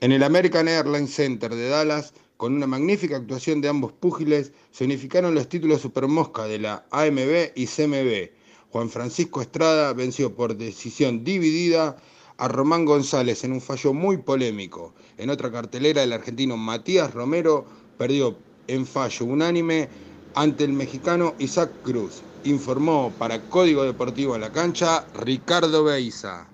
En 0.00 0.12
el 0.12 0.22
American 0.22 0.68
Airlines 0.68 1.14
Center 1.14 1.54
de 1.54 1.68
Dallas, 1.68 2.12
con 2.36 2.54
una 2.54 2.66
magnífica 2.66 3.16
actuación 3.16 3.60
de 3.60 3.68
ambos 3.68 3.92
púgiles, 3.92 4.52
se 4.70 4.84
unificaron 4.84 5.34
los 5.34 5.48
títulos 5.48 5.80
Supermosca 5.80 6.44
de 6.44 6.58
la 6.58 6.86
AMB 6.90 7.52
y 7.54 7.66
CMB. 7.66 8.30
Juan 8.70 8.90
Francisco 8.90 9.42
Estrada 9.42 9.92
venció 9.92 10.34
por 10.34 10.56
decisión 10.56 11.22
dividida 11.22 11.96
a 12.38 12.48
Román 12.48 12.84
González 12.84 13.44
en 13.44 13.52
un 13.52 13.60
fallo 13.60 13.92
muy 13.92 14.16
polémico. 14.16 14.94
En 15.18 15.30
otra 15.30 15.52
cartelera, 15.52 16.02
el 16.02 16.12
argentino 16.12 16.56
Matías 16.56 17.14
Romero 17.14 17.64
perdió 17.96 18.36
en 18.66 18.86
fallo 18.86 19.26
unánime 19.26 19.88
ante 20.34 20.64
el 20.64 20.72
mexicano 20.72 21.34
Isaac 21.38 21.70
Cruz. 21.82 22.22
Informó 22.44 23.12
para 23.18 23.40
Código 23.42 23.84
Deportivo 23.84 24.34
en 24.34 24.40
la 24.40 24.52
cancha 24.52 25.04
Ricardo 25.14 25.84
Beiza. 25.84 26.48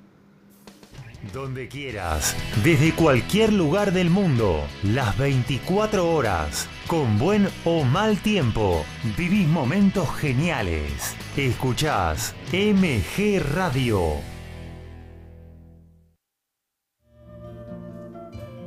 Donde 1.32 1.68
quieras, 1.68 2.36
desde 2.62 2.94
cualquier 2.94 3.52
lugar 3.52 3.92
del 3.92 4.08
mundo, 4.08 4.62
las 4.84 5.18
24 5.18 6.08
horas, 6.08 6.68
con 6.86 7.18
buen 7.18 7.48
o 7.64 7.82
mal 7.82 8.22
tiempo, 8.22 8.84
vivís 9.16 9.48
momentos 9.48 10.08
geniales. 10.14 11.16
Escuchás 11.36 12.34
MG 12.52 13.40
Radio. 13.52 14.12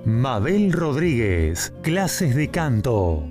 Mabel 0.06 0.74
Rodríguez, 0.74 1.72
clases 1.84 2.36
de 2.36 2.50
canto. 2.50 3.31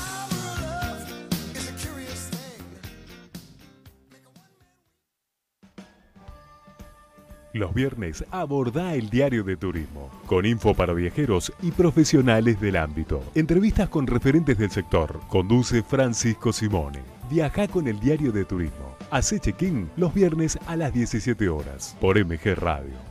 Los 7.53 7.73
viernes 7.73 8.23
aborda 8.31 8.95
el 8.95 9.09
diario 9.09 9.43
de 9.43 9.57
turismo, 9.57 10.09
con 10.25 10.45
info 10.45 10.73
para 10.73 10.93
viajeros 10.93 11.51
y 11.61 11.71
profesionales 11.71 12.61
del 12.61 12.77
ámbito. 12.77 13.21
Entrevistas 13.35 13.89
con 13.89 14.07
referentes 14.07 14.57
del 14.57 14.71
sector. 14.71 15.19
Conduce 15.27 15.83
Francisco 15.83 16.53
Simone. 16.53 16.99
Viaja 17.29 17.67
con 17.67 17.89
el 17.89 17.99
diario 17.99 18.31
de 18.31 18.45
turismo. 18.45 18.95
Hace 19.09 19.39
check-in 19.39 19.89
los 19.97 20.13
viernes 20.13 20.57
a 20.65 20.77
las 20.77 20.93
17 20.93 21.49
horas 21.49 21.97
por 21.99 22.17
MG 22.17 22.55
Radio. 22.55 23.10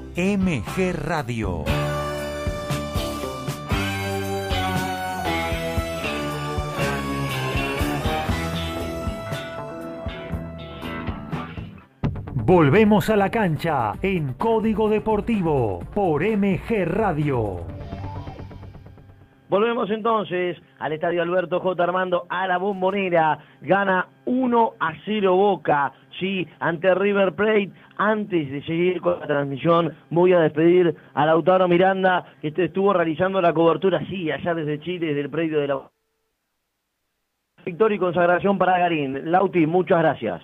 MG 0.15 0.93
Radio. 0.93 1.63
Volvemos 12.33 13.09
a 13.09 13.15
la 13.15 13.31
cancha 13.31 13.93
en 14.01 14.33
Código 14.33 14.89
Deportivo 14.89 15.79
por 15.93 16.23
MG 16.23 16.83
Radio. 16.85 17.61
Volvemos 19.51 19.89
entonces 19.91 20.57
al 20.79 20.93
estadio 20.93 21.21
Alberto 21.21 21.59
J. 21.59 21.83
Armando 21.83 22.25
a 22.29 22.47
la 22.47 22.57
bombonera. 22.57 23.37
Gana 23.61 24.07
1 24.25 24.73
a 24.79 24.93
0 25.03 25.35
Boca, 25.35 25.91
sí, 26.19 26.47
ante 26.59 26.95
River 26.95 27.33
Plate. 27.33 27.71
Antes 28.03 28.49
de 28.49 28.63
seguir 28.63 28.99
con 28.99 29.19
la 29.19 29.27
transmisión, 29.27 29.95
voy 30.09 30.33
a 30.33 30.39
despedir 30.39 30.95
a 31.13 31.23
Lautaro 31.27 31.67
Miranda, 31.67 32.33
que 32.41 32.51
estuvo 32.57 32.91
realizando 32.93 33.39
la 33.39 33.53
cobertura, 33.53 34.03
sí, 34.07 34.31
allá 34.31 34.55
desde 34.55 34.79
Chile, 34.79 35.05
desde 35.09 35.21
el 35.21 35.29
predio 35.29 35.59
de 35.59 35.67
la. 35.67 35.81
Victoria 37.63 37.97
y 37.97 37.99
consagración 37.99 38.57
para 38.57 38.79
Garín. 38.79 39.29
Lauti, 39.31 39.67
muchas 39.67 39.99
gracias. 39.99 40.41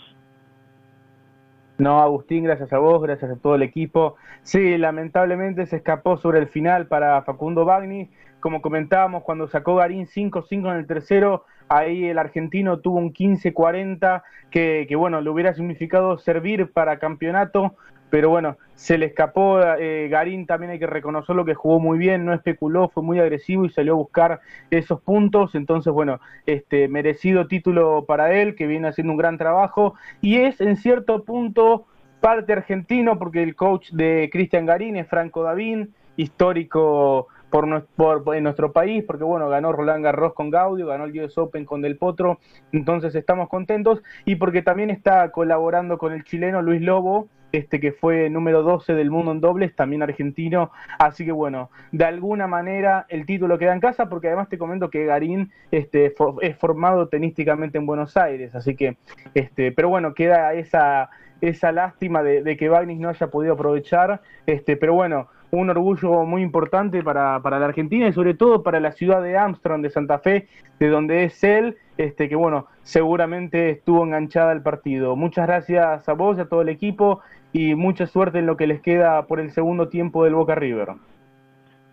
No, 1.80 2.00
Agustín, 2.00 2.44
gracias 2.44 2.72
a 2.74 2.78
vos, 2.78 3.02
gracias 3.02 3.32
a 3.32 3.42
todo 3.42 3.56
el 3.56 3.64
equipo. 3.64 4.18
Sí, 4.44 4.78
lamentablemente 4.78 5.66
se 5.66 5.78
escapó 5.78 6.18
sobre 6.18 6.38
el 6.38 6.50
final 6.50 6.86
para 6.86 7.24
Facundo 7.24 7.66
Bagni. 7.66 8.12
Como 8.48 8.62
comentábamos, 8.62 9.24
cuando 9.24 9.50
sacó 9.50 9.76
Garín 9.76 10.08
5-5 10.08 10.72
en 10.72 10.78
el 10.78 10.88
tercero, 10.88 11.44
ahí 11.68 12.06
el 12.06 12.18
argentino 12.18 12.80
tuvo 12.80 12.98
un 12.98 13.14
15-40 13.14 14.24
que, 14.50 14.88
bueno, 14.96 15.20
le 15.20 15.30
hubiera 15.30 15.54
significado 15.54 16.18
servir 16.18 16.72
para 16.72 16.98
campeonato, 16.98 17.76
pero 18.10 18.30
bueno, 18.30 18.56
se 18.74 18.98
le 18.98 19.08
escapó. 19.08 19.60
Eh, 19.62 20.08
Garín 20.10 20.46
también 20.46 20.72
hay 20.72 20.80
que 20.80 20.88
reconocerlo 20.88 21.44
que 21.44 21.56
jugó 21.56 21.82
muy 21.82 21.98
bien, 21.98 22.24
no 22.24 22.34
especuló, 22.34 22.88
fue 22.88 23.04
muy 23.04 23.20
agresivo 23.20 23.66
y 23.66 23.70
salió 23.70 23.96
a 23.96 23.98
buscar 23.98 24.40
esos 24.72 25.02
puntos. 25.02 25.54
Entonces, 25.54 25.92
bueno, 25.92 26.22
este 26.46 26.88
merecido 26.88 27.48
título 27.48 28.06
para 28.08 28.32
él, 28.32 28.56
que 28.56 28.66
viene 28.66 28.88
haciendo 28.88 29.12
un 29.12 29.18
gran 29.18 29.38
trabajo 29.38 29.96
y 30.22 30.38
es 30.38 30.62
en 30.62 30.78
cierto 30.78 31.26
punto 31.26 31.86
parte 32.22 32.54
argentino, 32.54 33.20
porque 33.20 33.44
el 33.44 33.58
coach 33.58 33.92
de 33.92 34.30
Cristian 34.32 34.66
Garín 34.66 34.96
es 34.96 35.10
Franco 35.10 35.44
Davín, 35.44 35.94
histórico 36.16 37.28
por, 37.50 38.36
en 38.36 38.44
nuestro 38.44 38.72
país, 38.72 39.04
porque 39.06 39.24
bueno, 39.24 39.50
ganó 39.50 39.72
Roland 39.72 40.04
Garros 40.04 40.34
con 40.34 40.50
Gaudio, 40.50 40.88
ganó 40.88 41.06
el 41.06 41.20
US 41.20 41.38
Open 41.38 41.66
con 41.66 41.82
Del 41.82 41.98
Potro, 41.98 42.40
entonces 42.72 43.16
estamos 43.16 43.50
contentos 43.50 44.02
y 44.26 44.36
porque 44.36 44.62
también 44.62 44.90
está 44.90 45.32
colaborando 45.32 45.98
con 45.98 46.14
el 46.14 46.24
chileno 46.24 46.62
Luis 46.62 46.82
Lobo, 46.82 47.30
este 47.52 47.80
que 47.80 47.94
fue 47.94 48.30
número 48.30 48.62
12 48.62 48.94
del 48.94 49.10
mundo 49.10 49.32
en 49.32 49.40
dobles, 49.40 49.76
también 49.76 50.04
argentino, 50.04 50.72
así 51.00 51.26
que 51.26 51.32
bueno, 51.32 51.70
de 51.92 52.06
alguna 52.06 52.48
manera 52.48 53.06
el 53.10 53.26
título 53.26 53.58
queda 53.58 53.74
en 53.74 53.80
casa, 53.80 54.10
porque 54.10 54.28
además 54.28 54.50
te 54.50 54.58
comento 54.58 54.90
que 54.90 55.06
Garín 55.06 55.52
este, 55.72 56.14
es 56.42 56.58
formado 56.58 57.08
tenísticamente 57.08 57.78
en 57.78 57.86
Buenos 57.86 58.18
Aires, 58.18 58.54
así 58.56 58.76
que, 58.76 58.98
este, 59.34 59.72
pero 59.72 59.90
bueno, 59.90 60.14
queda 60.14 60.54
esa, 60.54 61.10
esa 61.40 61.72
lástima 61.72 62.22
de, 62.22 62.44
de 62.44 62.58
que 62.58 62.70
Bagnis 62.70 63.00
no 63.00 63.10
haya 63.10 63.28
podido 63.28 63.54
aprovechar, 63.54 64.22
este, 64.46 64.76
pero 64.76 64.94
bueno, 64.94 65.30
un 65.52 65.70
orgullo 65.70 66.26
muy 66.26 66.42
importante 66.42 67.04
para, 67.04 67.42
para, 67.42 67.60
la 67.60 67.68
Argentina 67.68 68.08
y 68.08 68.14
sobre 68.14 68.34
todo 68.34 68.64
para 68.64 68.80
la 68.80 68.92
ciudad 68.92 69.22
de 69.22 69.38
Armstrong, 69.38 69.82
de 69.82 69.90
Santa 69.90 70.20
Fe, 70.20 70.48
de 70.80 70.90
donde 70.90 71.24
es 71.24 71.44
él, 71.44 71.78
este, 71.98 72.28
que 72.30 72.36
bueno, 72.36 72.68
seguramente 72.84 73.70
estuvo 73.70 74.04
enganchada 74.04 74.52
al 74.52 74.62
partido. 74.62 75.16
Muchas 75.16 75.48
gracias 75.48 76.08
a 76.08 76.14
vos 76.14 76.38
a 76.40 76.46
todo 76.46 76.62
el 76.62 76.70
equipo 76.70 77.22
y 77.54 77.76
mucha 77.76 78.08
suerte 78.08 78.40
en 78.40 78.46
lo 78.46 78.58
que 78.58 78.68
les 78.68 78.82
queda 78.82 79.26
por 79.26 79.40
el 79.40 79.52
segundo 79.52 79.88
tiempo 79.88 80.24
del 80.24 80.36
Boca 80.36 80.56
River. 80.56 80.90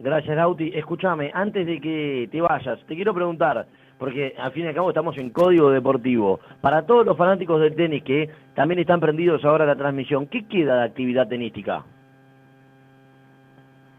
Gracias, 0.01 0.37
Lauti. 0.37 0.73
Escúchame, 0.75 1.31
antes 1.33 1.67
de 1.67 1.81
que 1.81 2.29
te 2.31 2.41
vayas, 2.41 2.85
te 2.87 2.97
quiero 2.97 3.15
preguntar, 3.15 3.67
porque 3.97 4.35
al 4.37 4.51
fin 4.53 4.65
y 4.65 4.69
al 4.69 4.75
cabo 4.75 4.91
estamos 4.91 5.17
en 5.17 5.31
código 5.31 5.71
deportivo. 5.71 6.41
Para 6.61 6.85
todos 6.85 7.07
los 7.07 7.17
fanáticos 7.17 7.61
del 7.61 7.77
tenis 7.77 8.03
que 8.03 8.29
también 8.55 8.81
están 8.81 9.01
prendidos 9.01 9.45
ahora 9.45 9.65
la 9.65 9.77
transmisión, 9.77 10.27
¿qué 10.27 10.47
queda 10.47 10.79
de 10.79 10.85
actividad 10.85 11.29
tenística? 11.29 11.85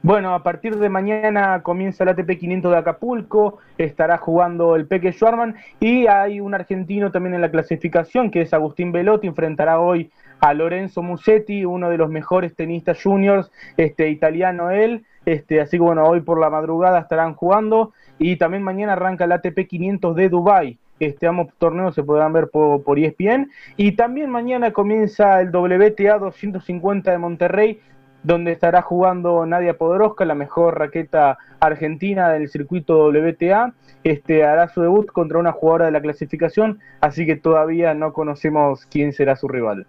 Bueno, 0.05 0.35
a 0.35 0.43
partir 0.43 0.77
de 0.77 0.87
mañana 0.87 1.63
comienza 1.63 2.03
el 2.03 2.11
ATP 2.11 2.37
500 2.37 2.73
de 2.73 2.77
Acapulco, 2.77 3.57
estará 3.79 4.19
jugando 4.19 4.75
el 4.75 4.85
Peque 4.85 5.11
Schwarman 5.11 5.55
y 5.79 6.05
hay 6.05 6.39
un 6.39 6.53
argentino 6.53 7.11
también 7.11 7.33
en 7.33 7.41
la 7.41 7.49
clasificación 7.49 8.29
que 8.29 8.41
es 8.41 8.53
Agustín 8.53 8.91
Velotti, 8.91 9.25
enfrentará 9.25 9.79
hoy 9.79 10.11
a 10.41 10.53
Lorenzo 10.53 11.01
Musetti, 11.01 11.65
uno 11.65 11.89
de 11.89 11.97
los 11.97 12.11
mejores 12.11 12.55
tenistas 12.55 13.01
juniors, 13.01 13.51
este 13.77 14.11
italiano 14.11 14.69
él, 14.69 15.05
este, 15.25 15.59
así 15.59 15.77
que 15.77 15.83
bueno, 15.83 16.03
hoy 16.03 16.21
por 16.21 16.39
la 16.39 16.51
madrugada 16.51 16.99
estarán 16.99 17.33
jugando 17.33 17.91
y 18.19 18.35
también 18.35 18.61
mañana 18.61 18.93
arranca 18.93 19.23
el 19.23 19.31
ATP 19.31 19.65
500 19.67 20.15
de 20.15 20.29
Dubai. 20.29 20.77
Este, 20.99 21.27
ambos 21.27 21.47
torneos 21.57 21.93
se 21.93 22.03
podrán 22.03 22.31
ver 22.31 22.49
por, 22.49 22.83
por 22.83 22.97
ESPN. 22.97 23.51
Y 23.75 23.93
también 23.93 24.29
mañana 24.29 24.71
comienza 24.71 25.41
el 25.41 25.49
WTA 25.53 26.19
250 26.19 27.11
de 27.11 27.17
Monterrey, 27.17 27.81
donde 28.25 28.51
estará 28.51 28.81
jugando 28.81 29.45
Nadia 29.45 29.77
Podoroska, 29.77 30.25
la 30.25 30.33
mejor 30.33 30.79
raqueta 30.79 31.37
argentina 31.59 32.29
del 32.29 32.49
circuito 32.49 33.09
WTA. 33.09 33.73
Este, 34.03 34.43
hará 34.43 34.67
su 34.67 34.81
debut 34.81 35.07
contra 35.07 35.37
una 35.37 35.51
jugadora 35.51 35.85
de 35.85 35.91
la 35.91 36.01
clasificación, 36.01 36.79
así 37.01 37.25
que 37.25 37.35
todavía 37.35 37.93
no 37.93 38.13
conocemos 38.13 38.85
quién 38.87 39.13
será 39.13 39.35
su 39.35 39.47
rival. 39.47 39.85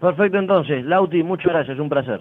Perfecto 0.00 0.38
entonces, 0.38 0.84
Lauti, 0.84 1.22
muchas 1.22 1.52
gracias, 1.52 1.78
un 1.78 1.88
placer. 1.88 2.20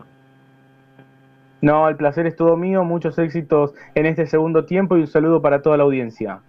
No, 1.61 1.87
el 1.87 1.95
placer 1.95 2.25
es 2.25 2.35
todo 2.35 2.57
mío, 2.57 2.83
muchos 2.83 3.17
éxitos 3.19 3.73
en 3.93 4.05
este 4.05 4.25
segundo 4.25 4.65
tiempo 4.65 4.97
y 4.97 5.01
un 5.01 5.07
saludo 5.07 5.41
para 5.41 5.61
toda 5.61 5.77
la 5.77 5.83
audiencia. 5.83 6.39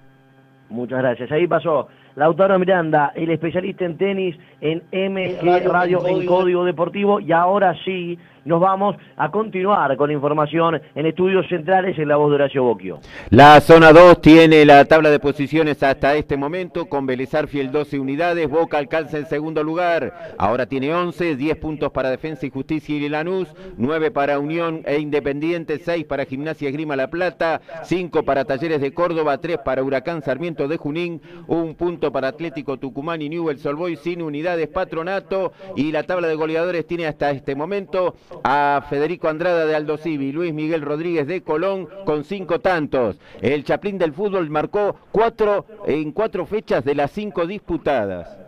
Muchas 0.70 1.00
gracias. 1.00 1.30
Ahí 1.32 1.46
pasó 1.46 1.88
Lautaro 2.16 2.58
Miranda, 2.58 3.12
el 3.14 3.30
especialista 3.30 3.84
en 3.84 3.96
tenis 3.96 4.36
en 4.60 4.82
MG 4.92 5.68
Radio 5.68 6.06
en 6.06 6.26
Código 6.26 6.64
Deportivo. 6.64 7.20
Y 7.20 7.32
ahora 7.32 7.74
sí, 7.84 8.18
nos 8.50 8.60
vamos 8.60 8.96
a 9.16 9.30
continuar 9.30 9.96
con 9.96 10.10
información 10.10 10.82
en 10.96 11.06
estudios 11.06 11.46
centrales 11.48 11.96
en 11.98 12.08
la 12.08 12.16
voz 12.16 12.30
de 12.30 12.34
Horacio 12.34 12.64
Bocchio. 12.64 12.98
La 13.30 13.60
zona 13.60 13.92
2 13.92 14.20
tiene 14.20 14.64
la 14.66 14.84
tabla 14.86 15.10
de 15.10 15.20
posiciones 15.20 15.80
hasta 15.84 16.16
este 16.16 16.36
momento 16.36 16.86
con 16.86 17.06
Belezar 17.06 17.46
Fiel 17.46 17.70
12 17.70 18.00
unidades, 18.00 18.50
Boca 18.50 18.76
alcanza 18.78 19.18
el 19.18 19.26
segundo 19.26 19.62
lugar, 19.62 20.34
ahora 20.36 20.66
tiene 20.66 20.92
11, 20.92 21.36
10 21.36 21.56
puntos 21.58 21.92
para 21.92 22.10
Defensa 22.10 22.44
y 22.44 22.50
Justicia 22.50 22.96
y 22.96 23.08
Lanús, 23.08 23.54
9 23.76 24.10
para 24.10 24.40
Unión 24.40 24.82
e 24.84 24.98
Independiente, 24.98 25.78
6 25.78 26.04
para 26.06 26.24
Gimnasia 26.24 26.70
Esgrima 26.70 26.96
La 26.96 27.08
Plata, 27.08 27.60
5 27.84 28.24
para 28.24 28.44
Talleres 28.44 28.80
de 28.80 28.92
Córdoba, 28.92 29.38
3 29.38 29.58
para 29.64 29.84
Huracán 29.84 30.22
Sarmiento 30.22 30.66
de 30.66 30.76
Junín, 30.76 31.22
un 31.46 31.76
punto 31.76 32.10
para 32.10 32.26
Atlético 32.26 32.78
Tucumán 32.78 33.22
y 33.22 33.28
Newell's 33.28 33.62
Solboy 33.62 33.94
sin 33.94 34.22
unidades 34.22 34.66
Patronato 34.66 35.52
y 35.76 35.92
la 35.92 36.02
tabla 36.02 36.26
de 36.26 36.34
goleadores 36.34 36.84
tiene 36.84 37.06
hasta 37.06 37.30
este 37.30 37.54
momento 37.54 38.16
a 38.44 38.82
Federico 38.88 39.28
Andrada 39.28 39.66
de 39.66 39.76
Aldo 39.76 39.96
Civi, 39.96 40.32
Luis 40.32 40.52
Miguel 40.52 40.82
Rodríguez 40.82 41.26
de 41.26 41.42
Colón 41.42 41.88
con 42.04 42.24
cinco 42.24 42.60
tantos. 42.60 43.18
El 43.40 43.64
Chaplín 43.64 43.98
del 43.98 44.12
fútbol 44.12 44.50
marcó 44.50 44.96
cuatro 45.12 45.66
en 45.86 46.12
cuatro 46.12 46.46
fechas 46.46 46.84
de 46.84 46.94
las 46.94 47.10
cinco 47.10 47.46
disputadas. 47.46 48.38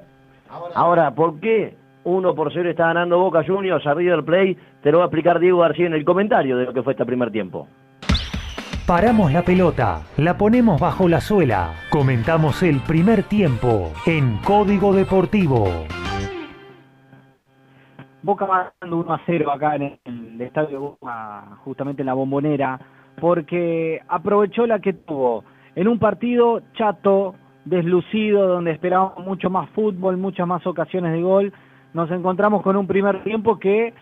Ahora, 0.74 1.14
¿por 1.14 1.40
qué 1.40 1.76
uno 2.04 2.34
por 2.34 2.52
cero 2.52 2.70
está 2.70 2.86
ganando 2.86 3.18
Boca 3.18 3.42
Juniors 3.46 3.86
a 3.86 3.94
River 3.94 4.24
Play? 4.24 4.56
Te 4.82 4.90
lo 4.90 4.98
va 4.98 5.04
a 5.04 5.06
explicar 5.06 5.38
Diego 5.40 5.58
García 5.58 5.86
en 5.86 5.94
el 5.94 6.04
comentario 6.04 6.56
de 6.56 6.66
lo 6.66 6.72
que 6.72 6.82
fue 6.82 6.92
este 6.92 7.06
primer 7.06 7.30
tiempo. 7.30 7.68
Paramos 8.86 9.32
la 9.32 9.42
pelota, 9.42 10.02
la 10.16 10.36
ponemos 10.36 10.80
bajo 10.80 11.08
la 11.08 11.20
suela, 11.20 11.74
comentamos 11.88 12.64
el 12.64 12.80
primer 12.80 13.22
tiempo 13.22 13.92
en 14.06 14.38
Código 14.38 14.92
Deportivo. 14.92 15.86
Boca 18.22 18.46
va 18.46 18.72
dando 18.80 18.98
1 18.98 19.12
a 19.12 19.20
0 19.26 19.50
acá 19.50 19.76
en 19.76 19.98
el 20.04 20.40
estadio 20.40 20.80
Boca, 20.80 21.56
justamente 21.64 22.02
en 22.02 22.06
la 22.06 22.14
bombonera, 22.14 22.80
porque 23.20 24.00
aprovechó 24.08 24.66
la 24.66 24.78
que 24.78 24.92
tuvo 24.92 25.44
en 25.74 25.88
un 25.88 25.98
partido 25.98 26.62
chato, 26.74 27.34
deslucido, 27.64 28.46
donde 28.46 28.72
esperábamos 28.72 29.26
mucho 29.26 29.50
más 29.50 29.68
fútbol, 29.70 30.16
muchas 30.16 30.46
más 30.46 30.66
ocasiones 30.66 31.12
de 31.12 31.22
gol. 31.22 31.52
Nos 31.94 32.10
encontramos 32.10 32.62
con 32.62 32.76
un 32.76 32.86
primer 32.86 33.22
tiempo 33.24 33.58
que 33.58 33.92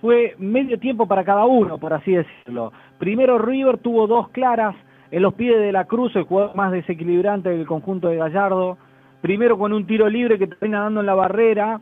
fue 0.00 0.34
medio 0.38 0.78
tiempo 0.78 1.06
para 1.06 1.24
cada 1.24 1.44
uno, 1.44 1.78
por 1.78 1.92
así 1.92 2.12
decirlo. 2.12 2.72
Primero 2.98 3.38
River 3.38 3.78
tuvo 3.78 4.06
dos 4.06 4.28
claras 4.30 4.74
en 5.10 5.22
los 5.22 5.34
pies 5.34 5.58
de 5.58 5.72
la 5.72 5.84
Cruz, 5.84 6.14
el 6.16 6.24
jugador 6.24 6.56
más 6.56 6.72
desequilibrante 6.72 7.50
del 7.50 7.66
conjunto 7.66 8.08
de 8.08 8.16
Gallardo. 8.16 8.78
Primero 9.20 9.58
con 9.58 9.72
un 9.72 9.86
tiro 9.86 10.08
libre 10.08 10.38
que 10.38 10.46
termina 10.46 10.80
dando 10.80 11.00
en 11.00 11.06
la 11.06 11.14
barrera, 11.14 11.80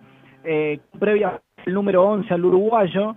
eh, 0.48 0.80
previa 0.98 1.40
el 1.66 1.74
número 1.74 2.04
11 2.04 2.32
al 2.32 2.44
uruguayo. 2.44 3.16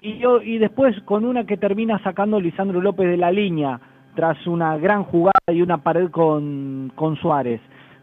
Y, 0.00 0.18
yo, 0.18 0.40
y 0.40 0.58
después 0.58 0.98
con 1.02 1.24
una 1.24 1.44
que 1.44 1.56
termina 1.56 2.02
sacando 2.02 2.40
Lisandro 2.40 2.80
López 2.80 3.08
de 3.08 3.16
la 3.16 3.30
línea, 3.30 3.78
tras 4.16 4.46
una 4.46 4.76
gran 4.78 5.04
jugada 5.04 5.32
y 5.48 5.62
una 5.62 5.78
pared 5.78 6.10
con, 6.10 6.90
con 6.96 7.16
Suárez. 7.16 7.60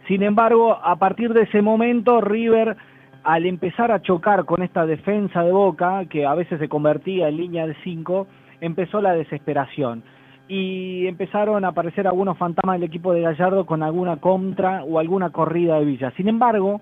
Sin 0.08 0.24
embargo, 0.24 0.78
a 0.82 0.96
partir 0.96 1.34
de 1.34 1.44
ese 1.44 1.62
momento, 1.62 2.22
River 2.22 2.78
al 3.24 3.46
empezar 3.46 3.92
a 3.92 4.02
chocar 4.02 4.46
con 4.46 4.64
esta 4.64 4.86
defensa 4.86 5.44
de 5.44 5.52
Boca, 5.52 6.06
que 6.06 6.26
a 6.26 6.36
veces 6.36 6.60
se 6.60 6.70
convertía 6.70 7.28
en 7.28 7.38
línea 7.38 7.68
de 7.68 7.76
5, 7.84 8.28
empezó 8.62 9.02
la 9.02 9.14
desesperación. 9.14 10.04
Y 10.48 11.06
empezaron 11.06 11.64
a 11.64 11.70
aparecer 11.70 12.08
algunos 12.08 12.38
fantasmas 12.38 12.80
del 12.80 12.88
equipo 12.88 13.14
de 13.14 13.22
Gallardo 13.22 13.66
con 13.66 13.84
alguna 13.84 14.18
contra 14.18 14.84
o 14.84 14.98
alguna 15.00 15.30
corrida 15.30 15.78
de 15.80 15.86
Villa. 15.86 16.12
Sin 16.18 16.28
embargo, 16.28 16.82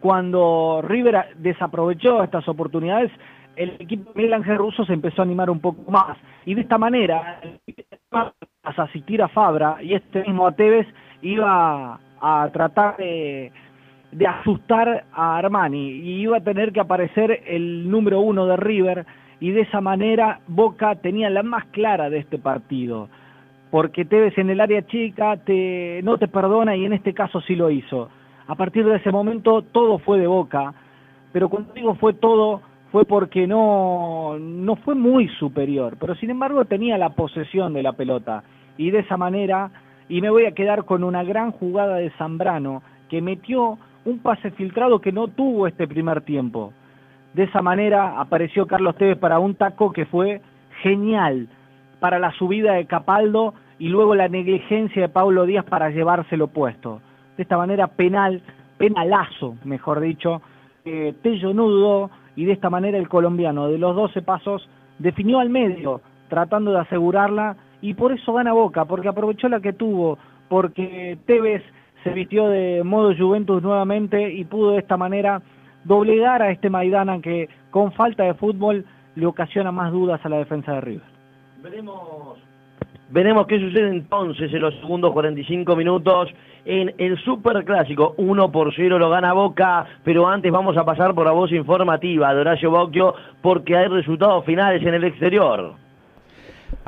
cuando 0.00 0.80
River 0.82 1.36
desaprovechó 1.36 2.22
estas 2.22 2.48
oportunidades, 2.48 3.10
el 3.56 3.70
equipo 3.80 4.12
de 4.12 4.16
Miguel 4.16 4.34
Ángel 4.34 4.58
Russo 4.58 4.84
se 4.84 4.92
empezó 4.92 5.22
a 5.22 5.24
animar 5.24 5.50
un 5.50 5.60
poco 5.60 5.90
más. 5.90 6.16
Y 6.46 6.54
de 6.54 6.60
esta 6.62 6.78
manera, 6.78 7.40
a 8.12 8.32
asistir 8.62 9.20
a 9.20 9.28
Fabra 9.28 9.78
y 9.82 9.94
este 9.94 10.22
mismo 10.22 10.46
a 10.46 10.52
Tevez 10.52 10.86
iba 11.22 11.98
a 12.20 12.50
tratar 12.52 12.96
de 12.96 14.26
asustar 14.26 15.04
a 15.12 15.38
Armani. 15.38 15.90
Y 15.90 16.20
iba 16.20 16.36
a 16.36 16.44
tener 16.44 16.72
que 16.72 16.80
aparecer 16.80 17.42
el 17.46 17.90
número 17.90 18.20
uno 18.20 18.46
de 18.46 18.56
River. 18.56 19.06
Y 19.40 19.50
de 19.50 19.62
esa 19.62 19.80
manera 19.80 20.40
Boca 20.46 20.94
tenía 20.96 21.28
la 21.30 21.42
más 21.42 21.64
clara 21.66 22.10
de 22.10 22.18
este 22.18 22.38
partido. 22.38 23.08
Porque 23.70 24.04
Tevez 24.04 24.38
en 24.38 24.50
el 24.50 24.60
área 24.60 24.86
chica 24.86 25.36
te, 25.36 26.00
no 26.04 26.16
te 26.16 26.28
perdona 26.28 26.76
y 26.76 26.84
en 26.84 26.92
este 26.92 27.12
caso 27.12 27.40
sí 27.40 27.56
lo 27.56 27.70
hizo 27.70 28.08
A 28.48 28.54
partir 28.54 28.84
de 28.86 28.96
ese 28.96 29.12
momento 29.12 29.60
todo 29.60 29.98
fue 29.98 30.18
de 30.18 30.26
boca, 30.26 30.72
pero 31.32 31.50
cuando 31.50 31.74
digo 31.74 31.94
fue 31.96 32.14
todo, 32.14 32.62
fue 32.90 33.04
porque 33.04 33.46
no, 33.46 34.38
no 34.38 34.76
fue 34.76 34.94
muy 34.94 35.28
superior, 35.38 35.98
pero 36.00 36.14
sin 36.14 36.30
embargo 36.30 36.64
tenía 36.64 36.96
la 36.96 37.10
posesión 37.10 37.74
de 37.74 37.82
la 37.82 37.92
pelota 37.92 38.42
y 38.78 38.90
de 38.90 39.00
esa 39.00 39.18
manera, 39.18 39.70
y 40.08 40.22
me 40.22 40.30
voy 40.30 40.46
a 40.46 40.52
quedar 40.52 40.86
con 40.86 41.04
una 41.04 41.22
gran 41.24 41.52
jugada 41.52 41.96
de 41.96 42.08
Zambrano 42.12 42.82
que 43.10 43.20
metió 43.20 43.76
un 44.06 44.20
pase 44.20 44.50
filtrado 44.52 45.02
que 45.02 45.12
no 45.12 45.28
tuvo 45.28 45.66
este 45.66 45.86
primer 45.86 46.22
tiempo. 46.22 46.72
De 47.34 47.42
esa 47.44 47.60
manera 47.60 48.18
apareció 48.18 48.66
Carlos 48.66 48.96
Tevez 48.96 49.18
para 49.18 49.38
un 49.38 49.56
taco 49.56 49.92
que 49.92 50.06
fue 50.06 50.40
genial 50.82 51.48
para 52.00 52.18
la 52.18 52.32
subida 52.32 52.72
de 52.72 52.86
Capaldo 52.86 53.52
y 53.78 53.88
luego 53.88 54.14
la 54.14 54.28
negligencia 54.28 55.02
de 55.02 55.08
Pablo 55.10 55.44
Díaz 55.44 55.66
para 55.66 55.90
llevárselo 55.90 56.46
puesto. 56.48 57.02
De 57.38 57.44
esta 57.44 57.56
manera 57.56 57.86
penal, 57.86 58.42
penalazo, 58.78 59.56
mejor 59.64 60.00
dicho, 60.00 60.42
eh, 60.84 61.14
Tello 61.22 61.54
Nudo 61.54 62.10
y 62.34 62.44
de 62.44 62.52
esta 62.52 62.68
manera 62.68 62.98
el 62.98 63.08
colombiano 63.08 63.68
de 63.68 63.78
los 63.78 63.94
12 63.94 64.22
pasos 64.22 64.68
definió 64.98 65.38
al 65.38 65.48
medio 65.48 66.00
tratando 66.28 66.72
de 66.72 66.80
asegurarla 66.80 67.56
y 67.80 67.94
por 67.94 68.12
eso 68.12 68.32
gana 68.32 68.52
Boca, 68.52 68.84
porque 68.86 69.06
aprovechó 69.06 69.48
la 69.48 69.60
que 69.60 69.72
tuvo, 69.72 70.18
porque 70.48 71.16
Tevez 71.26 71.62
se 72.02 72.10
vistió 72.10 72.48
de 72.48 72.82
modo 72.82 73.14
Juventus 73.16 73.62
nuevamente 73.62 74.32
y 74.32 74.44
pudo 74.44 74.72
de 74.72 74.78
esta 74.78 74.96
manera 74.96 75.40
doblegar 75.84 76.42
a 76.42 76.50
este 76.50 76.70
Maidana 76.70 77.20
que 77.20 77.48
con 77.70 77.92
falta 77.92 78.24
de 78.24 78.34
fútbol 78.34 78.84
le 79.14 79.26
ocasiona 79.26 79.70
más 79.70 79.92
dudas 79.92 80.20
a 80.24 80.28
la 80.28 80.38
defensa 80.38 80.72
de 80.72 80.80
River. 80.80 81.06
Veremos, 81.62 82.38
veremos 83.10 83.46
qué 83.46 83.58
sucede 83.58 83.88
entonces 83.88 84.52
en 84.52 84.60
los 84.60 84.74
segundos 84.76 85.12
45 85.12 85.76
minutos 85.76 86.30
en 86.64 86.94
el 86.98 87.18
Super 87.18 87.64
Clásico. 87.64 88.14
1 88.18 88.52
por 88.52 88.74
0 88.74 88.98
lo 88.98 89.10
gana 89.10 89.32
Boca, 89.32 89.86
pero 90.04 90.28
antes 90.28 90.52
vamos 90.52 90.76
a 90.76 90.84
pasar 90.84 91.14
por 91.14 91.26
la 91.26 91.32
voz 91.32 91.50
informativa 91.52 92.34
de 92.34 92.40
Horacio 92.40 92.70
Bocchio 92.70 93.14
porque 93.42 93.76
hay 93.76 93.88
resultados 93.88 94.44
finales 94.44 94.82
en 94.82 94.94
el 94.94 95.04
exterior. 95.04 95.74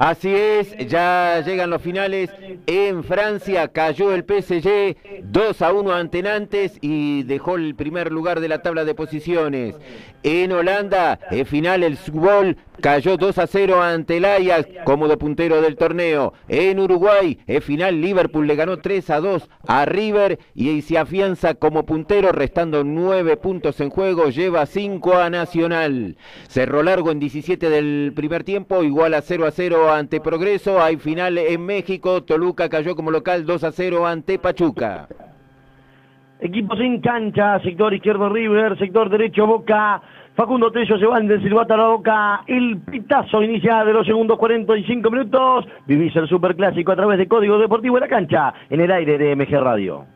Así 0.01 0.35
es, 0.35 0.75
ya 0.89 1.43
llegan 1.45 1.69
los 1.69 1.83
finales. 1.83 2.31
En 2.67 3.05
Francia 3.05 3.69
cayó 3.69 4.15
el 4.15 4.25
PSG 4.25 4.97
2 5.25 5.61
a 5.61 5.73
1 5.75 5.93
ante 5.93 6.23
Nantes 6.23 6.79
y 6.81 7.23
dejó 7.25 7.57
el 7.57 7.75
primer 7.75 8.11
lugar 8.11 8.41
de 8.41 8.49
la 8.49 8.63
tabla 8.63 8.87
de 8.87 8.95
posiciones. 8.95 9.77
En 10.23 10.53
Holanda, 10.53 11.21
en 11.31 11.45
final 11.45 11.83
el 11.83 11.99
Subol 11.99 12.57
cayó 12.81 13.17
2 13.17 13.39
a 13.39 13.47
0 13.47 13.83
ante 13.83 14.17
el 14.17 14.25
Ajax 14.25 14.69
como 14.85 15.07
de 15.07 15.17
puntero 15.19 15.61
del 15.61 15.77
torneo. 15.77 16.33
En 16.49 16.79
Uruguay, 16.79 17.39
en 17.47 17.61
final 17.61 18.01
Liverpool 18.01 18.47
le 18.47 18.57
ganó 18.57 18.79
3 18.79 19.11
a 19.11 19.21
2 19.21 19.49
a 19.67 19.85
River 19.85 20.39
y 20.55 20.81
se 20.83 20.99
afianza 20.99 21.55
como 21.55 21.85
puntero 21.85 22.33
restando 22.33 22.85
9 22.85 23.37
puntos 23.37 23.81
en 23.81 23.91
juego, 23.91 24.31
lleva 24.31 24.65
5 24.67 25.15
a 25.15 25.31
Nacional. 25.31 26.17
Cerró 26.49 26.83
largo 26.83 27.11
en 27.11 27.21
17 27.21 27.69
del 27.69 28.13
primer 28.15 28.45
tiempo, 28.45 28.83
igual 28.83 29.15
a 29.15 29.23
0 29.23 29.47
a 29.47 29.51
0 29.51 29.90
ante 29.93 30.21
Progreso. 30.21 30.83
Hay 30.83 30.97
final 30.97 31.39
en 31.39 31.65
México, 31.65 32.23
Toluca 32.23 32.69
cayó 32.69 32.95
como 32.97 33.11
local 33.11 33.47
2 33.47 33.65
a 33.65 33.73
0 33.73 34.07
ante 34.07 34.39
Pachuca. 34.39 35.09
Equipos 36.41 36.81
en 36.81 37.01
cancha, 37.01 37.61
sector 37.61 37.93
izquierdo 37.93 38.29
River, 38.31 38.79
sector 38.79 39.11
derecho 39.11 39.47
Boca. 39.47 40.01
Facundo 40.35 40.71
Tello 40.73 40.99
se 40.99 41.05
van 41.05 41.27
del 41.27 41.43
silbato 41.43 41.75
a 41.75 41.77
la 41.77 41.89
boca. 41.89 42.43
El 42.47 42.79
pitazo 42.79 43.43
inicial 43.43 43.87
de 43.87 43.93
los 43.93 44.07
segundos 44.07 44.39
45 44.39 45.11
minutos. 45.11 45.67
Vivís 45.87 46.17
el 46.17 46.29
superclásico 46.29 46.93
a 46.93 46.97
través 46.97 47.19
de 47.19 47.29
Código 47.29 47.59
Deportivo 47.59 47.97
de 47.97 48.01
la 48.01 48.09
Cancha 48.09 48.55
en 48.71 48.81
el 48.81 48.91
aire 48.91 49.19
de 49.19 49.37
MG 49.37 49.61
Radio. 49.61 50.07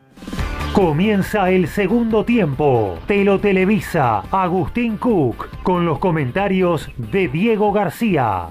Comienza 0.73 1.51
el 1.51 1.67
segundo 1.67 2.25
tiempo. 2.25 2.97
Te 3.07 3.23
lo 3.23 3.39
televisa 3.39 4.23
Agustín 4.31 4.97
Cook 4.97 5.61
con 5.61 5.85
los 5.85 5.99
comentarios 5.99 6.89
de 6.97 7.27
Diego 7.27 7.71
García. 7.71 8.47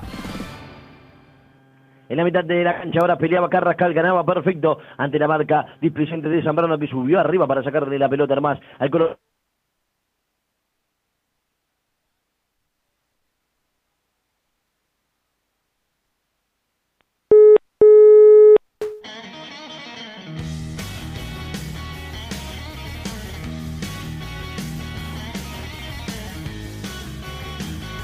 En 2.08 2.18
la 2.18 2.24
mitad 2.24 2.44
de 2.44 2.62
la 2.62 2.76
cancha 2.76 3.00
ahora 3.00 3.16
peleaba 3.16 3.48
Carrascal, 3.48 3.94
ganaba 3.94 4.24
perfecto 4.24 4.78
ante 4.98 5.18
la 5.18 5.26
marca 5.26 5.78
displicente 5.80 6.28
de 6.28 6.42
Zambrano 6.42 6.78
que 6.78 6.86
subió 6.86 7.18
arriba 7.18 7.46
para 7.46 7.62
sacarle 7.62 7.98
la 7.98 8.08
pelota 8.08 8.38
más 8.40 8.58
al 8.78 8.90
color. 8.90 9.18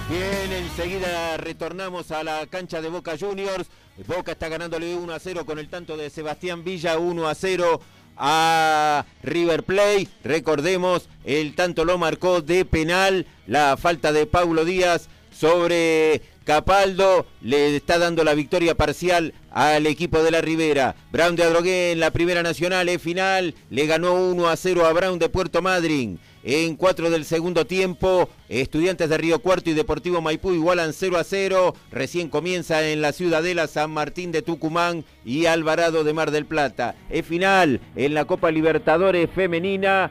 Bien, 0.08 0.52
enseguida 0.64 1.36
retornamos 1.36 2.10
a 2.10 2.24
la 2.24 2.44
cancha 2.48 2.80
de 2.80 2.88
Boca 2.88 3.12
Juniors. 3.16 3.70
Boca 4.06 4.32
está 4.32 4.48
ganándole 4.48 4.94
1 4.94 5.12
a 5.12 5.18
0 5.18 5.44
con 5.44 5.58
el 5.58 5.68
tanto 5.68 5.96
de 5.96 6.10
Sebastián 6.10 6.64
Villa, 6.64 6.98
1 6.98 7.28
a 7.28 7.34
0 7.34 7.80
a 8.16 9.04
River 9.22 9.62
Play. 9.62 10.08
Recordemos, 10.24 11.08
el 11.24 11.54
tanto 11.54 11.84
lo 11.84 11.98
marcó 11.98 12.40
de 12.40 12.64
penal, 12.64 13.26
la 13.46 13.76
falta 13.76 14.12
de 14.12 14.26
Paulo 14.26 14.64
Díaz 14.64 15.08
sobre 15.32 16.22
Capaldo 16.44 17.26
le 17.42 17.76
está 17.76 17.98
dando 17.98 18.24
la 18.24 18.34
victoria 18.34 18.74
parcial 18.74 19.34
al 19.50 19.86
equipo 19.86 20.22
de 20.22 20.30
la 20.30 20.40
Ribera. 20.40 20.96
Brown 21.12 21.36
de 21.36 21.44
Adrogué 21.44 21.92
en 21.92 22.00
la 22.00 22.10
Primera 22.10 22.42
Nacional 22.42 22.88
es 22.88 23.00
final, 23.00 23.54
le 23.70 23.86
ganó 23.86 24.14
1 24.14 24.48
a 24.48 24.56
0 24.56 24.86
a 24.86 24.92
Brown 24.92 25.18
de 25.18 25.28
Puerto 25.28 25.62
Madryn. 25.62 26.18
En 26.42 26.76
4 26.76 27.10
del 27.10 27.26
segundo 27.26 27.66
tiempo, 27.66 28.30
Estudiantes 28.48 29.10
de 29.10 29.18
Río 29.18 29.40
Cuarto 29.40 29.68
y 29.68 29.74
Deportivo 29.74 30.22
Maipú 30.22 30.52
igualan 30.52 30.94
0 30.94 31.18
a 31.18 31.24
0. 31.24 31.74
Recién 31.92 32.28
comienza 32.30 32.88
en 32.88 33.02
la 33.02 33.12
Ciudadela 33.12 33.66
San 33.66 33.90
Martín 33.90 34.32
de 34.32 34.40
Tucumán 34.40 35.04
y 35.24 35.44
Alvarado 35.44 36.02
de 36.02 36.14
Mar 36.14 36.30
del 36.30 36.46
Plata. 36.46 36.94
Es 37.10 37.26
final 37.26 37.80
en 37.94 38.14
la 38.14 38.24
Copa 38.24 38.50
Libertadores 38.50 39.28
Femenina. 39.34 40.10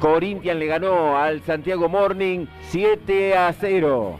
Corinthians 0.00 0.58
le 0.58 0.66
ganó 0.66 1.16
al 1.16 1.40
Santiago 1.44 1.88
Morning 1.88 2.46
7 2.70 3.36
a 3.36 3.54
0. 3.58 4.18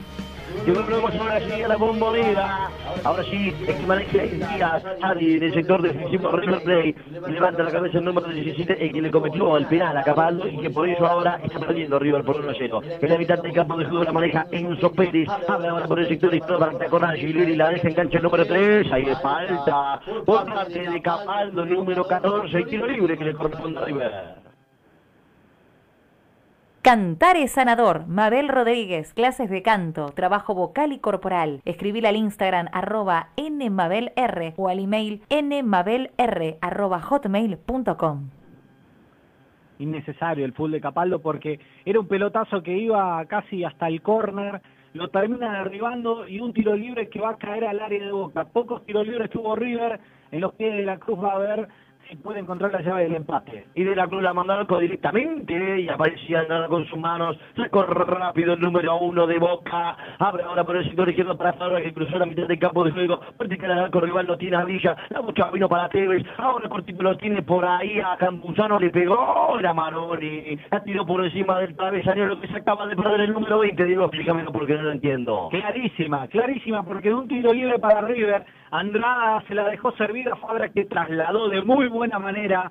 Y 0.67 0.71
volvemos 0.71 1.15
ahora 1.15 1.41
sí 1.41 1.63
a 1.63 1.69
la 1.69 1.77
bombonera. 1.77 2.71
Ahora 3.05 3.23
sí, 3.25 3.53
el 3.67 4.21
el 4.21 4.39
Díaz, 4.39 4.83
Adi, 5.03 5.39
del 5.39 5.53
sector 5.53 5.83
defensivo 5.83 6.31
River 6.33 6.63
Plate. 6.63 6.95
Levanta 7.29 7.63
la 7.63 7.71
cabeza 7.71 7.99
el 7.99 8.05
número 8.05 8.29
17, 8.29 8.85
el 8.85 8.93
que 8.93 9.03
le 9.03 9.11
cometió 9.11 9.57
el 9.57 9.67
penal 9.67 9.97
a 9.97 10.03
Capaldo 10.03 10.49
y 10.49 10.59
que 10.59 10.71
por 10.71 10.89
eso 10.89 11.07
ahora 11.07 11.39
está 11.43 11.59
perdiendo 11.59 11.99
River 11.99 12.25
por 12.25 12.41
1 12.41 12.51
a 12.51 12.55
0. 12.57 12.81
En 13.01 13.11
la 13.11 13.19
mitad 13.19 13.43
del 13.43 13.53
campo 13.53 13.77
de 13.77 13.85
juego 13.85 14.05
la 14.05 14.13
maneja 14.13 14.47
Enzo 14.51 14.91
Pérez. 14.93 15.29
Habla 15.49 15.71
ahora 15.71 15.87
por 15.87 16.01
el 16.01 16.09
sector 16.09 16.35
izquierdo 16.35 16.59
para 16.59 16.89
con 16.89 17.03
Gilleri, 17.13 17.57
la 17.57 17.71
deja 17.71 17.89
en 17.89 18.11
el 18.13 18.23
número 18.23 18.47
3. 18.47 18.93
Ahí 18.93 19.05
le 19.05 19.17
falta 19.17 20.01
por 20.25 20.45
parte 20.47 20.91
de 20.91 21.03
Capaldo, 21.03 21.63
el 21.63 21.75
número 21.75 22.05
14, 22.05 22.57
el 22.57 22.67
tiro 22.67 22.87
libre 22.87 23.19
que 23.19 23.25
le 23.25 23.35
corresponde 23.35 23.81
a 23.81 23.85
River. 23.85 24.44
Cantar 26.85 27.39
es 27.39 27.53
sanador. 27.53 28.07
Mabel 28.09 28.47
Rodríguez, 28.47 29.15
clases 29.15 29.49
de 29.49 29.63
canto, 29.63 30.11
trabajo 30.11 30.55
vocal 30.55 30.93
y 30.93 30.99
corporal. 30.99 31.63
Escribir 31.65 32.07
al 32.07 32.15
Instagram 32.15 32.69
arroba 32.73 33.29
nmabelr 33.39 34.53
o 34.59 34.69
al 34.69 34.81
email 34.81 35.23
nmabelr 35.31 36.59
arroba 36.61 37.01
hotmail.com. 37.01 38.29
Innecesario 39.79 40.45
el 40.45 40.53
full 40.53 40.73
de 40.73 40.83
Capaldo 40.83 41.23
porque 41.23 41.59
era 41.87 41.99
un 41.99 42.07
pelotazo 42.07 42.63
que 42.63 42.77
iba 42.77 43.25
casi 43.29 43.65
hasta 43.65 43.89
el 43.89 44.03
córner, 44.03 44.61
lo 44.93 45.09
termina 45.09 45.61
derribando 45.61 46.29
y 46.29 46.41
un 46.41 46.53
tiro 46.53 46.77
libre 46.77 47.09
que 47.09 47.19
va 47.19 47.31
a 47.31 47.39
caer 47.39 47.65
al 47.65 47.81
área 47.81 48.05
de 48.05 48.13
boca. 48.13 48.45
Pocos 48.45 48.85
tiros 48.85 49.07
libres 49.07 49.31
tuvo 49.31 49.57
River, 49.57 50.01
en 50.31 50.41
los 50.43 50.53
pies 50.53 50.75
de 50.75 50.83
la 50.83 50.99
cruz 50.99 51.19
va 51.19 51.33
a 51.33 51.39
ver 51.39 51.69
si 52.09 52.17
puede 52.17 52.41
encontrar 52.41 52.73
la 52.73 52.81
llave 52.81 53.05
del 53.05 53.17
empate. 53.17 53.67
Y 53.75 53.85
de 53.85 53.97
la 53.97 54.07
Cruz 54.07 54.23
la 54.23 54.35
mandó 54.35 54.53
al 54.53 54.67
directamente 54.81 55.81
y 55.81 55.89
aparecía 55.89 56.45
nada 56.49 56.69
con 56.69 56.85
sus 56.87 56.99
manos. 56.99 57.39
Recorre 57.57 58.05
rápido 58.05 58.55
el 58.55 58.61
número 58.61 58.99
uno 58.99 59.27
de 59.27 59.39
Boca. 59.39 59.97
Abre 60.19 60.45
ahora 60.45 60.65
por 60.65 60.77
el 60.77 60.85
sector 60.85 61.09
izquierdo 61.09 61.37
para 61.37 61.53
Fabra 61.55 61.83
que 61.83 61.93
cruzó 61.93 62.19
la 62.19 62.27
mitad 62.27 62.47
del 62.47 62.59
campo 62.59 62.85
de 62.85 62.93
juego. 62.93 63.21
Vertical 63.39 63.73
al 63.73 63.85
arco 63.85 64.01
rival 64.01 64.27
lo 64.27 64.37
tiene 64.37 64.57
a 64.57 64.65
Villa. 64.65 64.97
La 65.11 65.21
bocha 65.21 65.51
vino 65.51 65.69
para 65.69 65.89
Tevez. 65.89 66.25
Ahora 66.39 66.69
cortito 66.69 67.03
lo 67.03 67.17
tiene 67.17 67.43
por 67.43 67.65
ahí 67.65 68.01
a 68.01 68.17
Campuzano. 68.17 68.79
Le 68.79 68.91
pegó 68.91 69.59
la 69.61 69.73
Maroni. 69.75 70.59
La 70.71 70.83
tiró 70.83 71.07
por 71.07 71.25
encima 71.25 71.61
del 71.61 71.77
travesaño. 71.77 72.27
Lo 72.27 72.41
que 72.41 72.49
se 72.49 72.57
acaba 72.57 72.87
de 72.87 72.97
perder 72.97 73.21
el 73.23 73.33
número 73.33 73.59
20. 73.61 73.85
Diego, 73.85 74.05
explícamelo 74.05 74.53
porque 74.53 74.75
no 74.75 74.83
lo 74.83 74.93
entiendo. 74.93 75.49
Clarísima, 75.51 76.27
clarísima, 76.29 76.83
porque 76.85 77.09
de 77.09 77.15
un 77.15 77.29
tiro 77.29 77.53
libre 77.53 77.79
para 77.79 78.01
River, 78.03 78.45
Andrada 78.79 79.41
se 79.47 79.55
la 79.55 79.69
dejó 79.69 79.93
servir 79.93 80.29
a 80.29 80.37
Fabra 80.37 80.69
que 80.69 80.85
trasladó 80.87 81.49
de 81.49 81.63
muy 81.63 81.87
buena 81.87 82.19
manera 82.19 82.71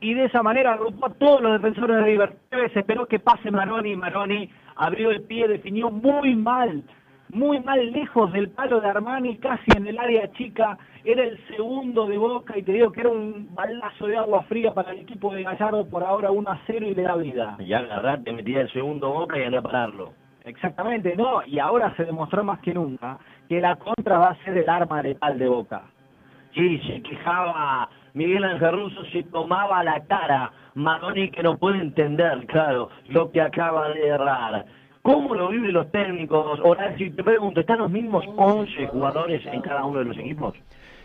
y 0.00 0.14
de 0.14 0.24
esa 0.24 0.42
manera 0.42 0.72
agrupó 0.72 1.06
a 1.06 1.14
todos 1.14 1.42
los 1.42 1.60
defensores 1.60 1.96
de 1.96 2.02
River. 2.02 2.36
Tevez 2.48 2.74
esperó 2.74 3.06
que 3.06 3.18
pase 3.18 3.50
Maroni 3.50 3.92
y 3.92 3.96
Maroni 3.96 4.50
abrió 4.76 5.10
el 5.10 5.22
pie, 5.22 5.46
definió 5.48 5.90
muy 5.90 6.34
mal 6.34 6.82
muy 7.30 7.60
mal 7.60 7.92
lejos 7.92 8.32
del 8.32 8.48
palo 8.48 8.80
de 8.80 8.88
Armani, 8.88 9.36
casi 9.36 9.70
en 9.76 9.86
el 9.86 9.98
área 9.98 10.32
chica, 10.32 10.78
era 11.04 11.24
el 11.24 11.38
segundo 11.48 12.06
de 12.06 12.16
Boca 12.16 12.56
y 12.56 12.62
te 12.62 12.72
digo 12.72 12.90
que 12.90 13.00
era 13.00 13.10
un 13.10 13.54
balazo 13.54 14.06
de 14.06 14.16
agua 14.16 14.44
fría 14.44 14.72
para 14.72 14.92
el 14.92 15.00
equipo 15.00 15.34
de 15.34 15.42
Gallardo 15.42 15.86
por 15.88 16.02
ahora 16.02 16.30
1 16.30 16.50
a 16.50 16.58
0 16.66 16.86
y 16.86 16.94
le 16.94 17.02
da 17.02 17.16
vida. 17.16 17.56
Y 17.58 17.72
agarrate, 17.74 18.32
metía 18.32 18.62
el 18.62 18.72
segundo 18.72 19.10
Boca 19.10 19.38
y 19.38 19.54
a 19.54 19.60
pararlo. 19.60 20.14
Exactamente, 20.44 21.14
no, 21.16 21.44
y 21.44 21.58
ahora 21.58 21.94
se 21.96 22.06
demostró 22.06 22.42
más 22.42 22.60
que 22.60 22.72
nunca 22.72 23.18
que 23.48 23.60
la 23.60 23.76
contra 23.76 24.18
va 24.18 24.28
a 24.30 24.44
ser 24.44 24.58
el 24.58 24.68
arma 24.68 25.02
letal 25.02 25.38
de 25.38 25.48
Boca. 25.48 25.82
Sí, 26.54 26.80
se 26.86 27.02
quejaba 27.02 27.88
Miguel 28.14 28.44
Ángel 28.44 28.72
Russo, 28.72 29.04
se 29.12 29.22
tomaba 29.24 29.82
la 29.84 30.00
cara. 30.06 30.52
Maroni 30.74 31.30
que 31.30 31.42
no 31.42 31.56
puede 31.56 31.78
entender, 31.78 32.46
claro, 32.46 32.90
lo 33.08 33.30
que 33.30 33.40
acaba 33.40 33.88
de 33.90 34.06
errar. 34.06 34.64
¿Cómo 35.02 35.34
lo 35.34 35.48
viven 35.48 35.72
los 35.72 35.90
técnicos? 35.90 36.60
Horacio, 36.62 37.14
te 37.14 37.24
pregunto, 37.24 37.60
¿están 37.60 37.78
los 37.78 37.90
mismos 37.90 38.24
11 38.36 38.88
jugadores 38.88 39.44
en 39.46 39.60
cada 39.62 39.84
uno 39.84 40.00
de 40.00 40.04
los 40.06 40.18
equipos? 40.18 40.54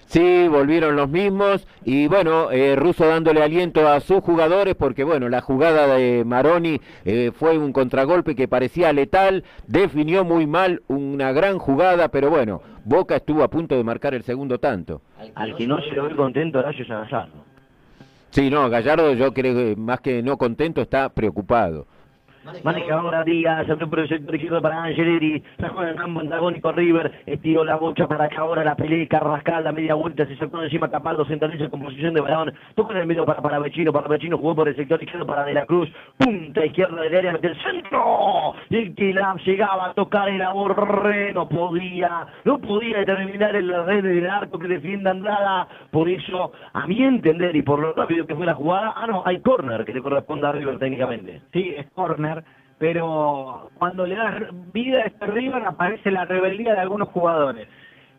Sí, 0.06 0.48
volvieron 0.48 0.96
los 0.96 1.10
mismos 1.10 1.68
y 1.84 2.08
bueno, 2.08 2.52
eh, 2.52 2.76
Russo 2.76 3.06
dándole 3.08 3.42
aliento 3.42 3.88
a 3.88 4.00
sus 4.00 4.22
jugadores 4.22 4.76
porque 4.76 5.04
bueno, 5.04 5.30
la 5.30 5.42
jugada 5.42 5.88
de 5.96 6.24
Maroni 6.26 6.80
eh, 7.06 7.32
fue 7.34 7.58
un 7.58 7.74
contragolpe 7.74 8.36
que 8.36 8.48
parecía 8.48 8.94
letal, 8.94 9.44
definió 9.68 10.24
muy 10.24 10.46
mal 10.46 10.82
una 10.88 11.32
gran 11.32 11.58
jugada, 11.58 12.10
pero 12.10 12.30
bueno, 12.30 12.62
Boca 12.86 13.16
estuvo 13.16 13.44
a 13.44 13.50
punto 13.50 13.76
de 13.76 13.84
marcar 13.84 14.14
el 14.14 14.24
segundo 14.24 14.60
tanto. 14.60 15.02
Al 15.36 15.56
que 15.56 15.66
no 15.66 15.82
se 15.82 15.92
lo 15.92 16.04
ve 16.04 16.16
contento, 16.16 16.60
Horacio 16.60 16.86
Salazar. 16.86 17.30
Sí, 18.32 18.50
no, 18.50 18.70
Gallardo 18.70 19.14
yo 19.14 19.34
creo 19.34 19.56
que 19.56 19.76
más 19.76 20.02
que 20.02 20.24
no 20.24 20.38
contento 20.38 20.82
está 20.82 21.10
preocupado. 21.10 21.86
Maneja 22.64 22.96
ahora 22.96 23.24
Díaz, 23.24 23.70
abrió 23.70 23.90
por 23.90 24.00
el 24.00 24.10
sector 24.10 24.36
izquierdo 24.36 24.62
para 24.62 24.84
Angeleri, 24.84 25.42
juega 25.74 25.92
en 25.92 25.98
campo 25.98 26.20
antagónico 26.20 26.74
River, 26.74 27.12
estiró 27.26 27.64
la 27.64 27.78
bocha 27.78 28.06
para 28.06 28.26
acá 28.26 28.42
ahora 28.42 28.66
la 28.66 28.76
pelea, 28.76 29.08
Carrascal, 29.08 29.64
la 29.64 29.72
media 29.72 29.94
vuelta, 29.94 30.26
se 30.26 30.36
sacó 30.36 30.62
encima 30.62 30.92
Capaldo, 30.92 31.24
centraliza 31.26 31.70
con 31.70 31.82
posición 31.82 32.14
de 32.14 32.22
balón, 32.22 32.54
toca 32.76 32.94
en 32.94 33.00
el 33.02 33.08
medio 33.08 33.26
para, 33.26 33.42
para 33.42 33.60
Vecino, 33.60 33.94
para 33.94 34.10
Vecino, 34.10 34.38
jugó 34.38 34.56
por 34.56 34.68
el 34.68 34.76
sector 34.76 35.02
izquierdo 35.02 35.26
para 35.26 35.46
De 35.46 35.54
la 35.54 35.66
Cruz, 35.66 35.90
punta 36.18 36.66
izquierda 36.66 37.02
del 37.02 37.16
área, 37.16 37.32
mete 37.32 37.48
el 37.48 37.64
centro, 37.64 38.56
el 38.70 38.94
que 38.94 39.14
la 39.14 39.36
llegaba 39.46 39.88
a 39.88 39.94
tocar 39.94 40.28
el 40.28 40.44
Borré, 40.54 41.34
no 41.34 41.48
podía, 41.48 42.28
no 42.44 42.60
podía 42.60 43.00
determinar 43.00 43.56
el 43.56 43.86
red 43.86 44.04
del 44.04 44.30
arco 44.30 44.60
que 44.60 44.68
defiende 44.68 45.10
Andrada, 45.10 45.68
por 45.92 46.10
eso, 46.10 46.52
a 46.74 46.88
mi 46.88 47.02
entender 47.02 47.56
y 47.56 47.62
por 47.62 47.80
lo 47.80 47.94
rápido 47.94 48.28
que 48.28 48.36
fue 48.36 48.46
la 48.46 48.54
jugada, 48.54 48.94
ah 48.98 49.08
no, 49.08 49.24
hay 49.26 49.40
corner 49.40 49.86
que 49.86 49.94
le 49.94 50.02
corresponde 50.02 50.48
a 50.48 50.52
River 50.52 50.78
técnicamente. 50.78 51.42
Sí, 51.54 51.74
es 51.78 51.90
corner 51.92 52.33
pero 52.84 53.70
cuando 53.80 54.06
le 54.06 54.14
da 54.14 54.50
vida 54.74 54.98
a 54.98 55.06
este 55.06 55.26
River 55.28 55.64
aparece 55.66 56.12
la 56.12 56.26
rebeldía 56.26 56.74
de 56.74 56.82
algunos 56.82 57.08
jugadores. 57.08 57.66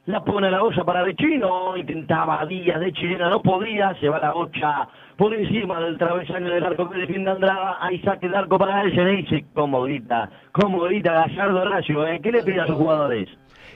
La 0.07 0.25
pone 0.25 0.47
a 0.47 0.53
la 0.53 0.63
olla 0.63 0.83
para 0.85 1.03
Vecino, 1.03 1.77
intentaba 1.77 2.47
Díaz 2.47 2.81
de 2.81 2.91
chilena, 2.95 3.29
no 3.29 3.43
podía, 3.43 3.95
se 4.01 4.09
va 4.09 4.19
la 4.21 4.33
bocha 4.33 4.89
por 5.19 5.35
encima 5.35 5.81
del 5.81 5.99
travesaño 5.99 6.49
del 6.49 6.65
arco 6.65 6.89
que 6.89 7.01
defiende 7.01 7.33
Andrada, 7.33 7.77
ahí 7.79 8.01
saque 8.01 8.25
el 8.25 8.35
arco 8.35 8.57
para 8.57 8.81
él, 8.85 8.95
se 8.95 9.05
dice, 9.05 9.45
como 9.53 9.83
grita, 9.83 10.31
como 10.53 10.81
grita 10.81 11.13
Gallardo 11.13 11.61
Horacio, 11.61 12.07
¿eh? 12.07 12.21
¿qué 12.23 12.33
le 12.33 12.43
pide 12.43 12.63
a 12.63 12.67
sus 12.67 12.77
jugadores? 12.77 13.29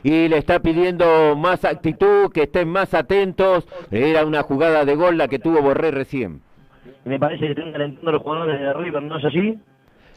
y 0.02 0.28
le 0.28 0.38
está 0.38 0.60
pidiendo 0.60 1.36
más 1.36 1.66
actitud, 1.66 2.32
que 2.32 2.44
estén 2.44 2.68
más 2.68 2.94
atentos. 2.94 3.68
Era 3.90 4.24
una 4.24 4.42
jugada 4.42 4.86
de 4.86 4.94
gol 4.94 5.18
la 5.18 5.28
que 5.28 5.40
tuvo 5.40 5.60
Borré 5.60 5.90
recién. 5.90 6.40
Me 7.04 7.18
parece 7.18 7.46
que 7.46 7.50
están 7.50 7.72
calentando 7.72 8.12
los 8.12 8.22
jugadores 8.22 8.60
de 8.60 8.72
River, 8.72 9.02
¿no 9.02 9.18
es 9.18 9.24
así? 9.24 9.58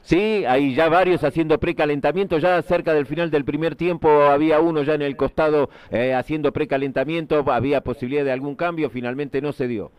Sí, 0.04 0.44
hay 0.48 0.74
ya 0.74 0.90
varios 0.90 1.24
haciendo 1.24 1.60
precalentamiento, 1.60 2.40
ya 2.40 2.62
cerca 2.64 2.94
del 2.94 3.06
final 3.06 3.30
del 3.30 3.46
primer 3.46 3.76
tiempo 3.76 4.10
había 4.24 4.60
uno 4.60 4.82
ya 4.82 4.96
en 4.96 5.04
el 5.04 5.16
costado 5.16 5.70
eh, 5.92 6.14
haciendo 6.14 6.52
precalentamiento, 6.52 7.44
había 7.52 7.82
posibilidad 7.82 8.26
de 8.26 8.32
algún 8.32 8.56
cambio, 8.56 8.90
finalmente 8.90 9.42
no 9.42 9.52
se 9.54 9.68
dio. 9.68 9.92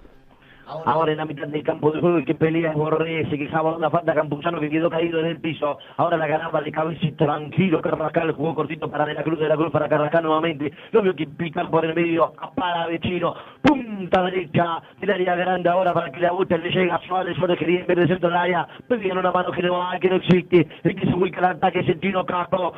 Ahora 0.66 1.12
en 1.12 1.18
la 1.18 1.24
mitad 1.24 1.48
del 1.48 1.62
campo 1.62 1.90
de 1.90 2.00
juego 2.00 2.18
el 2.18 2.24
que 2.24 2.34
pelea 2.34 2.70
es 2.70 2.76
Borré, 2.76 3.28
se 3.28 3.38
quejaba 3.38 3.76
una 3.76 3.90
falta 3.90 4.14
Campuzano 4.14 4.60
que 4.60 4.70
quedó 4.70 4.90
caído 4.90 5.20
en 5.20 5.26
el 5.26 5.40
piso. 5.40 5.78
Ahora 5.96 6.16
la 6.16 6.26
ganaba 6.26 6.60
de 6.60 6.72
cabeza 6.72 7.04
y 7.04 7.12
tranquilo 7.12 7.80
Carrascal, 7.80 8.32
jugó 8.32 8.54
cortito 8.54 8.90
para 8.90 9.04
De 9.04 9.14
la 9.14 9.22
Cruz, 9.22 9.38
De 9.38 9.48
la 9.48 9.56
Cruz 9.56 9.70
para 9.70 9.88
Carrascal 9.88 10.22
nuevamente. 10.24 10.72
Lo 10.92 11.02
vio 11.02 11.14
que 11.14 11.26
picar 11.26 11.68
por 11.70 11.84
el 11.84 11.94
medio, 11.94 12.32
para 12.54 12.86
Vecino, 12.86 13.34
punta 13.62 14.22
derecha 14.22 14.82
del 15.00 15.10
área 15.10 15.34
grande 15.34 15.68
ahora 15.68 15.92
para 15.92 16.10
que 16.10 16.20
la 16.20 16.32
bocha 16.32 16.56
le 16.56 16.70
llega 16.70 17.00
Suárez, 17.06 17.36
Suárez 17.36 17.58
quería 17.58 17.84
ver 17.84 17.98
el 17.98 18.08
centro 18.08 18.28
del 18.28 18.38
área, 18.38 18.66
pedían 18.88 19.18
una 19.18 19.32
mano 19.32 19.50
que 19.52 19.62
no, 19.62 19.80
que 20.00 20.08
no 20.08 20.16
existe, 20.16 20.68
el 20.82 20.94
que 20.94 21.06
se 21.06 21.14
ubica 21.14 21.38
el 21.38 21.44
ataque 21.56 21.80
es 21.80 21.96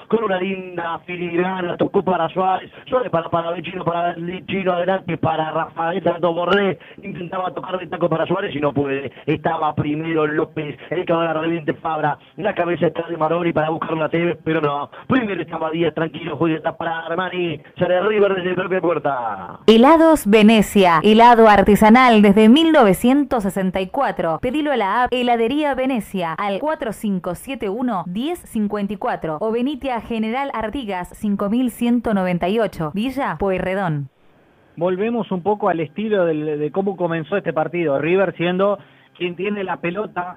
con 0.09 0.24
una 0.24 0.39
linda 0.39 0.98
filigrana, 1.01 1.77
tocó 1.77 2.02
para 2.02 2.28
Suárez, 2.28 2.70
Suárez 2.86 3.11
para, 3.11 3.28
para 3.28 3.51
Vecino, 3.51 3.85
para 3.85 4.15
Chino 4.47 4.73
adelante, 4.73 5.16
para 5.19 5.51
Rafael, 5.51 6.02
tanto 6.02 6.32
Borré, 6.32 6.78
intentaba 7.02 7.52
tocar 7.52 7.73
de 7.78 7.86
taco 7.86 8.09
para 8.09 8.26
Suárez 8.26 8.52
y 8.55 8.60
no 8.60 8.72
puede. 8.72 9.10
Estaba 9.26 9.74
primero 9.74 10.26
López, 10.26 10.76
el 10.90 11.05
ahora 11.10 11.32
reviente 11.34 11.74
Fabra, 11.74 12.16
la 12.36 12.55
cabeza 12.55 12.86
está 12.86 13.02
de 13.09 13.16
Maroni 13.16 13.52
para 13.52 13.70
buscar 13.70 13.94
una 13.94 14.09
TV, 14.09 14.38
pero 14.44 14.60
no. 14.60 14.88
Primero 15.09 15.42
estaba 15.42 15.70
Díaz, 15.70 15.94
tranquilo, 15.94 16.36
juega 16.36 16.76
para 16.76 17.01
Armani, 17.01 17.60
sale 17.78 18.01
River 18.02 18.34
desde 18.34 18.51
la 18.51 18.56
propia 18.56 18.80
puerta. 18.80 19.60
Helados 19.66 20.26
Venecia, 20.26 21.01
helado 21.02 21.48
artesanal 21.48 22.22
desde 22.22 22.48
1964. 22.48 24.38
Pedilo 24.40 24.72
a 24.72 24.76
la 24.76 25.05
app 25.05 25.12
Heladería 25.12 25.74
Venecia 25.74 26.32
al 26.34 26.60
4571-1054 26.60 29.38
o 29.40 29.52
Benitia 29.52 30.01
General 30.01 30.51
Artigas 30.55 31.09
5198, 31.16 32.92
Villa 32.94 33.36
Pueyrredón 33.38 34.13
volvemos 34.76 35.30
un 35.30 35.42
poco 35.42 35.68
al 35.68 35.80
estilo 35.80 36.24
de 36.24 36.70
cómo 36.72 36.96
comenzó 36.96 37.36
este 37.36 37.52
partido. 37.52 37.98
River 37.98 38.34
siendo 38.36 38.78
quien 39.16 39.36
tiene 39.36 39.64
la 39.64 39.78
pelota. 39.78 40.36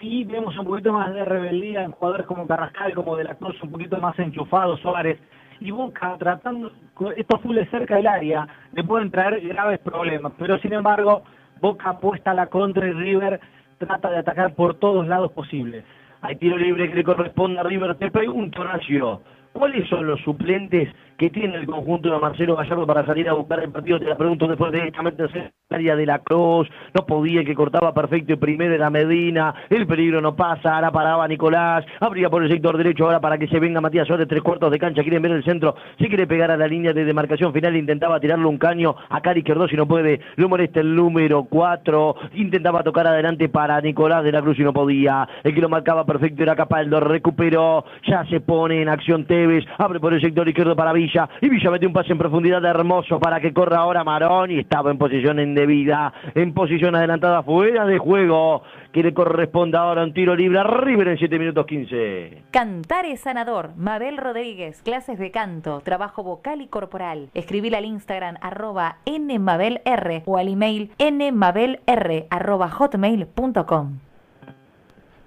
Sí 0.00 0.24
vemos 0.24 0.56
un 0.58 0.66
poquito 0.66 0.92
más 0.92 1.12
de 1.14 1.24
rebeldía 1.24 1.84
en 1.84 1.92
jugadores 1.92 2.26
como 2.26 2.46
Carrascal, 2.46 2.94
como 2.94 3.16
De 3.16 3.24
la 3.24 3.36
Cruz, 3.36 3.60
un 3.62 3.70
poquito 3.70 3.98
más 3.98 4.18
enchufados, 4.18 4.80
Suárez. 4.80 5.18
Y 5.60 5.70
Boca 5.70 6.16
tratando, 6.18 6.72
estos 7.16 7.40
fules 7.40 7.70
cerca 7.70 7.96
del 7.96 8.08
área, 8.08 8.48
le 8.72 8.82
pueden 8.82 9.10
traer 9.12 9.40
graves 9.40 9.78
problemas. 9.78 10.32
Pero 10.38 10.58
sin 10.58 10.72
embargo, 10.72 11.22
Boca 11.60 11.90
apuesta 11.90 12.32
a 12.32 12.34
la 12.34 12.48
contra 12.48 12.86
y 12.88 12.92
River 12.92 13.40
trata 13.78 14.10
de 14.10 14.18
atacar 14.18 14.54
por 14.54 14.74
todos 14.74 15.06
lados 15.06 15.30
posibles. 15.32 15.84
Hay 16.20 16.36
tiro 16.36 16.56
libre 16.56 16.88
que 16.88 16.96
le 16.96 17.04
corresponde 17.04 17.60
a 17.60 17.62
River. 17.62 17.94
Te 17.96 18.10
pregunto, 18.10 18.60
Horacio, 18.60 19.22
¿cuáles 19.52 19.88
son 19.88 20.06
los 20.06 20.20
suplentes 20.22 20.88
que 21.22 21.30
tiene 21.30 21.54
el 21.54 21.66
conjunto 21.66 22.10
de 22.10 22.18
Marcelo 22.18 22.56
Gallardo 22.56 22.84
para 22.84 23.06
salir 23.06 23.28
a 23.28 23.34
buscar 23.34 23.62
el 23.62 23.70
partido? 23.70 24.00
Te 24.00 24.06
la 24.06 24.16
pregunto 24.16 24.48
después 24.48 24.72
directamente 24.72 25.22
en 25.22 25.30
el 25.36 25.52
área 25.70 25.94
de 25.94 26.04
la 26.04 26.18
Cruz. 26.18 26.68
No 26.94 27.06
podía, 27.06 27.42
el 27.42 27.46
que 27.46 27.54
cortaba 27.54 27.94
perfecto 27.94 28.32
y 28.32 28.36
primero 28.36 28.74
era 28.74 28.90
Medina. 28.90 29.54
El 29.70 29.86
peligro 29.86 30.20
no 30.20 30.34
pasa, 30.34 30.74
ahora 30.74 30.90
paraba 30.90 31.28
Nicolás. 31.28 31.84
Abría 32.00 32.28
por 32.28 32.42
el 32.42 32.50
sector 32.50 32.76
derecho 32.76 33.04
ahora 33.04 33.20
para 33.20 33.38
que 33.38 33.46
se 33.46 33.60
venga 33.60 33.80
Matías 33.80 34.08
Suárez, 34.08 34.26
tres 34.26 34.42
cuartos 34.42 34.72
de 34.72 34.80
cancha. 34.80 35.02
Quieren 35.02 35.22
ver 35.22 35.30
el 35.30 35.44
centro. 35.44 35.76
Si 35.96 36.08
quiere 36.08 36.26
pegar 36.26 36.50
a 36.50 36.56
la 36.56 36.66
línea 36.66 36.92
de 36.92 37.04
demarcación 37.04 37.52
final, 37.52 37.76
intentaba 37.76 38.18
tirarle 38.18 38.46
un 38.46 38.58
caño 38.58 38.96
a 39.08 39.20
Cari 39.20 39.42
izquierdo 39.42 39.68
si 39.68 39.76
no 39.76 39.86
puede. 39.86 40.18
Lo 40.34 40.48
molesta 40.48 40.80
el 40.80 40.92
número 40.96 41.44
4. 41.44 42.16
Intentaba 42.34 42.82
tocar 42.82 43.06
adelante 43.06 43.48
para 43.48 43.80
Nicolás 43.80 44.24
de 44.24 44.32
la 44.32 44.42
Cruz 44.42 44.58
y 44.58 44.64
no 44.64 44.72
podía. 44.72 45.28
El 45.44 45.54
que 45.54 45.60
lo 45.60 45.68
marcaba 45.68 46.04
perfecto 46.04 46.42
era 46.42 46.56
Capaldo. 46.56 46.98
Recuperó. 46.98 47.84
Ya 48.08 48.24
se 48.24 48.40
pone 48.40 48.82
en 48.82 48.88
acción 48.88 49.24
Tevez. 49.24 49.64
Abre 49.78 50.00
por 50.00 50.12
el 50.14 50.20
sector 50.20 50.48
izquierdo 50.48 50.74
para 50.74 50.92
Villa. 50.92 51.11
Y 51.40 51.48
Villa 51.48 51.70
mete 51.70 51.86
un 51.86 51.92
pase 51.92 52.12
en 52.12 52.18
profundidad 52.18 52.64
hermoso 52.64 53.18
para 53.18 53.40
que 53.40 53.52
corra 53.52 53.78
ahora 53.78 54.04
Marón. 54.04 54.50
Y 54.50 54.60
estaba 54.60 54.90
en 54.90 54.98
posición 54.98 55.40
indebida. 55.40 56.12
En 56.34 56.54
posición 56.54 56.94
adelantada 56.94 57.42
fuera 57.42 57.84
de 57.86 57.98
juego. 57.98 58.62
Que 58.92 59.02
le 59.02 59.14
corresponde 59.14 59.76
ahora 59.76 60.04
un 60.04 60.12
tiro 60.12 60.34
libre 60.34 60.58
a 60.58 60.64
River 60.64 61.08
en 61.08 61.18
7 61.18 61.38
minutos 61.38 61.66
15. 61.66 62.44
Cantar 62.50 63.06
es 63.06 63.20
sanador. 63.20 63.70
Mabel 63.76 64.16
Rodríguez, 64.18 64.82
clases 64.82 65.18
de 65.18 65.30
canto, 65.30 65.80
trabajo 65.80 66.22
vocal 66.22 66.60
y 66.60 66.66
corporal. 66.66 67.30
Escribir 67.34 67.74
al 67.74 67.84
Instagram 67.84 68.36
arroba 68.40 68.96
nmabelr 69.06 70.22
o 70.26 70.38
al 70.38 70.48
email 70.48 70.90
nmabelr 70.98 72.26
arroba 72.30 72.68
hotmail.com. 72.68 74.11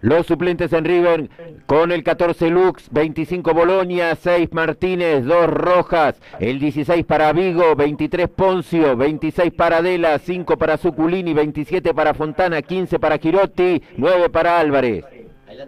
Los 0.05 0.27
suplentes 0.27 0.71
en 0.71 0.85
River 0.85 1.29
con 1.65 1.91
el 1.91 2.03
14 2.03 2.51
Lux, 2.51 2.89
25 2.91 3.55
Bolonia, 3.55 4.15
6 4.15 4.49
Martínez, 4.51 5.25
2 5.25 5.47
Rojas, 5.47 6.21
el 6.39 6.59
16 6.59 7.03
para 7.05 7.33
Vigo, 7.33 7.75
23 7.75 8.29
Poncio, 8.29 8.95
26 8.95 9.51
para 9.53 9.81
Dela, 9.81 10.19
5 10.19 10.57
para 10.57 10.77
Suculini, 10.77 11.33
27 11.33 11.95
para 11.95 12.13
Fontana, 12.13 12.61
15 12.61 12.99
para 12.99 13.17
Girotti, 13.17 13.81
9 13.97 14.29
para 14.29 14.59
Álvarez. 14.59 15.05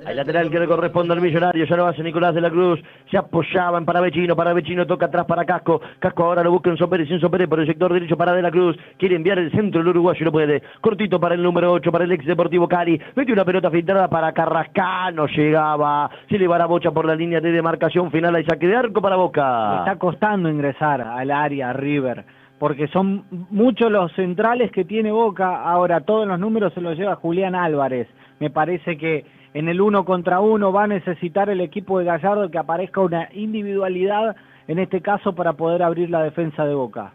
Hay 0.06 0.16
lateral 0.16 0.50
que 0.50 0.60
le 0.60 0.68
corresponde 0.68 1.14
al 1.14 1.22
millonario, 1.22 1.66
ya 1.66 1.76
lo 1.76 1.86
hace 1.86 2.04
Nicolás 2.04 2.36
de 2.36 2.42
la 2.42 2.50
Cruz, 2.50 2.82
se 3.10 3.18
apoyaba 3.18 3.78
en 3.78 3.86
Paravecino, 3.86 4.36
Paravecino 4.36 4.86
toca 4.86 5.06
atrás 5.06 5.26
para 5.26 5.46
Casco, 5.46 5.82
Casco 6.00 6.24
ahora 6.26 6.44
lo 6.44 6.52
busca 6.52 6.70
en 6.70 6.78
Sopérez, 6.78 7.10
en 7.10 7.20
Sopérez 7.20 7.48
por 7.48 7.60
el 7.60 7.68
sector 7.68 7.94
derecho 7.94 8.18
para 8.18 8.34
de 8.34 8.42
la 8.42 8.52
Cruz, 8.52 8.78
quiere 8.98 9.16
enviar 9.16 9.40
el 9.40 9.52
centro 9.52 9.82
el 9.82 9.88
uruguayo 9.88 10.20
y 10.22 10.26
no 10.26 10.32
puede, 10.32 10.62
cortito 10.82 11.20
para 11.20 11.36
el 11.36 11.44
número 11.44 11.72
8, 11.72 11.92
para 11.92 12.04
el 12.04 12.12
ex 12.12 12.26
Deportivo 12.26 12.68
Cali, 12.68 13.00
mete 13.16 13.32
una 13.32 13.46
pelota 13.46 13.72
filtrada 13.72 14.10
para 14.10 14.34
Carrascal, 14.34 15.16
no 15.16 15.28
llegaba, 15.28 16.10
se 16.30 16.38
le 16.38 16.48
va 16.48 16.58
la 16.58 16.66
bocha 16.66 16.92
por 16.92 17.06
la 17.06 17.16
línea 17.16 17.40
de 17.40 17.52
demarcación 17.52 18.12
final, 18.12 18.36
hay 18.36 18.46
saque 18.46 18.68
de 18.68 18.76
arco 18.76 19.02
para 19.02 19.16
Le 19.16 19.22
Boca. 19.22 19.80
está 19.80 19.98
costando 19.98 20.50
ingresar 20.50 21.02
al 21.02 21.32
área 21.32 21.72
River, 21.74 22.26
porque 22.60 22.88
son 22.88 23.26
muchos 23.30 23.92
los 23.92 24.12
centrales 24.14 24.72
que 24.72 24.84
tiene 24.84 25.12
Boca. 25.12 25.62
Ahora 25.64 26.02
todos 26.02 26.28
los 26.28 26.40
números 26.40 26.74
se 26.74 26.82
los 26.82 26.98
lleva 26.98 27.16
Julián 27.16 27.56
Álvarez. 27.56 28.08
Me 28.40 28.50
parece 28.50 28.98
que 28.98 29.26
en 29.53 29.69
el 29.69 29.82
uno 29.82 30.06
contra 30.06 30.40
uno 30.40 30.72
va 30.72 30.84
a 30.84 30.88
necesitar 30.88 31.49
el 31.49 31.61
equipo 31.61 31.99
de 31.99 32.06
Gallardo 32.06 32.52
que 32.52 32.57
aparezca 32.57 33.02
una 33.02 33.30
individualidad, 33.34 34.36
en 34.68 34.80
este 34.80 35.02
caso, 35.02 35.34
para 35.34 35.53
poder 35.53 35.84
abrir 35.84 36.10
la 36.10 36.24
defensa 36.24 36.65
de 36.65 36.76
Boca. 36.76 37.14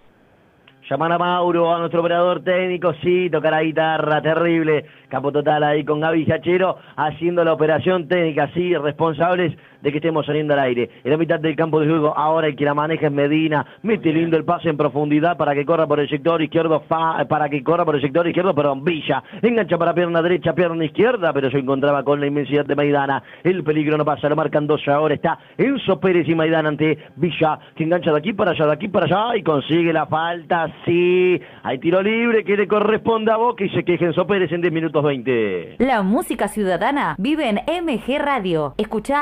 Llaman 0.88 1.12
a 1.12 1.18
Mauro, 1.18 1.74
a 1.74 1.80
nuestro 1.80 2.00
operador 2.00 2.42
técnico, 2.42 2.94
sí, 3.02 3.28
tocar 3.30 3.52
la 3.52 3.62
guitarra, 3.62 4.22
terrible. 4.22 4.86
Capo 5.08 5.30
total 5.30 5.64
ahí 5.64 5.84
con 5.84 6.00
Gaby 6.00 6.24
Yachero, 6.24 6.78
haciendo 6.96 7.44
la 7.44 7.52
operación 7.52 8.08
técnica, 8.08 8.48
sí, 8.54 8.74
responsables 8.74 9.54
de 9.82 9.90
que 9.90 9.98
estemos 9.98 10.24
saliendo 10.24 10.54
al 10.54 10.60
aire. 10.60 10.88
En 11.04 11.10
la 11.10 11.16
mitad 11.16 11.40
del 11.40 11.56
campo 11.56 11.80
de 11.80 11.88
juego, 11.88 12.16
ahora 12.16 12.46
el 12.46 12.56
que 12.56 12.64
la 12.64 12.74
maneja 12.74 13.06
es 13.06 13.12
Medina, 13.12 13.66
mete 13.82 14.12
lindo 14.12 14.36
el 14.36 14.44
pase 14.44 14.68
en 14.68 14.76
profundidad 14.76 15.36
para 15.36 15.54
que 15.54 15.64
corra 15.66 15.86
por 15.86 16.00
el 16.00 16.08
sector 16.08 16.40
izquierdo, 16.40 16.80
fa- 16.88 17.24
para 17.28 17.48
que 17.48 17.62
corra 17.62 17.84
por 17.84 17.96
el 17.96 18.00
sector 18.00 18.26
izquierdo, 18.26 18.54
perdón, 18.54 18.84
Villa. 18.84 19.22
Engancha 19.42 19.76
para 19.76 19.92
pierna 19.94 20.22
derecha, 20.22 20.54
pierna 20.54 20.84
izquierda, 20.84 21.32
pero 21.32 21.50
se 21.50 21.58
encontraba 21.58 22.02
con 22.04 22.20
la 22.20 22.26
inmensidad 22.26 22.64
de 22.64 22.76
Maidana. 22.76 23.22
El 23.42 23.64
peligro 23.64 23.96
no 23.98 24.04
pasa, 24.04 24.28
lo 24.28 24.36
marcan 24.36 24.66
dos 24.66 24.86
ahora, 24.88 25.14
está 25.14 25.38
Enzo 25.58 25.98
Pérez 25.98 26.28
y 26.28 26.34
Maidana 26.34 26.68
ante 26.68 26.96
Villa, 27.16 27.58
que 27.74 27.84
engancha 27.84 28.12
de 28.12 28.18
aquí 28.18 28.32
para 28.32 28.52
allá, 28.52 28.66
de 28.66 28.72
aquí 28.72 28.88
para 28.88 29.06
allá, 29.06 29.36
y 29.36 29.42
consigue 29.42 29.92
la 29.92 30.06
falta, 30.06 30.72
sí. 30.84 31.40
Hay 31.64 31.78
tiro 31.78 32.02
libre 32.02 32.44
que 32.44 32.56
le 32.56 32.68
corresponde 32.68 33.32
a 33.32 33.36
Boca 33.36 33.64
y 33.64 33.68
se 33.70 33.84
queja 33.84 34.04
Enzo 34.06 34.26
Pérez 34.26 34.52
en 34.52 34.60
10 34.60 34.72
minutos 34.72 35.02
20. 35.02 35.76
La 35.78 36.02
música 36.02 36.48
ciudadana 36.48 37.16
vive 37.18 37.48
en 37.48 37.56
MG 37.84 38.18
Radio. 38.18 38.74
Escucha 38.78 39.20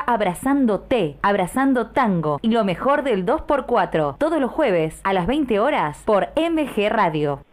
Abrazando 0.51 0.81
T, 0.81 1.16
Abrazando 1.22 1.86
Tango 1.90 2.40
y 2.43 2.51
lo 2.51 2.64
mejor 2.64 3.05
del 3.05 3.24
2x4 3.24 4.18
todos 4.18 4.40
los 4.40 4.51
jueves 4.51 5.01
a 5.05 5.12
las 5.12 5.28
20 5.28 5.60
horas 5.60 6.02
por 6.05 6.31
MG 6.35 6.89
Radio. 6.90 7.44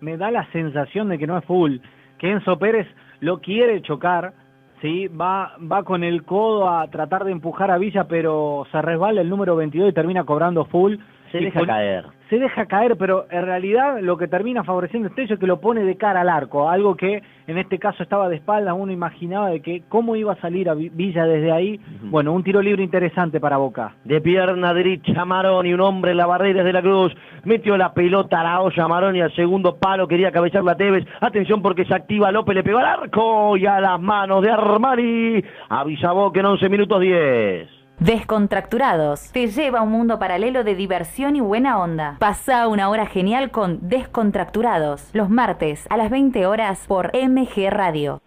me 0.00 0.16
da 0.16 0.30
la 0.30 0.50
sensación 0.50 1.10
de 1.10 1.18
que 1.18 1.26
no 1.26 1.36
es 1.36 1.44
full, 1.44 1.76
que 2.16 2.30
Enzo 2.30 2.58
Pérez 2.58 2.86
lo 3.20 3.40
quiere 3.40 3.82
chocar, 3.82 4.32
¿sí? 4.80 5.08
va, 5.08 5.58
va 5.70 5.82
con 5.82 6.04
el 6.04 6.24
codo 6.24 6.70
a 6.70 6.88
tratar 6.88 7.24
de 7.24 7.32
empujar 7.32 7.70
a 7.70 7.76
Villa, 7.76 8.04
pero 8.04 8.66
se 8.72 8.80
resbala 8.80 9.20
el 9.20 9.28
número 9.28 9.54
22 9.54 9.90
y 9.90 9.92
termina 9.92 10.24
cobrando 10.24 10.64
full. 10.64 10.96
Se 11.32 11.38
deja 11.40 11.58
con- 11.60 11.66
caer. 11.68 12.04
Se 12.30 12.38
deja 12.38 12.64
caer, 12.64 12.96
pero 12.96 13.26
en 13.30 13.44
realidad 13.44 13.98
lo 14.00 14.16
que 14.16 14.26
termina 14.26 14.64
favoreciendo 14.64 15.06
a 15.06 15.10
Estello 15.10 15.34
es 15.34 15.40
que 15.40 15.46
lo 15.46 15.60
pone 15.60 15.84
de 15.84 15.96
cara 15.96 16.22
al 16.22 16.30
arco, 16.30 16.70
algo 16.70 16.96
que 16.96 17.22
en 17.46 17.58
este 17.58 17.78
caso 17.78 18.02
estaba 18.02 18.30
de 18.30 18.36
espaldas, 18.36 18.74
uno 18.78 18.90
imaginaba 18.90 19.50
de 19.50 19.60
que 19.60 19.82
cómo 19.90 20.16
iba 20.16 20.32
a 20.32 20.36
salir 20.40 20.70
a 20.70 20.74
Vi- 20.74 20.88
Villa 20.88 21.26
desde 21.26 21.52
ahí. 21.52 21.78
Bueno, 22.04 22.32
un 22.32 22.42
tiro 22.42 22.62
libre 22.62 22.82
interesante 22.82 23.38
para 23.38 23.58
Boca. 23.58 23.96
De 24.04 24.22
pierna 24.22 24.72
derecha 24.72 25.26
Maroni, 25.26 25.74
un 25.74 25.80
hombre 25.82 26.12
en 26.12 26.16
la 26.16 26.24
barrera 26.26 26.64
de 26.64 26.72
la 26.72 26.80
cruz, 26.80 27.14
metió 27.44 27.76
la 27.76 27.92
pelota 27.92 28.40
a 28.40 28.44
la 28.44 28.60
olla 28.62 28.88
Maroni 28.88 29.20
al 29.20 29.34
segundo 29.34 29.76
palo, 29.76 30.08
quería 30.08 30.32
cabecearla 30.32 30.72
a 30.72 30.76
Tevez, 30.76 31.04
atención 31.20 31.60
porque 31.60 31.84
se 31.84 31.94
activa 31.94 32.32
López, 32.32 32.54
le 32.54 32.62
pegó 32.62 32.78
al 32.78 32.86
arco 32.86 33.58
y 33.58 33.66
a 33.66 33.78
las 33.78 34.00
manos 34.00 34.40
de 34.42 34.50
Armani, 34.50 35.42
avisa 35.68 36.12
Boca 36.12 36.40
en 36.40 36.46
11 36.46 36.68
minutos 36.70 36.98
10. 36.98 37.68
Descontracturados 38.04 39.30
te 39.30 39.46
lleva 39.46 39.78
a 39.78 39.82
un 39.82 39.92
mundo 39.92 40.18
paralelo 40.18 40.64
de 40.64 40.74
diversión 40.74 41.36
y 41.36 41.40
buena 41.40 41.80
onda. 41.80 42.16
Pasa 42.18 42.66
una 42.66 42.88
hora 42.90 43.06
genial 43.06 43.52
con 43.52 43.88
Descontracturados 43.88 45.14
los 45.14 45.30
martes 45.30 45.86
a 45.88 45.96
las 45.96 46.10
20 46.10 46.44
horas 46.46 46.84
por 46.88 47.12
MG 47.14 47.70
Radio. 47.70 48.20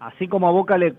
así 0.00 0.28
como 0.28 0.48
a 0.48 0.50
Boca 0.50 0.78
le, 0.78 0.94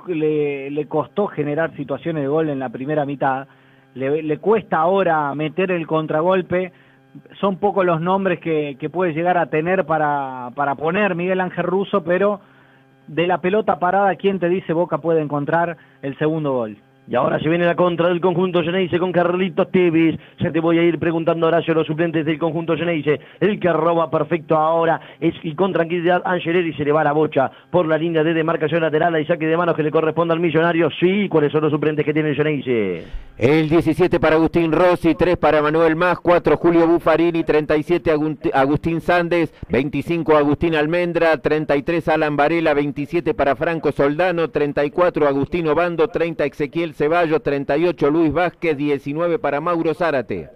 costó 0.88 1.26
generar 1.26 1.76
situaciones 1.76 2.22
de 2.22 2.28
gol 2.28 2.50
en 2.50 2.60
la 2.60 2.70
primera 2.70 3.04
mitad, 3.04 3.48
le, 3.96 4.38
cuesta 4.38 4.78
ahora 4.78 5.34
meter 5.34 5.72
el 5.72 5.88
contragolpe. 5.88 6.74
Son 7.40 7.58
pocos 7.58 7.84
los 7.84 8.00
nombres 8.00 8.40
que, 8.40 8.78
que 8.80 8.92
puede 8.92 9.14
llegar 9.14 9.40
a 9.40 9.48
tener 9.48 9.88
para, 9.88 10.52
para 10.54 10.76
poner 10.76 11.16
Miguel 11.16 11.42
Ángel 11.42 11.66
Russo, 11.66 12.04
pero 12.04 12.42
de 13.08 13.26
la 13.26 13.40
pelota 13.40 13.80
parada, 13.80 14.16
¿quién 14.18 14.38
te 14.38 14.50
dice 14.50 14.72
Boca 14.72 15.00
puede 15.00 15.22
encontrar 15.22 15.78
el 16.04 16.16
segundo 16.20 16.54
gol? 16.54 16.78
Y 17.10 17.16
ahora 17.16 17.40
se 17.40 17.48
viene 17.48 17.66
la 17.66 17.76
contra 17.76 18.10
del 18.10 18.20
conjunto 18.20 18.62
Geneise 18.62 19.00
con 19.00 19.14
Carlitos 19.14 19.72
Tevez. 19.72 20.20
Ya 20.40 20.52
te 20.52 20.60
voy 20.60 20.78
a 20.78 20.84
ir 20.84 21.00
preguntando 21.00 21.48
Horacio 21.48 21.74
los 21.74 21.88
suplentes 21.88 22.26
del 22.26 22.38
conjunto 22.38 22.76
Geneise. 22.76 23.22
El 23.40 23.62
que 23.62 23.72
roba 23.72 24.12
perfecto 24.12 24.58
ahora 24.58 25.00
es 25.22 25.34
y 25.44 25.56
con 25.56 25.72
tranquilidad 25.72 26.22
Angeleri 26.26 26.74
se 26.74 26.84
le 26.84 26.92
va 26.92 27.06
la 27.06 27.14
bocha 27.14 27.50
por 27.72 27.88
la 27.88 27.98
línea 27.98 28.26
de 28.26 28.34
demarcación 28.34 28.82
lateral 28.82 29.18
y 29.22 29.26
saque 29.26 29.48
de 29.48 29.56
manos 29.56 29.76
que 29.78 29.84
le 29.84 29.92
corresponde 29.92 30.34
al 30.34 30.42
millonario. 30.42 30.90
Sí, 31.00 31.30
¿cuáles 31.30 31.52
son 31.54 31.62
los 31.62 31.72
suplentes 31.72 32.04
que 32.06 32.14
tiene 32.14 32.30
el 32.32 32.36
Geneise? 32.36 33.04
El 33.38 33.70
17 33.70 34.20
para 34.20 34.36
Agustín 34.36 34.72
Rossi, 34.74 35.16
3 35.16 35.38
para 35.38 35.62
Manuel 35.62 35.96
Más, 35.96 36.20
4 36.20 36.58
Julio 36.58 36.88
Buffarini, 36.88 37.44
37 37.44 38.12
Agunti- 38.12 38.52
Agustín 38.54 39.00
Sandes, 39.00 39.54
25 39.70 40.36
Agustín 40.36 40.76
Almendra, 40.76 41.38
33 41.38 42.08
Alan 42.10 42.36
Varela, 42.36 42.74
27 42.74 43.34
para 43.36 43.56
Franco 43.56 43.92
Soldano, 43.92 44.50
34 44.50 45.28
Agustín 45.28 45.68
Obando, 45.68 46.08
30 46.08 46.46
Ezequiel 46.46 46.96
Ceballos, 46.98 47.44
38 47.44 48.10
Luis 48.10 48.34
Vázquez, 48.34 48.76
19 48.76 49.38
para 49.38 49.62
Mauro 49.62 49.94
Zárate. 49.94 50.50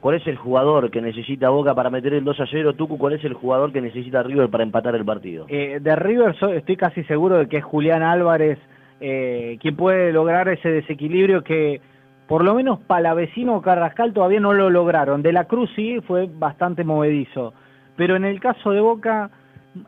¿Cuál 0.00 0.16
es 0.16 0.26
el 0.26 0.36
jugador 0.36 0.90
que 0.90 1.00
necesita 1.00 1.48
Boca 1.48 1.74
para 1.74 1.88
meter 1.88 2.12
el 2.12 2.24
2 2.24 2.40
a 2.40 2.44
0? 2.50 2.74
Tucu, 2.74 2.98
¿cuál 2.98 3.14
es 3.14 3.24
el 3.24 3.32
jugador 3.32 3.72
que 3.72 3.80
necesita 3.80 4.22
River 4.22 4.50
para 4.50 4.64
empatar 4.64 4.94
el 4.94 5.06
partido? 5.06 5.46
Eh, 5.48 5.78
de 5.80 5.96
River 5.96 6.36
estoy 6.54 6.76
casi 6.76 7.02
seguro 7.04 7.38
de 7.38 7.48
que 7.48 7.58
es 7.58 7.64
Julián 7.64 8.02
Álvarez 8.02 8.58
eh, 9.00 9.56
quien 9.60 9.76
puede 9.76 10.12
lograr 10.12 10.48
ese 10.48 10.68
desequilibrio 10.68 11.42
que 11.42 11.80
por 12.26 12.44
lo 12.44 12.54
menos 12.54 12.80
Palavecino 12.80 13.56
o 13.56 13.62
Carrascal 13.62 14.12
todavía 14.12 14.40
no 14.40 14.52
lo 14.52 14.68
lograron. 14.68 15.22
De 15.22 15.32
la 15.32 15.44
Cruz 15.44 15.70
sí 15.74 16.00
fue 16.06 16.28
bastante 16.30 16.84
movedizo. 16.84 17.54
Pero 17.96 18.16
en 18.16 18.26
el 18.26 18.38
caso 18.38 18.72
de 18.72 18.80
Boca, 18.80 19.30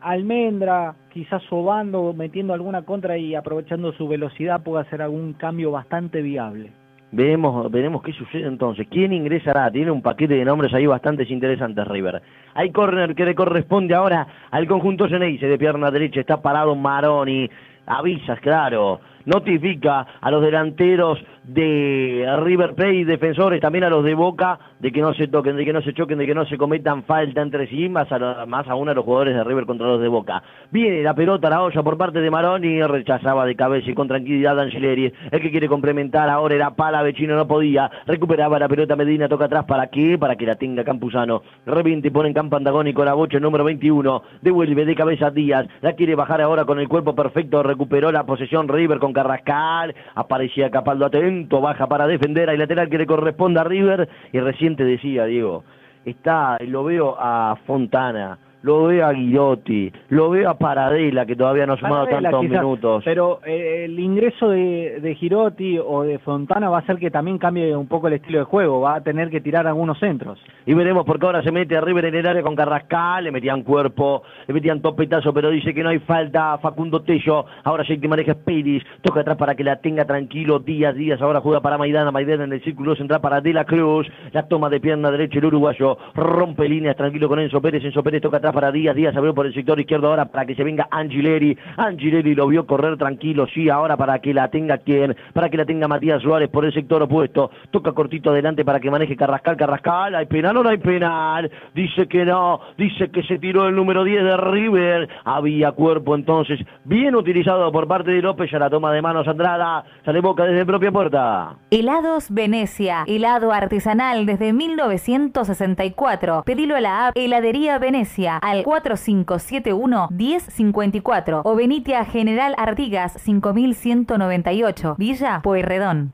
Almendra, 0.01 0.95
quizás 1.11 1.43
sobando, 1.43 2.13
metiendo 2.13 2.53
alguna 2.53 2.83
contra 2.83 3.17
y 3.17 3.35
aprovechando 3.35 3.91
su 3.93 4.07
velocidad 4.07 4.63
puede 4.63 4.81
hacer 4.81 5.01
algún 5.01 5.33
cambio 5.33 5.71
bastante 5.71 6.21
viable. 6.21 6.71
Veremos, 7.13 7.69
veremos 7.69 8.01
qué 8.03 8.13
sucede 8.13 8.47
entonces. 8.47 8.87
¿Quién 8.89 9.11
ingresará? 9.11 9.69
Tiene 9.69 9.91
un 9.91 10.01
paquete 10.01 10.35
de 10.35 10.45
nombres 10.45 10.73
ahí 10.73 10.85
bastante 10.85 11.23
interesantes, 11.29 11.85
River. 11.85 12.21
Hay 12.53 12.71
córner 12.71 13.15
que 13.15 13.25
le 13.25 13.35
corresponde 13.35 13.93
ahora 13.93 14.25
al 14.49 14.65
conjunto 14.65 15.09
Ceneice 15.09 15.45
de 15.45 15.57
pierna 15.57 15.91
derecha. 15.91 16.21
Está 16.21 16.41
parado 16.41 16.73
Maroni. 16.73 17.49
Avisas, 17.85 18.39
claro. 18.39 19.01
Notifica 19.25 20.05
a 20.19 20.31
los 20.31 20.41
delanteros 20.41 21.19
de 21.43 22.25
River 22.43 22.75
Plate 22.75 22.93
y 22.93 23.03
defensores, 23.03 23.61
también 23.61 23.83
a 23.83 23.89
los 23.89 24.03
de 24.03 24.13
Boca, 24.13 24.59
de 24.79 24.91
que 24.91 25.01
no 25.01 25.13
se 25.13 25.27
toquen, 25.27 25.57
de 25.57 25.65
que 25.65 25.73
no 25.73 25.81
se 25.81 25.93
choquen, 25.93 26.19
de 26.19 26.25
que 26.25 26.35
no 26.35 26.45
se 26.45 26.57
cometan 26.57 27.03
falta 27.03 27.41
entre 27.41 27.67
sí, 27.67 27.89
más, 27.89 28.11
a 28.11 28.45
más 28.45 28.67
aún 28.67 28.89
a 28.89 28.93
los 28.93 29.03
jugadores 29.03 29.35
de 29.35 29.43
River 29.43 29.65
contra 29.65 29.87
los 29.87 30.01
de 30.01 30.07
Boca. 30.07 30.43
Viene 30.71 31.01
la 31.01 31.13
pelota 31.13 31.47
a 31.47 31.51
la 31.51 31.63
olla 31.63 31.81
por 31.83 31.97
parte 31.97 32.21
de 32.21 32.29
Maroni, 32.29 32.81
rechazaba 32.83 33.45
de 33.45 33.55
cabeza 33.55 33.89
y 33.89 33.93
con 33.93 34.07
tranquilidad 34.07 34.59
Angileri. 34.59 35.11
El 35.31 35.41
que 35.41 35.51
quiere 35.51 35.67
complementar 35.67 36.29
ahora 36.29 36.55
era 36.55 36.71
Pala, 36.71 37.01
Vecino 37.01 37.35
no 37.35 37.47
podía, 37.47 37.89
recuperaba 38.05 38.59
la 38.59 38.69
pelota 38.69 38.95
Medina, 38.95 39.27
toca 39.27 39.45
atrás, 39.45 39.65
¿para 39.65 39.87
qué? 39.87 40.17
Para 40.17 40.35
que 40.35 40.45
la 40.45 40.55
tenga 40.55 40.83
Campuzano. 40.83 41.41
Reviente 41.65 42.09
y 42.09 42.11
pone 42.11 42.29
en 42.29 42.33
campo 42.33 42.55
antagónico 42.55 43.03
la 43.03 43.13
bocha 43.13 43.39
número 43.39 43.63
21, 43.63 44.23
devuelve 44.41 44.85
de 44.85 44.95
cabeza 44.95 45.31
Díaz, 45.31 45.67
la 45.81 45.93
quiere 45.93 46.15
bajar 46.15 46.41
ahora 46.41 46.65
con 46.65 46.79
el 46.79 46.87
cuerpo 46.87 47.15
perfecto, 47.15 47.63
recuperó 47.63 48.11
la 48.11 48.25
posesión 48.25 48.67
River 48.67 48.99
con 48.99 49.10
Carrascal, 49.13 49.95
aparecía 50.15 50.69
Capaldo 50.69 51.05
atento, 51.05 51.61
baja 51.61 51.87
para 51.87 52.07
defender, 52.07 52.49
hay 52.49 52.57
lateral 52.57 52.89
que 52.89 52.97
le 52.97 53.05
corresponde 53.05 53.59
a 53.59 53.63
River, 53.63 54.09
y 54.31 54.39
recién 54.39 54.75
te 54.75 54.83
decía, 54.83 55.25
Diego, 55.25 55.63
está, 56.05 56.57
lo 56.61 56.83
veo 56.83 57.15
a 57.19 57.57
Fontana, 57.65 58.37
lo 58.63 58.85
veo 58.85 59.05
a 59.05 59.11
Guidotti, 59.11 59.91
lo 60.09 60.29
veo 60.29 60.49
a 60.49 60.57
Paradela, 60.57 61.25
que 61.25 61.35
todavía 61.35 61.65
no 61.65 61.73
ha 61.73 61.77
sumado 61.77 62.05
Paradela, 62.05 62.29
tantos 62.29 62.41
quizás, 62.47 62.61
minutos. 62.61 63.03
Pero 63.05 63.39
eh, 63.45 63.85
el 63.85 63.99
ingreso 63.99 64.49
de, 64.49 64.99
de 65.01 65.15
Girotti 65.15 65.79
o 65.79 66.03
de 66.03 66.19
Fontana 66.19 66.69
va 66.69 66.77
a 66.77 66.81
hacer 66.81 66.97
que 66.97 67.11
también 67.11 67.37
cambie 67.37 67.75
un 67.75 67.87
poco 67.87 68.07
el 68.07 68.13
estilo 68.13 68.39
de 68.39 68.45
juego, 68.45 68.81
va 68.81 68.95
a 68.95 69.01
tener 69.01 69.29
que 69.29 69.41
tirar 69.41 69.67
algunos 69.67 69.99
centros. 69.99 70.39
Y 70.65 70.73
veremos 70.73 71.05
porque 71.05 71.25
ahora 71.25 71.41
se 71.43 71.51
mete 71.51 71.75
a 71.75 71.81
River 71.81 72.05
en 72.05 72.15
el 72.15 72.27
área 72.27 72.43
con 72.43 72.55
Carrascal, 72.55 73.23
le 73.23 73.31
metían 73.31 73.63
cuerpo, 73.63 74.23
le 74.47 74.53
metían 74.53 74.81
topetazo, 74.81 75.33
pero 75.33 75.49
dice 75.49 75.73
que 75.73 75.83
no 75.83 75.89
hay 75.89 75.99
falta 75.99 76.57
Facundo 76.59 77.01
Tello. 77.01 77.45
Ahora 77.63 77.83
sí 77.83 77.99
que 77.99 78.07
maneja 78.07 78.35
Pérez, 78.35 78.83
toca 79.01 79.21
atrás 79.21 79.37
para 79.37 79.55
que 79.55 79.63
la 79.63 79.77
tenga 79.77 80.05
tranquilo 80.05 80.59
Díaz, 80.59 80.95
Díaz 80.95 81.21
ahora 81.21 81.41
juega 81.41 81.61
para 81.61 81.77
Maidana, 81.77 82.11
Maidana 82.11 82.43
en 82.43 82.53
el 82.53 82.63
círculo 82.63 82.95
central 82.95 83.21
para 83.21 83.41
De 83.41 83.53
la 83.53 83.65
Cruz, 83.65 84.07
la 84.31 84.47
toma 84.47 84.69
de 84.69 84.79
pierna 84.79 85.11
derecha 85.11 85.39
el 85.39 85.45
uruguayo, 85.45 85.97
rompe 86.13 86.69
líneas 86.69 86.95
tranquilo 86.95 87.27
con 87.27 87.39
Enzo 87.39 87.61
Pérez, 87.61 87.83
Enzo 87.83 88.03
Pérez 88.03 88.21
toca 88.21 88.37
atrás 88.37 88.50
para 88.51 88.71
Díaz, 88.71 88.95
Díaz 88.95 89.15
abrió 89.15 89.33
por 89.33 89.45
el 89.45 89.53
sector 89.53 89.79
izquierdo 89.79 90.07
ahora 90.07 90.25
para 90.25 90.45
que 90.45 90.55
se 90.55 90.63
venga 90.63 90.87
Angileri, 90.91 91.57
Angileri 91.77 92.35
lo 92.35 92.47
vio 92.47 92.65
correr 92.65 92.97
tranquilo, 92.97 93.47
sí, 93.53 93.69
ahora 93.69 93.97
para 93.97 94.19
que 94.19 94.33
la 94.33 94.49
tenga 94.49 94.77
quien, 94.77 95.15
para 95.33 95.49
que 95.49 95.57
la 95.57 95.65
tenga 95.65 95.87
Matías 95.87 96.21
Suárez 96.21 96.49
por 96.49 96.65
el 96.65 96.73
sector 96.73 97.01
opuesto, 97.01 97.51
toca 97.71 97.91
cortito 97.91 98.31
adelante 98.31 98.65
para 98.65 98.79
que 98.79 98.91
maneje 98.91 99.15
Carrascal, 99.15 99.57
Carrascal, 99.57 100.15
hay 100.15 100.25
penal 100.25 100.57
o 100.57 100.63
no 100.63 100.69
hay 100.69 100.77
penal, 100.77 101.49
dice 101.73 102.07
que 102.07 102.25
no, 102.25 102.59
dice 102.77 103.09
que 103.09 103.23
se 103.23 103.39
tiró 103.39 103.67
el 103.67 103.75
número 103.75 104.03
10 104.03 104.23
de 104.23 104.37
River, 104.37 105.09
había 105.25 105.71
cuerpo 105.71 106.15
entonces, 106.15 106.59
bien 106.85 107.15
utilizado 107.15 107.71
por 107.71 107.87
parte 107.87 108.11
de 108.11 108.21
López, 108.21 108.49
ya 108.51 108.59
la 108.59 108.69
toma 108.69 108.91
de 108.91 109.01
manos 109.01 109.27
Andrada, 109.27 109.83
sale 110.05 110.21
Boca 110.21 110.43
desde 110.45 110.65
propia 110.65 110.91
puerta. 110.91 111.55
Helados 111.71 112.29
Venecia, 112.29 113.03
helado 113.07 113.51
artesanal 113.51 114.25
desde 114.25 114.53
1964. 114.53 116.43
Pedilo 116.45 116.75
a 116.75 116.81
la 116.81 117.07
app 117.07 117.17
Heladería 117.17 117.79
Venecia 117.79 118.37
al 118.41 118.65
4571-1054 118.65 121.41
o 121.45 121.55
venite 121.55 121.95
a 121.95 122.03
General 122.05 122.55
Artigas 122.57 123.13
5198, 123.21 124.95
Villa 124.97 125.39
Pueyrredón. 125.41 126.13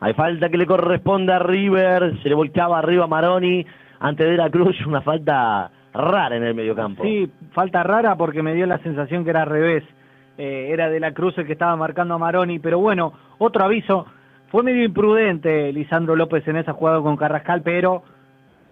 Hay 0.00 0.14
falta 0.14 0.48
que 0.48 0.56
le 0.56 0.66
corresponde 0.66 1.34
a 1.34 1.38
River, 1.38 2.20
se 2.22 2.30
le 2.30 2.34
volcaba 2.34 2.78
arriba 2.78 3.04
a 3.04 3.08
Maroni, 3.08 3.66
ante 4.00 4.24
De 4.24 4.36
la 4.36 4.50
Cruz, 4.50 4.74
una 4.86 5.02
falta 5.02 5.70
rara 5.92 6.36
en 6.36 6.42
el 6.42 6.54
mediocampo. 6.54 7.02
Sí, 7.02 7.30
falta 7.52 7.82
rara 7.82 8.16
porque 8.16 8.42
me 8.42 8.54
dio 8.54 8.66
la 8.66 8.78
sensación 8.78 9.24
que 9.24 9.30
era 9.30 9.42
al 9.42 9.50
revés. 9.50 9.84
Eh, 10.38 10.70
era 10.72 10.88
de 10.88 11.00
la 11.00 11.12
Cruz 11.12 11.36
el 11.36 11.46
que 11.46 11.52
estaba 11.52 11.76
marcando 11.76 12.14
a 12.14 12.18
Maroni, 12.18 12.58
pero 12.58 12.78
bueno, 12.78 13.12
otro 13.38 13.64
aviso. 13.64 14.06
Fue 14.50 14.62
medio 14.62 14.84
imprudente 14.84 15.72
Lisandro 15.72 16.16
López 16.16 16.46
en 16.48 16.56
esa 16.56 16.72
jugada 16.72 17.00
con 17.02 17.16
Carrascal, 17.16 17.62
pero 17.62 18.02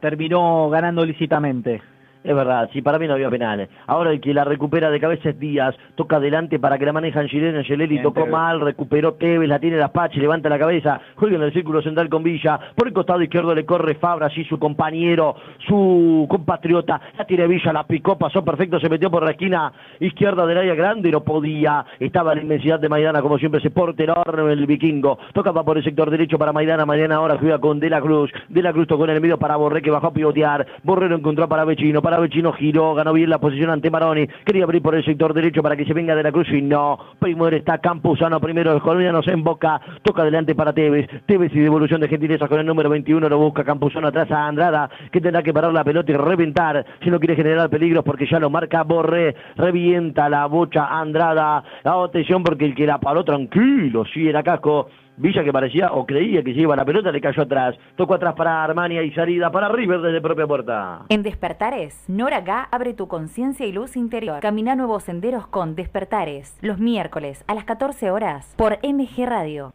terminó 0.01 0.70
ganando 0.70 1.05
lícitamente. 1.05 1.82
Es 2.29 2.35
verdad, 2.35 2.69
sí, 2.75 2.83
para 2.83 2.99
mí 2.99 3.09
no 3.09 3.15
había 3.15 3.31
penales. 3.31 3.71
Ahora 3.87 4.11
el 4.11 4.21
que 4.21 4.35
la 4.35 4.45
recupera 4.45 4.91
de 4.91 5.01
cabeza 5.01 5.31
es 5.31 5.39
Díaz, 5.41 5.75
toca 5.95 6.17
adelante 6.17 6.59
para 6.59 6.77
que 6.77 6.85
la 6.85 6.93
maneja 6.93 7.21
Angelina 7.21 7.61
Angelelli, 7.61 8.03
tocó 8.03 8.21
Tevez. 8.21 8.31
mal, 8.31 8.61
recuperó 8.61 9.15
Tevez, 9.15 9.49
la 9.49 9.59
tiene 9.59 9.79
Daspache, 9.79 10.21
levanta 10.21 10.51
la 10.51 10.59
cabeza, 10.59 11.01
juega 11.15 11.37
en 11.37 11.43
el 11.45 11.55
círculo 11.55 11.81
central 11.81 12.11
con 12.11 12.23
Villa, 12.23 12.61
por 12.77 12.87
el 12.87 12.93
costado 12.93 13.23
izquierdo 13.23 13.55
le 13.55 13.65
corre 13.65 13.95
Fabra, 13.95 14.27
así 14.27 14.45
su 14.45 14.59
compañero, 14.59 15.37
su 15.67 16.27
compatriota, 16.29 17.01
la 17.17 17.25
tiene 17.25 17.47
Villa, 17.47 17.73
la 17.73 17.85
picó, 17.85 18.19
pasó 18.19 18.45
perfecto, 18.45 18.79
se 18.79 18.91
metió 18.91 19.11
por 19.11 19.25
la 19.25 19.31
esquina 19.31 19.73
izquierda 19.99 20.45
del 20.45 20.59
área 20.59 20.75
grande, 20.75 21.11
no 21.11 21.25
podía, 21.25 21.83
estaba 21.99 22.35
la 22.35 22.43
inmensidad 22.43 22.79
de 22.79 22.91
Maidana, 22.91 23.23
como 23.23 23.39
siempre, 23.39 23.61
ese 23.61 23.71
porte 23.71 24.05
enorme 24.05 24.53
el 24.53 24.67
vikingo, 24.67 25.19
tocaba 25.33 25.65
por 25.65 25.79
el 25.79 25.85
sector 25.85 26.11
derecho 26.11 26.37
para 26.37 26.53
Maidana, 26.53 26.85
Maidana 26.85 27.15
ahora 27.15 27.39
juega 27.41 27.59
con 27.59 27.81
De 27.81 27.89
la 27.89 28.03
Cruz, 28.03 28.31
De 28.51 28.61
la 28.61 28.75
Cruz 28.75 28.87
tocó 28.87 29.05
en 29.05 29.13
el 29.13 29.23
medio 29.23 29.39
para 29.39 29.57
Borré, 29.57 29.81
que 29.81 29.91
bajó 29.91 30.09
a 30.09 30.13
pivotear, 30.13 30.67
Borré 30.83 31.09
lo 31.09 31.17
encontró 31.17 31.49
para 31.49 31.65
Vecino, 31.65 32.03
para 32.03 32.18
Vecino 32.20 32.53
giró, 32.53 32.95
ganó 32.95 33.12
bien 33.12 33.31
la 33.31 33.39
posición 33.39 33.70
ante 33.70 33.90
Maroni, 33.90 34.27
quería 34.45 34.65
abrir 34.65 34.82
por 34.82 34.95
el 34.95 35.05
sector 35.05 35.35
derecho 35.35 35.62
para 35.62 35.77
que 35.77 35.85
se 35.85 35.95
venga 35.95 36.15
De 36.15 36.23
la 36.23 36.32
Cruz 36.32 36.49
y 36.51 36.62
no, 36.62 36.99
primero 37.19 37.57
está 37.57 37.78
Campuzano, 37.78 38.40
primero 38.40 38.73
los 38.73 38.82
colombianos 38.82 39.27
en 39.28 39.43
boca, 39.43 39.81
toca 40.03 40.23
adelante 40.23 40.55
para 40.55 40.73
Tevez, 40.73 41.09
Tevez 41.27 41.55
y 41.55 41.61
devolución 41.61 42.01
de 42.01 42.09
gentileza 42.09 42.49
con 42.49 42.61
el 42.61 42.66
número 42.66 42.89
21, 42.89 43.28
lo 43.28 43.39
busca 43.39 43.65
Campuzano 43.65 44.09
atrás 44.09 44.31
a 44.31 44.47
Andrada, 44.47 44.90
que 45.11 45.20
tendrá 45.20 45.43
que 45.43 45.53
parar 45.53 45.73
la 45.73 45.85
pelota 45.85 46.12
y 46.12 46.16
reventar, 46.16 46.85
si 47.03 47.11
no 47.11 47.19
quiere 47.19 47.36
generar 47.36 47.69
peligros 47.70 48.05
porque 48.05 48.27
ya 48.27 48.39
lo 48.39 48.51
marca 48.51 48.82
Borré, 48.82 49.35
revienta 49.57 50.28
la 50.28 50.47
bocha 50.47 50.86
Andrada, 50.86 51.62
atención 51.85 52.43
porque 52.43 52.65
el 52.65 52.74
que 52.74 52.86
la 52.86 52.99
paró 52.99 53.24
tranquilo, 53.24 54.05
sí 54.12 54.28
era 54.28 54.43
casco, 54.43 54.89
Villa 55.19 55.43
que 55.43 55.53
parecía 55.53 55.90
o 55.93 56.07
creía 56.07 56.45
que 56.45 56.55
se 56.55 56.61
iba 56.61 56.77
la 56.77 56.85
pelota 56.85 57.11
le 57.11 57.20
cayó 57.20 57.43
atrás, 57.43 57.77
tocó 57.97 58.15
atrás 58.15 58.35
para 58.35 58.62
Armania 58.62 59.03
y 59.03 59.11
salida 59.11 59.51
para 59.51 59.69
River 59.69 60.01
desde 60.01 60.20
propia 60.20 60.47
puerta. 60.47 61.07
En 61.09 61.24
Despertares, 61.24 62.05
Nora 62.09 62.40
Gá 62.40 62.69
abre 62.70 62.95
tu 62.95 63.09
conciencia 63.09 63.66
y 63.66 63.73
luz 63.73 63.97
interior. 63.97 64.39
Camina 64.40 64.77
nuevos 64.77 65.03
senderos 65.03 65.49
con 65.49 65.74
Despertares, 65.74 66.57
los 66.62 66.78
miércoles 66.78 67.43
a 67.49 67.55
las 67.55 67.65
14 67.65 68.12
horas 68.12 68.55
por 68.57 68.78
MG 68.85 69.27
Radio. 69.27 69.74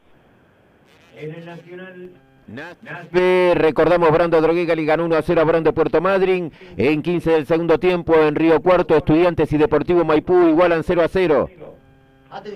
En 1.17 1.35
el 1.35 1.45
Nacional 1.45 2.11
Eh, 3.13 3.53
recordamos 3.55 4.11
Brando 4.11 4.39
Droguega 4.41 4.75
le 4.75 4.85
ganó 4.85 5.05
1 5.05 5.15
a 5.15 5.21
0 5.21 5.41
a 5.41 5.43
Brando 5.43 5.73
Puerto 5.73 5.99
Madryn. 6.01 6.51
En 6.77 7.01
15 7.01 7.31
del 7.31 7.45
segundo 7.45 7.79
tiempo 7.79 8.15
en 8.15 8.35
Río 8.35 8.61
Cuarto, 8.61 8.95
Estudiantes 8.95 9.51
y 9.51 9.57
Deportivo 9.57 10.03
Maipú 10.05 10.47
igualan 10.47 10.83
0 10.83 11.01
a 11.03 11.07
0. 11.07 11.49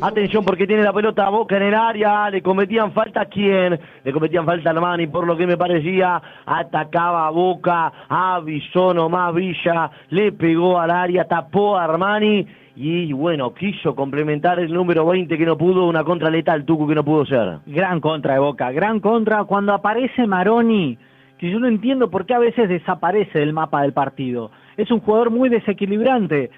Atención 0.01 0.43
porque 0.43 0.65
tiene 0.65 0.81
la 0.81 0.91
pelota 0.91 1.27
a 1.27 1.29
Boca 1.29 1.55
en 1.55 1.63
el 1.63 1.75
área, 1.75 2.31
le 2.31 2.41
cometían 2.41 2.93
falta 2.93 3.21
a 3.21 3.25
quién, 3.25 3.79
le 4.03 4.11
cometían 4.11 4.43
falta 4.43 4.69
a 4.69 4.73
Armani, 4.73 5.05
por 5.05 5.27
lo 5.27 5.37
que 5.37 5.45
me 5.45 5.55
parecía, 5.55 6.19
atacaba 6.45 7.27
a 7.27 7.29
Boca, 7.29 7.93
avisó 8.09 8.93
nomás 8.93 9.35
Villa, 9.35 9.91
le 10.09 10.31
pegó 10.31 10.79
al 10.79 10.89
área, 10.89 11.25
tapó 11.25 11.77
a 11.77 11.83
Armani 11.83 12.47
y 12.75 13.13
bueno, 13.13 13.53
quiso 13.53 13.95
complementar 13.95 14.59
el 14.59 14.73
número 14.73 15.05
20 15.05 15.37
que 15.37 15.45
no 15.45 15.57
pudo, 15.57 15.85
una 15.87 16.03
contra 16.03 16.31
letal, 16.31 16.65
Tucu 16.65 16.87
que 16.87 16.95
no 16.95 17.03
pudo 17.03 17.25
ser. 17.25 17.59
Gran 17.67 17.99
contra 17.99 18.33
de 18.33 18.39
Boca, 18.39 18.71
gran 18.71 18.99
contra 18.99 19.43
cuando 19.43 19.73
aparece 19.73 20.25
Maroni, 20.25 20.97
que 21.37 21.51
yo 21.51 21.59
no 21.59 21.67
entiendo 21.67 22.09
por 22.09 22.25
qué 22.25 22.33
a 22.33 22.39
veces 22.39 22.67
desaparece 22.67 23.39
del 23.39 23.53
mapa 23.53 23.83
del 23.83 23.93
partido. 23.93 24.49
Es 24.75 24.89
un 24.89 25.01
jugador 25.01 25.29
muy 25.29 25.49
desequilibrante. 25.49 26.49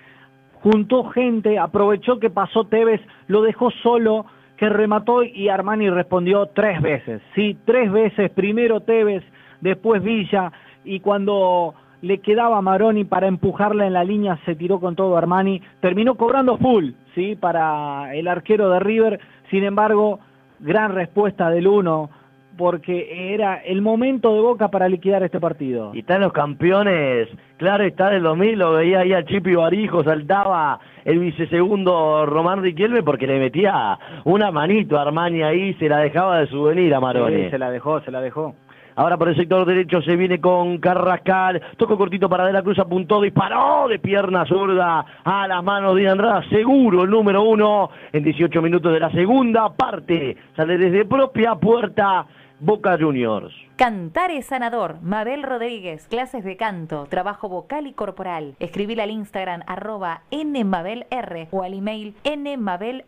Juntó 0.61 1.05
gente, 1.05 1.57
aprovechó 1.57 2.19
que 2.19 2.29
pasó 2.29 2.65
Tevez, 2.65 3.01
lo 3.27 3.41
dejó 3.41 3.71
solo, 3.83 4.25
que 4.57 4.67
remató 4.67 5.23
y 5.23 5.47
Armani 5.47 5.89
respondió 5.89 6.47
tres 6.47 6.81
veces. 6.81 7.21
Sí, 7.33 7.57
tres 7.65 7.91
veces, 7.91 8.29
primero 8.31 8.81
Tevez, 8.81 9.23
después 9.61 10.03
Villa, 10.03 10.51
y 10.83 10.99
cuando 10.99 11.75
le 12.01 12.19
quedaba 12.19 12.61
Maroni 12.61 13.05
para 13.05 13.27
empujarla 13.27 13.87
en 13.87 13.93
la 13.93 14.03
línea, 14.03 14.37
se 14.45 14.55
tiró 14.55 14.79
con 14.79 14.95
todo 14.95 15.17
Armani, 15.17 15.61
terminó 15.79 16.15
cobrando 16.15 16.57
full, 16.57 16.91
¿sí? 17.15 17.35
Para 17.35 18.13
el 18.15 18.27
arquero 18.27 18.69
de 18.69 18.79
River, 18.79 19.19
sin 19.49 19.63
embargo, 19.63 20.19
gran 20.59 20.93
respuesta 20.93 21.49
del 21.49 21.67
uno, 21.67 22.09
porque 22.57 23.33
era 23.33 23.55
el 23.55 23.81
momento 23.81 24.33
de 24.33 24.41
Boca 24.41 24.67
para 24.67 24.89
liquidar 24.89 25.23
este 25.23 25.39
partido. 25.39 25.91
Y 25.93 25.99
están 25.99 26.21
los 26.21 26.33
campeones, 26.33 27.29
claro, 27.59 27.83
está 27.83 28.09
del 28.09 28.23
2000, 28.23 28.57
lo 28.57 28.71
veía 28.73 29.01
ahí 29.01 29.13
a 29.13 29.23
Chipi 29.23 29.53
Barijo, 29.53 30.03
saltaba 30.03 30.79
el 31.05 31.19
vicesegundo 31.19 32.25
Román 32.25 32.63
Riquelme 32.63 33.03
porque 33.03 33.27
le 33.27 33.37
metía 33.37 33.99
una 34.23 34.49
manito 34.49 34.97
a 34.97 35.03
Armani 35.03 35.43
ahí, 35.43 35.73
se 35.75 35.87
la 35.87 35.99
dejaba 35.99 36.39
de 36.39 36.47
souvenir 36.47 36.95
a 36.95 36.99
Maroni. 36.99 37.43
Sí, 37.43 37.49
se 37.51 37.59
la 37.59 37.69
dejó, 37.69 38.01
se 38.01 38.09
la 38.09 38.21
dejó. 38.21 38.55
Ahora 38.95 39.17
por 39.17 39.29
el 39.29 39.35
sector 39.35 39.65
derecho 39.65 40.01
se 40.01 40.15
viene 40.15 40.41
con 40.41 40.77
Carrascal. 40.79 41.61
Tocó 41.77 41.97
cortito 41.97 42.27
para 42.27 42.45
De 42.45 42.51
la 42.51 42.63
Cruz, 42.63 42.79
apuntó, 42.79 43.21
disparó 43.21 43.87
de 43.87 43.99
pierna 43.99 44.45
zurda 44.45 45.05
a 45.23 45.47
las 45.47 45.63
manos 45.63 45.95
de 45.95 46.09
Andrada. 46.09 46.43
Seguro 46.49 47.03
el 47.03 47.09
número 47.09 47.43
uno 47.43 47.89
en 48.11 48.23
18 48.23 48.61
minutos 48.61 48.91
de 48.91 48.99
la 48.99 49.09
segunda 49.11 49.69
parte. 49.69 50.35
Sale 50.55 50.77
desde 50.77 51.05
propia 51.05 51.55
puerta 51.55 52.25
Boca 52.61 52.97
Juniors. 52.99 53.53
Cantar 53.77 54.31
es 54.31 54.47
sanador. 54.47 54.97
Mabel 55.01 55.43
Rodríguez, 55.43 56.07
clases 56.09 56.43
de 56.43 56.57
canto, 56.57 57.07
trabajo 57.09 57.47
vocal 57.47 57.87
y 57.87 57.93
corporal. 57.93 58.55
Escribir 58.59 58.99
al 58.99 59.11
Instagram 59.11 59.61
arroba 59.65 60.23
nmabelr 60.31 61.47
o 61.51 61.63
al 61.63 61.73
email 61.73 62.15
nmabelr 62.25 63.05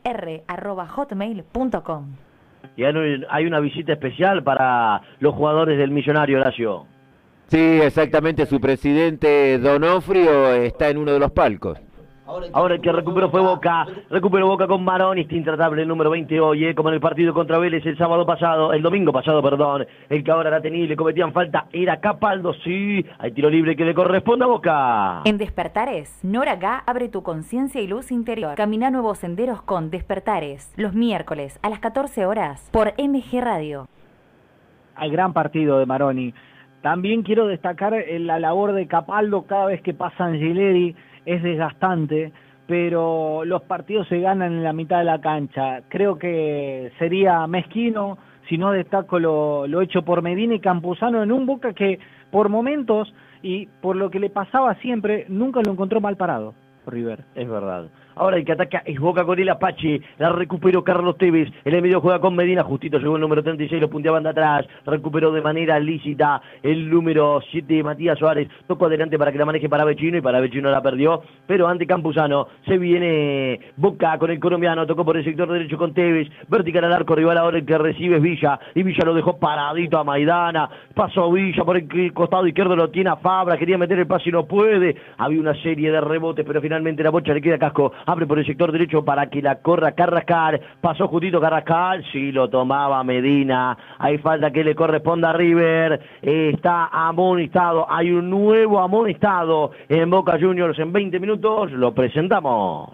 arroba 0.48 0.88
hotmail.com. 0.88 2.16
Y 2.78 2.84
hay 2.86 3.24
hay 3.30 3.46
una 3.46 3.60
visita 3.60 3.92
especial 3.92 4.44
para 4.44 5.02
los 5.20 5.36
jugadores 5.36 5.78
del 5.78 5.92
Millonario, 5.92 6.40
Horacio. 6.40 6.86
Sí, 7.48 7.82
exactamente, 7.84 8.46
su 8.46 8.62
presidente 8.62 9.60
Donofrio 9.60 10.54
está 10.54 10.90
en 10.90 10.98
uno 10.98 11.12
de 11.12 11.20
los 11.20 11.32
palcos. 11.32 11.78
Ahora 12.54 12.76
el 12.76 12.82
que 12.82 12.92
recuperó 12.92 13.30
fue 13.30 13.42
Boca, 13.42 13.86
recuperó 14.10 14.48
Boca 14.48 14.66
con 14.66 14.84
Marón, 14.84 15.18
este 15.18 15.36
intratable 15.36 15.82
el 15.82 15.88
número 15.88 16.10
20 16.10 16.40
hoy, 16.40 16.66
eh, 16.66 16.76
como 16.76 16.90
en 16.90 16.96
el 16.96 17.02
partido 17.02 17.34
contra 17.34 17.58
Vélez 17.58 17.86
el 17.86 17.98
sábado 17.98 18.26
pasado, 18.26 18.72
el 18.72 18.82
domingo 18.82 19.12
pasado, 19.12 19.42
perdón, 19.42 19.86
el 20.10 20.24
que 20.24 20.32
ahora 20.32 20.50
era 20.50 20.62
tenido 20.62 20.88
le 20.88 20.96
cometían 20.96 21.34
falta 21.34 21.68
era 21.74 22.00
Capaldo, 22.00 22.54
sí, 22.64 23.06
hay 23.20 23.32
tiro 23.32 23.50
libre 23.50 23.76
que 23.76 23.84
le 23.84 23.94
corresponde 23.94 24.46
a 24.46 24.48
Boca. 24.48 25.22
En 25.26 25.38
Despertares, 25.38 26.20
Nora 26.24 26.56
Gá 26.56 26.84
abre 26.86 27.10
tu 27.10 27.22
conciencia 27.22 27.82
y 27.82 27.88
luz 27.88 28.12
interior. 28.12 28.56
Camina 28.56 28.90
nuevos 28.92 29.18
senderos 29.18 29.62
con 29.62 29.90
Despertares, 29.90 30.74
los 30.78 30.94
miércoles 30.94 31.60
a 31.62 31.70
las 31.70 31.80
14 31.80 32.26
horas 32.26 32.70
por 32.72 32.94
MG 32.98 33.42
Radio. 33.42 33.88
Al 34.96 35.12
gran 35.12 35.34
partido 35.34 35.80
de 35.80 35.86
Maroni. 35.86 36.34
También 36.82 37.22
quiero 37.24 37.48
destacar 37.48 37.94
la 38.08 38.40
labor 38.40 38.74
de 38.74 38.88
Capaldo 38.88 39.44
cada 39.44 39.66
vez 39.66 39.82
que 39.82 39.94
pasa 39.94 40.26
Angileri 40.26 40.96
es 41.26 41.44
desgastante, 41.44 42.32
pero 42.68 43.44
los 43.46 43.64
partidos 43.64 44.08
se 44.08 44.20
ganan 44.20 44.54
en 44.54 44.64
la 44.64 44.74
mitad 44.74 45.00
de 45.00 45.06
la 45.06 45.22
cancha. 45.22 45.82
Creo 45.90 46.18
que 46.18 46.92
sería 47.00 47.46
mezquino 47.48 48.18
si 48.48 48.58
no 48.58 48.72
destaco 48.72 49.20
lo, 49.20 49.82
hecho 49.82 50.04
por 50.04 50.22
Medina 50.22 50.56
y 50.56 50.60
Campuzano 50.60 51.24
en 51.24 51.32
un 51.32 51.46
Boca 51.46 51.74
que 51.74 52.00
por 52.32 52.50
momentos 52.50 53.14
y 53.42 53.68
por 53.82 53.96
lo 53.96 54.10
que 54.10 54.20
le 54.20 54.30
pasaba 54.30 54.76
siempre, 54.76 55.26
nunca 55.30 55.62
lo 55.66 55.72
encontró 55.72 56.02
mal 56.02 56.18
parado, 56.18 56.54
River. 56.86 57.24
Es 57.36 57.50
verdad. 57.50 57.88
Ahora 58.16 58.38
el 58.38 58.46
que 58.46 58.52
ataca 58.52 58.84
es 58.86 59.00
Boca 59.00 59.24
con 59.24 59.40
el 59.40 59.50
Apache. 59.50 60.02
La 60.18 60.30
recuperó 60.30 60.84
Carlos 60.84 61.18
Tevez. 61.18 61.50
En 61.64 61.74
el 61.74 61.82
medio 61.82 62.02
juega 62.02 62.20
con 62.20 62.36
Medina. 62.36 62.64
Justito 62.64 63.00
llegó 63.00 63.16
el 63.16 63.22
número 63.22 63.44
36. 63.44 63.82
Lo 63.82 63.90
punteaban 63.90 64.24
de 64.24 64.30
atrás. 64.30 64.66
Recuperó 64.86 65.32
de 65.32 65.42
manera 65.42 65.80
lícita 65.80 66.42
el 66.62 66.90
número 66.90 67.42
7 67.52 67.84
Matías 67.84 68.20
Suárez. 68.20 68.50
Tocó 68.68 68.88
adelante 68.88 69.18
para 69.18 69.32
que 69.32 69.38
la 69.38 69.46
maneje 69.46 69.70
para 69.70 69.86
Vecino 69.86 70.18
y 70.18 70.22
para 70.22 70.42
Vecino 70.42 70.70
la 70.70 70.82
perdió. 70.82 71.22
Pero 71.48 71.68
ante 71.68 71.88
Campuzano 71.88 72.48
se 72.66 72.78
viene 72.78 73.60
Boca 73.78 74.18
con 74.18 74.30
el 74.30 74.40
colombiano. 74.40 74.86
Tocó 74.86 75.06
por 75.06 75.18
el 75.18 75.24
sector 75.24 75.52
derecho 75.52 75.78
con 75.78 75.94
Tevez. 75.94 76.28
Vertical 76.50 76.84
al 76.86 76.94
arco. 76.94 77.16
Rival 77.16 77.38
ahora 77.38 77.60
el 77.60 77.66
que 77.66 77.78
recibe 77.78 78.18
es 78.18 78.22
Villa. 78.22 78.60
Y 78.76 78.84
Villa 78.84 79.06
lo 79.06 79.14
dejó 79.14 79.38
paradito 79.38 79.98
a 79.98 80.04
Maidana. 80.04 80.70
Pasó 80.94 81.32
Villa 81.32 81.64
por 81.64 81.78
el 81.78 82.14
costado 82.14 82.46
izquierdo. 82.46 82.76
Lo 82.76 82.90
tiene 82.90 83.10
a 83.10 83.16
Fabra. 83.16 83.58
Quería 83.58 83.78
meter 83.78 84.00
el 84.00 84.08
pase 84.08 84.30
y 84.30 84.32
no 84.34 84.46
puede. 84.46 84.96
Había 85.18 85.40
una 85.40 85.56
serie 85.56 85.92
de 85.92 86.02
rebotes. 86.02 86.46
Pero 86.46 86.62
finalmente 86.62 87.04
la 87.04 87.10
bocha 87.10 87.34
le 87.34 87.42
queda 87.42 87.58
casco 87.58 87.94
abre 88.06 88.26
por 88.26 88.40
el 88.40 88.46
sector 88.46 88.72
derecho 88.72 89.04
para 89.04 89.30
que 89.30 89.42
la 89.42 89.62
corra 89.62 89.94
Carrascal, 89.94 90.62
pasó 90.82 91.08
justito 91.08 91.40
Carrascal, 91.40 92.04
sí 92.12 92.32
lo 92.32 92.50
tomaba 92.50 93.04
Medina, 93.04 93.78
hay 93.98 94.18
falta 94.18 94.52
que 94.52 94.64
le 94.64 94.76
corresponda 94.76 95.32
a 95.32 95.34
River, 95.34 96.02
está 96.22 96.88
amonestado, 96.92 97.86
hay 97.90 98.12
un 98.12 98.30
nuevo 98.30 98.80
amonestado 98.80 99.72
en 99.90 100.10
Boca 100.10 100.38
Juniors 100.40 100.78
en 100.80 100.92
20 100.92 101.20
minutos, 101.20 101.72
lo 101.72 101.94
presentamos. 101.94 102.92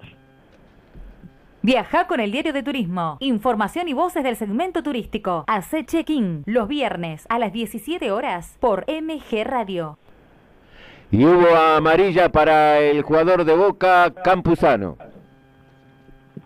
Viaja 1.67 2.07
con 2.07 2.21
el 2.21 2.31
diario 2.31 2.53
de 2.53 2.63
turismo. 2.63 3.17
Información 3.19 3.89
y 3.89 3.93
voces 3.93 4.23
del 4.23 4.37
segmento 4.37 4.83
turístico. 4.83 5.43
Hace 5.47 5.85
check-in 5.85 6.43
los 6.45 6.67
viernes 6.67 7.25
a 7.29 7.39
las 7.39 7.51
17 7.51 8.09
horas 8.09 8.57
por 8.61 8.85
MG 8.87 9.43
Radio. 9.43 9.97
Y 11.11 11.25
hubo 11.25 11.55
amarilla 11.55 12.29
para 12.29 12.79
el 12.79 13.01
jugador 13.01 13.45
de 13.45 13.55
Boca, 13.55 14.13
Campuzano. 14.23 14.97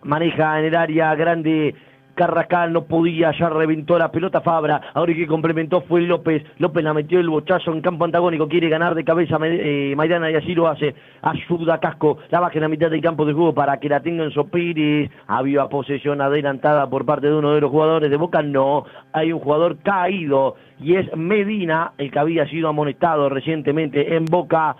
Maneja 0.04 0.58
en 0.60 0.66
el 0.66 0.76
área 0.76 1.14
grande 1.14 1.74
Carrascal 2.22 2.72
no 2.72 2.84
podía, 2.84 3.32
ya 3.36 3.48
reventó 3.48 3.98
la 3.98 4.12
pelota 4.12 4.40
Fabra, 4.42 4.80
ahora 4.94 5.10
el 5.10 5.18
que 5.18 5.26
complementó 5.26 5.80
fue 5.80 6.02
López, 6.02 6.44
López 6.58 6.84
la 6.84 6.94
metió 6.94 7.18
el 7.18 7.28
bochazo 7.28 7.72
en 7.72 7.80
campo 7.80 8.04
antagónico, 8.04 8.46
quiere 8.46 8.68
ganar 8.68 8.94
de 8.94 9.02
cabeza 9.02 9.38
eh, 9.42 9.92
Maidana 9.96 10.30
y 10.30 10.36
así 10.36 10.54
lo 10.54 10.68
hace, 10.68 10.94
ayuda 11.20 11.80
Casco, 11.80 12.18
la 12.30 12.38
baja 12.38 12.54
en 12.54 12.60
la 12.60 12.68
mitad 12.68 12.92
del 12.92 13.00
campo 13.00 13.24
de 13.24 13.32
juego 13.32 13.52
para 13.52 13.80
que 13.80 13.88
la 13.88 13.98
tenga 13.98 14.22
en 14.22 14.30
Sopiris, 14.30 15.10
había 15.26 15.66
posesión 15.66 16.20
adelantada 16.20 16.88
por 16.88 17.04
parte 17.04 17.26
de 17.26 17.34
uno 17.34 17.54
de 17.54 17.60
los 17.60 17.72
jugadores 17.72 18.08
de 18.08 18.16
Boca, 18.16 18.40
no, 18.40 18.84
hay 19.12 19.32
un 19.32 19.40
jugador 19.40 19.78
caído 19.78 20.54
y 20.78 20.94
es 20.94 21.16
Medina, 21.16 21.92
el 21.98 22.12
que 22.12 22.20
había 22.20 22.46
sido 22.46 22.68
amonestado 22.68 23.30
recientemente 23.30 24.14
en 24.14 24.26
Boca, 24.26 24.76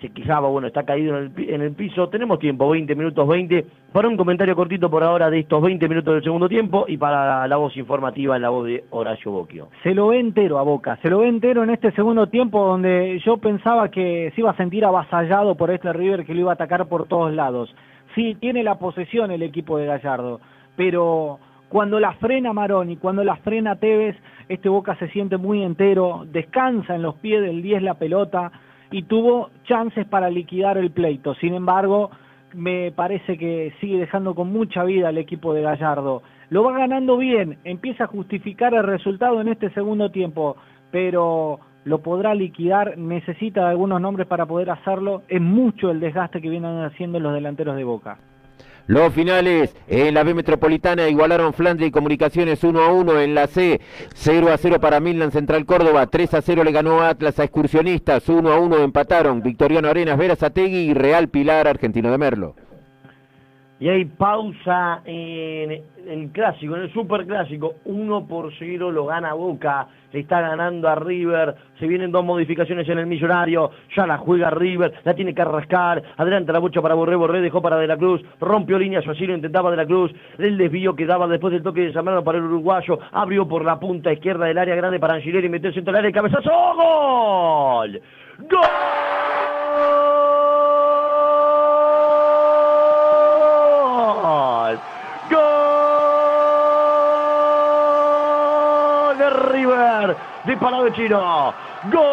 se 0.00 0.10
quejaba, 0.10 0.48
bueno, 0.48 0.68
está 0.68 0.84
caído 0.84 1.18
en 1.18 1.32
el, 1.36 1.48
en 1.48 1.62
el, 1.62 1.72
piso. 1.72 2.08
Tenemos 2.08 2.38
tiempo, 2.38 2.68
20 2.68 2.94
minutos 2.94 3.26
20, 3.26 3.66
para 3.92 4.08
un 4.08 4.16
comentario 4.16 4.54
cortito 4.54 4.90
por 4.90 5.02
ahora 5.02 5.30
de 5.30 5.40
estos 5.40 5.62
20 5.62 5.88
minutos 5.88 6.14
del 6.14 6.22
segundo 6.22 6.48
tiempo 6.48 6.84
y 6.88 6.96
para 6.96 7.46
la, 7.46 7.56
voz 7.56 7.76
informativa 7.76 8.38
la 8.38 8.50
voz 8.50 8.66
de 8.66 8.84
Horacio 8.90 9.32
Boquio. 9.32 9.68
Se 9.82 9.94
lo 9.94 10.08
ve 10.08 10.20
entero 10.20 10.58
a 10.58 10.62
Boca, 10.62 10.98
se 11.02 11.08
lo 11.08 11.18
ve 11.18 11.28
entero 11.28 11.62
en 11.62 11.70
este 11.70 11.92
segundo 11.92 12.26
tiempo 12.26 12.64
donde 12.66 13.18
yo 13.24 13.38
pensaba 13.38 13.90
que 13.90 14.32
se 14.34 14.40
iba 14.40 14.50
a 14.50 14.56
sentir 14.56 14.84
avasallado 14.84 15.54
por 15.54 15.70
este 15.70 15.92
River 15.92 16.24
que 16.24 16.34
lo 16.34 16.40
iba 16.40 16.50
a 16.50 16.54
atacar 16.54 16.86
por 16.86 17.06
todos 17.06 17.32
lados. 17.32 17.74
Sí, 18.14 18.36
tiene 18.38 18.62
la 18.62 18.78
posesión 18.78 19.30
el 19.30 19.42
equipo 19.42 19.78
de 19.78 19.86
Gallardo, 19.86 20.40
pero 20.76 21.38
cuando 21.68 21.98
la 21.98 22.12
frena 22.14 22.52
Maroni, 22.52 22.96
cuando 22.96 23.24
la 23.24 23.36
frena 23.36 23.76
Tevez, 23.76 24.16
este 24.48 24.68
Boca 24.68 24.96
se 24.96 25.08
siente 25.08 25.36
muy 25.36 25.62
entero, 25.62 26.24
descansa 26.26 26.94
en 26.94 27.02
los 27.02 27.16
pies 27.16 27.42
del 27.42 27.62
10 27.62 27.82
la 27.82 27.94
pelota, 27.94 28.52
y 28.90 29.02
tuvo 29.02 29.50
chances 29.64 30.06
para 30.06 30.30
liquidar 30.30 30.78
el 30.78 30.90
pleito. 30.90 31.34
Sin 31.36 31.54
embargo, 31.54 32.10
me 32.54 32.92
parece 32.92 33.36
que 33.36 33.72
sigue 33.80 33.98
dejando 33.98 34.34
con 34.34 34.52
mucha 34.52 34.84
vida 34.84 35.10
el 35.10 35.18
equipo 35.18 35.52
de 35.54 35.62
Gallardo. 35.62 36.22
Lo 36.50 36.62
va 36.64 36.78
ganando 36.78 37.16
bien, 37.16 37.58
empieza 37.64 38.04
a 38.04 38.08
justificar 38.08 38.74
el 38.74 38.84
resultado 38.84 39.40
en 39.40 39.48
este 39.48 39.70
segundo 39.70 40.10
tiempo, 40.10 40.56
pero 40.90 41.60
lo 41.84 41.98
podrá 41.98 42.34
liquidar, 42.34 42.96
necesita 42.98 43.68
algunos 43.68 44.00
nombres 44.00 44.26
para 44.26 44.46
poder 44.46 44.70
hacerlo. 44.70 45.22
Es 45.28 45.40
mucho 45.40 45.90
el 45.90 46.00
desgaste 46.00 46.40
que 46.40 46.48
vienen 46.48 46.82
haciendo 46.84 47.20
los 47.20 47.32
delanteros 47.32 47.76
de 47.76 47.84
Boca. 47.84 48.18
Los 48.86 49.12
finales 49.12 49.74
en 49.88 50.14
la 50.14 50.22
B 50.22 50.32
Metropolitana 50.32 51.08
igualaron 51.08 51.52
Flandria 51.52 51.88
y 51.88 51.90
Comunicaciones 51.90 52.62
1 52.62 52.80
a 52.80 52.92
1 52.92 53.20
en 53.20 53.34
la 53.34 53.48
C, 53.48 53.80
0 54.14 54.52
a 54.52 54.56
0 54.56 54.80
para 54.80 55.00
Milan 55.00 55.32
Central 55.32 55.66
Córdoba, 55.66 56.06
3 56.06 56.34
a 56.34 56.42
0 56.42 56.62
le 56.62 56.70
ganó 56.70 57.02
Atlas 57.02 57.40
a 57.40 57.44
Excursionistas, 57.44 58.28
1 58.28 58.52
a 58.52 58.60
1 58.60 58.78
empataron 58.78 59.42
Victoriano 59.42 59.88
Arenas, 59.88 60.16
Verazategui 60.16 60.90
y 60.90 60.94
Real 60.94 61.28
Pilar 61.28 61.66
Argentino 61.66 62.12
de 62.12 62.18
Merlo. 62.18 62.54
Y 63.78 63.90
hay 63.90 64.06
pausa 64.06 65.02
en 65.04 65.82
el 66.08 66.30
clásico, 66.32 66.76
en 66.76 66.82
el 66.82 66.92
superclásico, 66.92 67.74
1 67.84 68.26
por 68.26 68.50
0 68.58 68.90
lo 68.90 69.04
gana 69.04 69.34
Boca, 69.34 69.86
le 70.12 70.20
está 70.20 70.40
ganando 70.40 70.88
a 70.88 70.94
River, 70.94 71.54
se 71.78 71.86
vienen 71.86 72.10
dos 72.10 72.24
modificaciones 72.24 72.88
en 72.88 72.98
el 72.98 73.06
millonario, 73.06 73.70
ya 73.94 74.06
la 74.06 74.16
juega 74.16 74.48
River, 74.48 74.94
la 75.04 75.12
tiene 75.12 75.34
que 75.34 75.44
rascar, 75.44 76.02
adelante 76.16 76.52
la 76.52 76.58
bocha 76.58 76.80
para 76.80 76.94
Borré, 76.94 77.16
Borré 77.16 77.42
dejó 77.42 77.60
para 77.60 77.76
De 77.76 77.86
la 77.86 77.98
Cruz, 77.98 78.22
rompió 78.40 78.78
línea, 78.78 79.02
su 79.02 79.10
asilo 79.10 79.34
intentaba 79.34 79.70
De 79.70 79.76
la 79.76 79.84
Cruz, 79.84 80.10
el 80.38 80.56
desvío 80.56 80.96
que 80.96 81.04
daba 81.04 81.26
después 81.26 81.52
del 81.52 81.62
toque 81.62 81.82
de 81.82 81.92
Zambrano 81.92 82.24
para 82.24 82.38
el 82.38 82.44
uruguayo, 82.44 82.98
abrió 83.12 83.46
por 83.46 83.62
la 83.62 83.78
punta 83.78 84.10
izquierda 84.10 84.46
del 84.46 84.56
área 84.56 84.74
grande 84.74 84.98
para 84.98 85.14
Angileri, 85.14 85.50
metió 85.50 85.68
el 85.68 85.74
centro 85.74 85.92
del 85.92 86.06
área, 86.06 86.12
cabezazo, 86.12 86.50
¡gol! 86.50 88.00
¡Gol! 88.38 90.25
De 100.46 100.56
parado 100.56 100.88
chino. 100.90 101.52
¡Gol! 101.92 102.06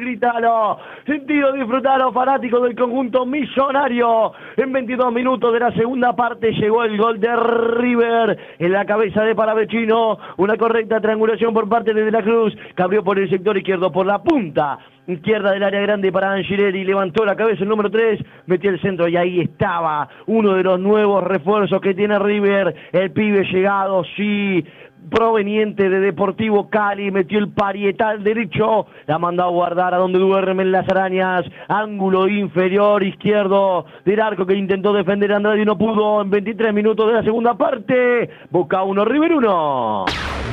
Gritalo. 0.00 0.78
Sentido 1.04 1.52
disfrutalo, 1.52 2.10
fanático 2.12 2.60
del 2.60 2.74
conjunto 2.74 3.26
millonario. 3.26 4.32
En 4.56 4.72
22 4.72 5.12
minutos 5.12 5.52
de 5.52 5.60
la 5.60 5.70
segunda 5.72 6.16
parte 6.16 6.52
llegó 6.52 6.82
el 6.84 6.96
gol 6.96 7.20
de 7.20 7.36
River 7.36 8.38
en 8.58 8.72
la 8.72 8.86
cabeza 8.86 9.22
de 9.22 9.34
Paravechino. 9.34 10.18
Una 10.38 10.56
correcta 10.56 11.00
triangulación 11.00 11.52
por 11.52 11.68
parte 11.68 11.92
de 11.92 12.04
De 12.04 12.10
la 12.10 12.22
Cruz. 12.22 12.56
Que 12.74 13.02
por 13.02 13.18
el 13.18 13.28
sector 13.28 13.56
izquierdo, 13.56 13.92
por 13.92 14.06
la 14.06 14.22
punta 14.22 14.78
izquierda 15.06 15.52
del 15.52 15.62
área 15.62 15.80
grande 15.80 16.10
para 16.12 16.32
Angileri, 16.32 16.84
levantó 16.84 17.24
la 17.24 17.36
cabeza 17.36 17.62
el 17.62 17.68
número 17.68 17.90
3, 17.90 18.20
metió 18.46 18.70
el 18.70 18.80
centro 18.80 19.08
y 19.08 19.16
ahí 19.16 19.40
estaba 19.40 20.08
uno 20.26 20.54
de 20.54 20.62
los 20.62 20.80
nuevos 20.80 21.22
refuerzos 21.24 21.80
que 21.80 21.94
tiene 21.94 22.18
River, 22.18 22.74
el 22.92 23.10
pibe 23.12 23.44
llegado, 23.44 24.04
sí, 24.16 24.64
proveniente 25.08 25.88
de 25.88 26.00
Deportivo 26.00 26.68
Cali, 26.68 27.10
metió 27.10 27.38
el 27.38 27.48
parietal 27.48 28.22
derecho, 28.22 28.86
la 29.06 29.18
mandó 29.18 29.44
a 29.44 29.48
guardar 29.48 29.94
a 29.94 29.98
donde 29.98 30.18
duermen 30.18 30.72
las 30.72 30.88
arañas, 30.88 31.44
ángulo 31.68 32.28
inferior 32.28 33.02
izquierdo 33.02 33.86
del 34.04 34.20
arco 34.20 34.46
que 34.46 34.54
intentó 34.54 34.92
defender 34.92 35.32
Andrade 35.32 35.62
y 35.62 35.64
no 35.64 35.78
pudo 35.78 36.22
en 36.22 36.30
23 36.30 36.72
minutos 36.72 37.06
de 37.06 37.12
la 37.14 37.22
segunda 37.22 37.54
parte, 37.54 38.30
Boca 38.50 38.82
1, 38.82 39.04
River 39.04 39.32
1. 39.34 40.04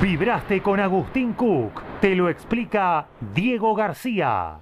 Vibraste 0.01 0.61
con 0.61 0.79
Agustín 0.79 1.33
Cook. 1.33 1.81
Te 2.01 2.15
lo 2.15 2.29
explica 2.29 3.05
Diego 3.33 3.73
García. 3.73 4.55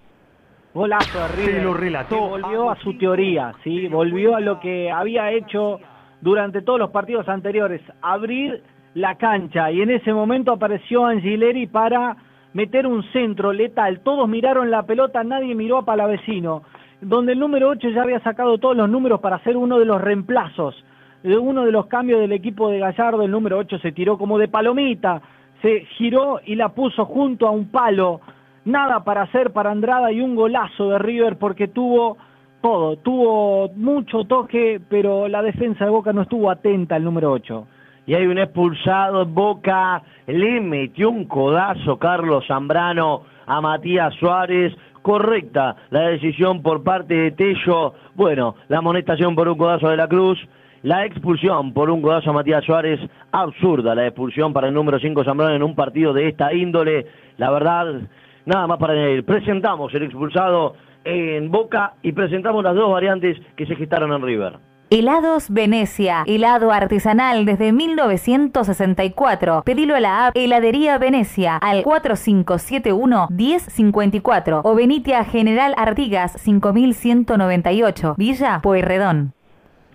Golazo 0.74 1.20
de 1.20 1.28
River. 1.30 1.56
Te 1.56 1.64
lo 1.64 1.74
relató 1.74 2.16
que 2.16 2.22
volvió 2.22 2.70
a 2.70 2.76
su 2.78 2.98
teoría, 2.98 3.54
¿sí? 3.64 3.88
Volvió 3.88 4.36
a 4.36 4.40
lo 4.40 4.60
que 4.60 4.92
había 4.92 5.32
hecho 5.32 5.80
durante 6.22 6.62
todos 6.62 6.80
los 6.80 6.92
partidos 6.92 7.28
anteriores, 7.28 7.82
abrir 8.02 8.64
la 8.94 9.16
cancha 9.16 9.72
y 9.72 9.82
en 9.82 9.92
ese 9.92 10.14
momento 10.14 10.52
apareció 10.52 11.06
Angileri 11.06 11.68
para 11.68 12.18
meter 12.54 12.86
un 12.86 13.04
centro 13.12 13.54
letal. 13.54 14.02
Todos 14.02 14.28
miraron 14.28 14.70
la 14.70 14.84
pelota, 14.84 15.24
nadie 15.24 15.56
miró 15.56 15.78
a 15.78 15.86
Palavecino, 15.86 16.64
donde 17.00 17.34
el 17.34 17.40
número 17.40 17.70
8 17.70 17.90
ya 17.90 18.04
había 18.04 18.20
sacado 18.20 18.58
todos 18.58 18.76
los 18.76 18.90
números 18.90 19.22
para 19.22 19.38
hacer 19.38 19.56
uno 19.56 19.80
de 19.80 19.86
los 19.86 20.02
reemplazos. 20.02 20.76
De 21.24 21.38
uno 21.38 21.66
de 21.66 21.72
los 21.72 21.86
cambios 21.86 22.20
del 22.20 22.32
equipo 22.32 22.70
de 22.70 22.80
Gallardo, 22.80 23.24
el 23.24 23.32
número 23.32 23.60
8 23.60 23.78
se 23.80 23.92
tiró 23.92 24.18
como 24.18 24.40
de 24.40 24.48
palomita, 24.48 25.22
se 25.62 25.82
giró 25.98 26.42
y 26.44 26.56
la 26.56 26.70
puso 26.70 27.06
junto 27.06 27.48
a 27.48 27.52
un 27.52 27.70
palo. 27.70 28.22
Nada 28.66 29.04
para 29.04 29.24
hacer 29.24 29.52
para 29.52 29.72
Andrada 29.72 30.12
y 30.12 30.22
un 30.22 30.36
golazo 30.36 30.90
de 30.90 31.00
River 31.00 31.38
porque 31.38 31.68
tuvo 31.68 32.18
todo, 32.62 32.98
tuvo 32.98 33.70
mucho 33.76 34.24
toque, 34.26 34.82
pero 34.90 35.28
la 35.28 35.42
defensa 35.42 35.86
de 35.86 35.92
Boca 35.92 36.12
no 36.12 36.24
estuvo 36.24 36.50
atenta 36.50 36.96
al 36.96 37.04
número 37.04 37.32
8 37.32 37.68
y 38.12 38.14
hay 38.14 38.28
un 38.28 38.38
expulsado 38.40 39.22
en 39.22 39.34
Boca, 39.34 40.04
le 40.28 40.60
metió 40.60 41.10
un 41.10 41.24
codazo 41.24 41.98
Carlos 41.98 42.44
Zambrano 42.46 43.22
a 43.46 43.62
Matías 43.62 44.14
Suárez, 44.16 44.76
correcta 45.02 45.78
la 45.92 46.10
decisión 46.10 46.62
por 46.62 46.84
parte 46.84 47.14
de 47.14 47.32
Tello, 47.32 47.94
bueno, 48.16 48.56
la 48.68 48.80
amonestación 48.80 49.34
por 49.34 49.48
un 49.48 49.58
codazo 49.58 49.88
de 49.88 49.96
la 49.96 50.10
Cruz, 50.10 50.38
la 50.84 51.06
expulsión 51.06 51.72
por 51.72 51.90
un 51.90 52.02
codazo 52.02 52.32
a 52.32 52.34
Matías 52.34 52.66
Suárez, 52.66 53.00
absurda 53.32 53.96
la 53.96 54.08
expulsión 54.08 54.52
para 54.52 54.68
el 54.68 54.74
número 54.74 55.00
5 55.00 55.24
Zambrano 55.24 55.56
en 55.56 55.64
un 55.64 55.74
partido 55.74 56.12
de 56.12 56.28
esta 56.28 56.54
índole, 56.54 57.08
la 57.38 57.50
verdad, 57.50 57.94
nada 58.46 58.68
más 58.68 58.78
para 58.78 58.92
añadir, 58.92 59.24
presentamos 59.24 59.94
el 59.94 60.04
expulsado 60.04 60.74
en 61.06 61.50
Boca 61.50 61.94
y 62.02 62.12
presentamos 62.12 62.62
las 62.62 62.76
dos 62.76 62.92
variantes 62.92 63.38
que 63.56 63.66
se 63.66 63.78
gestaron 63.78 64.12
en 64.12 64.22
River. 64.22 64.71
Helados 64.94 65.50
Venecia, 65.50 66.26
helado 66.28 66.74
artesanal 66.74 67.46
desde 67.46 67.72
1964. 67.72 69.64
Pedilo 69.64 69.96
a 69.96 70.02
la 70.02 70.28
app 70.28 70.36
Heladería 70.36 70.98
Venecia 70.98 71.56
al 71.56 71.86
4571-1054 71.86 74.60
o 74.66 74.76
venite 74.76 75.16
a 75.16 75.24
General 75.24 75.74
Artigas 75.78 76.34
5198, 76.34 78.16
Villa 78.18 78.60
Pueyrredón. 78.62 79.32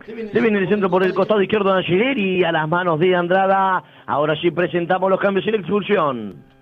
Se 0.07 0.15
viene 0.15 0.61
el 0.61 0.69
centro 0.71 0.89
por 0.89 1.05
el 1.05 1.13
costado 1.13 1.43
izquierdo 1.43 1.75
de 1.75 1.81
Angeleri 1.81 2.43
a 2.45 2.53
las 2.53 2.67
manos 2.67 2.99
de 2.99 3.15
Andrada. 3.15 3.85
Ahora 4.07 4.35
sí 4.41 4.51
presentamos 4.51 5.11
los 5.11 5.21
cambios 5.21 5.47
y 5.47 5.51
la 5.51 5.59
expulsión. 5.59 6.56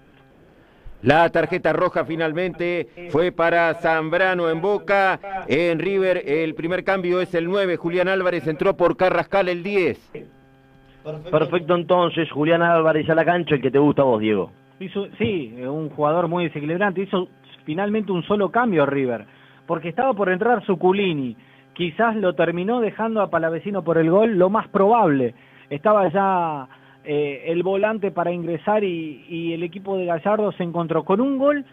La 1.05 1.29
tarjeta 1.29 1.75
roja 1.75 2.07
finalmente 2.07 2.89
fue 3.11 3.31
para 3.31 3.75
Zambrano 3.75 4.49
en 4.49 4.63
Boca. 4.63 5.21
En 5.47 5.79
River 5.79 6.23
el 6.27 6.55
primer 6.55 6.83
cambio 6.83 7.21
es 7.21 7.35
el 7.35 7.45
9. 7.45 7.77
Julián 7.77 8.09
Álvarez 8.09 8.47
entró 8.47 8.75
por 8.75 8.97
Carrascal 8.97 9.51
el 9.51 9.63
10. 9.63 9.99
Perfecto 11.31 11.75
entonces, 11.75 12.31
Julián 12.31 12.63
Álvarez 12.63 13.11
a 13.11 13.15
la 13.15 13.27
cancha, 13.27 13.57
el 13.57 13.61
que 13.61 13.71
te 13.71 13.79
gusta 13.79 14.01
a 14.01 14.07
vos, 14.07 14.19
Diego. 14.19 14.51
Hizo, 14.81 15.07
sí, 15.19 15.55
un 15.61 15.91
jugador 15.91 16.27
muy 16.27 16.45
desequilibrante. 16.45 17.03
Hizo 17.03 17.29
finalmente 17.67 18.11
un 18.11 18.23
solo 18.23 18.51
cambio 18.51 18.87
River, 18.87 19.27
porque 19.67 19.91
estaba 19.91 20.15
por 20.15 20.31
entrar 20.31 20.65
Suculini. 20.65 21.37
Quizás 21.75 22.17
lo 22.17 22.35
terminó 22.35 22.81
dejando 22.81 23.21
a 23.21 23.29
Palavecino 23.29 23.85
por 23.85 23.99
el 23.99 24.11
gol, 24.11 24.39
lo 24.39 24.49
más 24.49 24.69
probable. 24.69 25.35
Estaba 25.69 26.09
ya 26.09 26.67
eh, 27.05 27.45
el 27.47 27.63
volante 27.63 28.11
para 28.11 28.33
ingresar 28.33 28.83
y, 28.83 29.53
el 29.53 29.63
equipo 29.63 29.97
de 29.97 30.07
Gallardo 30.07 30.53
se 30.53 30.63
encontró 30.63 31.05
con 31.05 31.21
un 31.21 31.39
gol 31.39 31.65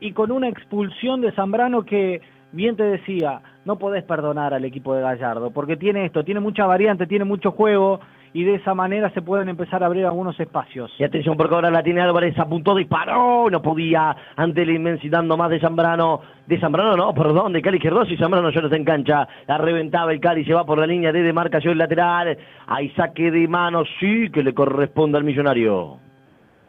y 0.00 0.12
con 0.12 0.30
una 0.30 0.48
expulsión 0.48 1.20
de 1.20 1.32
Zambrano 1.32 1.84
que, 1.84 2.22
bien 2.52 2.76
te 2.76 2.84
decía, 2.84 3.42
no 3.64 3.78
podés 3.78 4.04
perdonar 4.04 4.54
al 4.54 4.64
equipo 4.64 4.94
de 4.94 5.02
Gallardo, 5.02 5.50
porque 5.50 5.76
tiene 5.76 6.06
esto, 6.06 6.24
tiene 6.24 6.40
mucha 6.40 6.66
variante, 6.66 7.06
tiene 7.06 7.24
mucho 7.24 7.52
juego 7.52 8.00
y 8.32 8.44
de 8.44 8.56
esa 8.56 8.74
manera 8.74 9.10
se 9.10 9.22
pueden 9.22 9.48
empezar 9.48 9.82
a 9.82 9.86
abrir 9.86 10.04
algunos 10.04 10.38
espacios. 10.38 10.90
Y 10.98 11.04
atención 11.04 11.36
porque 11.36 11.54
ahora 11.54 11.70
la 11.70 11.82
tiene 11.82 12.00
Álvarez, 12.00 12.38
apuntó, 12.38 12.74
disparó, 12.74 13.48
no 13.50 13.62
podía 13.62 14.16
ante 14.36 14.64
la 14.64 14.72
inmensidad 14.72 15.22
más 15.22 15.50
de 15.50 15.60
Zambrano, 15.60 16.20
de 16.46 16.58
Zambrano 16.58 16.96
no, 16.96 17.14
perdón, 17.14 17.52
de 17.52 17.62
Cali 17.62 17.78
y 17.78 18.16
Zambrano 18.16 18.50
ya 18.50 18.60
no 18.60 18.66
está 18.66 18.76
en 18.76 18.84
cancha, 18.84 19.28
la 19.46 19.58
reventaba 19.58 20.12
el 20.12 20.20
Cali, 20.20 20.44
se 20.44 20.54
va 20.54 20.64
por 20.64 20.78
la 20.78 20.86
línea 20.86 21.12
de 21.12 21.22
demarcación 21.22 21.78
lateral, 21.78 22.36
hay 22.66 22.90
saque 22.90 23.30
de 23.30 23.46
mano, 23.48 23.84
sí 24.00 24.30
que 24.30 24.42
le 24.42 24.54
corresponde 24.54 25.18
al 25.18 25.24
millonario. 25.24 26.07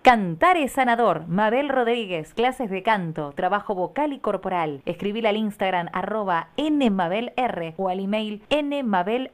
Cantar 0.01 0.55
es 0.55 0.71
sanador. 0.71 1.27
Mabel 1.27 1.67
Rodríguez, 1.67 2.34
clases 2.34 2.69
de 2.69 2.84
canto, 2.84 3.34
trabajo 3.34 3.76
vocal 3.76 4.13
y 4.13 4.19
corporal. 4.19 4.81
Escribir 4.85 5.27
al 5.27 5.35
Instagram 5.35 5.88
arroba 5.91 6.47
nmabelr 6.57 7.34
o 7.76 7.89
al 7.89 7.99
email 7.99 8.41
nmabelr. 8.49 9.30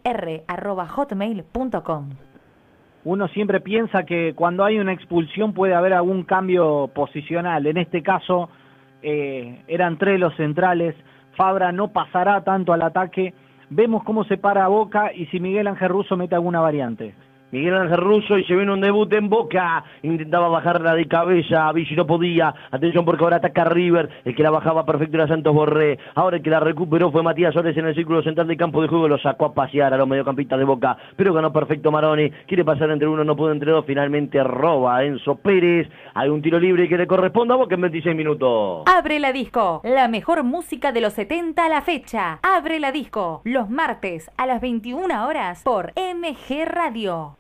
Uno 3.04 3.28
siempre 3.28 3.60
piensa 3.62 4.06
que 4.06 4.34
cuando 4.34 4.66
hay 4.66 4.80
una 4.80 4.92
expulsión 4.92 5.54
puede 5.54 5.76
haber 5.76 5.94
algún 5.94 6.24
cambio 6.24 6.90
posicional. 6.96 7.68
En 7.68 7.78
este 7.78 8.02
caso 8.02 8.50
eh, 9.04 9.62
eran 9.68 10.00
tres 10.00 10.20
los 10.20 10.36
centrales. 10.36 10.96
Fabra 11.38 11.72
no 11.74 11.90
pasará 11.90 12.44
tanto 12.44 12.74
al 12.74 12.82
ataque. 12.82 13.36
Vemos 13.70 14.04
cómo 14.04 14.24
se 14.24 14.38
para 14.38 14.68
Boca 14.68 15.14
y 15.14 15.28
si 15.28 15.40
Miguel 15.40 15.68
Ángel 15.68 15.90
Russo 15.90 16.18
mete 16.18 16.34
alguna 16.34 16.60
variante. 16.60 17.14
Miguel 17.56 17.74
Ángel 17.74 18.00
Russo 18.00 18.38
y 18.38 18.44
se 18.44 18.54
viene 18.54 18.74
un 18.74 18.82
debut 18.82 19.14
en 19.14 19.30
Boca, 19.30 19.82
intentaba 20.04 20.50
bajarla 20.50 20.94
de 20.94 21.08
cabeza, 21.08 21.72
Vichy 21.72 21.96
no 21.96 22.06
podía, 22.06 22.54
atención 22.70 23.06
porque 23.06 23.24
ahora 23.24 23.38
ataca 23.38 23.64
River, 23.64 24.10
el 24.26 24.36
que 24.36 24.44
la 24.44 24.50
bajaba 24.50 24.86
perfecto 24.86 25.16
era 25.16 25.30
Santos 25.30 25.54
Borré, 25.54 25.98
ahora 26.16 26.36
el 26.36 26.44
que 26.44 26.50
la 26.50 26.60
recuperó 26.60 27.14
fue 27.14 27.24
Matías 27.24 27.54
Suárez 27.54 27.78
en 27.78 27.86
el 27.86 27.96
círculo 27.96 28.22
central 28.24 28.48
del 28.48 28.58
campo 28.58 28.82
de 28.82 28.90
juego, 28.90 29.08
lo 29.08 29.18
sacó 29.20 29.46
a 29.46 29.54
pasear 29.54 29.94
a 29.94 29.98
los 29.98 30.06
mediocampistas 30.06 30.60
de 30.60 30.66
Boca, 30.66 30.98
pero 31.16 31.34
ganó 31.34 31.54
perfecto 31.54 31.92
Maroni, 31.92 32.30
quiere 32.46 32.66
pasar 32.66 32.90
entre 32.92 33.08
uno, 33.08 33.24
no 33.24 33.38
pudo 33.38 33.54
entre 33.54 33.72
dos, 33.72 33.86
finalmente 33.86 34.44
roba 34.44 35.06
Enzo 35.06 35.36
Pérez, 35.36 35.88
hay 36.14 36.28
un 36.28 36.42
tiro 36.42 36.60
libre 36.60 36.90
que 36.90 36.98
le 36.98 37.08
corresponde 37.08 37.54
a 37.54 37.58
Boca 37.58 37.76
en 37.76 37.82
26 37.82 38.18
minutos. 38.18 38.84
Abre 38.86 39.18
la 39.22 39.32
disco, 39.32 39.80
la 39.86 40.10
mejor 40.10 40.44
música 40.44 40.92
de 40.92 41.00
los 41.00 41.14
70 41.14 41.64
a 41.64 41.70
la 41.70 41.82
fecha, 41.82 42.40
abre 42.44 42.82
la 42.82 42.92
disco, 42.92 43.44
los 43.46 43.70
martes 43.70 44.30
a 44.36 44.46
las 44.46 44.60
21 44.60 45.26
horas 45.26 45.64
por 45.64 45.94
MG 45.96 46.66
Radio. 46.66 47.38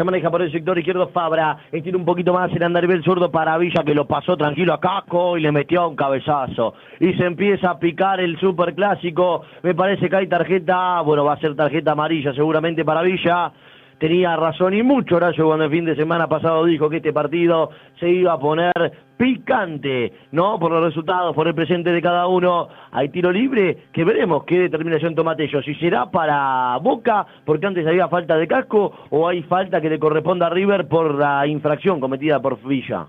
Ya 0.00 0.04
maneja 0.04 0.30
por 0.30 0.40
el 0.40 0.50
sector 0.50 0.78
izquierdo 0.78 1.08
Fabra. 1.08 1.58
Estira 1.70 1.98
un 1.98 2.06
poquito 2.06 2.32
más 2.32 2.50
el 2.52 2.62
andarivel 2.62 3.04
zurdo 3.04 3.30
para 3.30 3.58
Villa 3.58 3.84
que 3.84 3.94
lo 3.94 4.06
pasó 4.06 4.34
tranquilo 4.34 4.72
a 4.72 4.80
Casco 4.80 5.36
y 5.36 5.42
le 5.42 5.52
metió 5.52 5.86
un 5.86 5.94
cabezazo. 5.94 6.72
Y 7.00 7.12
se 7.12 7.26
empieza 7.26 7.68
a 7.68 7.78
picar 7.78 8.18
el 8.18 8.40
super 8.40 8.74
clásico. 8.74 9.42
Me 9.62 9.74
parece 9.74 10.08
que 10.08 10.16
hay 10.16 10.26
tarjeta, 10.26 11.02
bueno, 11.02 11.26
va 11.26 11.34
a 11.34 11.38
ser 11.38 11.54
tarjeta 11.54 11.92
amarilla 11.92 12.32
seguramente 12.32 12.82
para 12.82 13.02
Villa. 13.02 13.52
Tenía 14.00 14.34
razón 14.34 14.72
y 14.72 14.82
mucho 14.82 15.16
Horacio 15.16 15.44
cuando 15.44 15.66
el 15.66 15.70
fin 15.70 15.84
de 15.84 15.94
semana 15.94 16.26
pasado 16.26 16.64
dijo 16.64 16.88
que 16.88 16.96
este 16.96 17.12
partido 17.12 17.68
se 17.98 18.08
iba 18.08 18.32
a 18.32 18.38
poner 18.38 18.72
picante, 19.18 20.10
¿no? 20.32 20.58
Por 20.58 20.72
los 20.72 20.82
resultados, 20.82 21.34
por 21.34 21.46
el 21.46 21.54
presente 21.54 21.92
de 21.92 22.00
cada 22.00 22.26
uno. 22.26 22.68
Hay 22.92 23.10
tiro 23.10 23.30
libre, 23.30 23.76
que 23.92 24.02
veremos 24.02 24.44
qué 24.44 24.58
determinación 24.58 25.14
toma 25.14 25.36
Tello. 25.36 25.60
Si 25.60 25.74
será 25.74 26.10
para 26.10 26.78
Boca, 26.78 27.26
porque 27.44 27.66
antes 27.66 27.86
había 27.86 28.08
falta 28.08 28.38
de 28.38 28.48
casco, 28.48 28.90
o 29.10 29.28
hay 29.28 29.42
falta 29.42 29.82
que 29.82 29.90
le 29.90 29.98
corresponda 29.98 30.46
a 30.46 30.50
River 30.50 30.88
por 30.88 31.16
la 31.16 31.46
infracción 31.46 32.00
cometida 32.00 32.40
por 32.40 32.58
Villa. 32.66 33.06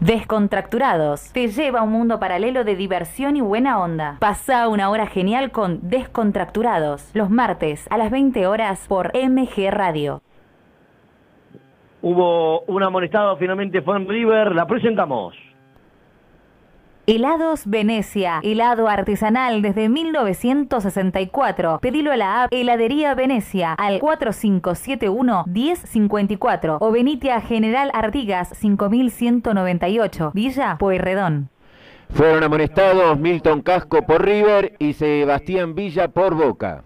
Descontracturados 0.00 1.32
te 1.32 1.48
lleva 1.48 1.80
a 1.80 1.82
un 1.82 1.90
mundo 1.90 2.20
paralelo 2.20 2.64
de 2.64 2.76
diversión 2.76 3.34
y 3.34 3.40
buena 3.40 3.80
onda. 3.80 4.18
Pasa 4.20 4.68
una 4.68 4.90
hora 4.90 5.06
genial 5.06 5.50
con 5.50 5.88
Descontracturados, 5.88 7.10
los 7.14 7.30
martes 7.30 7.86
a 7.90 7.96
las 7.96 8.10
20 8.10 8.46
horas 8.46 8.86
por 8.88 9.12
MG 9.16 9.70
Radio. 9.70 10.20
Hubo 12.02 12.60
un 12.66 12.82
amonestado, 12.82 13.38
finalmente 13.38 13.80
fue 13.80 13.96
en 13.96 14.06
River, 14.06 14.54
la 14.54 14.66
presentamos. 14.66 15.34
Helados 17.08 17.70
Venecia, 17.70 18.40
helado 18.42 18.88
artesanal 18.88 19.62
desde 19.62 19.88
1964. 19.88 21.78
Pedilo 21.80 22.10
a 22.10 22.16
la 22.16 22.42
app 22.42 22.52
Heladería 22.52 23.14
Venecia 23.14 23.74
al 23.74 24.00
4571-1054 24.00 26.78
o 26.80 26.90
venite 26.90 27.30
a 27.30 27.40
General 27.40 27.92
Artigas 27.94 28.48
5198, 28.58 30.32
Villa 30.34 30.74
Pueyrredón. 30.80 31.48
Fueron 32.10 32.42
amonestados 32.42 33.16
Milton 33.20 33.62
Casco 33.62 34.04
por 34.04 34.24
River 34.24 34.72
y 34.80 34.94
Sebastián 34.94 35.76
Villa 35.76 36.08
por 36.08 36.34
Boca. 36.34 36.82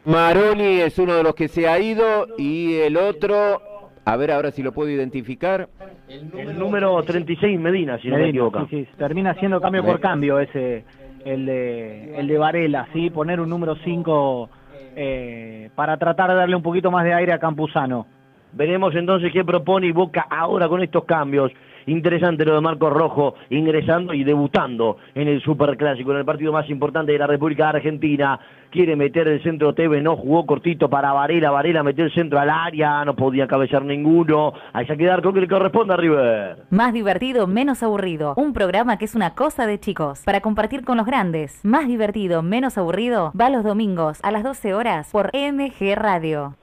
Maroni 0.05 0.79
es 0.81 0.97
uno 0.97 1.15
de 1.15 1.23
los 1.23 1.35
que 1.35 1.47
se 1.47 1.67
ha 1.67 1.79
ido 1.79 2.27
y 2.37 2.75
el 2.75 2.97
otro, 2.97 3.61
a 4.05 4.15
ver 4.17 4.31
ahora 4.31 4.51
si 4.51 4.63
lo 4.63 4.71
puedo 4.71 4.89
identificar. 4.89 5.67
El 6.07 6.57
número 6.57 7.01
36 7.03 7.59
Medina, 7.59 7.99
si 7.99 8.07
no 8.07 8.15
me 8.15 8.21
Medina, 8.21 8.45
equivoco. 8.45 8.67
sí, 8.69 8.85
sí, 8.85 8.91
termina 8.97 9.33
siendo 9.35 9.61
cambio 9.61 9.83
por 9.83 9.99
cambio 9.99 10.39
ese, 10.39 10.83
el 11.25 11.45
de, 11.45 12.17
el 12.17 12.27
de 12.27 12.37
Varela, 12.37 12.87
¿sí? 12.93 13.09
Poner 13.09 13.39
un 13.39 13.49
número 13.49 13.75
5 13.83 14.49
eh, 14.95 15.69
para 15.75 15.97
tratar 15.97 16.29
de 16.29 16.35
darle 16.35 16.55
un 16.55 16.63
poquito 16.63 16.89
más 16.91 17.03
de 17.03 17.13
aire 17.13 17.33
a 17.33 17.39
Campuzano. 17.39 18.07
Veremos 18.51 18.95
entonces 18.95 19.31
qué 19.31 19.45
propone 19.45 19.91
Boca 19.91 20.25
ahora 20.29 20.67
con 20.67 20.81
estos 20.81 21.03
cambios. 21.03 21.51
Interesante 21.85 22.45
lo 22.45 22.55
de 22.55 22.61
Marcos 22.61 22.93
Rojo 22.93 23.35
ingresando 23.49 24.13
y 24.13 24.23
debutando 24.23 24.97
en 25.15 25.27
el 25.27 25.41
Superclásico, 25.41 26.11
en 26.11 26.17
el 26.17 26.25
partido 26.25 26.51
más 26.51 26.69
importante 26.69 27.11
de 27.11 27.17
la 27.17 27.27
República 27.27 27.69
Argentina. 27.69 28.39
Quiere 28.69 28.95
meter 28.95 29.27
el 29.27 29.41
centro 29.41 29.73
TV, 29.73 29.99
no 30.01 30.15
jugó 30.15 30.45
cortito 30.45 30.89
para 30.89 31.11
Varela. 31.11 31.49
Varela 31.49 31.81
metió 31.81 32.05
el 32.05 32.13
centro 32.13 32.39
al 32.39 32.51
área, 32.51 33.03
no 33.03 33.15
podía 33.15 33.47
cabecear 33.47 33.83
ninguno. 33.83 34.53
Hay 34.73 34.85
que 34.85 34.95
quedar 34.95 35.23
con 35.23 35.33
que 35.33 35.41
le 35.41 35.47
corresponde 35.47 35.93
a 35.93 35.97
River. 35.97 36.57
Más 36.69 36.93
divertido, 36.93 37.47
menos 37.47 37.81
aburrido. 37.81 38.33
Un 38.37 38.53
programa 38.53 38.97
que 38.97 39.05
es 39.05 39.15
una 39.15 39.33
cosa 39.33 39.65
de 39.65 39.79
chicos, 39.79 40.21
para 40.23 40.41
compartir 40.41 40.85
con 40.85 40.97
los 40.97 41.07
grandes. 41.07 41.59
Más 41.63 41.87
divertido, 41.87 42.43
menos 42.43 42.77
aburrido, 42.77 43.31
va 43.39 43.49
los 43.49 43.63
domingos 43.63 44.19
a 44.21 44.31
las 44.31 44.43
12 44.43 44.73
horas 44.75 45.09
por 45.11 45.31
MG 45.33 45.95
Radio. 45.95 46.55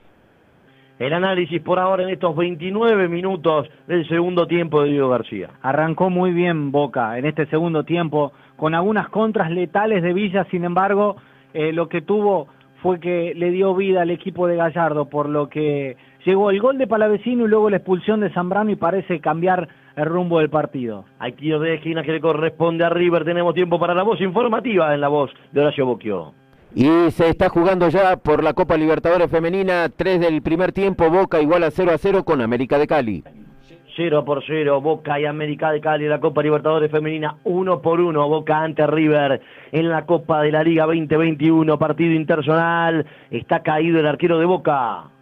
El 0.98 1.12
análisis 1.12 1.60
por 1.60 1.78
ahora 1.78 2.04
en 2.04 2.08
estos 2.08 2.34
29 2.34 3.08
minutos 3.08 3.68
del 3.86 4.08
segundo 4.08 4.46
tiempo 4.46 4.82
de 4.82 4.90
Diego 4.90 5.10
García. 5.10 5.50
Arrancó 5.60 6.08
muy 6.08 6.32
bien 6.32 6.72
Boca 6.72 7.18
en 7.18 7.26
este 7.26 7.44
segundo 7.46 7.84
tiempo, 7.84 8.32
con 8.56 8.74
algunas 8.74 9.10
contras 9.10 9.50
letales 9.50 10.02
de 10.02 10.14
Villa, 10.14 10.46
sin 10.50 10.64
embargo, 10.64 11.16
eh, 11.52 11.70
lo 11.74 11.90
que 11.90 12.00
tuvo 12.00 12.48
fue 12.82 12.98
que 12.98 13.34
le 13.34 13.50
dio 13.50 13.74
vida 13.74 14.02
al 14.02 14.10
equipo 14.10 14.46
de 14.46 14.56
Gallardo, 14.56 15.10
por 15.10 15.28
lo 15.28 15.50
que 15.50 15.98
llegó 16.24 16.50
el 16.50 16.60
gol 16.60 16.78
de 16.78 16.86
Palavecino 16.86 17.44
y 17.44 17.48
luego 17.48 17.68
la 17.68 17.76
expulsión 17.76 18.20
de 18.20 18.30
Zambrano 18.30 18.70
y 18.70 18.76
parece 18.76 19.20
cambiar 19.20 19.68
el 19.96 20.06
rumbo 20.06 20.38
del 20.38 20.48
partido. 20.48 21.04
Hay 21.18 21.32
tiro 21.32 21.60
de 21.60 21.74
esquina 21.74 22.04
que 22.04 22.12
le 22.12 22.20
corresponde 22.22 22.84
a 22.84 22.90
River. 22.90 23.24
Tenemos 23.24 23.54
tiempo 23.54 23.78
para 23.78 23.94
la 23.94 24.02
voz 24.02 24.20
informativa 24.22 24.94
en 24.94 25.02
la 25.02 25.08
voz 25.08 25.30
de 25.52 25.60
Horacio 25.60 25.84
Bocchio. 25.84 26.45
Y 26.76 27.10
se 27.10 27.30
está 27.30 27.48
jugando 27.48 27.88
ya 27.88 28.18
por 28.18 28.44
la 28.44 28.52
Copa 28.52 28.76
Libertadores 28.76 29.30
Femenina, 29.30 29.88
3 29.88 30.20
del 30.20 30.42
primer 30.42 30.72
tiempo, 30.72 31.08
Boca 31.08 31.40
igual 31.40 31.64
a 31.64 31.70
0 31.70 31.90
a 31.90 31.96
0 31.96 32.22
con 32.22 32.42
América 32.42 32.78
de 32.78 32.86
Cali. 32.86 33.24
0 33.96 34.26
por 34.26 34.44
0, 34.46 34.82
Boca 34.82 35.18
y 35.18 35.24
América 35.24 35.70
de 35.72 35.80
Cali 35.80 36.04
en 36.04 36.10
la 36.10 36.20
Copa 36.20 36.42
Libertadores 36.42 36.90
Femenina, 36.90 37.36
1 37.44 37.80
por 37.80 38.02
1, 38.02 38.28
Boca 38.28 38.58
ante 38.58 38.86
River 38.86 39.40
en 39.72 39.88
la 39.88 40.04
Copa 40.04 40.42
de 40.42 40.52
la 40.52 40.62
Liga 40.62 40.84
2021, 40.84 41.78
partido 41.78 42.12
internacional, 42.12 43.06
está 43.30 43.62
caído 43.62 43.98
el 43.98 44.06
arquero 44.06 44.38
de 44.38 44.44
Boca. 44.44 45.15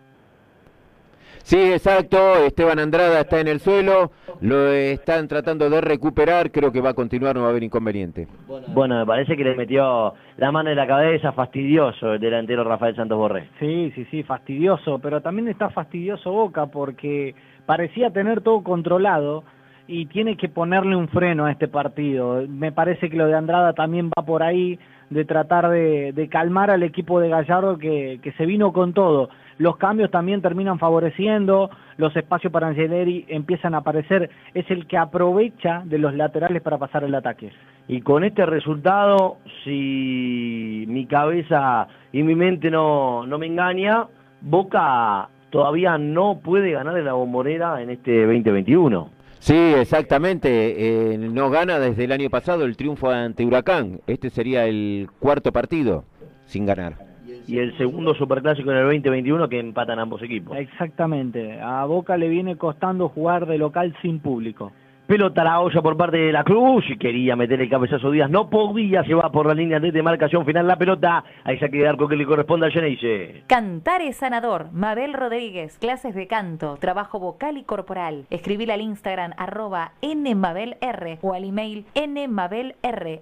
Sí, 1.44 1.58
exacto, 1.58 2.36
Esteban 2.36 2.78
Andrada 2.78 3.20
está 3.20 3.38
en 3.38 3.48
el 3.48 3.60
suelo, 3.60 4.12
lo 4.40 4.72
están 4.72 5.28
tratando 5.28 5.68
de 5.68 5.82
recuperar, 5.82 6.50
creo 6.50 6.72
que 6.72 6.80
va 6.80 6.90
a 6.90 6.94
continuar, 6.94 7.36
no 7.36 7.42
va 7.42 7.48
a 7.48 7.50
haber 7.50 7.64
inconveniente. 7.64 8.26
Bueno, 8.68 8.98
me 9.00 9.04
parece 9.04 9.36
que 9.36 9.44
le 9.44 9.54
metió 9.54 10.14
la 10.38 10.50
mano 10.50 10.70
en 10.70 10.76
la 10.76 10.86
cabeza, 10.86 11.32
fastidioso 11.32 12.14
el 12.14 12.20
delantero 12.20 12.64
Rafael 12.64 12.96
Santos 12.96 13.18
Borré. 13.18 13.50
Sí, 13.60 13.92
sí, 13.94 14.06
sí, 14.10 14.22
fastidioso, 14.22 14.98
pero 15.00 15.20
también 15.20 15.48
está 15.48 15.68
fastidioso 15.68 16.32
Boca 16.32 16.64
porque 16.64 17.34
parecía 17.66 18.08
tener 18.08 18.40
todo 18.40 18.62
controlado 18.62 19.44
y 19.86 20.06
tiene 20.06 20.38
que 20.38 20.48
ponerle 20.48 20.96
un 20.96 21.08
freno 21.08 21.44
a 21.44 21.52
este 21.52 21.68
partido. 21.68 22.42
Me 22.48 22.72
parece 22.72 23.10
que 23.10 23.18
lo 23.18 23.26
de 23.26 23.34
Andrada 23.34 23.74
también 23.74 24.08
va 24.18 24.24
por 24.24 24.42
ahí, 24.42 24.78
de 25.10 25.26
tratar 25.26 25.68
de, 25.68 26.12
de 26.14 26.28
calmar 26.30 26.70
al 26.70 26.82
equipo 26.82 27.20
de 27.20 27.28
Gallardo 27.28 27.76
que, 27.76 28.18
que 28.22 28.32
se 28.32 28.46
vino 28.46 28.72
con 28.72 28.94
todo. 28.94 29.28
Los 29.58 29.76
cambios 29.76 30.10
también 30.10 30.42
terminan 30.42 30.78
favoreciendo, 30.78 31.70
los 31.96 32.14
espacios 32.16 32.52
para 32.52 32.68
Angeleri 32.68 33.24
empiezan 33.28 33.74
a 33.74 33.78
aparecer, 33.78 34.30
es 34.52 34.68
el 34.70 34.86
que 34.86 34.96
aprovecha 34.96 35.82
de 35.84 35.98
los 35.98 36.14
laterales 36.14 36.62
para 36.62 36.78
pasar 36.78 37.04
el 37.04 37.14
ataque. 37.14 37.52
Y 37.86 38.00
con 38.00 38.24
este 38.24 38.46
resultado, 38.46 39.36
si 39.62 40.84
mi 40.88 41.06
cabeza 41.06 41.86
y 42.12 42.22
mi 42.22 42.34
mente 42.34 42.70
no, 42.70 43.26
no 43.26 43.38
me 43.38 43.46
engaña, 43.46 44.06
Boca 44.40 45.28
todavía 45.50 45.96
no 45.98 46.40
puede 46.42 46.72
ganar 46.72 46.98
en 46.98 47.04
la 47.04 47.12
bombonera 47.12 47.80
en 47.80 47.90
este 47.90 48.26
2021. 48.26 49.10
Sí, 49.38 49.54
exactamente, 49.54 51.12
eh, 51.12 51.18
no 51.18 51.50
gana 51.50 51.78
desde 51.78 52.04
el 52.04 52.12
año 52.12 52.30
pasado 52.30 52.64
el 52.64 52.76
triunfo 52.76 53.10
ante 53.10 53.44
Huracán, 53.44 54.00
este 54.06 54.30
sería 54.30 54.64
el 54.66 55.08
cuarto 55.20 55.52
partido 55.52 56.04
sin 56.46 56.64
ganar. 56.66 57.03
Y 57.46 57.58
el 57.58 57.76
segundo 57.76 58.14
superclásico 58.14 58.70
en 58.70 58.78
el 58.78 58.84
2021 58.84 59.48
que 59.48 59.60
empatan 59.60 59.98
ambos 59.98 60.22
equipos. 60.22 60.56
Exactamente, 60.56 61.60
a 61.60 61.84
Boca 61.84 62.16
le 62.16 62.28
viene 62.28 62.56
costando 62.56 63.08
jugar 63.08 63.46
de 63.46 63.58
local 63.58 63.94
sin 64.02 64.20
público. 64.20 64.72
Pelota 65.06 65.42
a 65.42 65.44
la 65.44 65.60
olla 65.60 65.82
por 65.82 65.98
parte 65.98 66.16
de 66.16 66.32
la 66.32 66.44
Cruz 66.44 66.82
y 66.88 66.96
quería 66.96 67.36
meter 67.36 67.60
el 67.60 67.68
cabezazo 67.68 68.10
Díaz. 68.10 68.30
No 68.30 68.48
podía, 68.48 69.04
se 69.04 69.12
va 69.12 69.30
por 69.30 69.46
la 69.46 69.52
línea 69.52 69.78
de 69.78 69.92
demarcación 69.92 70.46
final 70.46 70.66
la 70.66 70.78
pelota. 70.78 71.22
Ahí 71.44 71.58
se 71.58 71.66
ha 71.66 71.68
que 71.68 71.86
arco 71.86 72.08
que 72.08 72.16
le 72.16 72.24
corresponde 72.24 72.64
al 72.64 72.72
Geneise. 72.72 73.42
Cantar 73.46 74.00
es 74.00 74.16
sanador. 74.16 74.72
Mabel 74.72 75.12
Rodríguez, 75.12 75.76
clases 75.78 76.14
de 76.14 76.26
canto, 76.26 76.78
trabajo 76.80 77.20
vocal 77.20 77.58
y 77.58 77.64
corporal. 77.64 78.24
Escribir 78.30 78.72
al 78.72 78.80
Instagram 78.80 79.32
arroba 79.36 79.92
nmabelr 80.00 81.18
o 81.20 81.34
al 81.34 81.44
email 81.44 81.84
nmabelr 81.94 82.74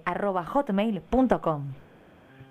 arroba 0.05 0.45
hotmail.com. 0.45 1.82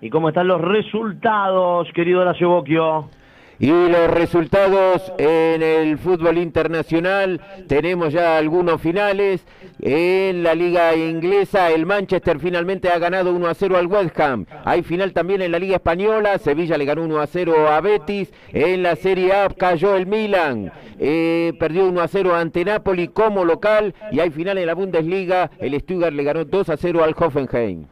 ¿Y 0.03 0.09
cómo 0.09 0.27
están 0.27 0.49
los 0.49 0.59
resultados, 0.59 1.87
querido 1.95 2.19
Horacio 2.19 2.49
Bocchio? 2.49 3.09
Y 3.57 3.69
los 3.69 4.11
resultados 4.11 5.13
en 5.17 5.63
el 5.63 5.97
fútbol 5.97 6.39
internacional, 6.39 7.39
tenemos 7.69 8.11
ya 8.11 8.37
algunos 8.37 8.81
finales. 8.81 9.45
En 9.79 10.43
la 10.43 10.55
liga 10.55 10.93
inglesa, 10.93 11.71
el 11.71 11.85
Manchester 11.85 12.37
finalmente 12.39 12.89
ha 12.89 12.99
ganado 12.99 13.33
1 13.33 13.47
a 13.47 13.53
0 13.53 13.77
al 13.77 13.87
West 13.87 14.19
Ham. 14.19 14.45
Hay 14.65 14.83
final 14.83 15.13
también 15.13 15.41
en 15.41 15.53
la 15.53 15.59
liga 15.59 15.77
española, 15.77 16.37
Sevilla 16.37 16.77
le 16.77 16.83
ganó 16.83 17.05
1 17.05 17.21
a 17.21 17.25
0 17.25 17.69
a 17.69 17.79
Betis. 17.79 18.33
En 18.51 18.83
la 18.83 18.97
Serie 18.97 19.31
A 19.31 19.47
cayó 19.47 19.95
el 19.95 20.05
Milan, 20.05 20.69
eh, 20.99 21.53
perdió 21.57 21.87
1 21.87 22.01
a 22.01 22.09
0 22.09 22.35
ante 22.35 22.65
Napoli 22.65 23.07
como 23.07 23.45
local. 23.45 23.95
Y 24.11 24.19
hay 24.19 24.31
final 24.31 24.57
en 24.57 24.67
la 24.67 24.73
Bundesliga, 24.73 25.49
el 25.59 25.79
Stuttgart 25.79 26.13
le 26.13 26.23
ganó 26.23 26.43
2 26.43 26.67
a 26.67 26.75
0 26.75 27.05
al 27.05 27.15
Hoffenheim. 27.17 27.85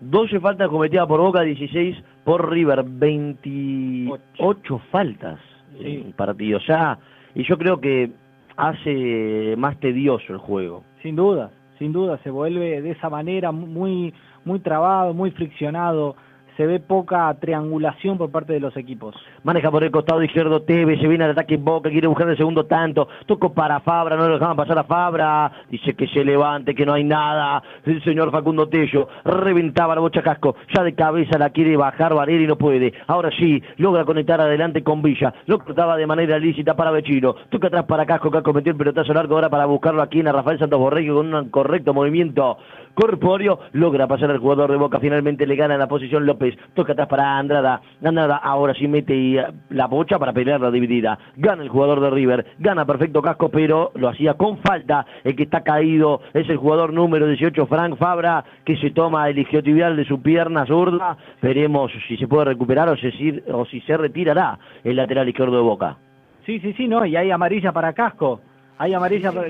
12 0.00 0.40
faltas 0.40 0.68
cometidas 0.68 1.06
por 1.06 1.20
Boca, 1.20 1.42
16 1.42 1.96
por 2.24 2.50
River, 2.50 2.84
28 2.86 4.80
faltas 4.90 5.38
en 5.80 6.12
partido. 6.12 6.58
Ya, 6.66 6.98
y 7.34 7.44
yo 7.44 7.56
creo 7.58 7.80
que 7.80 8.10
hace 8.56 9.54
más 9.56 9.78
tedioso 9.80 10.32
el 10.32 10.38
juego. 10.38 10.84
Sin 11.02 11.16
duda, 11.16 11.50
sin 11.78 11.92
duda 11.92 12.18
se 12.22 12.30
vuelve 12.30 12.80
de 12.82 12.90
esa 12.90 13.10
manera 13.10 13.52
muy, 13.52 14.12
muy 14.44 14.60
trabado, 14.60 15.14
muy 15.14 15.30
friccionado 15.30 16.16
se 16.56 16.66
ve 16.66 16.80
poca 16.80 17.32
triangulación 17.38 18.16
por 18.16 18.30
parte 18.30 18.54
de 18.54 18.60
los 18.60 18.76
equipos. 18.76 19.14
Maneja 19.46 19.70
por 19.70 19.84
el 19.84 19.92
costado 19.92 20.24
izquierdo 20.24 20.62
Tevez, 20.62 20.98
se 20.98 21.06
viene 21.06 21.22
al 21.22 21.30
ataque 21.30 21.54
en 21.54 21.64
Boca, 21.64 21.88
quiere 21.88 22.08
buscar 22.08 22.28
el 22.28 22.36
segundo 22.36 22.66
tanto, 22.66 23.06
tocó 23.26 23.54
para 23.54 23.78
Fabra, 23.78 24.16
no 24.16 24.26
lo 24.26 24.34
dejaban 24.34 24.56
pasar 24.56 24.76
a 24.76 24.82
Fabra, 24.82 25.52
dice 25.70 25.94
que 25.94 26.08
se 26.08 26.24
levante, 26.24 26.74
que 26.74 26.84
no 26.84 26.94
hay 26.94 27.04
nada, 27.04 27.62
el 27.84 28.02
señor 28.02 28.32
Facundo 28.32 28.68
Tello, 28.68 29.06
reventaba 29.24 29.94
la 29.94 30.00
bocha 30.00 30.20
casco, 30.20 30.56
ya 30.76 30.82
de 30.82 30.96
cabeza 30.96 31.38
la 31.38 31.50
quiere 31.50 31.76
bajar 31.76 32.12
Varela 32.12 32.42
y 32.42 32.46
no 32.48 32.56
puede, 32.56 32.92
ahora 33.06 33.30
sí, 33.38 33.62
logra 33.76 34.04
conectar 34.04 34.40
adelante 34.40 34.82
con 34.82 35.00
Villa, 35.00 35.32
lo 35.46 35.60
cortaba 35.60 35.96
de 35.96 36.08
manera 36.08 36.40
lícita 36.40 36.74
para 36.74 36.90
Bechino, 36.90 37.36
toca 37.48 37.68
atrás 37.68 37.84
para 37.84 38.04
Casco, 38.04 38.32
Casco 38.32 38.52
metió 38.52 38.72
el 38.72 38.78
pelotazo 38.78 39.14
largo 39.14 39.36
ahora 39.36 39.48
para 39.48 39.66
buscarlo 39.66 40.02
aquí 40.02 40.18
en 40.18 40.26
a 40.26 40.32
Rafael 40.32 40.58
Santos 40.58 40.80
Borrego 40.80 41.18
con 41.18 41.32
un 41.32 41.50
correcto 41.50 41.94
movimiento 41.94 42.58
corpóreo, 42.94 43.60
logra 43.74 44.08
pasar 44.08 44.30
al 44.30 44.38
jugador 44.38 44.72
de 44.72 44.78
Boca, 44.78 44.98
finalmente 44.98 45.46
le 45.46 45.54
gana 45.54 45.76
la 45.76 45.86
posición 45.86 46.26
López, 46.26 46.56
toca 46.74 46.94
atrás 46.94 47.06
para 47.06 47.38
Andrada, 47.38 47.80
Andrada 48.02 48.38
ahora 48.38 48.74
sí 48.74 48.88
mete 48.88 49.35
la 49.70 49.86
bocha 49.86 50.18
para 50.18 50.32
pelear 50.32 50.60
la 50.60 50.70
dividida, 50.70 51.18
gana 51.36 51.62
el 51.62 51.68
jugador 51.68 52.00
de 52.00 52.10
River, 52.10 52.46
gana 52.58 52.84
perfecto 52.84 53.22
casco, 53.22 53.48
pero 53.48 53.92
lo 53.94 54.08
hacía 54.08 54.34
con 54.34 54.58
falta, 54.58 55.06
el 55.24 55.36
que 55.36 55.44
está 55.44 55.62
caído 55.62 56.20
es 56.34 56.48
el 56.48 56.56
jugador 56.56 56.92
número 56.92 57.26
18, 57.26 57.66
Frank 57.66 57.96
Fabra, 57.96 58.44
que 58.64 58.76
se 58.76 58.90
toma 58.90 59.28
el 59.28 59.38
isquiotibial 59.38 59.96
de 59.96 60.04
su 60.04 60.20
pierna 60.22 60.66
zurda, 60.66 61.16
veremos 61.42 61.92
si 62.08 62.16
se 62.16 62.28
puede 62.28 62.46
recuperar 62.46 62.88
o 62.88 62.96
si, 62.96 63.42
o 63.52 63.64
si 63.66 63.80
se 63.82 63.96
retirará 63.96 64.58
el 64.84 64.96
lateral 64.96 65.28
izquierdo 65.28 65.56
de 65.56 65.62
Boca. 65.62 65.96
Sí, 66.44 66.60
sí, 66.60 66.72
sí, 66.74 66.86
no, 66.86 67.04
y 67.04 67.16
hay 67.16 67.30
amarilla 67.30 67.72
para 67.72 67.92
casco. 67.92 68.40
Hay 68.78 68.92
amarilla, 68.92 69.32
para, 69.32 69.48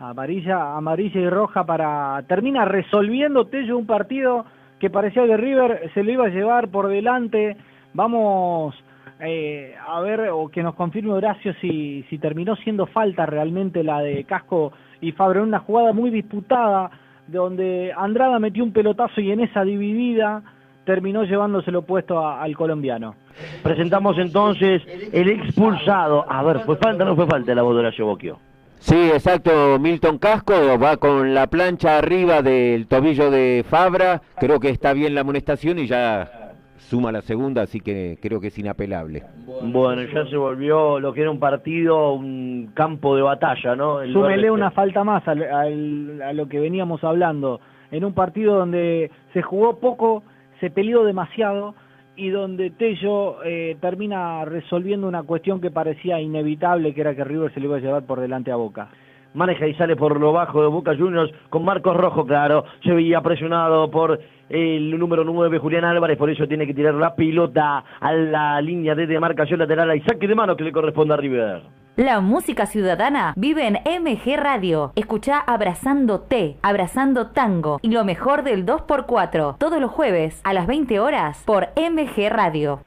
amarilla, 0.00 0.76
amarilla 0.76 1.20
y 1.20 1.30
roja 1.30 1.64
para... 1.64 2.22
Termina 2.26 2.64
resolviendo 2.64 3.46
Tello 3.46 3.78
un 3.78 3.86
partido 3.86 4.44
que 4.78 4.90
parecía 4.90 5.24
que 5.24 5.36
River 5.36 5.90
se 5.94 6.02
lo 6.02 6.12
iba 6.12 6.26
a 6.26 6.30
llevar 6.30 6.68
por 6.68 6.88
delante. 6.88 7.56
Vamos 7.94 8.74
eh, 9.20 9.74
a 9.86 10.00
ver, 10.00 10.28
o 10.30 10.48
que 10.48 10.62
nos 10.62 10.74
confirme 10.74 11.12
Horacio 11.12 11.54
si, 11.60 12.04
si 12.10 12.18
terminó 12.18 12.54
siendo 12.56 12.86
falta 12.86 13.24
realmente 13.24 13.82
la 13.82 14.00
de 14.00 14.24
Casco 14.24 14.72
y 15.00 15.12
Fabra 15.12 15.40
en 15.40 15.48
una 15.48 15.60
jugada 15.60 15.92
muy 15.92 16.10
disputada, 16.10 16.90
donde 17.26 17.92
Andrada 17.96 18.38
metió 18.38 18.62
un 18.62 18.72
pelotazo 18.72 19.20
y 19.20 19.32
en 19.32 19.40
esa 19.40 19.64
dividida 19.64 20.42
terminó 20.84 21.24
llevándoselo 21.24 21.82
puesto 21.82 22.26
al 22.26 22.56
colombiano. 22.56 23.16
Presentamos 23.62 24.16
entonces 24.18 24.82
el 25.12 25.28
expulsado. 25.28 26.24
A 26.30 26.42
ver, 26.42 26.60
¿fue 26.60 26.76
falta 26.76 27.04
o 27.04 27.06
no 27.06 27.16
fue 27.16 27.26
falta 27.26 27.54
la 27.54 27.62
voz 27.62 27.74
de 27.74 27.80
Horacio 27.80 28.06
Bocchio? 28.06 28.38
Sí, 28.78 29.10
exacto. 29.12 29.78
Milton 29.80 30.18
Casco 30.18 30.78
va 30.78 30.96
con 30.98 31.34
la 31.34 31.48
plancha 31.48 31.98
arriba 31.98 32.42
del 32.42 32.86
tobillo 32.86 33.30
de 33.30 33.64
Fabra. 33.68 34.22
Creo 34.38 34.60
que 34.60 34.68
está 34.68 34.92
bien 34.92 35.14
la 35.14 35.22
amonestación 35.22 35.78
y 35.78 35.86
ya 35.86 36.45
suma 36.76 37.12
la 37.12 37.22
segunda, 37.22 37.62
así 37.62 37.80
que 37.80 38.18
creo 38.20 38.40
que 38.40 38.48
es 38.48 38.58
inapelable. 38.58 39.22
Bueno, 39.62 40.02
ya 40.02 40.26
se 40.26 40.36
volvió 40.36 41.00
lo 41.00 41.12
que 41.12 41.22
era 41.22 41.30
un 41.30 41.38
partido, 41.38 42.12
un 42.12 42.70
campo 42.74 43.16
de 43.16 43.22
batalla, 43.22 43.74
¿no? 43.74 44.04
Súmele 44.12 44.50
una 44.50 44.70
falta 44.70 45.04
más 45.04 45.26
a 45.26 45.34
lo 45.34 46.48
que 46.48 46.60
veníamos 46.60 47.02
hablando. 47.04 47.60
En 47.90 48.04
un 48.04 48.14
partido 48.14 48.56
donde 48.56 49.10
se 49.32 49.42
jugó 49.42 49.78
poco, 49.78 50.22
se 50.60 50.70
peleó 50.70 51.04
demasiado 51.04 51.74
y 52.16 52.30
donde 52.30 52.70
Tello 52.70 53.42
eh, 53.44 53.76
termina 53.80 54.44
resolviendo 54.44 55.06
una 55.06 55.22
cuestión 55.22 55.60
que 55.60 55.70
parecía 55.70 56.20
inevitable, 56.20 56.94
que 56.94 57.02
era 57.02 57.14
que 57.14 57.24
River 57.24 57.52
se 57.52 57.60
le 57.60 57.66
iba 57.66 57.76
a 57.76 57.80
llevar 57.80 58.06
por 58.06 58.20
delante 58.20 58.50
a 58.50 58.56
Boca. 58.56 58.88
Maneja 59.34 59.66
y 59.66 59.74
sale 59.74 59.96
por 59.96 60.18
lo 60.18 60.32
bajo 60.32 60.62
de 60.62 60.68
Boca 60.68 60.96
Juniors 60.96 61.30
con 61.50 61.62
Marcos 61.62 61.94
Rojo, 61.94 62.24
claro. 62.24 62.64
Se 62.82 62.92
veía 62.92 63.20
presionado 63.20 63.90
por 63.90 64.18
el 64.48 64.96
número 64.98 65.24
9, 65.24 65.58
Julián 65.58 65.84
Álvarez, 65.84 66.16
por 66.16 66.30
eso 66.30 66.46
tiene 66.46 66.66
que 66.66 66.74
tirar 66.74 66.94
la 66.94 67.14
pilota 67.14 67.84
a 68.00 68.12
la 68.12 68.60
línea 68.60 68.94
de 68.94 69.06
demarcación 69.06 69.58
lateral 69.58 69.96
y 69.96 70.00
saque 70.02 70.28
de 70.28 70.34
mano 70.34 70.56
que 70.56 70.64
le 70.64 70.72
corresponde 70.72 71.14
a 71.14 71.16
River. 71.16 71.62
La 71.96 72.20
música 72.20 72.66
ciudadana 72.66 73.32
vive 73.36 73.66
en 73.66 73.78
MG 74.02 74.36
Radio. 74.36 74.92
Escucha 74.96 75.38
Abrazando 75.38 76.20
T, 76.20 76.56
Abrazando 76.62 77.28
Tango 77.28 77.78
y 77.80 77.90
lo 77.90 78.04
mejor 78.04 78.42
del 78.42 78.66
2x4 78.66 79.56
todos 79.56 79.80
los 79.80 79.90
jueves 79.90 80.40
a 80.44 80.52
las 80.52 80.66
20 80.66 81.00
horas 81.00 81.42
por 81.46 81.68
MG 81.74 82.28
Radio. 82.28 82.80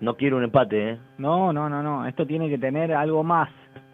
No 0.00 0.14
quiero 0.14 0.36
un 0.36 0.44
empate, 0.44 0.90
¿eh? 0.90 0.98
No, 1.18 1.52
no, 1.52 1.68
no, 1.68 1.82
no. 1.82 2.06
Esto 2.06 2.24
tiene 2.24 2.48
que 2.48 2.58
tener 2.58 2.92
algo 2.92 3.24
más, 3.24 3.50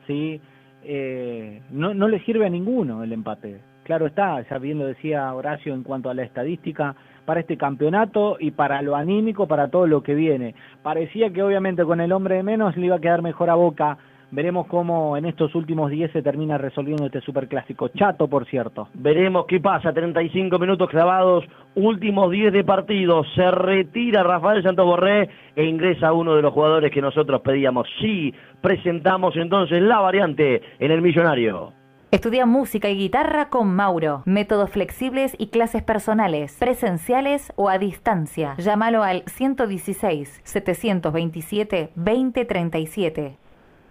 ¿sí? 0.06 0.40
Eh, 0.84 1.62
no, 1.70 1.94
no 1.94 2.06
le 2.08 2.22
sirve 2.24 2.46
a 2.46 2.50
ninguno 2.50 3.02
el 3.02 3.12
empate. 3.12 3.60
Claro 3.84 4.06
está, 4.06 4.46
ya 4.50 4.58
bien 4.58 4.78
lo 4.78 4.86
decía 4.86 5.32
Horacio 5.32 5.72
en 5.72 5.82
cuanto 5.82 6.10
a 6.10 6.14
la 6.14 6.22
estadística, 6.22 6.94
para 7.28 7.40
este 7.40 7.58
campeonato 7.58 8.38
y 8.40 8.52
para 8.52 8.80
lo 8.80 8.96
anímico, 8.96 9.46
para 9.46 9.68
todo 9.68 9.86
lo 9.86 10.02
que 10.02 10.14
viene. 10.14 10.54
Parecía 10.82 11.30
que 11.30 11.42
obviamente 11.42 11.84
con 11.84 12.00
el 12.00 12.12
hombre 12.12 12.36
de 12.36 12.42
menos 12.42 12.74
le 12.74 12.86
iba 12.86 12.96
a 12.96 13.00
quedar 13.00 13.20
mejor 13.20 13.50
a 13.50 13.54
Boca 13.54 13.98
Veremos 14.30 14.66
cómo 14.66 15.16
en 15.16 15.24
estos 15.24 15.54
últimos 15.54 15.90
10 15.90 16.12
se 16.12 16.22
termina 16.22 16.58
resolviendo 16.58 17.06
este 17.06 17.22
superclásico. 17.22 17.88
Chato, 17.88 18.28
por 18.28 18.46
cierto. 18.46 18.88
Veremos 18.92 19.46
qué 19.46 19.58
pasa. 19.58 19.92
35 19.92 20.58
minutos 20.58 20.90
clavados, 20.90 21.44
últimos 21.74 22.30
10 22.30 22.52
de 22.52 22.62
partido. 22.62 23.24
Se 23.34 23.50
retira 23.50 24.22
Rafael 24.22 24.62
Santos 24.62 24.84
Borré 24.84 25.30
e 25.56 25.64
ingresa 25.64 26.12
uno 26.12 26.34
de 26.36 26.42
los 26.42 26.52
jugadores 26.52 26.92
que 26.92 27.00
nosotros 27.00 27.40
pedíamos. 27.40 27.88
Sí, 28.00 28.34
presentamos 28.60 29.34
entonces 29.36 29.80
la 29.80 30.00
variante 30.00 30.60
en 30.78 30.90
el 30.90 31.00
Millonario. 31.00 31.77
Estudia 32.10 32.46
música 32.46 32.88
y 32.88 32.96
guitarra 32.96 33.50
con 33.50 33.76
Mauro. 33.76 34.22
Métodos 34.24 34.70
flexibles 34.70 35.34
y 35.36 35.48
clases 35.48 35.82
personales, 35.82 36.56
presenciales 36.58 37.52
o 37.54 37.68
a 37.68 37.76
distancia. 37.76 38.54
Llámalo 38.56 39.02
al 39.02 39.24
116 39.26 40.40
727 40.42 41.90
2037. 41.96 43.36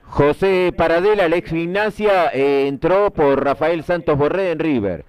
José 0.02 0.74
Paradela, 0.76 1.26
el 1.26 1.34
ex 1.34 1.52
Ignacia, 1.52 2.30
eh, 2.34 2.68
entró 2.68 3.12
por 3.12 3.44
Rafael 3.44 3.84
Santos 3.84 4.18
Borré 4.18 4.50
en 4.50 4.60
River. 4.60 5.06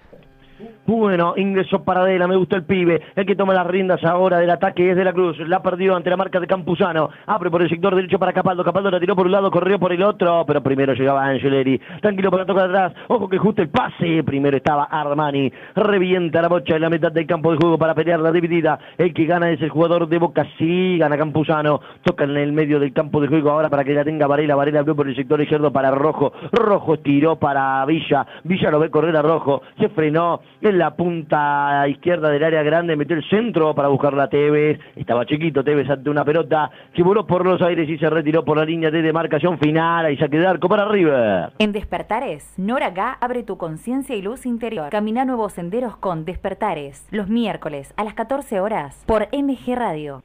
Bueno, 0.85 1.35
ingresó 1.37 1.83
Paradela, 1.83 2.27
me 2.27 2.35
gustó 2.35 2.55
el 2.55 2.63
pibe. 2.63 3.01
El 3.15 3.25
que 3.25 3.35
toma 3.35 3.53
las 3.53 3.67
riendas 3.67 4.03
ahora 4.03 4.39
del 4.39 4.49
ataque 4.49 4.89
es 4.89 4.97
de 4.97 5.03
la 5.03 5.13
Cruz. 5.13 5.37
La 5.47 5.61
perdió 5.61 5.95
ante 5.95 6.09
la 6.09 6.17
marca 6.17 6.39
de 6.39 6.47
Campuzano. 6.47 7.09
Abre 7.27 7.51
por 7.51 7.61
el 7.61 7.69
sector 7.69 7.95
derecho 7.95 8.17
para 8.17 8.33
Capaldo. 8.33 8.63
Capaldo 8.63 8.89
la 8.89 8.99
tiró 8.99 9.15
por 9.15 9.27
un 9.27 9.31
lado, 9.31 9.51
corrió 9.51 9.79
por 9.79 9.93
el 9.93 10.01
otro. 10.03 10.43
Pero 10.47 10.63
primero 10.63 10.93
llegaba 10.93 11.25
Angeleri. 11.25 11.79
Tranquilo 12.01 12.31
para 12.31 12.45
tocar 12.45 12.65
atrás. 12.65 12.93
Ojo 13.07 13.29
que 13.29 13.37
justo 13.37 13.61
el 13.61 13.69
pase. 13.69 14.23
Primero 14.23 14.57
estaba 14.57 14.85
Armani. 14.85 15.51
Revienta 15.75 16.41
la 16.41 16.49
bocha 16.49 16.75
en 16.75 16.81
la 16.81 16.89
mitad 16.89 17.11
del 17.11 17.27
campo 17.27 17.51
de 17.51 17.57
juego 17.57 17.77
para 17.77 17.93
pelear 17.93 18.19
la 18.19 18.31
dividida. 18.31 18.79
El 18.97 19.13
que 19.13 19.25
gana 19.25 19.51
es 19.51 19.61
el 19.61 19.69
jugador 19.69 20.07
de 20.07 20.17
Boca. 20.17 20.45
Sí, 20.57 20.97
gana 20.97 21.17
Campuzano. 21.17 21.81
Toca 22.03 22.23
en 22.23 22.35
el 22.35 22.51
medio 22.51 22.79
del 22.79 22.93
campo 22.93 23.21
de 23.21 23.27
juego 23.27 23.51
ahora 23.51 23.69
para 23.69 23.83
que 23.83 23.93
la 23.93 24.03
tenga 24.03 24.27
Varela. 24.27 24.55
Varela 24.55 24.79
abrió 24.79 24.95
por 24.95 25.07
el 25.07 25.15
sector 25.15 25.39
izquierdo 25.39 25.71
para 25.71 25.91
Rojo. 25.91 26.33
Rojo 26.51 26.97
tiró 26.97 27.35
para 27.35 27.85
Villa. 27.85 28.25
Villa 28.43 28.71
lo 28.71 28.79
ve 28.79 28.89
correr 28.89 29.15
a 29.15 29.21
Rojo. 29.21 29.61
Se 29.77 29.89
frenó 29.89 30.41
en 30.61 30.77
la 30.77 30.95
punta 30.95 31.87
izquierda 31.87 32.29
del 32.29 32.43
área 32.43 32.63
grande, 32.63 32.95
metió 32.95 33.15
el 33.15 33.27
centro 33.29 33.73
para 33.73 33.87
buscar 33.87 34.13
la 34.13 34.29
Tevez, 34.29 34.79
estaba 34.95 35.25
chiquito 35.25 35.63
Tevez 35.63 35.89
ante 35.89 36.09
una 36.09 36.25
pelota 36.25 36.69
que 36.93 37.03
voló 37.03 37.25
por 37.25 37.45
los 37.45 37.61
aires 37.61 37.89
y 37.89 37.97
se 37.97 38.09
retiró 38.09 38.43
por 38.43 38.57
la 38.57 38.65
línea 38.65 38.91
de 38.91 39.01
demarcación 39.01 39.57
final 39.59 40.11
y 40.11 40.17
saque 40.17 40.37
de 40.37 40.47
arco 40.47 40.67
para 40.67 40.87
River. 40.87 41.51
En 41.59 41.71
Despertares, 41.71 42.53
Nora 42.57 42.91
Gá 42.91 43.17
abre 43.21 43.43
tu 43.43 43.57
conciencia 43.57 44.15
y 44.15 44.21
luz 44.21 44.45
interior. 44.45 44.89
Camina 44.89 45.25
nuevos 45.25 45.53
senderos 45.53 45.97
con 45.97 46.25
Despertares, 46.25 47.07
los 47.11 47.29
miércoles 47.29 47.93
a 47.97 48.03
las 48.03 48.13
14 48.13 48.59
horas 48.59 49.03
por 49.05 49.27
MG 49.31 49.75
Radio. 49.75 50.23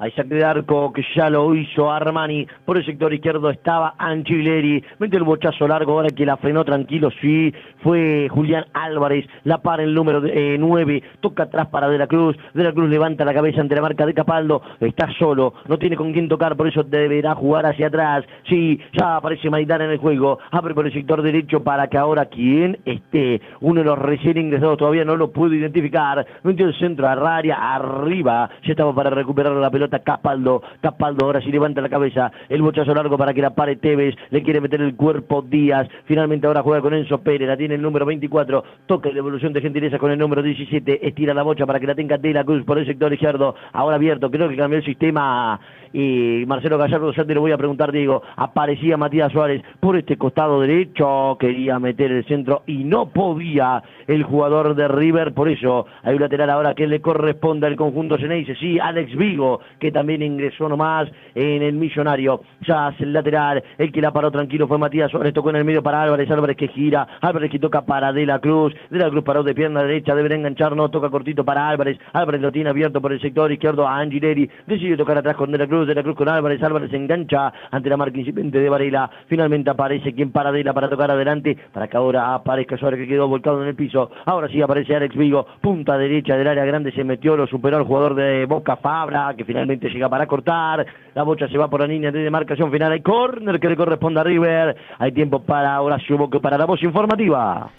Hay 0.00 0.12
saque 0.12 0.36
de 0.36 0.44
arco 0.44 0.92
que 0.92 1.04
ya 1.16 1.28
lo 1.28 1.52
hizo 1.56 1.90
Armani. 1.90 2.46
Por 2.64 2.78
el 2.78 2.86
sector 2.86 3.12
izquierdo 3.12 3.50
estaba 3.50 3.94
Angileri. 3.98 4.84
Mete 5.00 5.16
el 5.16 5.24
bochazo 5.24 5.66
largo 5.66 5.92
ahora 5.92 6.10
que 6.10 6.24
la 6.24 6.36
frenó 6.36 6.64
tranquilo. 6.64 7.10
Sí, 7.20 7.52
fue 7.82 8.28
Julián 8.30 8.66
Álvarez. 8.74 9.26
La 9.42 9.58
para 9.58 9.82
el 9.82 9.94
número 9.94 10.20
9. 10.20 10.96
Eh, 10.96 11.02
Toca 11.20 11.44
atrás 11.44 11.66
para 11.66 11.88
De 11.88 11.98
la 11.98 12.06
Cruz. 12.06 12.36
De 12.54 12.62
la 12.62 12.72
Cruz 12.72 12.88
levanta 12.88 13.24
la 13.24 13.34
cabeza 13.34 13.60
ante 13.60 13.74
la 13.74 13.82
marca 13.82 14.06
de 14.06 14.14
Capaldo. 14.14 14.62
Está 14.78 15.08
solo. 15.18 15.54
No 15.66 15.78
tiene 15.78 15.96
con 15.96 16.12
quién 16.12 16.28
tocar. 16.28 16.56
Por 16.56 16.68
eso 16.68 16.84
deberá 16.84 17.34
jugar 17.34 17.66
hacia 17.66 17.88
atrás. 17.88 18.24
Sí, 18.48 18.78
ya 18.92 19.16
aparece 19.16 19.50
Maidana 19.50 19.86
en 19.86 19.90
el 19.90 19.98
juego. 19.98 20.38
Abre 20.52 20.74
por 20.74 20.86
el 20.86 20.92
sector 20.92 21.22
derecho 21.22 21.64
para 21.64 21.88
que 21.88 21.98
ahora 21.98 22.26
quien 22.26 22.78
esté. 22.84 23.40
Uno 23.60 23.80
de 23.80 23.86
los 23.86 23.98
recién 23.98 24.38
ingresados 24.38 24.78
todavía 24.78 25.04
no 25.04 25.16
lo 25.16 25.32
pudo 25.32 25.54
identificar. 25.54 26.24
Metió 26.44 26.66
el 26.66 26.78
centro 26.78 27.08
a 27.08 27.36
área 27.36 27.74
arriba. 27.74 28.48
Ya 28.62 28.70
estaba 28.70 28.94
para 28.94 29.10
recuperar 29.10 29.52
la 29.54 29.70
pelota 29.70 29.87
pelota 29.88 30.60
Capaldo, 30.80 31.24
ahora 31.24 31.40
sí 31.40 31.50
levanta 31.50 31.80
la 31.80 31.88
cabeza, 31.88 32.30
el 32.48 32.62
bochazo 32.62 32.94
largo 32.94 33.16
para 33.16 33.32
que 33.32 33.42
la 33.42 33.50
pare 33.50 33.76
Tevez, 33.76 34.14
le 34.30 34.42
quiere 34.42 34.60
meter 34.60 34.80
el 34.80 34.94
cuerpo 34.94 35.42
Díaz, 35.42 35.88
finalmente 36.04 36.46
ahora 36.46 36.62
juega 36.62 36.82
con 36.82 36.94
Enzo 36.94 37.18
Pérez, 37.18 37.48
la 37.48 37.56
tiene 37.56 37.74
el 37.74 37.82
número 37.82 38.06
24, 38.06 38.64
toca 38.86 39.08
la 39.08 39.14
devolución 39.14 39.52
de 39.52 39.60
gentileza 39.60 39.98
con 39.98 40.10
el 40.10 40.18
número 40.18 40.42
17, 40.42 41.06
estira 41.06 41.34
la 41.34 41.42
bocha 41.42 41.66
para 41.66 41.80
que 41.80 41.86
la 41.86 41.94
tenga 41.94 42.18
De 42.18 42.44
Cruz 42.44 42.64
por 42.64 42.78
el 42.78 42.86
sector 42.86 43.12
izquierdo, 43.12 43.54
ahora 43.72 43.96
abierto, 43.96 44.30
creo 44.30 44.48
que 44.48 44.56
cambió 44.56 44.78
el 44.78 44.84
sistema 44.84 45.58
y 45.92 46.44
Marcelo 46.46 46.78
Gallardo, 46.78 47.12
ya 47.12 47.24
te 47.24 47.34
lo 47.34 47.40
voy 47.40 47.52
a 47.52 47.58
preguntar, 47.58 47.92
Diego, 47.92 48.22
aparecía 48.36 48.96
Matías 48.96 49.32
Suárez 49.32 49.62
por 49.80 49.96
este 49.96 50.16
costado 50.16 50.60
derecho, 50.60 51.36
quería 51.38 51.78
meter 51.78 52.12
el 52.12 52.24
centro 52.24 52.62
y 52.66 52.84
no 52.84 53.06
podía 53.10 53.82
el 54.06 54.22
jugador 54.22 54.74
de 54.74 54.88
River, 54.88 55.34
por 55.34 55.48
eso 55.48 55.86
hay 56.02 56.14
un 56.14 56.20
lateral 56.20 56.50
ahora 56.50 56.74
que 56.74 56.86
le 56.86 57.00
corresponde 57.00 57.66
al 57.66 57.76
conjunto 57.76 58.18
Ceneice, 58.18 58.54
sí, 58.56 58.78
Alex 58.78 59.14
Vigo, 59.16 59.60
que 59.78 59.92
también 59.92 60.22
ingresó 60.22 60.68
nomás 60.68 61.08
en 61.34 61.62
el 61.62 61.74
millonario, 61.74 62.42
ya 62.66 62.88
hace 62.88 63.04
el 63.04 63.12
lateral, 63.12 63.62
el 63.78 63.92
que 63.92 64.00
la 64.00 64.12
paró 64.12 64.30
tranquilo 64.30 64.66
fue 64.66 64.78
Matías 64.78 65.10
Suárez, 65.10 65.32
tocó 65.32 65.50
en 65.50 65.56
el 65.56 65.64
medio 65.64 65.82
para 65.82 66.02
Álvarez, 66.02 66.30
Álvarez 66.30 66.56
que 66.56 66.68
gira, 66.68 67.06
Álvarez 67.20 67.50
que 67.50 67.58
toca 67.58 67.82
para 67.82 68.12
De 68.12 68.26
la 68.26 68.38
Cruz, 68.38 68.74
De 68.90 68.98
la 68.98 69.10
Cruz 69.10 69.24
paró 69.24 69.42
de 69.42 69.54
pierna 69.54 69.82
derecha, 69.82 70.14
debe 70.14 70.34
enganchar, 70.34 70.74
no 70.74 70.88
toca 70.88 71.10
cortito 71.10 71.44
para 71.44 71.68
Álvarez, 71.68 71.98
Álvarez 72.12 72.40
lo 72.40 72.52
tiene 72.52 72.70
abierto 72.70 73.00
por 73.00 73.12
el 73.12 73.20
sector 73.20 73.50
izquierdo 73.52 73.86
a 73.86 73.98
Angileri, 73.98 74.50
decide 74.66 74.96
tocar 74.96 75.18
atrás 75.18 75.36
con 75.36 75.52
De 75.52 75.58
la 75.58 75.66
Cruz, 75.66 75.77
De 75.86 75.94
la 75.94 76.02
Cruz 76.02 76.16
con 76.16 76.28
Álvarez, 76.28 76.62
Álvarez 76.62 76.92
engancha 76.92 77.52
ante 77.70 77.88
la 77.88 77.96
marca 77.96 78.18
incipiente 78.18 78.58
de 78.58 78.68
Varela, 78.68 79.10
finalmente 79.26 79.70
aparece 79.70 80.12
quien 80.12 80.32
para 80.32 80.52
Dela 80.52 80.72
para 80.72 80.88
tocar 80.88 81.10
adelante, 81.10 81.56
para 81.72 81.88
que 81.88 81.96
ahora 81.96 82.34
aparezca 82.34 82.76
Suárez 82.76 83.00
que 83.00 83.06
quedó 83.06 83.28
volcado 83.28 83.62
en 83.62 83.68
el 83.68 83.74
piso, 83.74 84.10
ahora 84.26 84.48
sí 84.48 84.60
aparece 84.60 84.96
Alex 84.96 85.16
Vigo, 85.16 85.46
punta 85.60 85.96
derecha 85.96 86.36
del 86.36 86.48
área 86.48 86.64
grande, 86.64 86.92
se 86.92 87.04
metió, 87.04 87.36
lo 87.36 87.46
superó 87.46 87.78
el 87.78 87.84
jugador 87.84 88.14
de 88.14 88.46
Boca 88.46 88.76
Fabra, 88.76 89.34
que 89.36 89.44
finalmente 89.44 89.88
llega 89.88 90.08
para 90.08 90.26
cortar, 90.26 90.84
la 91.14 91.22
bocha 91.22 91.48
se 91.48 91.58
va 91.58 91.68
por 91.68 91.80
la 91.80 91.86
línea 91.86 92.10
de 92.10 92.20
demarcación 92.20 92.70
final, 92.70 92.92
hay 92.92 93.00
córner 93.00 93.60
que 93.60 93.68
le 93.68 93.76
corresponde 93.76 94.20
a 94.20 94.24
River, 94.24 94.76
hay 94.98 95.12
tiempo 95.12 95.42
para 95.42 95.80
Horacio 95.80 96.18
Boca 96.18 96.40
para 96.40 96.58
la 96.58 96.66
voz 96.66 96.82
informativa. 96.82 97.70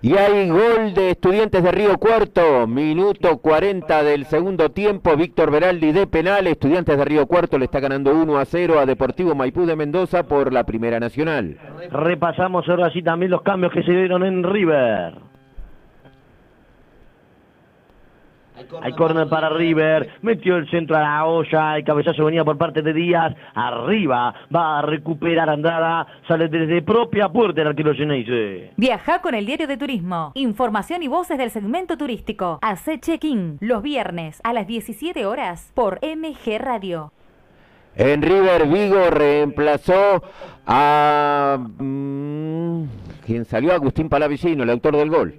Y 0.00 0.16
hay 0.16 0.48
gol 0.48 0.94
de 0.94 1.10
Estudiantes 1.10 1.60
de 1.60 1.72
Río 1.72 1.98
Cuarto, 1.98 2.68
minuto 2.68 3.38
40 3.38 4.04
del 4.04 4.26
segundo 4.26 4.70
tiempo, 4.70 5.16
Víctor 5.16 5.50
Veraldi 5.50 5.90
de 5.90 6.06
penal, 6.06 6.46
Estudiantes 6.46 6.96
de 6.96 7.04
Río 7.04 7.26
Cuarto 7.26 7.58
le 7.58 7.64
está 7.64 7.80
ganando 7.80 8.14
1 8.14 8.38
a 8.38 8.44
0 8.44 8.78
a 8.78 8.86
Deportivo 8.86 9.34
Maipú 9.34 9.66
de 9.66 9.74
Mendoza 9.74 10.22
por 10.22 10.52
la 10.52 10.62
Primera 10.62 11.00
Nacional. 11.00 11.58
Repasamos 11.90 12.68
ahora 12.68 12.92
sí 12.92 13.02
también 13.02 13.32
los 13.32 13.42
cambios 13.42 13.72
que 13.72 13.82
se 13.82 13.90
dieron 13.90 14.22
en 14.22 14.44
River. 14.44 15.27
Hay 18.82 18.92
córner 18.92 19.28
para 19.28 19.48
River, 19.48 20.10
metió 20.22 20.56
el 20.56 20.68
centro 20.70 20.96
a 20.96 21.00
la 21.00 21.24
olla, 21.24 21.76
el 21.76 21.84
cabezazo 21.84 22.24
venía 22.24 22.44
por 22.44 22.58
parte 22.58 22.82
de 22.82 22.92
Díaz, 22.92 23.34
arriba, 23.54 24.34
va 24.54 24.78
a 24.78 24.82
recuperar 24.82 25.48
Andrada, 25.48 26.06
sale 26.26 26.48
desde 26.48 26.82
propia 26.82 27.28
puerta 27.28 27.60
el 27.60 27.68
arquero 27.68 27.94
Geneise. 27.94 28.72
Viaja 28.76 29.20
con 29.20 29.34
el 29.34 29.46
diario 29.46 29.66
de 29.66 29.76
turismo. 29.76 30.32
Información 30.34 31.02
y 31.02 31.08
voces 31.08 31.38
del 31.38 31.50
segmento 31.50 31.96
turístico. 31.96 32.58
Hace 32.62 32.98
check-in 32.98 33.58
los 33.60 33.82
viernes 33.82 34.40
a 34.44 34.52
las 34.52 34.66
17 34.66 35.26
horas 35.26 35.72
por 35.74 35.98
MG 36.02 36.58
Radio. 36.58 37.12
En 37.96 38.22
River 38.22 38.66
Vigo 38.68 39.10
reemplazó 39.10 40.22
a... 40.66 41.58
mm, 41.78 42.84
quien 43.28 43.44
salió 43.44 43.74
Agustín 43.74 44.08
Palavicino, 44.08 44.62
el 44.62 44.70
autor 44.70 44.96
del 44.96 45.10
gol. 45.10 45.34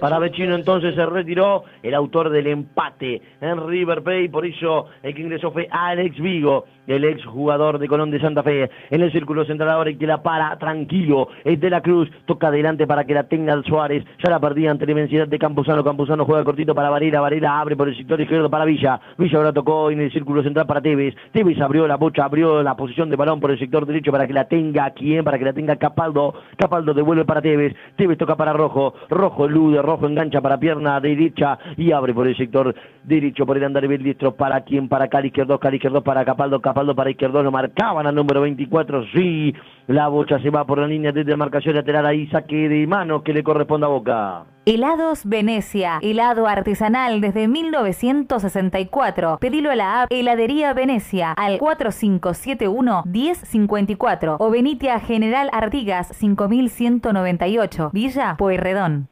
Para 0.00 0.18
Vecino 0.18 0.56
entonces 0.56 0.96
se 0.96 1.06
retiró 1.06 1.62
el 1.84 1.94
autor 1.94 2.30
del 2.30 2.48
empate 2.48 3.22
en 3.40 3.68
River 3.68 4.02
Plate, 4.02 4.28
por 4.28 4.44
eso 4.44 4.86
el 5.04 5.14
que 5.14 5.22
ingresó 5.22 5.52
fue 5.52 5.68
Alex 5.70 6.18
Vigo, 6.18 6.64
el 6.88 7.04
ex 7.04 7.24
jugador 7.24 7.78
de 7.78 7.86
Colón 7.86 8.10
de 8.10 8.20
Santa 8.20 8.42
Fe. 8.42 8.68
En 8.90 9.02
el 9.02 9.12
círculo 9.12 9.44
central 9.44 9.70
ahora 9.70 9.90
el 9.90 9.98
que 9.98 10.06
la 10.06 10.22
para 10.22 10.58
tranquilo 10.58 11.28
es 11.44 11.60
de 11.60 11.70
la 11.70 11.80
Cruz, 11.80 12.10
toca 12.26 12.48
adelante 12.48 12.86
para 12.86 13.04
que 13.04 13.14
la 13.14 13.28
tenga 13.28 13.62
Suárez, 13.62 14.04
ya 14.22 14.30
la 14.30 14.40
perdía 14.40 14.70
ante 14.70 14.86
la 14.86 14.92
inmensidad 14.92 15.28
de 15.28 15.38
Campuzano, 15.38 15.84
Campuzano 15.84 16.24
juega 16.24 16.44
cortito 16.44 16.74
para 16.74 16.90
Varela, 16.90 17.20
Varela 17.20 17.60
abre 17.60 17.76
por 17.76 17.88
el 17.88 17.96
sector 17.96 18.20
izquierdo 18.20 18.48
para 18.48 18.64
Villa, 18.64 19.00
Villa 19.16 19.38
ahora 19.38 19.52
tocó 19.52 19.90
en 19.90 20.00
el 20.00 20.12
círculo 20.12 20.42
central 20.42 20.66
para 20.66 20.80
Tevez, 20.80 21.14
Tevez 21.32 21.60
abrió 21.60 21.86
la 21.86 21.96
bocha, 21.96 22.24
abrió 22.24 22.62
la 22.62 22.76
posición 22.76 23.10
de 23.10 23.16
balón 23.16 23.40
por 23.40 23.50
el 23.50 23.58
sector 23.58 23.84
derecho 23.86 24.10
para 24.10 24.26
que 24.26 24.32
la 24.32 24.48
tenga 24.48 24.90
quien, 24.90 25.24
para 25.24 25.38
que 25.38 25.44
la 25.44 25.52
tenga 25.52 25.76
Capaldo, 25.76 26.34
Capaldo 26.56 26.94
devuelve 26.94 27.24
para 27.24 27.42
Tevez, 27.42 27.74
Tevez 27.96 28.16
toca 28.16 28.36
para 28.36 28.52
Rojo, 28.52 28.94
Rojo 29.10 29.46
elude, 29.46 29.82
Rojo 29.82 30.06
engancha 30.06 30.40
para 30.40 30.58
pierna 30.58 31.00
derecha 31.00 31.58
y 31.76 31.92
abre 31.92 32.14
por 32.14 32.26
el 32.26 32.36
sector 32.36 32.74
derecho 33.08 33.46
por 33.46 33.56
el 33.56 33.64
andar 33.64 33.88
diestro 33.88 34.36
para 34.36 34.60
quien, 34.60 34.88
para 34.88 35.08
Cali 35.08 35.28
izquierdo, 35.28 35.58
Cali 35.58 35.76
izquierdo 35.76 36.02
para 36.02 36.22
Capaldo, 36.24 36.60
Capaldo 36.60 36.94
para 36.94 37.10
izquierdo, 37.10 37.42
lo 37.42 37.50
marcaban 37.50 38.06
al 38.06 38.14
número 38.14 38.42
24, 38.42 39.04
sí, 39.14 39.54
la 39.86 40.08
bocha 40.08 40.38
se 40.40 40.50
va 40.50 40.64
por 40.64 40.78
la 40.78 40.86
línea 40.86 41.12
de 41.12 41.24
demarcación 41.24 41.74
lateral, 41.74 42.04
ahí 42.06 42.26
saque 42.28 42.68
de 42.68 42.86
mano 42.86 43.22
que 43.22 43.32
le 43.32 43.42
corresponde 43.42 43.86
a 43.86 43.88
Boca. 43.88 44.44
Helados 44.66 45.24
Venecia, 45.24 45.98
helado 46.02 46.46
artesanal 46.46 47.22
desde 47.22 47.48
1964. 47.48 49.38
Pedilo 49.40 49.70
a 49.70 49.76
la 49.76 50.02
app 50.02 50.12
Heladería 50.12 50.74
Venecia 50.74 51.32
al 51.32 51.58
4571-1054 51.58 54.36
o 54.38 54.50
venite 54.50 54.90
a 54.90 55.00
General 55.00 55.48
Artigas 55.52 56.08
5198, 56.08 57.90
Villa 57.94 58.34
Pueyrredón. 58.36 59.08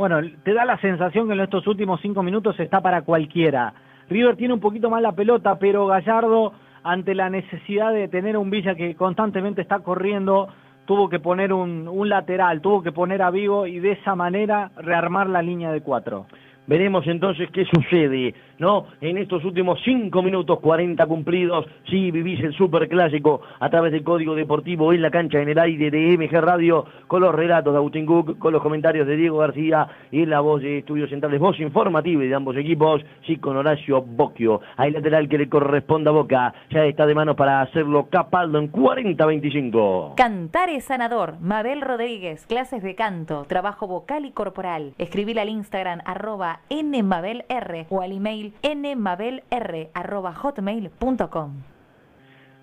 Bueno, 0.00 0.18
te 0.44 0.54
da 0.54 0.64
la 0.64 0.78
sensación 0.78 1.26
que 1.26 1.34
en 1.34 1.40
estos 1.40 1.66
últimos 1.66 2.00
cinco 2.00 2.22
minutos 2.22 2.58
está 2.58 2.80
para 2.80 3.02
cualquiera. 3.02 3.74
River 4.08 4.34
tiene 4.34 4.54
un 4.54 4.60
poquito 4.60 4.88
más 4.88 5.02
la 5.02 5.12
pelota, 5.12 5.58
pero 5.58 5.86
Gallardo, 5.86 6.54
ante 6.82 7.14
la 7.14 7.28
necesidad 7.28 7.92
de 7.92 8.08
tener 8.08 8.38
un 8.38 8.48
Villa 8.48 8.74
que 8.74 8.94
constantemente 8.94 9.60
está 9.60 9.80
corriendo, 9.80 10.48
tuvo 10.86 11.10
que 11.10 11.20
poner 11.20 11.52
un, 11.52 11.86
un 11.86 12.08
lateral, 12.08 12.62
tuvo 12.62 12.82
que 12.82 12.92
poner 12.92 13.20
a 13.20 13.30
Vigo 13.30 13.66
y 13.66 13.78
de 13.78 13.92
esa 13.92 14.14
manera 14.14 14.70
rearmar 14.78 15.28
la 15.28 15.42
línea 15.42 15.70
de 15.70 15.82
cuatro. 15.82 16.24
Veremos 16.66 17.06
entonces 17.06 17.50
qué 17.50 17.66
sucede, 17.66 18.34
¿no? 18.60 18.86
En 19.00 19.18
estos 19.18 19.44
últimos 19.44 19.80
5 19.84 20.22
minutos 20.22 20.60
40 20.60 21.04
cumplidos, 21.06 21.66
sí, 21.88 22.10
vivís 22.10 22.38
el 22.40 22.54
superclásico 22.54 23.40
a 23.58 23.70
través 23.70 23.90
del 23.90 24.04
Código 24.04 24.34
Deportivo 24.34 24.92
en 24.92 25.02
la 25.02 25.10
cancha, 25.10 25.40
en 25.40 25.48
el 25.48 25.58
aire 25.58 25.90
de 25.90 26.16
MG 26.16 26.40
Radio, 26.40 26.84
con 27.08 27.22
los 27.22 27.34
relatos 27.34 27.72
de 27.72 27.78
Agustín 27.78 28.06
Cook, 28.06 28.38
con 28.38 28.52
los 28.52 28.62
comentarios 28.62 29.06
de 29.06 29.16
Diego 29.16 29.38
García 29.38 29.88
y 30.12 30.26
la 30.26 30.40
voz 30.40 30.60
de 30.60 30.78
Estudios 30.78 31.08
Centrales, 31.10 31.40
voz 31.40 31.58
informativa 31.58 32.22
de 32.22 32.34
ambos 32.34 32.56
equipos, 32.56 33.02
sí, 33.26 33.38
con 33.38 33.56
Horacio 33.56 34.02
Bocchio. 34.02 34.60
Hay 34.76 34.90
lateral 34.90 35.28
que 35.28 35.38
le 35.38 35.48
corresponde 35.48 36.10
a 36.10 36.12
Boca, 36.12 36.52
ya 36.70 36.84
está 36.84 37.06
de 37.06 37.14
mano 37.14 37.34
para 37.34 37.62
hacerlo 37.62 38.08
Capaldo 38.10 38.58
en 38.58 38.70
40-25. 38.70 40.16
Cantar 40.16 40.68
es 40.68 40.84
sanador. 40.84 41.40
Mabel 41.40 41.80
Rodríguez, 41.80 42.44
clases 42.46 42.82
de 42.82 42.94
canto, 42.94 43.44
trabajo 43.48 43.86
vocal 43.86 44.26
y 44.26 44.32
corporal. 44.32 44.92
Escribir 44.98 45.40
al 45.40 45.48
Instagram 45.48 46.00
arroba 46.04 46.60
nmabelr 46.68 47.86
o 47.88 48.02
al 48.02 48.12
email 48.12 48.49
nmabelr 48.62 49.90
arroba 49.94 50.34
hotmail.com. 50.34 51.62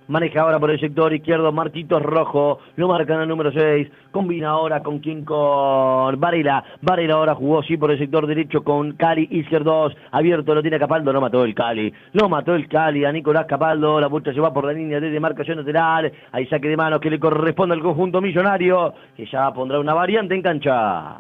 Maneja 0.08 0.40
ahora 0.40 0.58
por 0.58 0.72
el 0.72 0.80
sector 0.80 1.14
izquierdo 1.14 1.52
Marquitos 1.52 2.02
Rojo, 2.02 2.60
lo 2.78 2.88
marcan 2.88 3.20
al 3.20 3.28
número 3.28 3.52
6, 3.52 3.90
combina 4.12 4.52
ahora 4.52 4.82
con 4.82 5.00
quien 5.00 5.26
con 5.26 6.18
Varela, 6.18 6.64
Varela 6.82 7.16
ahora 7.16 7.36
jugó 7.36 7.62
sí 7.64 7.76
por 7.76 7.92
el 7.92 8.00
sector 8.00 8.26
derecho 8.26 8.64
con 8.64 8.94
Cali 8.94 9.28
izquierdo, 9.30 9.92
abierto 10.12 10.56
lo 10.56 10.62
tiene 10.62 10.80
Capaldo, 10.80 11.12
no 11.12 11.20
mató 11.20 11.44
el 11.44 11.54
Cali, 11.54 11.94
lo 12.14 12.30
mató 12.30 12.56
el 12.56 12.70
Cali 12.70 13.04
a 13.04 13.12
Nicolás 13.12 13.48
Capaldo, 13.48 14.00
la 14.00 14.10
puerta 14.10 14.34
se 14.34 14.40
va 14.40 14.54
por 14.54 14.64
la 14.64 14.72
línea 14.72 15.02
de 15.02 15.10
demarcación 15.10 15.58
lateral, 15.58 16.10
hay 16.32 16.48
saque 16.48 16.70
de 16.70 16.78
manos 16.78 17.02
que 17.02 17.10
le 17.10 17.20
corresponde 17.20 17.76
al 17.76 17.82
conjunto 17.82 18.22
millonario, 18.22 18.94
que 19.14 19.26
ya 19.26 19.52
pondrá 19.52 19.78
una 19.78 19.94
variante 19.94 20.36
en 20.36 20.42
cancha. 20.42 21.20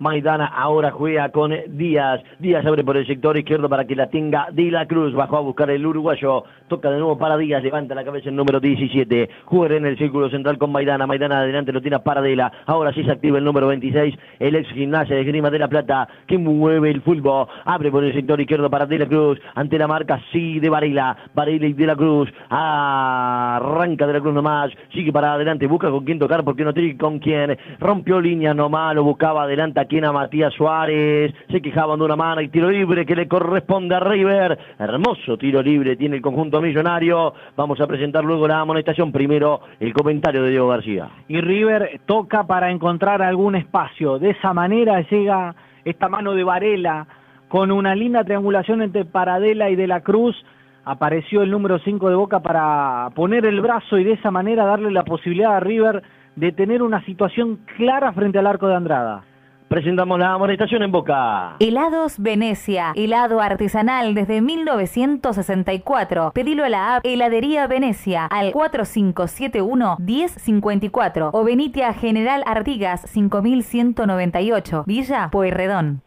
Maidana 0.00 0.46
ahora 0.46 0.92
juega 0.92 1.28
con 1.28 1.52
Díaz. 1.68 2.22
Díaz 2.38 2.64
abre 2.64 2.82
por 2.82 2.96
el 2.96 3.06
sector 3.06 3.36
izquierdo 3.36 3.68
para 3.68 3.84
que 3.84 3.94
la 3.94 4.08
tenga 4.08 4.48
De 4.50 4.70
la 4.70 4.86
Cruz. 4.86 5.12
Bajó 5.12 5.36
a 5.36 5.40
buscar 5.40 5.68
el 5.68 5.84
uruguayo. 5.84 6.44
Toca 6.68 6.90
de 6.90 6.96
nuevo 6.96 7.18
para 7.18 7.36
Díaz. 7.36 7.62
Levanta 7.62 7.94
la 7.94 8.02
cabeza 8.02 8.30
el 8.30 8.36
número 8.36 8.60
17. 8.60 9.28
Juega 9.44 9.76
en 9.76 9.84
el 9.84 9.98
círculo 9.98 10.30
central 10.30 10.56
con 10.56 10.72
Maidana. 10.72 11.06
Maidana 11.06 11.40
adelante 11.40 11.70
lo 11.70 11.82
tiene 11.82 11.96
a 11.96 12.02
Paradela. 12.02 12.50
Ahora 12.64 12.94
sí 12.94 13.04
se 13.04 13.10
activa 13.10 13.36
el 13.36 13.44
número 13.44 13.66
26. 13.66 14.14
El 14.38 14.56
ex 14.56 14.70
gimnasia 14.70 15.16
de 15.16 15.24
Grima 15.24 15.50
de 15.50 15.58
la 15.58 15.68
Plata 15.68 16.08
que 16.26 16.38
mueve 16.38 16.90
el 16.90 17.02
fútbol. 17.02 17.48
Abre 17.66 17.90
por 17.90 18.02
el 18.02 18.14
sector 18.14 18.40
izquierdo 18.40 18.70
para 18.70 18.86
De 18.86 19.00
la 19.00 19.06
Cruz. 19.06 19.38
Ante 19.54 19.78
la 19.78 19.86
marca 19.86 20.18
sí 20.32 20.60
de 20.60 20.70
Varela. 20.70 21.14
Varela 21.34 21.66
y 21.66 21.74
De 21.74 21.86
la 21.86 21.96
Cruz. 21.96 22.32
Arranca 22.48 24.06
De 24.06 24.14
la 24.14 24.20
Cruz 24.20 24.32
nomás. 24.32 24.72
Sigue 24.94 25.12
para 25.12 25.34
adelante. 25.34 25.66
Busca 25.66 25.90
con 25.90 26.06
quién 26.06 26.18
tocar 26.18 26.42
porque 26.42 26.64
no 26.64 26.72
tiene 26.72 26.96
con 26.96 27.18
quién. 27.18 27.58
Rompió 27.78 28.18
línea 28.18 28.54
nomás. 28.54 28.94
Lo 28.94 29.04
buscaba 29.04 29.42
adelante 29.42 29.89
esquina 29.90 30.12
Matías 30.12 30.54
Suárez, 30.54 31.34
se 31.50 31.60
quejaban 31.60 31.98
de 31.98 32.04
una 32.04 32.14
mano 32.14 32.40
y 32.40 32.48
tiro 32.48 32.70
libre 32.70 33.04
que 33.04 33.16
le 33.16 33.26
corresponde 33.26 33.96
a 33.96 33.98
River. 33.98 34.56
Hermoso 34.78 35.36
tiro 35.36 35.60
libre 35.60 35.96
tiene 35.96 36.14
el 36.14 36.22
conjunto 36.22 36.60
millonario. 36.60 37.34
Vamos 37.56 37.80
a 37.80 37.88
presentar 37.88 38.22
luego 38.22 38.46
la 38.46 38.60
amonestación. 38.60 39.10
Primero 39.10 39.62
el 39.80 39.92
comentario 39.92 40.44
de 40.44 40.50
Diego 40.50 40.68
García. 40.68 41.08
Y 41.26 41.40
River 41.40 42.02
toca 42.06 42.46
para 42.46 42.70
encontrar 42.70 43.20
algún 43.20 43.56
espacio. 43.56 44.20
De 44.20 44.30
esa 44.30 44.54
manera 44.54 45.00
llega 45.10 45.56
esta 45.84 46.08
mano 46.08 46.34
de 46.34 46.44
Varela 46.44 47.08
con 47.48 47.72
una 47.72 47.96
linda 47.96 48.22
triangulación 48.22 48.82
entre 48.82 49.04
Paradela 49.04 49.70
y 49.70 49.74
De 49.74 49.88
la 49.88 50.02
Cruz. 50.02 50.36
Apareció 50.84 51.42
el 51.42 51.50
número 51.50 51.80
5 51.80 52.10
de 52.10 52.14
Boca 52.14 52.38
para 52.38 53.10
poner 53.16 53.44
el 53.44 53.60
brazo 53.60 53.98
y 53.98 54.04
de 54.04 54.12
esa 54.12 54.30
manera 54.30 54.64
darle 54.66 54.92
la 54.92 55.02
posibilidad 55.02 55.56
a 55.56 55.60
River 55.60 56.00
de 56.36 56.52
tener 56.52 56.80
una 56.80 57.04
situación 57.04 57.58
clara 57.76 58.12
frente 58.12 58.38
al 58.38 58.46
arco 58.46 58.68
de 58.68 58.76
Andrada. 58.76 59.24
Presentamos 59.70 60.18
la 60.18 60.32
amonestación 60.32 60.82
en 60.82 60.90
Boca. 60.90 61.54
Helados 61.60 62.18
Venecia, 62.18 62.92
helado 62.96 63.40
artesanal 63.40 64.16
desde 64.16 64.40
1964. 64.40 66.32
Pedilo 66.34 66.64
a 66.64 66.68
la 66.68 66.96
app 66.96 67.06
Heladería 67.06 67.68
Venecia 67.68 68.26
al 68.26 68.52
4571-1054 68.52 71.30
o 71.32 71.44
venite 71.44 71.84
a 71.84 71.94
General 71.94 72.42
Artigas 72.46 73.02
5198, 73.02 74.82
Villa 74.88 75.28
Pueyrredón. 75.30 76.02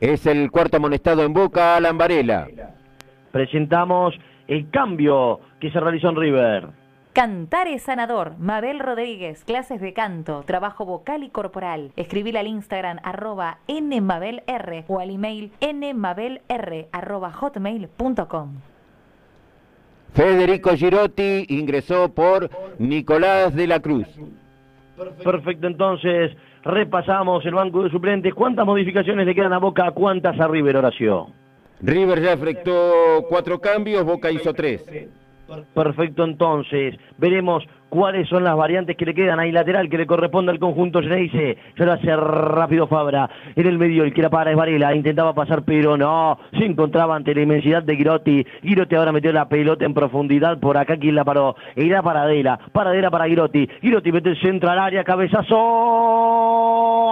Es 0.00 0.24
el 0.24 0.50
cuarto 0.50 0.78
amonestado 0.78 1.24
en 1.24 1.34
Boca, 1.34 1.76
Alan 1.76 1.98
Varela. 1.98 2.48
Presentamos 3.32 4.14
el 4.48 4.70
cambio 4.70 5.40
que 5.60 5.70
se 5.70 5.78
realizó 5.78 6.08
en 6.08 6.16
River. 6.16 6.83
Cantar 7.14 7.68
es 7.68 7.82
sanador. 7.82 8.32
Mabel 8.40 8.80
Rodríguez, 8.80 9.44
clases 9.44 9.80
de 9.80 9.92
canto, 9.92 10.42
trabajo 10.44 10.84
vocal 10.84 11.22
y 11.22 11.28
corporal. 11.28 11.92
Escribir 11.94 12.36
al 12.36 12.48
Instagram 12.48 12.98
arroba 13.04 13.58
nmabelr 13.68 14.84
o 14.88 14.98
al 14.98 15.10
email 15.10 15.52
nmabelr 15.60 16.88
arroba 16.90 17.30
hotmail.com. 17.30 18.54
Federico 20.12 20.74
Girotti 20.74 21.46
ingresó 21.50 22.12
por 22.12 22.50
Nicolás 22.80 23.54
de 23.54 23.68
la 23.68 23.78
Cruz. 23.78 24.08
Perfecto, 25.22 25.68
entonces 25.68 26.32
repasamos 26.64 27.46
el 27.46 27.54
banco 27.54 27.84
de 27.84 27.90
suplentes. 27.90 28.34
¿Cuántas 28.34 28.66
modificaciones 28.66 29.24
le 29.24 29.36
quedan 29.36 29.52
a 29.52 29.58
Boca? 29.58 29.88
¿Cuántas 29.92 30.40
a 30.40 30.48
River, 30.48 30.78
Horacio? 30.78 31.28
River 31.80 32.20
ya 32.20 32.32
efectuó 32.32 33.24
cuatro 33.28 33.60
cambios, 33.60 34.04
Boca 34.04 34.32
hizo 34.32 34.52
tres. 34.52 34.84
Perfecto, 35.74 36.24
entonces 36.24 36.96
veremos 37.18 37.64
cuáles 37.90 38.28
son 38.28 38.42
las 38.44 38.56
variantes 38.56 38.96
que 38.96 39.04
le 39.04 39.14
quedan 39.14 39.38
ahí 39.38 39.52
lateral 39.52 39.88
que 39.88 39.98
le 39.98 40.06
corresponde 40.06 40.50
al 40.50 40.58
conjunto 40.58 41.00
Geneise. 41.00 41.58
Se 41.76 41.84
lo 41.84 41.92
hace 41.92 42.16
rápido 42.16 42.86
Fabra. 42.86 43.30
En 43.54 43.66
el 43.66 43.78
medio 43.78 44.04
el 44.04 44.12
que 44.12 44.22
la 44.22 44.30
para 44.30 44.50
es 44.50 44.56
Varela. 44.56 44.94
Intentaba 44.94 45.34
pasar 45.34 45.62
pero 45.64 45.96
no. 45.96 46.38
Se 46.58 46.64
encontraba 46.64 47.14
ante 47.14 47.34
la 47.34 47.42
inmensidad 47.42 47.82
de 47.82 47.96
Girotti. 47.96 48.44
Girotti 48.62 48.94
ahora 48.96 49.12
metió 49.12 49.32
la 49.32 49.48
pelota 49.48 49.84
en 49.84 49.94
profundidad 49.94 50.58
por 50.58 50.76
acá. 50.76 50.96
¿Quién 50.96 51.14
la 51.14 51.24
paró? 51.24 51.54
Era 51.76 52.02
Paradela. 52.02 52.58
Paradela 52.72 53.10
para 53.10 53.26
Girotti. 53.26 53.68
Girotti 53.80 54.12
mete 54.12 54.30
el 54.30 54.40
centro 54.40 54.70
al 54.70 54.78
área. 54.78 55.04
Cabezazo. 55.04 55.54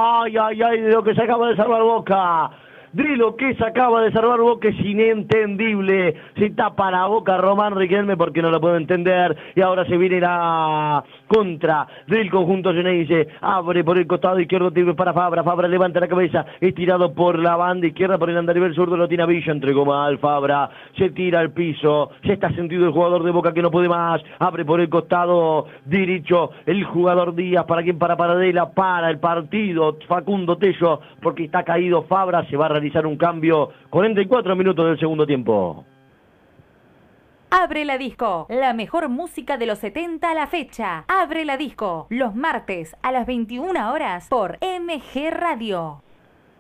Ay, 0.00 0.36
ay, 0.36 0.62
ay. 0.62 0.80
De 0.80 0.90
lo 0.90 1.04
que 1.04 1.14
se 1.14 1.22
acaba 1.22 1.48
de 1.48 1.56
salvar 1.56 1.82
Boca 1.82 2.50
de 2.92 3.16
lo 3.16 3.36
que 3.36 3.54
se 3.54 3.64
acaba 3.64 4.02
de 4.02 4.12
salvar 4.12 4.40
Boca 4.40 4.68
es 4.68 4.78
inentendible. 4.80 6.14
Se 6.36 6.50
tapa 6.50 6.90
la 6.90 7.06
boca 7.06 7.36
Román 7.38 7.74
Riquelme 7.74 8.16
porque 8.16 8.42
no 8.42 8.50
lo 8.50 8.60
puedo 8.60 8.76
entender. 8.76 9.36
Y 9.54 9.60
ahora 9.60 9.84
se 9.86 9.96
viene 9.96 10.20
la 10.20 11.02
contra 11.32 11.86
del 12.06 12.30
conjunto 12.30 12.74
Geneise. 12.74 13.28
Abre 13.40 13.82
por 13.82 13.96
el 13.96 14.06
costado 14.06 14.38
izquierdo 14.38 14.70
para 14.94 15.14
Fabra. 15.14 15.42
Fabra 15.42 15.66
levanta 15.66 16.00
la 16.00 16.08
cabeza. 16.08 16.44
Estirado 16.60 17.14
por 17.14 17.38
la 17.38 17.56
banda 17.56 17.86
izquierda 17.86 18.18
por 18.18 18.28
el 18.28 18.36
andarivel 18.36 18.74
zurdo. 18.74 18.96
Lo 18.96 19.08
tiene 19.08 19.24
Villa. 19.26 19.52
Entregó 19.52 19.86
mal 19.86 20.18
Fabra. 20.18 20.68
Se 20.98 21.10
tira 21.10 21.40
al 21.40 21.52
piso. 21.52 22.10
Se 22.24 22.34
está 22.34 22.52
sentido 22.52 22.84
el 22.86 22.92
jugador 22.92 23.22
de 23.22 23.30
Boca 23.30 23.54
que 23.54 23.62
no 23.62 23.70
puede 23.70 23.88
más. 23.88 24.20
Abre 24.38 24.64
por 24.64 24.80
el 24.80 24.90
costado 24.90 25.66
derecho 25.86 26.50
el 26.66 26.84
jugador 26.84 27.34
Díaz. 27.34 27.64
¿Para 27.64 27.82
quien 27.82 27.98
Para 27.98 28.16
Paradela. 28.16 28.70
Para 28.70 29.08
el 29.08 29.18
partido. 29.18 29.96
Facundo 30.06 30.58
Tello 30.58 31.00
porque 31.22 31.44
está 31.44 31.62
caído 31.62 32.02
Fabra. 32.02 32.44
Se 32.50 32.56
va 32.56 32.66
a 32.66 32.70
realizar 32.70 33.06
un 33.06 33.16
cambio. 33.16 33.70
44 33.88 34.54
minutos 34.54 34.84
del 34.86 34.98
segundo 34.98 35.26
tiempo. 35.26 35.86
Abre 37.54 37.84
la 37.84 37.98
disco, 37.98 38.46
la 38.48 38.72
mejor 38.72 39.10
música 39.10 39.58
de 39.58 39.66
los 39.66 39.78
70 39.80 40.30
a 40.30 40.32
la 40.32 40.46
fecha. 40.46 41.04
Abre 41.06 41.44
la 41.44 41.58
disco, 41.58 42.06
los 42.08 42.34
martes 42.34 42.96
a 43.02 43.12
las 43.12 43.26
21 43.26 43.92
horas 43.92 44.26
por 44.30 44.56
MG 44.62 45.30
Radio. 45.30 46.00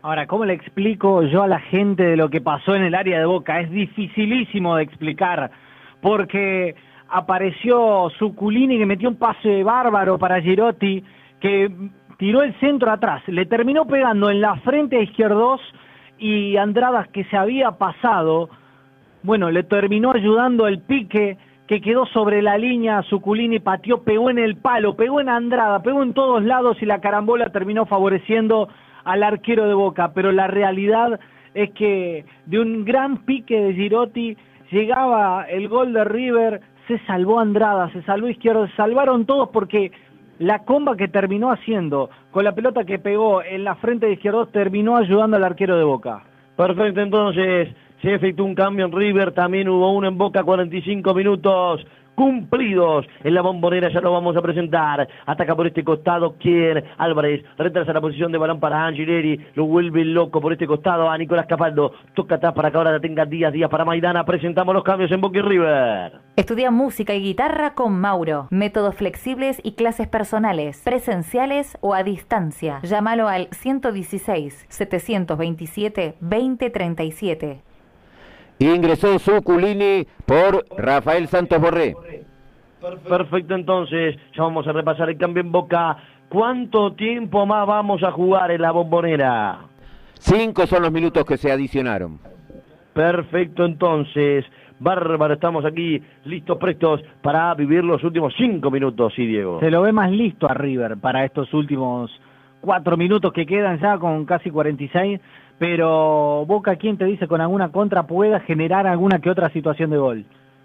Ahora, 0.02 0.26
¿cómo 0.26 0.44
le 0.44 0.52
explico 0.52 1.22
yo 1.22 1.44
a 1.44 1.48
la 1.48 1.60
gente 1.60 2.02
de 2.02 2.16
lo 2.18 2.28
que 2.28 2.42
pasó 2.42 2.74
en 2.74 2.82
el 2.82 2.94
área 2.94 3.18
de 3.18 3.24
Boca? 3.24 3.60
Es 3.60 3.70
dificilísimo 3.70 4.76
de 4.76 4.82
explicar, 4.82 5.50
porque 6.02 6.74
apareció 7.08 8.10
Suculini 8.18 8.76
que 8.76 8.84
metió 8.84 9.08
un 9.08 9.16
pase 9.16 9.62
bárbaro 9.62 10.18
para 10.18 10.42
Girotti, 10.42 11.02
que 11.40 11.74
tiró 12.18 12.42
el 12.42 12.54
centro 12.60 12.90
atrás, 12.90 13.22
le 13.28 13.46
terminó 13.46 13.86
pegando 13.86 14.28
en 14.28 14.42
la 14.42 14.56
frente 14.56 14.98
a 14.98 15.02
izquierdos 15.02 15.62
y 16.18 16.58
Andradas 16.58 17.08
que 17.08 17.24
se 17.24 17.36
había 17.38 17.70
pasado, 17.78 18.50
bueno, 19.22 19.50
le 19.50 19.62
terminó 19.62 20.12
ayudando 20.12 20.66
el 20.66 20.80
pique 20.80 21.38
que 21.66 21.80
quedó 21.80 22.06
sobre 22.06 22.42
la 22.42 22.58
línea, 22.58 23.02
Suculini 23.02 23.60
pateó, 23.60 24.02
pegó 24.02 24.30
en 24.30 24.38
el 24.38 24.56
palo, 24.56 24.96
pegó 24.96 25.20
en 25.20 25.28
Andrada, 25.28 25.82
pegó 25.82 26.02
en 26.02 26.12
todos 26.12 26.42
lados 26.42 26.76
y 26.82 26.86
la 26.86 27.00
carambola 27.00 27.50
terminó 27.50 27.86
favoreciendo 27.86 28.68
al 29.04 29.22
arquero 29.22 29.66
de 29.66 29.74
Boca, 29.74 30.12
pero 30.12 30.32
la 30.32 30.48
realidad 30.48 31.18
es 31.54 31.70
que 31.70 32.24
de 32.46 32.60
un 32.60 32.84
gran 32.84 33.24
pique 33.24 33.58
de 33.58 33.74
Girotti 33.74 34.36
llegaba 34.70 35.44
el 35.44 35.68
gol 35.68 35.92
de 35.92 36.04
River, 36.04 36.60
se 36.88 36.98
salvó 37.06 37.38
Andrada, 37.38 37.90
se 37.92 38.02
salvó 38.02 38.28
Izquierdo, 38.28 38.66
se 38.66 38.76
salvaron 38.76 39.24
todos 39.24 39.50
porque 39.50 39.92
la 40.38 40.60
comba 40.60 40.96
que 40.96 41.08
terminó 41.08 41.52
haciendo 41.52 42.10
con 42.32 42.44
la 42.44 42.52
pelota 42.52 42.84
que 42.84 42.98
pegó 42.98 43.42
en 43.42 43.64
la 43.64 43.76
frente 43.76 44.06
de 44.06 44.14
Izquierdo 44.14 44.46
terminó 44.46 44.96
ayudando 44.96 45.36
al 45.36 45.44
arquero 45.44 45.76
de 45.78 45.84
Boca. 45.84 46.22
Perfecto, 46.56 47.00
entonces 47.00 47.68
se 48.02 48.14
efectuó 48.14 48.44
un 48.44 48.54
cambio 48.54 48.86
en 48.86 48.92
River, 48.92 49.32
también 49.32 49.68
hubo 49.68 49.92
uno 49.92 50.08
en 50.08 50.18
Boca, 50.18 50.42
45 50.42 51.14
minutos 51.14 51.86
cumplidos 52.14 53.06
en 53.24 53.34
la 53.34 53.42
bombonera, 53.42 53.88
ya 53.90 54.00
lo 54.00 54.12
vamos 54.12 54.36
a 54.36 54.42
presentar. 54.42 55.08
Ataca 55.26 55.56
por 55.56 55.66
este 55.66 55.84
costado, 55.84 56.36
¿quién? 56.38 56.84
Álvarez, 56.98 57.42
retrasa 57.56 57.92
la 57.92 58.00
posición 58.00 58.32
de 58.32 58.38
balón 58.38 58.60
para 58.60 58.84
Angileri, 58.84 59.38
lo 59.54 59.66
vuelve 59.66 60.04
loco 60.04 60.40
por 60.40 60.52
este 60.52 60.66
costado 60.66 61.08
a 61.08 61.16
Nicolás 61.16 61.46
Capaldo, 61.46 61.92
toca 62.14 62.36
atrás 62.36 62.52
para 62.52 62.70
que 62.70 62.76
ahora 62.76 62.92
la 62.92 63.00
tenga 63.00 63.24
Díaz, 63.24 63.52
Díaz 63.52 63.70
para 63.70 63.84
Maidana, 63.84 64.24
presentamos 64.24 64.74
los 64.74 64.84
cambios 64.84 65.10
en 65.10 65.20
Boca 65.20 65.38
y 65.38 65.42
River. 65.42 66.12
Estudia 66.36 66.70
música 66.70 67.14
y 67.14 67.22
guitarra 67.22 67.74
con 67.74 67.98
Mauro. 67.98 68.48
Métodos 68.50 68.94
flexibles 68.94 69.60
y 69.62 69.72
clases 69.72 70.08
personales, 70.08 70.82
presenciales 70.84 71.78
o 71.80 71.94
a 71.94 72.02
distancia. 72.02 72.80
Llámalo 72.82 73.28
al 73.28 73.48
116 73.52 74.66
727 74.68 76.16
2037. 76.20 77.71
Ingresó 78.62 79.18
Suculini 79.18 80.06
por 80.24 80.64
Rafael 80.76 81.26
Santos 81.26 81.60
Borré. 81.60 81.94
Perfecto, 83.08 83.54
entonces 83.54 84.16
ya 84.36 84.42
vamos 84.42 84.66
a 84.66 84.72
repasar 84.72 85.08
el 85.08 85.18
cambio 85.18 85.42
en 85.42 85.52
Boca. 85.52 85.96
¿Cuánto 86.28 86.92
tiempo 86.94 87.44
más 87.44 87.66
vamos 87.66 88.02
a 88.02 88.12
jugar 88.12 88.50
en 88.50 88.62
la 88.62 88.70
bombonera? 88.70 89.60
Cinco 90.14 90.66
son 90.66 90.82
los 90.82 90.92
minutos 90.92 91.24
que 91.24 91.36
se 91.36 91.50
adicionaron. 91.50 92.18
Perfecto, 92.92 93.64
entonces. 93.64 94.44
Bárbaro, 94.78 95.34
estamos 95.34 95.64
aquí 95.64 96.02
listos, 96.24 96.58
prestos 96.58 97.00
para 97.22 97.54
vivir 97.54 97.84
los 97.84 98.02
últimos 98.02 98.34
cinco 98.36 98.68
minutos, 98.68 99.12
sí, 99.14 99.26
Diego. 99.26 99.60
Se 99.60 99.70
lo 99.70 99.82
ve 99.82 99.92
más 99.92 100.10
listo 100.10 100.50
a 100.50 100.54
River 100.54 100.96
para 100.96 101.24
estos 101.24 101.54
últimos 101.54 102.10
cuatro 102.60 102.96
minutos 102.96 103.32
que 103.32 103.46
quedan 103.46 103.78
ya 103.78 103.98
con 103.98 104.24
casi 104.24 104.50
46, 104.50 105.20
pero 105.62 106.44
Boca, 106.44 106.74
¿quién 106.74 106.98
te 106.98 107.04
dice 107.04 107.28
con 107.28 107.40
alguna 107.40 107.70
contra 107.70 108.02
pueda 108.02 108.40
generar 108.40 108.84
alguna 108.84 109.20
que 109.20 109.30
otra 109.30 109.48
situación 109.50 109.90
de 109.90 109.96
gol? 109.96 110.24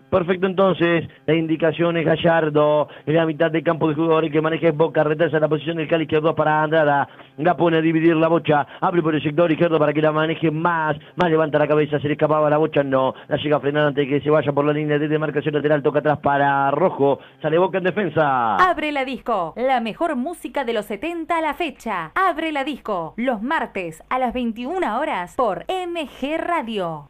Perfecto, 0.09 0.47
entonces, 0.47 1.05
la 1.25 1.35
indicación 1.35 1.97
es 1.97 2.05
Gallardo, 2.05 2.88
en 3.05 3.15
la 3.15 3.25
mitad 3.25 3.51
del 3.51 3.63
campo 3.63 3.89
de 3.89 3.95
jugadores 3.95 4.31
que 4.31 4.41
maneja 4.41 4.69
es 4.69 4.75
Boca, 4.75 5.03
retrasa 5.03 5.38
la 5.38 5.49
posición 5.49 5.77
del 5.77 5.88
Cali 5.89 6.03
izquierdo 6.03 6.34
para 6.34 6.63
Andrada, 6.63 7.09
la 7.38 7.57
pone 7.57 7.77
a 7.77 7.81
dividir 7.81 8.15
la 8.15 8.29
bocha, 8.29 8.65
abre 8.79 9.01
por 9.01 9.15
el 9.15 9.21
sector 9.21 9.52
izquierdo 9.52 9.77
para 9.77 9.91
que 9.91 10.02
la 10.02 10.13
maneje 10.13 10.49
más, 10.49 10.95
más 11.18 11.29
levanta 11.29 11.60
la 11.60 11.68
cabeza, 11.68 11.99
se 11.99 12.07
le 12.07 12.13
escapaba 12.13 12.49
la 12.49 12.57
bocha, 12.57 12.84
no, 12.84 13.15
la 13.27 13.36
llega 13.36 13.57
a 13.57 13.60
frenar 13.60 13.87
antes 13.87 14.07
de 14.07 14.13
que 14.13 14.23
se 14.23 14.29
vaya 14.29 14.53
por 14.53 14.63
la 14.63 14.71
línea 14.71 14.97
de 14.97 15.10
demarcación 15.10 15.55
lateral, 15.55 15.84
toca 15.84 15.99
atrás 15.99 16.19
para 16.19 16.71
Rojo, 16.71 17.19
sale 17.41 17.57
Boca 17.57 17.79
en 17.79 17.84
defensa. 17.84 18.55
Abre 18.55 18.94
la 18.94 19.03
disco, 19.03 19.53
la 19.57 19.81
mejor 19.81 20.15
música 20.15 20.63
de 20.63 20.73
los 20.73 20.86
70 20.86 21.37
a 21.37 21.41
la 21.41 21.53
fecha. 21.53 22.11
Abre 22.15 22.53
la 22.53 22.63
disco, 22.63 23.13
los 23.18 23.41
martes 23.41 24.02
a 24.10 24.19
las 24.19 24.34
21 24.34 24.99
horas 24.99 25.36
por 25.36 25.65
MG 25.68 26.37
Radio. 26.37 27.10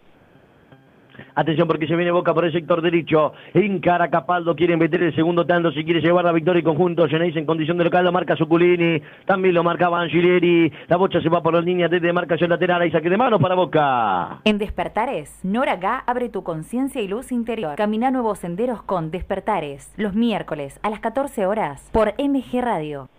Atención 1.35 1.67
porque 1.67 1.87
se 1.87 1.95
viene 1.95 2.11
Boca 2.11 2.33
por 2.33 2.45
el 2.45 2.51
sector 2.51 2.81
derecho. 2.81 3.33
Encara 3.53 4.09
Capaldo, 4.09 4.55
quiere 4.55 4.77
meter 4.77 5.03
el 5.03 5.15
segundo 5.15 5.45
tanto 5.45 5.71
si 5.71 5.83
quiere 5.83 6.01
llevar 6.01 6.25
la 6.25 6.31
victoria 6.31 6.59
y 6.59 6.63
conjunto. 6.63 7.07
Genéis 7.07 7.35
en 7.35 7.45
condición 7.45 7.77
de 7.77 7.85
local 7.85 8.05
lo 8.05 8.11
marca 8.11 8.35
Suculini. 8.35 9.01
También 9.25 9.53
lo 9.53 9.63
marcaba 9.63 10.01
Angileri. 10.01 10.71
La 10.87 10.97
bocha 10.97 11.21
se 11.21 11.29
va 11.29 11.41
por 11.41 11.53
las 11.53 11.63
líneas 11.63 11.91
de 11.91 11.99
demarcación 11.99 12.49
lateral. 12.49 12.81
Ahí 12.81 12.91
saque 12.91 13.09
de 13.09 13.17
mano 13.17 13.39
para 13.39 13.55
Boca. 13.55 14.39
En 14.43 14.57
Despertares, 14.57 15.39
Nora 15.43 15.75
Gá 15.75 16.03
abre 16.05 16.29
tu 16.29 16.43
conciencia 16.43 17.01
y 17.01 17.07
luz 17.07 17.31
interior. 17.31 17.75
Camina 17.75 18.11
nuevos 18.11 18.39
senderos 18.39 18.81
con 18.83 19.11
Despertares. 19.11 19.93
Los 19.97 20.13
miércoles 20.13 20.79
a 20.83 20.89
las 20.89 20.99
14 20.99 21.45
horas 21.45 21.89
por 21.91 22.13
MG 22.17 22.61
Radio. 22.61 23.09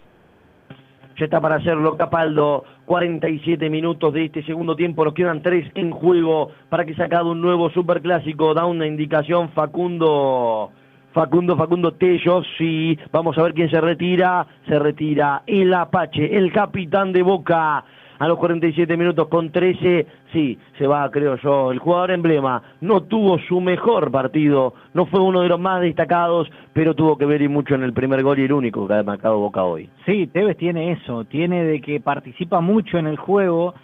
Ya 1.18 1.24
está 1.24 1.40
para 1.40 1.56
hacerlo 1.56 1.96
Capaldo. 1.96 2.64
47 2.86 3.68
minutos 3.68 4.14
de 4.14 4.26
este 4.26 4.44
segundo 4.44 4.76
tiempo. 4.76 5.04
Nos 5.04 5.14
quedan 5.14 5.42
tres 5.42 5.68
en 5.74 5.90
juego 5.90 6.50
para 6.68 6.84
que 6.84 6.94
sacado 6.94 7.32
un 7.32 7.40
nuevo 7.40 7.70
superclásico. 7.70 8.54
Da 8.54 8.66
una 8.66 8.86
indicación 8.86 9.48
Facundo. 9.48 10.70
Facundo, 11.12 11.56
Facundo 11.56 11.92
Tello, 11.94 12.42
sí. 12.56 12.96
Vamos 13.10 13.36
a 13.36 13.42
ver 13.42 13.52
quién 13.52 13.68
se 13.68 13.80
retira. 13.80 14.46
Se 14.68 14.78
retira 14.78 15.42
el 15.46 15.74
Apache, 15.74 16.36
el 16.36 16.52
capitán 16.52 17.12
de 17.12 17.22
Boca. 17.22 17.84
A 18.18 18.26
los 18.26 18.38
47 18.38 18.96
minutos 18.96 19.28
con 19.28 19.52
13, 19.52 20.06
sí, 20.32 20.58
se 20.76 20.86
va, 20.88 21.08
creo 21.10 21.36
yo. 21.36 21.70
El 21.70 21.78
jugador 21.78 22.10
emblema 22.10 22.62
no 22.80 23.02
tuvo 23.02 23.38
su 23.38 23.60
mejor 23.60 24.10
partido, 24.10 24.74
no 24.92 25.06
fue 25.06 25.20
uno 25.20 25.42
de 25.42 25.48
los 25.48 25.60
más 25.60 25.80
destacados, 25.80 26.50
pero 26.72 26.94
tuvo 26.94 27.16
que 27.16 27.26
ver 27.26 27.42
y 27.42 27.48
mucho 27.48 27.76
en 27.76 27.84
el 27.84 27.92
primer 27.92 28.24
gol 28.24 28.40
y 28.40 28.44
el 28.44 28.52
único 28.52 28.88
que 28.88 28.94
ha 28.94 29.02
marcado 29.04 29.38
Boca 29.38 29.62
hoy. 29.62 29.88
Sí, 30.04 30.26
Tevez 30.26 30.56
tiene 30.56 30.92
eso, 30.92 31.24
tiene 31.26 31.62
de 31.64 31.80
que 31.80 32.00
participa 32.00 32.60
mucho 32.60 32.98
en 32.98 33.06
el 33.06 33.16
juego, 33.16 33.74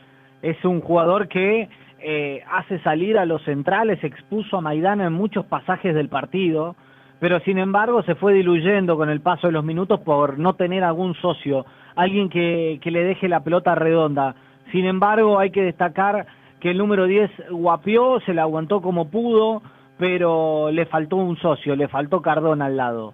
es 0.43 0.63
un 0.65 0.81
jugador 0.81 1.29
que 1.29 1.69
eh, 2.01 2.43
hace 2.51 2.81
salir 2.81 3.17
a 3.19 3.27
los 3.27 3.43
centrales, 3.45 4.03
expuso 4.03 4.59
a 4.59 4.61
Maidana 4.61 5.07
en 5.07 5.13
muchos 5.13 5.47
pasajes 5.47 5.95
del 5.95 6.09
partido, 6.09 6.75
pero 7.21 7.41
sin 7.41 7.57
embargo 7.59 8.03
se 8.03 8.15
fue 8.17 8.35
diluyendo 8.35 8.97
con 8.97 9.09
el 9.09 9.21
paso 9.21 9.47
de 9.47 9.53
los 9.53 9.65
minutos 9.65 10.01
por 10.01 10.39
no 10.39 10.55
tener 10.55 10.83
algún 10.85 11.15
socio, 11.15 11.65
alguien 11.97 12.29
que, 12.29 12.79
que 12.83 12.91
le 12.91 13.05
deje 13.05 13.29
la 13.29 13.45
pelota 13.45 13.75
redonda. 13.75 14.35
Sin 14.73 14.87
embargo, 14.87 15.39
hay 15.39 15.51
que 15.51 15.63
destacar 15.63 16.27
que 16.61 16.71
el 16.71 16.79
número 16.79 17.07
10 17.07 17.31
guapió, 17.51 18.21
se 18.21 18.35
la 18.35 18.43
aguantó 18.43 18.81
como 18.81 19.11
pudo, 19.11 19.63
pero 19.99 20.71
le 20.71 20.87
faltó 20.87 21.17
un 21.17 21.37
socio, 21.37 21.77
le 21.77 21.89
faltó 21.89 22.23
Cardona 22.23 22.67
al 22.67 22.77
lado. 22.77 23.13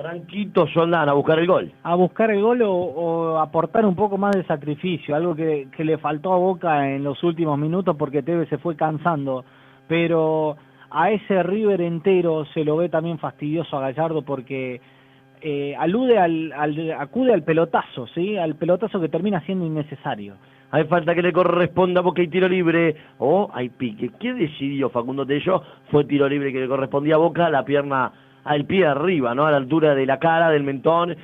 Franquito 0.00 0.66
Soldano 0.68 1.10
a 1.10 1.14
buscar 1.14 1.38
el 1.38 1.46
gol. 1.46 1.72
A 1.82 1.94
buscar 1.94 2.30
el 2.30 2.40
gol 2.40 2.62
o, 2.62 2.72
o 2.72 3.38
aportar 3.38 3.84
un 3.84 3.94
poco 3.94 4.16
más 4.16 4.34
de 4.34 4.44
sacrificio, 4.44 5.14
algo 5.14 5.34
que, 5.34 5.68
que 5.76 5.84
le 5.84 5.98
faltó 5.98 6.32
a 6.32 6.38
Boca 6.38 6.88
en 6.90 7.04
los 7.04 7.22
últimos 7.22 7.58
minutos 7.58 7.94
porque 7.98 8.22
Tevez 8.22 8.48
se 8.48 8.56
fue 8.56 8.76
cansando. 8.76 9.44
Pero 9.88 10.56
a 10.90 11.10
ese 11.10 11.42
River 11.42 11.82
entero 11.82 12.46
se 12.54 12.64
lo 12.64 12.78
ve 12.78 12.88
también 12.88 13.18
fastidioso 13.18 13.76
a 13.76 13.82
Gallardo 13.82 14.22
porque 14.22 14.80
eh, 15.42 15.74
alude 15.78 16.18
al, 16.18 16.52
al, 16.54 16.92
acude 16.92 17.34
al 17.34 17.42
pelotazo, 17.42 18.06
¿sí? 18.06 18.38
Al 18.38 18.54
pelotazo 18.54 19.02
que 19.02 19.10
termina 19.10 19.42
siendo 19.42 19.66
innecesario. 19.66 20.36
Hay 20.70 20.84
falta 20.84 21.14
que 21.14 21.20
le 21.20 21.32
corresponda 21.32 22.02
porque 22.02 22.22
hay 22.22 22.28
tiro 22.28 22.48
libre. 22.48 22.96
O 23.18 23.42
oh, 23.42 23.50
hay 23.52 23.68
pique. 23.68 24.12
¿Qué 24.18 24.32
decidió 24.32 24.88
Facundo 24.88 25.26
Tello? 25.26 25.62
Fue 25.90 26.04
tiro 26.06 26.26
libre 26.26 26.52
que 26.54 26.60
le 26.60 26.68
correspondía 26.68 27.16
a 27.16 27.18
Boca, 27.18 27.50
la 27.50 27.66
pierna 27.66 28.12
al 28.44 28.64
pie 28.64 28.86
arriba, 28.86 29.34
¿no? 29.34 29.46
A 29.46 29.50
la 29.50 29.56
altura 29.58 29.94
de 29.94 30.06
la 30.06 30.18
cara, 30.18 30.50
del 30.50 30.62
mentón, 30.62 31.16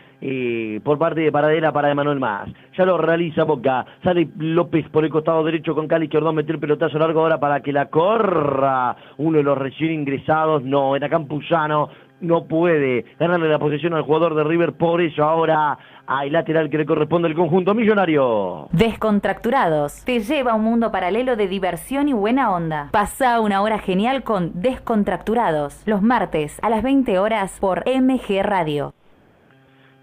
por 0.82 0.98
parte 0.98 1.20
de 1.20 1.32
Paradela 1.32 1.72
para 1.72 1.90
Emanuel 1.90 2.18
Más. 2.18 2.48
Ya 2.76 2.84
lo 2.84 2.98
realiza 2.98 3.44
Boca. 3.44 3.86
Sale 4.02 4.28
López 4.38 4.88
por 4.90 5.04
el 5.04 5.10
costado 5.10 5.44
derecho 5.44 5.74
con 5.74 5.88
Cali 5.88 6.06
Izquierdo, 6.06 6.32
mete 6.32 6.52
el 6.52 6.58
pelotazo 6.58 6.98
largo 6.98 7.20
ahora 7.20 7.38
para 7.38 7.60
que 7.60 7.72
la 7.72 7.86
corra. 7.86 8.96
Uno 9.18 9.38
de 9.38 9.44
los 9.44 9.56
recién 9.56 9.92
ingresados, 9.92 10.62
no, 10.62 10.96
era 10.96 11.08
Campuzano. 11.08 11.88
No 12.20 12.46
puede 12.46 13.04
ganarle 13.18 13.48
la 13.48 13.58
posesión 13.58 13.94
al 13.94 14.02
jugador 14.02 14.34
de 14.34 14.44
River, 14.44 14.72
por 14.72 15.02
eso 15.02 15.22
ahora 15.22 15.78
hay 16.06 16.30
lateral 16.30 16.70
que 16.70 16.78
le 16.78 16.86
corresponde 16.86 17.28
al 17.28 17.34
conjunto 17.34 17.74
millonario. 17.74 18.68
Descontracturados. 18.72 20.04
Te 20.04 20.20
lleva 20.20 20.52
a 20.52 20.54
un 20.54 20.64
mundo 20.64 20.90
paralelo 20.90 21.36
de 21.36 21.48
diversión 21.48 22.08
y 22.08 22.12
buena 22.12 22.52
onda. 22.52 22.88
Pasa 22.92 23.40
una 23.40 23.60
hora 23.62 23.78
genial 23.78 24.22
con 24.22 24.62
Descontracturados. 24.62 25.82
Los 25.86 26.02
martes 26.02 26.58
a 26.62 26.70
las 26.70 26.82
20 26.82 27.18
horas 27.18 27.58
por 27.60 27.84
MG 27.86 28.42
Radio. 28.42 28.94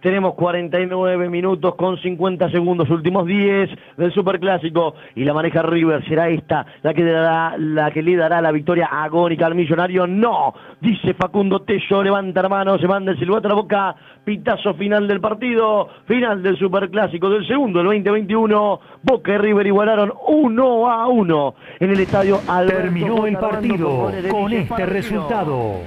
Tenemos 0.03 0.33
49 0.33 1.29
minutos 1.29 1.75
con 1.75 1.97
50 1.97 2.51
segundos, 2.51 2.89
últimos 2.89 3.25
10 3.25 3.69
del 3.95 4.13
Superclásico 4.13 4.95
y 5.15 5.23
la 5.23 5.33
maneja 5.33 5.61
River. 5.61 6.05
¿Será 6.05 6.27
esta 6.27 6.65
la 6.81 6.93
que, 6.93 7.05
dará, 7.05 7.57
la 7.57 7.89
que 7.89 8.03
le 8.03 8.17
dará 8.17 8.41
la 8.41 8.51
victoria 8.51 8.87
agónica 8.87 9.45
al 9.45 9.55
millonario? 9.55 10.05
No, 10.05 10.53
dice 10.81 11.13
Facundo 11.13 11.61
Tello, 11.61 12.03
levanta 12.03 12.41
la 12.41 12.49
mano, 12.49 12.77
se 12.79 12.85
manda 12.85 13.13
el 13.13 13.17
silbato 13.17 13.47
a 13.47 13.49
la 13.49 13.55
boca, 13.55 13.95
pitazo 14.25 14.73
final 14.73 15.07
del 15.07 15.21
partido, 15.21 15.87
final 16.05 16.43
del 16.43 16.57
Superclásico 16.57 17.29
del 17.29 17.47
segundo, 17.47 17.79
el 17.79 17.85
2021. 17.85 18.79
Boca 19.03 19.33
y 19.33 19.37
River 19.37 19.67
igualaron 19.67 20.11
1 20.27 20.91
a 20.91 21.07
1 21.07 21.55
en 21.79 21.89
el 21.91 21.99
estadio 22.01 22.41
Alberto 22.49 22.81
Terminó 22.81 23.25
el 23.25 23.37
partido 23.37 24.11
con 24.29 24.51
este 24.51 24.85
resultado. 24.85 25.77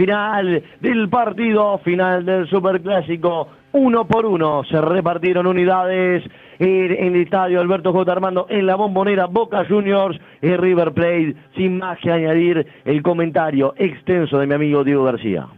Final 0.00 0.62
del 0.80 1.10
partido, 1.10 1.76
final 1.84 2.24
del 2.24 2.48
Superclásico, 2.48 3.48
uno 3.72 4.06
por 4.06 4.24
uno 4.24 4.64
se 4.64 4.80
repartieron 4.80 5.46
unidades 5.46 6.24
en 6.58 7.14
el 7.14 7.16
estadio 7.16 7.60
Alberto 7.60 7.92
J. 7.92 8.10
Armando 8.10 8.46
en 8.48 8.64
la 8.64 8.76
bombonera 8.76 9.26
Boca 9.26 9.66
Juniors 9.68 10.18
y 10.40 10.56
River 10.56 10.94
Plate, 10.94 11.36
sin 11.54 11.76
más 11.76 11.98
que 11.98 12.10
añadir 12.10 12.66
el 12.86 13.02
comentario 13.02 13.74
extenso 13.76 14.38
de 14.38 14.46
mi 14.46 14.54
amigo 14.54 14.84
Diego 14.84 15.04
García. 15.04 15.48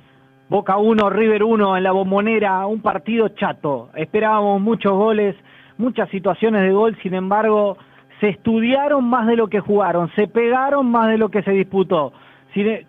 Boca 0.48 0.76
1, 0.76 1.08
River 1.08 1.44
1 1.44 1.76
en 1.76 1.84
la 1.84 1.92
bombonera, 1.92 2.66
un 2.66 2.82
partido 2.82 3.28
chato. 3.28 3.90
Esperábamos 3.94 4.60
muchos 4.60 4.92
goles, 4.92 5.36
muchas 5.78 6.08
situaciones 6.08 6.62
de 6.62 6.72
gol, 6.72 6.98
sin 7.00 7.14
embargo, 7.14 7.76
se 8.18 8.30
estudiaron 8.30 9.04
más 9.08 9.28
de 9.28 9.36
lo 9.36 9.46
que 9.46 9.60
jugaron, 9.60 10.10
se 10.16 10.26
pegaron 10.26 10.90
más 10.90 11.10
de 11.10 11.18
lo 11.18 11.28
que 11.28 11.44
se 11.44 11.52
disputó. 11.52 12.12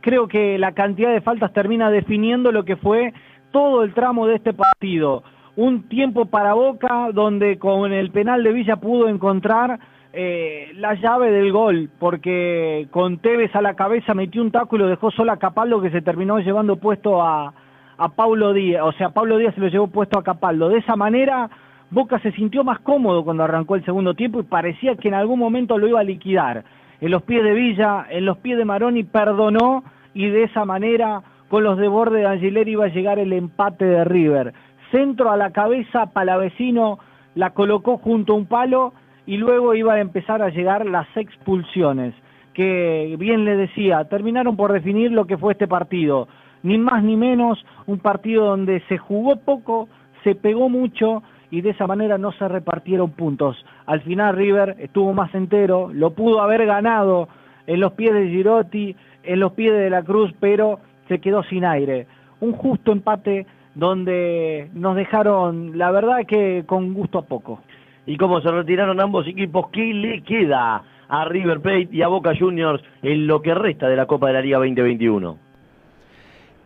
Creo 0.01 0.27
que 0.27 0.57
la 0.57 0.73
cantidad 0.73 1.11
de 1.11 1.21
faltas 1.21 1.53
termina 1.53 1.89
definiendo 1.89 2.51
lo 2.51 2.65
que 2.65 2.75
fue 2.75 3.13
todo 3.51 3.83
el 3.83 3.93
tramo 3.93 4.27
de 4.27 4.35
este 4.35 4.53
partido. 4.53 5.23
Un 5.55 5.87
tiempo 5.87 6.25
para 6.25 6.53
Boca 6.53 7.09
donde 7.13 7.57
con 7.59 7.93
el 7.93 8.11
penal 8.11 8.43
de 8.43 8.51
Villa 8.51 8.77
pudo 8.77 9.07
encontrar 9.07 9.79
eh, 10.11 10.71
la 10.75 10.95
llave 10.95 11.31
del 11.31 11.51
gol, 11.51 11.89
porque 11.99 12.87
con 12.91 13.19
Tevez 13.19 13.55
a 13.55 13.61
la 13.61 13.75
cabeza 13.75 14.13
metió 14.13 14.41
un 14.41 14.51
taco 14.51 14.75
y 14.75 14.79
lo 14.79 14.87
dejó 14.87 15.11
solo 15.11 15.31
a 15.31 15.37
Capaldo 15.37 15.81
que 15.81 15.91
se 15.91 16.01
terminó 16.01 16.39
llevando 16.39 16.75
puesto 16.75 17.21
a, 17.21 17.53
a 17.97 18.09
Paulo 18.09 18.53
Díaz, 18.53 18.83
o 18.83 18.91
sea, 18.91 19.09
Paulo 19.09 19.37
Díaz 19.37 19.55
se 19.55 19.61
lo 19.61 19.69
llevó 19.69 19.87
puesto 19.87 20.19
a 20.19 20.23
Capaldo. 20.23 20.69
De 20.69 20.79
esa 20.79 20.95
manera, 20.95 21.49
Boca 21.89 22.19
se 22.19 22.31
sintió 22.31 22.63
más 22.63 22.79
cómodo 22.79 23.23
cuando 23.23 23.43
arrancó 23.43 23.75
el 23.75 23.85
segundo 23.85 24.13
tiempo 24.13 24.39
y 24.39 24.43
parecía 24.43 24.95
que 24.95 25.07
en 25.07 25.13
algún 25.13 25.39
momento 25.39 25.77
lo 25.77 25.87
iba 25.87 25.99
a 25.99 26.03
liquidar. 26.03 26.63
En 27.01 27.11
los 27.11 27.23
pies 27.23 27.43
de 27.43 27.53
Villa, 27.53 28.05
en 28.09 28.25
los 28.25 28.37
pies 28.37 28.57
de 28.57 28.65
Maroni, 28.65 29.03
perdonó 29.03 29.83
y 30.13 30.29
de 30.29 30.43
esa 30.43 30.65
manera, 30.65 31.21
con 31.49 31.63
los 31.63 31.77
de 31.77 31.87
borde 31.87 32.19
de 32.19 32.27
Angileri, 32.27 32.71
iba 32.71 32.85
a 32.85 32.89
llegar 32.89 33.19
el 33.19 33.33
empate 33.33 33.85
de 33.85 34.03
River. 34.05 34.53
Centro 34.91 35.31
a 35.31 35.37
la 35.37 35.51
cabeza, 35.51 36.07
Palavecino 36.07 36.99
la 37.35 37.51
colocó 37.51 37.97
junto 37.97 38.33
a 38.33 38.35
un 38.37 38.45
palo 38.45 38.93
y 39.25 39.37
luego 39.37 39.73
iba 39.73 39.93
a 39.93 39.99
empezar 39.99 40.41
a 40.41 40.49
llegar 40.49 40.85
las 40.85 41.07
expulsiones, 41.15 42.13
que 42.53 43.15
bien 43.17 43.45
le 43.45 43.55
decía, 43.57 44.03
terminaron 44.05 44.55
por 44.55 44.71
definir 44.71 45.11
lo 45.11 45.25
que 45.25 45.37
fue 45.37 45.53
este 45.53 45.67
partido. 45.67 46.27
ni 46.61 46.77
más 46.77 47.03
ni 47.03 47.17
menos 47.17 47.65
un 47.87 47.99
partido 47.99 48.45
donde 48.45 48.81
se 48.87 48.97
jugó 48.97 49.35
poco, 49.35 49.89
se 50.23 50.33
pegó 50.33 50.69
mucho 50.69 51.21
y 51.51 51.61
de 51.61 51.71
esa 51.71 51.87
manera 51.87 52.17
no 52.17 52.31
se 52.31 52.47
repartieron 52.47 53.11
puntos. 53.11 53.63
Al 53.85 54.01
final 54.01 54.35
River 54.35 54.75
estuvo 54.79 55.13
más 55.13 55.33
entero, 55.35 55.89
lo 55.93 56.11
pudo 56.11 56.41
haber 56.41 56.65
ganado 56.65 57.27
en 57.67 57.79
los 57.79 57.93
pies 57.93 58.13
de 58.13 58.29
Girotti, 58.29 58.95
en 59.23 59.39
los 59.39 59.53
pies 59.53 59.73
de 59.73 59.89
la 59.89 60.03
Cruz, 60.03 60.33
pero 60.39 60.79
se 61.07 61.19
quedó 61.19 61.43
sin 61.43 61.65
aire. 61.65 62.07
Un 62.39 62.53
justo 62.53 62.91
empate 62.91 63.45
donde 63.75 64.69
nos 64.73 64.95
dejaron, 64.95 65.77
la 65.77 65.91
verdad 65.91 66.25
que 66.27 66.63
con 66.65 66.93
gusto 66.93 67.19
a 67.19 67.25
poco. 67.25 67.61
Y 68.05 68.17
como 68.17 68.41
se 68.41 68.51
retiraron 68.51 68.99
ambos 68.99 69.27
equipos, 69.27 69.69
¿qué 69.71 69.93
le 69.93 70.21
queda 70.21 70.83
a 71.07 71.25
River 71.25 71.61
Plate 71.61 71.89
y 71.91 72.01
a 72.01 72.07
Boca 72.07 72.33
Juniors 72.37 72.83
en 73.01 73.27
lo 73.27 73.41
que 73.41 73.53
resta 73.53 73.87
de 73.87 73.95
la 73.95 74.05
Copa 74.05 74.27
de 74.27 74.33
la 74.33 74.41
Liga 74.41 74.57
2021? 74.57 75.52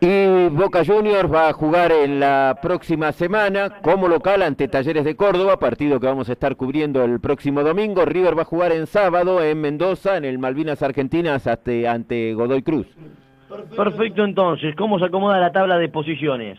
Y 0.00 0.48
Boca 0.50 0.84
Juniors 0.84 1.32
va 1.32 1.48
a 1.48 1.52
jugar 1.52 1.90
en 1.90 2.20
la 2.20 2.56
próxima 2.62 3.10
semana 3.10 3.80
como 3.82 4.06
local 4.06 4.42
ante 4.42 4.68
Talleres 4.68 5.04
de 5.04 5.16
Córdoba, 5.16 5.58
partido 5.58 5.98
que 5.98 6.06
vamos 6.06 6.28
a 6.28 6.32
estar 6.32 6.54
cubriendo 6.54 7.02
el 7.02 7.18
próximo 7.18 7.64
domingo. 7.64 8.04
River 8.04 8.38
va 8.38 8.42
a 8.42 8.44
jugar 8.44 8.70
en 8.70 8.86
sábado 8.86 9.42
en 9.42 9.60
Mendoza, 9.60 10.16
en 10.16 10.24
el 10.24 10.38
Malvinas 10.38 10.84
Argentinas, 10.84 11.48
ante, 11.48 11.88
ante 11.88 12.32
Godoy 12.34 12.62
Cruz. 12.62 12.86
Perfecto 13.76 14.24
entonces, 14.24 14.76
¿cómo 14.76 15.00
se 15.00 15.06
acomoda 15.06 15.40
la 15.40 15.50
tabla 15.50 15.78
de 15.78 15.88
posiciones? 15.88 16.58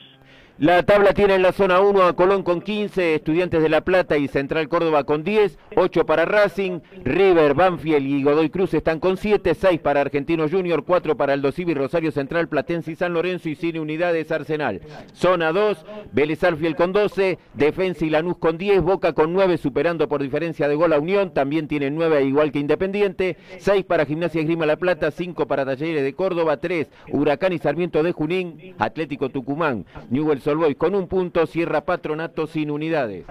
La 0.60 0.84
tabla 0.84 1.14
tiene 1.14 1.36
en 1.36 1.42
la 1.42 1.54
zona 1.54 1.80
1 1.80 2.04
a 2.04 2.18
Colón 2.18 2.44
con 2.44 2.60
15, 2.60 3.16
Estudiantes 3.16 3.62
de 3.62 3.70
La 3.70 3.80
Plata 3.80 4.18
y 4.18 4.28
Central 4.28 4.68
Córdoba 4.68 5.06
con 5.06 5.24
10, 5.24 5.58
8 5.78 6.06
para 6.06 6.26
Racing, 6.26 6.82
River, 7.06 7.54
Banfield 7.54 8.06
y 8.06 8.24
Godoy 8.24 8.50
Cruz 8.50 8.74
están 8.74 9.00
con 9.00 9.16
7, 9.16 9.56
6 9.56 9.80
para 9.80 10.02
Argentino 10.02 10.50
Junior, 10.50 10.84
4 10.84 11.16
para 11.16 11.32
Aldo 11.32 11.54
Civi, 11.54 11.76
Rosario 11.76 12.12
Central, 12.12 12.50
Platense 12.50 12.92
y 12.92 12.98
San 12.98 13.14
Lorenzo 13.14 13.48
y 13.48 13.56
sin 13.56 13.80
unidades 13.80 14.34
Arsenal. 14.34 14.82
Zona 15.14 15.54
2, 15.54 15.78
Vélez 16.12 16.44
Arfiel 16.44 16.76
con 16.76 16.92
12, 16.92 17.40
Defensa 17.54 18.04
y 18.04 18.10
Lanús 18.10 18.38
con 18.38 18.58
10, 18.58 18.82
Boca 18.82 19.14
con 19.14 19.32
9 19.32 19.58
superando 19.58 20.10
por 20.10 20.22
diferencia 20.22 20.68
de 20.68 20.76
gol 20.76 20.92
a 20.92 21.00
Unión, 21.00 21.34
también 21.34 21.70
tienen 21.70 21.96
9 21.96 22.22
igual 22.26 22.52
que 22.52 22.60
Independiente, 22.60 23.38
6 23.60 23.86
para 23.86 24.06
Gimnasia 24.06 24.42
Esgrima 24.42 24.66
La 24.66 24.76
Plata, 24.76 25.10
5 25.10 25.48
para 25.48 25.64
Talleres 25.64 26.04
de 26.04 26.14
Córdoba, 26.14 26.58
3 26.58 26.90
Huracán 27.14 27.54
y 27.54 27.60
Sarmiento 27.60 28.04
de 28.04 28.12
Junín, 28.12 28.76
Atlético 28.78 29.30
Tucumán, 29.30 29.86
Newell's 30.10 30.49
Solboy 30.50 30.74
con 30.74 30.96
un 30.96 31.08
punto, 31.08 31.46
cierra 31.46 31.82
Patronato 31.82 32.48
sin 32.48 32.72
unidades. 32.72 33.24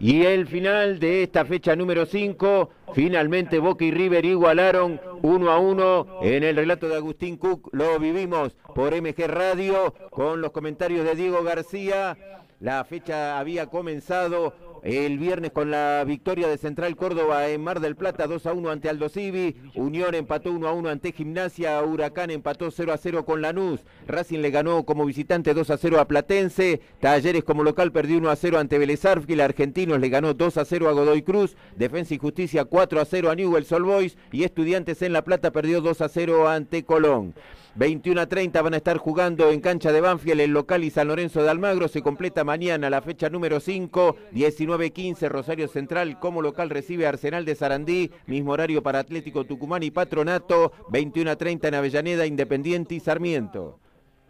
Y 0.00 0.24
el 0.24 0.48
final 0.48 0.98
de 0.98 1.22
esta 1.22 1.44
fecha 1.44 1.76
número 1.76 2.04
5, 2.04 2.70
finalmente 2.92 3.60
Boca 3.60 3.84
y 3.84 3.92
River 3.92 4.24
igualaron 4.24 5.00
1 5.22 5.50
a 5.52 5.58
1 5.60 6.06
en 6.22 6.42
el 6.42 6.56
relato 6.56 6.88
de 6.88 6.96
Agustín 6.96 7.36
Cook. 7.36 7.68
Lo 7.72 7.96
vivimos 8.00 8.56
por 8.74 9.00
MG 9.00 9.28
Radio 9.28 9.94
con 10.10 10.40
los 10.40 10.50
comentarios 10.50 11.04
de 11.04 11.14
Diego 11.14 11.44
García. 11.44 12.39
La 12.60 12.84
fecha 12.84 13.38
había 13.38 13.68
comenzado 13.68 14.52
el 14.82 15.18
viernes 15.18 15.50
con 15.50 15.70
la 15.70 16.04
victoria 16.06 16.46
de 16.46 16.58
Central 16.58 16.94
Córdoba 16.94 17.48
en 17.48 17.62
Mar 17.62 17.80
del 17.80 17.96
Plata 17.96 18.26
2 18.26 18.44
a 18.44 18.52
1 18.52 18.70
ante 18.70 18.90
Aldo 18.90 19.08
Civi, 19.08 19.56
Unión 19.74 20.14
empató 20.14 20.52
1 20.52 20.68
a 20.68 20.72
1 20.72 20.90
ante 20.90 21.12
Gimnasia, 21.12 21.82
Huracán 21.82 22.30
empató 22.30 22.70
0 22.70 22.92
a 22.92 22.98
0 22.98 23.24
con 23.24 23.40
Lanús, 23.40 23.80
Racing 24.06 24.40
le 24.40 24.50
ganó 24.50 24.84
como 24.84 25.06
visitante 25.06 25.54
2 25.54 25.70
a 25.70 25.78
0 25.78 26.00
a 26.00 26.06
Platense, 26.06 26.82
Talleres 27.00 27.44
como 27.44 27.64
local 27.64 27.92
perdió 27.92 28.18
1 28.18 28.28
a 28.28 28.36
0 28.36 28.58
ante 28.58 28.78
Vélez 28.78 29.06
Arfiel, 29.06 29.40
Argentinos 29.40 29.98
le 29.98 30.10
ganó 30.10 30.34
2 30.34 30.58
a 30.58 30.66
0 30.66 30.88
a 30.90 30.92
Godoy 30.92 31.22
Cruz, 31.22 31.56
Defensa 31.76 32.12
y 32.12 32.18
Justicia 32.18 32.66
4 32.66 33.00
a 33.00 33.06
0 33.06 33.30
a 33.30 33.34
Newell's 33.36 33.72
Old 33.72 33.86
Boys. 33.86 34.18
Y 34.32 34.44
Estudiantes 34.44 35.00
en 35.00 35.14
La 35.14 35.24
Plata 35.24 35.50
perdió 35.50 35.80
2 35.80 36.00
a 36.02 36.08
0 36.10 36.48
ante 36.48 36.84
Colón. 36.84 37.34
21 37.76 38.20
a 38.20 38.26
30 38.26 38.62
van 38.62 38.74
a 38.74 38.78
estar 38.78 38.98
jugando 38.98 39.50
en 39.50 39.60
cancha 39.60 39.92
de 39.92 40.00
Banfield 40.00 40.40
el 40.40 40.50
local 40.50 40.82
y 40.82 40.90
San 40.90 41.06
Lorenzo 41.06 41.42
de 41.42 41.50
Almagro. 41.50 41.86
Se 41.86 42.02
completa 42.02 42.42
mañana 42.42 42.90
la 42.90 43.00
fecha 43.00 43.30
número 43.30 43.60
5, 43.60 44.16
19-15 44.32 45.28
Rosario 45.28 45.68
Central 45.68 46.18
como 46.18 46.42
local 46.42 46.68
recibe 46.68 47.06
Arsenal 47.06 47.44
de 47.44 47.54
Sarandí. 47.54 48.10
Mismo 48.26 48.52
horario 48.52 48.82
para 48.82 48.98
Atlético 48.98 49.44
Tucumán 49.44 49.84
y 49.84 49.92
Patronato. 49.92 50.72
21 50.90 51.30
a 51.30 51.36
30 51.36 51.68
en 51.68 51.74
Avellaneda, 51.74 52.26
Independiente 52.26 52.96
y 52.96 53.00
Sarmiento. 53.00 53.78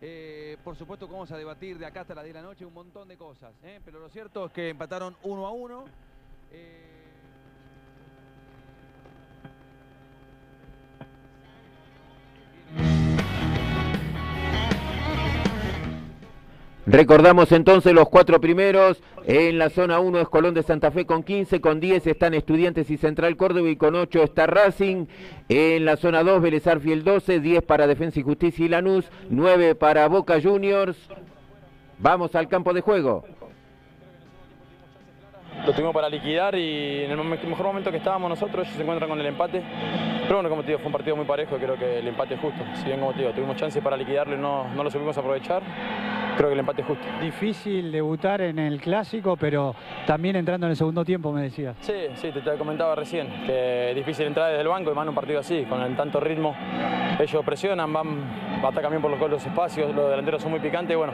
Eh, 0.03 0.59
por 0.63 0.77
supuesto 0.77 1.07
que 1.07 1.13
vamos 1.13 1.31
a 1.33 1.39
debatir 1.39 1.79
de 1.79 1.87
acá 1.87 2.03
hasta 2.03 2.15
las 2.15 2.25
10 2.25 2.35
de 2.35 2.41
la 2.43 2.47
noche 2.47 2.67
un 2.67 2.75
montón 2.75 3.09
de 3.09 3.17
cosas, 3.17 3.53
¿eh? 3.63 3.81
pero 3.85 4.01
lo 4.01 4.09
cierto 4.09 4.47
es 4.47 4.53
que 4.53 4.71
empataron 4.71 5.17
uno 5.23 5.47
a 5.47 5.51
uno. 5.51 5.85
Eh, 6.53 6.90
Recordamos 16.87 17.53
entonces 17.53 17.93
los 17.93 18.09
cuatro 18.09 18.41
primeros. 18.41 19.03
En 19.27 19.59
la 19.59 19.69
zona 19.71 20.01
1 20.01 20.21
es 20.21 20.29
Colón 20.29 20.55
de 20.55 20.63
Santa 20.63 20.91
Fe 20.91 21.05
con 21.05 21.23
15, 21.23 21.61
con 21.61 21.79
10 21.79 22.07
están 22.07 22.33
Estudiantes 22.35 22.91
y 22.91 22.97
Central 22.97 23.37
Córdoba 23.37 23.69
y 23.69 23.77
con 23.77 23.95
8 23.95 24.23
está 24.23 24.47
Racing. 24.47 25.07
En 25.49 25.85
la 25.85 25.97
zona 25.97 26.23
2 26.23 26.41
Vélez 26.41 26.67
Arfiel 26.67 27.05
12, 27.05 27.41
10 27.41 27.63
para 27.63 27.87
Defensa 27.87 28.19
y 28.19 28.23
Justicia 28.23 28.65
y 28.65 28.69
Lanús, 28.69 29.05
9 29.29 29.75
para 29.75 30.09
Boca 30.09 30.41
Juniors. 30.43 30.97
Vamos 31.99 32.35
al 32.35 32.49
campo 32.49 32.73
de 32.73 32.81
juego. 32.81 33.25
Lo 35.67 35.73
tuvimos 35.73 35.93
para 35.93 36.09
liquidar 36.09 36.55
y 36.55 37.05
en 37.05 37.11
el 37.11 37.19
mejor 37.23 37.67
momento 37.67 37.91
que 37.91 37.99
estábamos 37.99 38.31
nosotros 38.31 38.67
ellos 38.67 38.77
se 38.77 38.83
encuentran 38.83 39.11
con 39.11 39.21
el 39.21 39.27
empate. 39.27 39.63
Pero 40.23 40.37
bueno, 40.37 40.49
como 40.49 40.63
te 40.63 40.69
digo, 40.69 40.79
fue 40.79 40.87
un 40.87 40.93
partido 40.93 41.17
muy 41.17 41.27
parejo 41.27 41.57
y 41.57 41.61
creo 41.61 41.77
que 41.77 41.99
el 41.99 42.09
empate 42.09 42.35
es 42.35 42.41
justo. 42.41 42.63
Si 42.75 42.87
bien, 42.87 43.01
como 43.01 43.13
te 43.13 43.21
digo, 43.21 43.33
tuvimos 43.33 43.57
chance 43.57 43.83
para 43.83 43.97
liquidarlo 43.97 44.37
y 44.37 44.39
no, 44.39 44.69
no 44.75 44.85
lo 44.85 44.91
supimos 44.91 45.19
aprovechar, 45.19 45.63
creo 46.37 46.49
que 46.49 46.55
el 46.55 46.61
empate 46.61 46.81
es 46.81 46.87
justo. 46.87 47.05
Difícil 47.21 47.93
debutar 47.93 48.41
en 48.41 48.59
el 48.59 48.81
clásico, 48.81 49.37
pero 49.37 49.75
también 50.07 50.37
entrando 50.37 50.67
en 50.67 50.71
el 50.71 50.77
segundo 50.77 51.05
tiempo, 51.05 51.31
me 51.33 51.43
decías. 51.43 51.77
Sí, 51.81 51.95
sí, 52.15 52.31
te, 52.33 52.41
te 52.41 52.57
comentaba 52.57 52.95
recién, 52.95 53.29
que 53.45 53.91
es 53.91 53.97
difícil 53.97 54.27
entrar 54.27 54.49
desde 54.51 54.63
el 54.63 54.69
banco 54.69 54.93
y 54.93 54.95
más 54.95 55.03
en 55.03 55.09
un 55.11 55.15
partido 55.15 55.41
así, 55.41 55.65
con 55.69 55.83
el 55.83 55.95
tanto 55.97 56.21
ritmo. 56.21 56.55
Ellos 57.19 57.45
presionan, 57.45 57.93
van, 57.93 58.63
atacan 58.65 58.91
bien 58.91 59.03
por 59.03 59.11
los, 59.11 59.31
los 59.31 59.45
espacios, 59.45 59.95
los 59.95 60.09
delanteros 60.09 60.41
son 60.41 60.53
muy 60.53 60.61
picantes 60.61 60.95
y 60.95 60.97
bueno, 60.97 61.13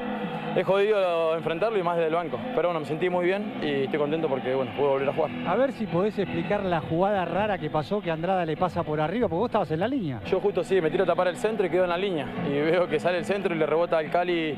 es 0.54 0.64
jodido 0.64 1.34
enfrentarlo 1.36 1.78
y 1.78 1.82
más 1.82 1.96
desde 1.96 2.08
el 2.08 2.14
banco. 2.14 2.38
Pero 2.54 2.68
bueno, 2.68 2.80
me 2.80 2.86
sentí 2.86 3.10
muy 3.10 3.24
bien 3.24 3.54
y 3.62 3.84
estoy 3.84 3.98
contento 3.98 4.28
porque 4.36 4.54
bueno, 4.54 4.70
puedo 4.76 4.90
volver 4.90 5.08
a 5.08 5.12
jugar. 5.14 5.30
A 5.46 5.56
ver 5.56 5.72
si 5.72 5.86
podés 5.86 6.18
explicar 6.18 6.62
la 6.62 6.80
jugada 6.80 7.24
rara 7.24 7.56
que 7.56 7.70
pasó, 7.70 8.02
que 8.02 8.10
Andrada 8.10 8.44
le 8.44 8.54
pasa 8.54 8.82
por 8.82 9.00
arriba, 9.00 9.28
porque 9.28 9.38
vos 9.38 9.48
estabas 9.48 9.70
en 9.70 9.80
la 9.80 9.88
línea. 9.88 10.20
Yo 10.26 10.40
justo 10.40 10.62
sí, 10.62 10.78
me 10.82 10.90
tiro 10.90 11.04
a 11.04 11.06
tapar 11.06 11.28
el 11.28 11.36
centro 11.36 11.64
y 11.64 11.70
quedo 11.70 11.84
en 11.84 11.88
la 11.88 11.96
línea. 11.96 12.26
Y 12.46 12.52
veo 12.52 12.86
que 12.86 13.00
sale 13.00 13.16
el 13.16 13.24
centro 13.24 13.54
y 13.54 13.58
le 13.58 13.64
rebota 13.64 13.96
al 13.96 14.10
Cali, 14.10 14.54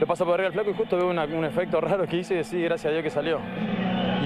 le 0.00 0.04
pasa 0.06 0.24
por 0.24 0.34
arriba 0.34 0.48
al 0.48 0.52
flaco 0.52 0.70
y 0.70 0.74
justo 0.74 0.96
veo 0.96 1.10
una- 1.10 1.26
un 1.26 1.44
efecto 1.44 1.80
raro 1.80 2.08
que 2.08 2.16
hice 2.16 2.40
y 2.40 2.42
sí, 2.42 2.60
gracias 2.60 2.86
a 2.90 2.92
Dios 2.92 3.04
que 3.04 3.10
salió. 3.10 3.38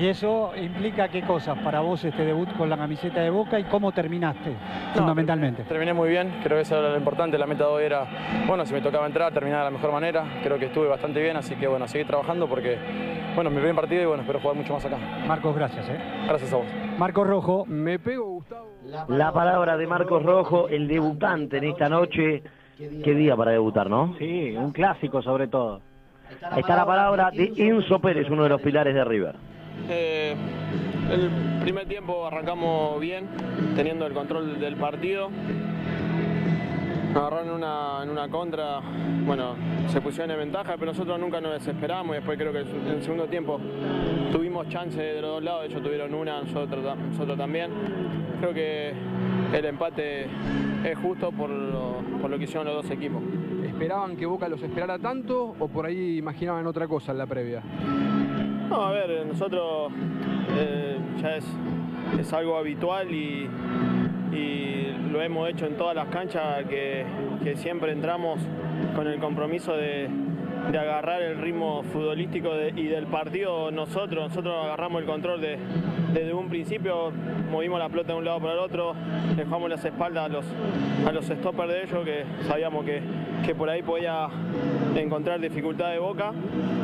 ¿Y 0.01 0.07
eso 0.07 0.53
implica 0.57 1.09
qué 1.09 1.21
cosas 1.23 1.59
para 1.59 1.81
vos 1.81 2.03
este 2.03 2.25
debut 2.25 2.49
con 2.57 2.71
la 2.71 2.79
camiseta 2.79 3.21
de 3.21 3.29
Boca 3.29 3.59
y 3.61 3.65
cómo 3.65 3.93
terminaste, 3.93 4.53
fundamentalmente? 4.95 5.65
Terminé 5.65 5.93
muy 5.93 6.09
bien, 6.09 6.33
creo 6.43 6.57
que 6.57 6.63
eso 6.63 6.79
era 6.79 6.91
lo 6.91 6.97
importante, 6.97 7.37
la 7.37 7.47
meta 7.47 7.65
de 7.65 7.71
hoy 7.71 7.85
era, 7.85 8.07
bueno, 8.47 8.65
si 8.65 8.73
me 8.73 8.81
tocaba 8.81 9.07
entrar, 9.07 9.33
terminar 9.35 9.59
de 9.59 9.65
la 9.65 9.71
mejor 9.73 9.93
manera, 9.93 10.25
creo 10.43 10.57
que 10.59 10.67
estuve 10.67 10.87
bastante 10.89 11.21
bien, 11.21 11.37
así 11.37 11.57
que 11.57 11.67
bueno, 11.67 11.87
seguir 11.89 12.07
trabajando 12.07 12.47
porque, 12.49 12.79
bueno, 13.39 13.51
mi 13.51 13.59
primer 13.59 13.77
partido 13.77 14.03
y 14.03 14.07
bueno, 14.07 14.23
espero 14.23 14.41
jugar 14.41 14.57
mucho 14.57 14.73
más 14.73 14.85
acá. 14.85 14.99
Marcos, 15.27 15.55
gracias. 15.55 15.89
¿eh? 15.89 15.99
Gracias 16.27 16.53
a 16.53 16.57
vos. 16.57 16.67
Marcos 16.99 17.27
Rojo. 17.27 17.65
Me 17.67 18.01
pego, 18.01 18.25
Gustavo. 18.25 18.69
La 19.07 19.33
palabra 19.33 19.77
de 19.77 19.87
Marcos 19.87 20.25
Rojo, 20.25 20.69
el 20.69 20.89
debutante 20.89 21.59
en 21.59 21.65
esta 21.65 21.89
noche 21.89 22.43
Qué 22.79 23.15
día 23.15 23.37
para 23.37 23.51
debutar, 23.53 23.91
¿no? 23.91 24.15
Sí, 24.19 24.55
un 24.57 24.71
clásico 24.71 25.21
sobre 25.21 25.49
todo. 25.49 25.81
Está 26.57 26.77
la 26.77 26.87
palabra 26.87 27.31
de 27.33 27.53
Enzo 27.57 28.01
Pérez, 28.01 28.29
uno 28.31 28.45
de 28.45 28.49
los 28.49 28.61
pilares 28.61 28.95
de 28.95 29.05
River. 29.05 29.35
Eh, 29.89 30.37
el 31.11 31.61
primer 31.63 31.87
tiempo 31.87 32.27
arrancamos 32.27 33.01
bien, 33.01 33.29
teniendo 33.75 34.07
el 34.07 34.13
control 34.13 34.61
del 34.61 34.77
partido. 34.77 35.29
Nos 37.09 37.17
agarraron 37.17 37.49
en 37.49 37.55
una, 37.55 38.03
en 38.03 38.11
una 38.11 38.29
contra, 38.29 38.81
bueno, 39.25 39.57
se 39.89 40.01
pusieron 40.01 40.31
en 40.31 40.39
ventaja, 40.39 40.75
pero 40.79 40.93
nosotros 40.93 41.19
nunca 41.19 41.41
nos 41.41 41.53
desesperamos 41.53 42.15
y 42.15 42.17
después 42.17 42.39
creo 42.39 42.53
que 42.53 42.61
en 42.61 42.87
el 42.87 43.03
segundo 43.03 43.25
tiempo 43.27 43.59
tuvimos 44.31 44.69
chance 44.69 45.01
de 45.01 45.23
los 45.23 45.31
dos 45.31 45.43
lados, 45.43 45.65
ellos 45.67 45.83
tuvieron 45.83 46.13
una, 46.13 46.43
nosotros, 46.43 46.97
nosotros 47.11 47.39
también. 47.39 47.71
Creo 48.41 48.53
que 48.53 48.93
el 49.53 49.65
empate 49.65 50.27
es 50.85 50.99
justo 50.99 51.33
por 51.33 51.49
lo, 51.49 52.03
por 52.21 52.31
lo 52.31 52.39
que 52.39 52.45
hicieron 52.45 52.67
los 52.67 52.83
dos 52.83 52.91
equipos. 52.91 53.23
¿Esperaban 53.65 54.17
que 54.17 54.27
Boca 54.27 54.49
los 54.49 54.63
esperara 54.63 54.99
tanto 54.99 55.55
o 55.59 55.69
por 55.69 55.87
ahí 55.87 56.19
imaginaban 56.19 56.67
otra 56.67 56.87
cosa 56.87 57.13
en 57.13 57.19
la 57.19 57.27
previa? 57.27 57.63
No, 58.69 58.83
a 58.83 58.93
ver, 58.93 59.25
nosotros 59.27 59.93
eh, 60.57 60.99
ya 61.23 61.37
es, 61.37 61.45
es 62.21 62.33
algo 62.35 62.59
habitual 62.59 63.11
y, 63.11 63.49
y 64.33 64.93
lo 65.13 65.23
hemos 65.23 65.49
hecho 65.49 65.67
en 65.67 65.77
todas 65.77 65.95
las 65.97 66.09
canchas 66.09 66.65
que, 66.69 67.05
siempre 67.57 67.93
entramos 67.93 68.39
con 68.95 69.07
el 69.07 69.19
compromiso 69.21 69.73
de, 69.75 70.09
agarrar 70.69 71.23
el 71.23 71.39
ritmo 71.39 71.83
futbolístico 71.85 72.51
y 72.77 72.89
del 72.89 73.07
partido 73.07 73.71
nosotros. 73.71 74.29
Nosotros 74.29 74.55
agarramos 74.65 75.01
el 75.01 75.07
control 75.07 75.41
de- 75.41 75.59
desde 76.13 76.35
un 76.35 76.49
principio, 76.49 77.11
movimos 77.51 77.79
la 77.79 77.89
pelota 77.89 78.13
de 78.13 78.19
un 78.19 78.25
lado 78.25 78.41
para 78.41 78.53
el 78.53 78.59
otro, 78.59 78.95
dejamos 79.37 79.71
las 79.71 79.85
espaldas 79.85 80.27
a 80.27 80.29
los, 80.29 80.45
a 81.07 81.13
los 81.13 81.25
stoppers 81.27 81.69
de 81.73 81.83
ellos 81.85 82.05
que 82.05 82.25
sabíamos 82.47 82.85
que, 82.85 83.01
que 83.47 83.55
por 83.55 83.71
ahí 83.71 83.83
podía 83.83 84.29
encontrar 84.95 85.41
dificultad 85.41 85.91
de 85.91 85.99
boca. 85.99 86.33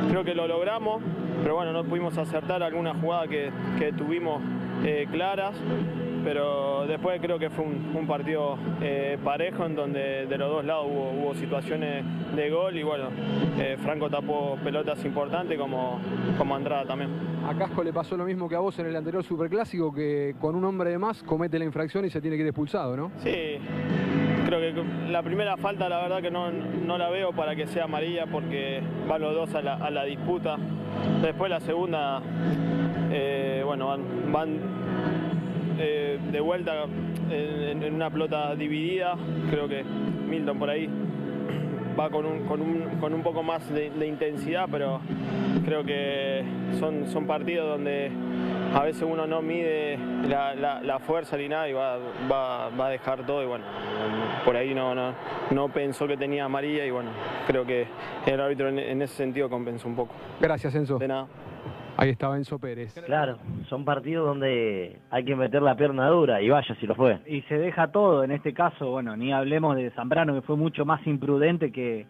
Creo 0.08 0.24
que 0.24 0.34
lo 0.34 0.46
logramos, 0.46 1.02
pero 1.42 1.56
bueno, 1.56 1.72
no 1.72 1.84
pudimos 1.84 2.16
acertar 2.16 2.62
alguna 2.62 2.94
jugada 2.94 3.26
que, 3.28 3.50
que 3.78 3.92
tuvimos 3.92 4.40
eh, 4.84 5.06
claras. 5.10 5.54
Pero 6.24 6.86
después 6.86 7.20
creo 7.20 7.38
que 7.38 7.50
fue 7.50 7.64
un, 7.64 7.94
un 7.94 8.06
partido 8.06 8.56
eh, 8.80 9.18
parejo 9.22 9.66
en 9.66 9.76
donde 9.76 10.26
de 10.26 10.38
los 10.38 10.50
dos 10.50 10.64
lados 10.64 10.86
hubo, 10.90 11.10
hubo 11.10 11.34
situaciones 11.34 12.02
de 12.34 12.50
gol 12.50 12.76
y 12.76 12.82
bueno, 12.82 13.08
eh, 13.58 13.76
Franco 13.82 14.08
tapó 14.08 14.56
pelotas 14.64 15.04
importantes 15.04 15.58
como, 15.58 16.00
como 16.38 16.56
Andrada 16.56 16.86
también. 16.86 17.10
A 17.46 17.54
Casco 17.54 17.84
le 17.84 17.92
pasó 17.92 18.16
lo 18.16 18.24
mismo 18.24 18.48
que 18.48 18.56
a 18.56 18.60
vos 18.60 18.78
en 18.78 18.86
el 18.86 18.96
anterior 18.96 19.22
Superclásico, 19.22 19.92
que 19.92 20.34
con 20.40 20.54
un 20.54 20.64
hombre 20.64 20.90
de 20.90 20.98
más 20.98 21.22
comete 21.22 21.58
la 21.58 21.66
infracción 21.66 22.06
y 22.06 22.10
se 22.10 22.22
tiene 22.22 22.36
que 22.36 22.42
ir 22.42 22.48
expulsado, 22.48 22.96
¿no? 22.96 23.10
Sí, 23.18 23.58
creo 24.46 24.60
que 24.60 25.10
la 25.10 25.22
primera 25.22 25.58
falta 25.58 25.88
la 25.90 26.00
verdad 26.00 26.22
que 26.22 26.30
no, 26.30 26.50
no 26.50 26.96
la 26.96 27.10
veo 27.10 27.32
para 27.32 27.54
que 27.54 27.66
sea 27.66 27.84
amarilla 27.84 28.24
porque 28.26 28.80
van 29.06 29.20
los 29.20 29.34
dos 29.34 29.54
a 29.54 29.60
la, 29.60 29.74
a 29.74 29.90
la 29.90 30.04
disputa. 30.04 30.56
Después 31.20 31.50
la 31.50 31.60
segunda, 31.60 32.22
eh, 33.10 33.62
bueno, 33.64 33.88
van, 33.88 34.32
van, 34.32 34.58
eh, 35.78 36.18
de 36.30 36.40
vuelta 36.40 36.84
en, 37.30 37.82
en 37.82 37.94
una 37.94 38.10
pelota 38.10 38.54
dividida. 38.54 39.16
Creo 39.50 39.68
que 39.68 39.82
Milton 39.84 40.58
por 40.58 40.70
ahí 40.70 40.88
va 41.98 42.10
con 42.10 42.26
un, 42.26 42.40
con 42.46 42.60
un, 42.60 42.80
con 43.00 43.14
un 43.14 43.22
poco 43.22 43.42
más 43.42 43.68
de, 43.72 43.90
de 43.90 44.06
intensidad, 44.06 44.66
pero 44.70 45.00
creo 45.64 45.84
que 45.84 46.42
son, 46.78 47.06
son 47.08 47.26
partidos 47.26 47.68
donde 47.68 48.10
a 48.74 48.82
veces 48.82 49.02
uno 49.08 49.26
no 49.28 49.40
mide 49.40 49.96
la, 50.28 50.54
la- 50.56 50.82
la 50.82 50.98
fuerza 50.98 51.36
ni 51.36 51.48
nada 51.48 51.68
y 51.68 51.72
va, 51.72 51.96
va- 52.30 52.68
va 52.70 52.86
a 52.88 52.90
dejar 52.90 53.24
todo 53.24 53.42
y 53.44 53.46
bueno, 53.46 53.64
por 54.44 54.56
ahí 54.56 54.74
no, 54.74 54.92
no, 54.96 55.14
no 55.52 55.68
pensó 55.68 56.08
que 56.08 56.16
tenía 56.16 56.46
amarilla 56.46 56.84
y 56.84 56.90
bueno, 56.90 57.10
creo 57.46 57.64
que 57.64 57.86
el 58.26 58.40
árbitro 58.40 58.68
en, 58.68 58.80
en 58.80 59.02
ese 59.02 59.14
sentido 59.14 59.48
compensó 59.48 59.86
un 59.86 59.94
poco. 59.94 60.12
Gracias, 60.40 60.74
Enzo. 60.74 60.98
De 60.98 61.06
nada. 61.06 61.28
Ahí 61.96 62.10
estaba 62.10 62.36
Enzo 62.36 62.58
Pérez. 62.58 62.92
Claro, 63.06 63.38
son 63.68 63.84
partidos 63.84 64.26
donde 64.26 64.98
hay 65.10 65.24
que 65.24 65.36
meter 65.36 65.62
la 65.62 65.76
pierna 65.76 66.08
dura 66.08 66.42
y 66.42 66.48
vaya 66.48 66.74
si 66.80 66.86
lo 66.86 66.94
fue. 66.94 67.20
Y 67.26 67.42
se 67.42 67.56
deja 67.56 67.88
todo, 67.88 68.24
en 68.24 68.32
este 68.32 68.52
caso, 68.52 68.90
bueno, 68.90 69.16
ni 69.16 69.32
hablemos 69.32 69.76
de 69.76 69.90
Zambrano, 69.90 70.34
que 70.34 70.42
fue 70.42 70.56
mucho 70.56 70.84
más 70.84 71.06
imprudente 71.06 71.70
que, 71.70 72.06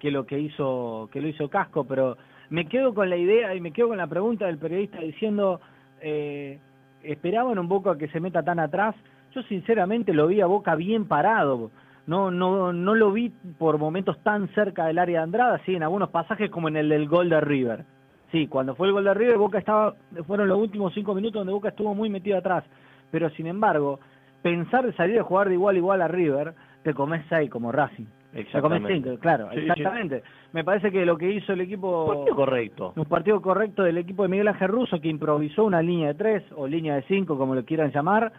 que 0.00 0.10
lo 0.10 0.26
que 0.26 0.40
hizo, 0.40 1.08
que 1.12 1.20
lo 1.20 1.28
hizo 1.28 1.48
Casco, 1.48 1.84
pero 1.84 2.16
me 2.50 2.66
quedo 2.66 2.94
con 2.94 3.08
la 3.08 3.16
idea 3.16 3.54
y 3.54 3.60
me 3.60 3.72
quedo 3.72 3.88
con 3.88 3.98
la 3.98 4.08
pregunta 4.08 4.46
del 4.46 4.58
periodista 4.58 4.98
diciendo, 4.98 5.60
eh, 6.00 6.58
¿esperaban 7.02 7.58
un 7.58 7.68
poco 7.68 7.90
a 7.90 7.98
que 7.98 8.08
se 8.08 8.20
meta 8.20 8.42
tan 8.42 8.58
atrás? 8.58 8.96
Yo 9.34 9.42
sinceramente 9.42 10.12
lo 10.12 10.26
vi 10.26 10.40
a 10.40 10.46
Boca 10.46 10.74
bien 10.74 11.06
parado, 11.06 11.70
no, 12.08 12.30
no, 12.30 12.72
no 12.72 12.94
lo 12.94 13.12
vi 13.12 13.28
por 13.58 13.78
momentos 13.78 14.18
tan 14.22 14.48
cerca 14.54 14.86
del 14.86 14.98
área 14.98 15.18
de 15.18 15.24
Andrada, 15.24 15.60
sí, 15.64 15.74
en 15.74 15.82
algunos 15.82 16.08
pasajes 16.08 16.50
como 16.50 16.68
en 16.68 16.76
el 16.76 16.88
del 16.88 17.06
gol 17.06 17.28
de 17.28 17.40
River. 17.40 17.84
Sí, 18.30 18.46
cuando 18.46 18.74
fue 18.74 18.88
el 18.88 18.92
gol 18.92 19.04
de 19.04 19.14
River, 19.14 19.38
Boca 19.38 19.58
estaba, 19.58 19.94
fueron 20.26 20.48
los 20.48 20.58
últimos 20.58 20.92
cinco 20.92 21.14
minutos 21.14 21.40
donde 21.40 21.52
Boca 21.52 21.70
estuvo 21.70 21.94
muy 21.94 22.10
metido 22.10 22.36
atrás. 22.36 22.64
Pero 23.10 23.30
sin 23.30 23.46
embargo, 23.46 24.00
pensar 24.42 24.84
de 24.84 24.92
salir 24.92 25.18
a 25.18 25.24
jugar 25.24 25.48
de 25.48 25.54
igual 25.54 25.76
a 25.76 25.78
igual 25.78 26.02
a 26.02 26.08
River, 26.08 26.54
te 26.82 26.92
comes 26.92 27.24
seis 27.28 27.50
como 27.50 27.72
Racing. 27.72 28.04
Te 28.04 28.44
comes 28.44 28.46
Exactamente. 28.46 28.94
cinco, 28.94 29.20
claro, 29.20 29.48
Sí, 29.50 29.60
sí. 29.60 29.60
exactamente. 29.62 30.22
Me 30.52 30.62
parece 30.62 30.92
que 30.92 31.06
lo 31.06 31.16
que 31.16 31.30
hizo 31.30 31.54
el 31.54 31.62
equipo... 31.62 32.06
Partido 32.06 32.36
correcto. 32.36 32.92
Un 32.96 33.04
partido 33.06 33.40
correcto 33.40 33.82
del 33.82 33.96
equipo 33.96 34.22
de 34.22 34.28
Miguel 34.28 34.48
Ángel 34.48 34.68
Russo 34.68 35.00
que 35.00 35.08
improvisó 35.08 35.64
una 35.64 35.80
línea 35.80 36.08
de 36.08 36.14
tres 36.14 36.44
o 36.54 36.66
línea 36.66 36.96
de 36.96 37.02
cinco, 37.02 37.38
como 37.38 37.54
lo 37.54 37.64
quieran 37.64 37.90
llamar, 37.90 38.32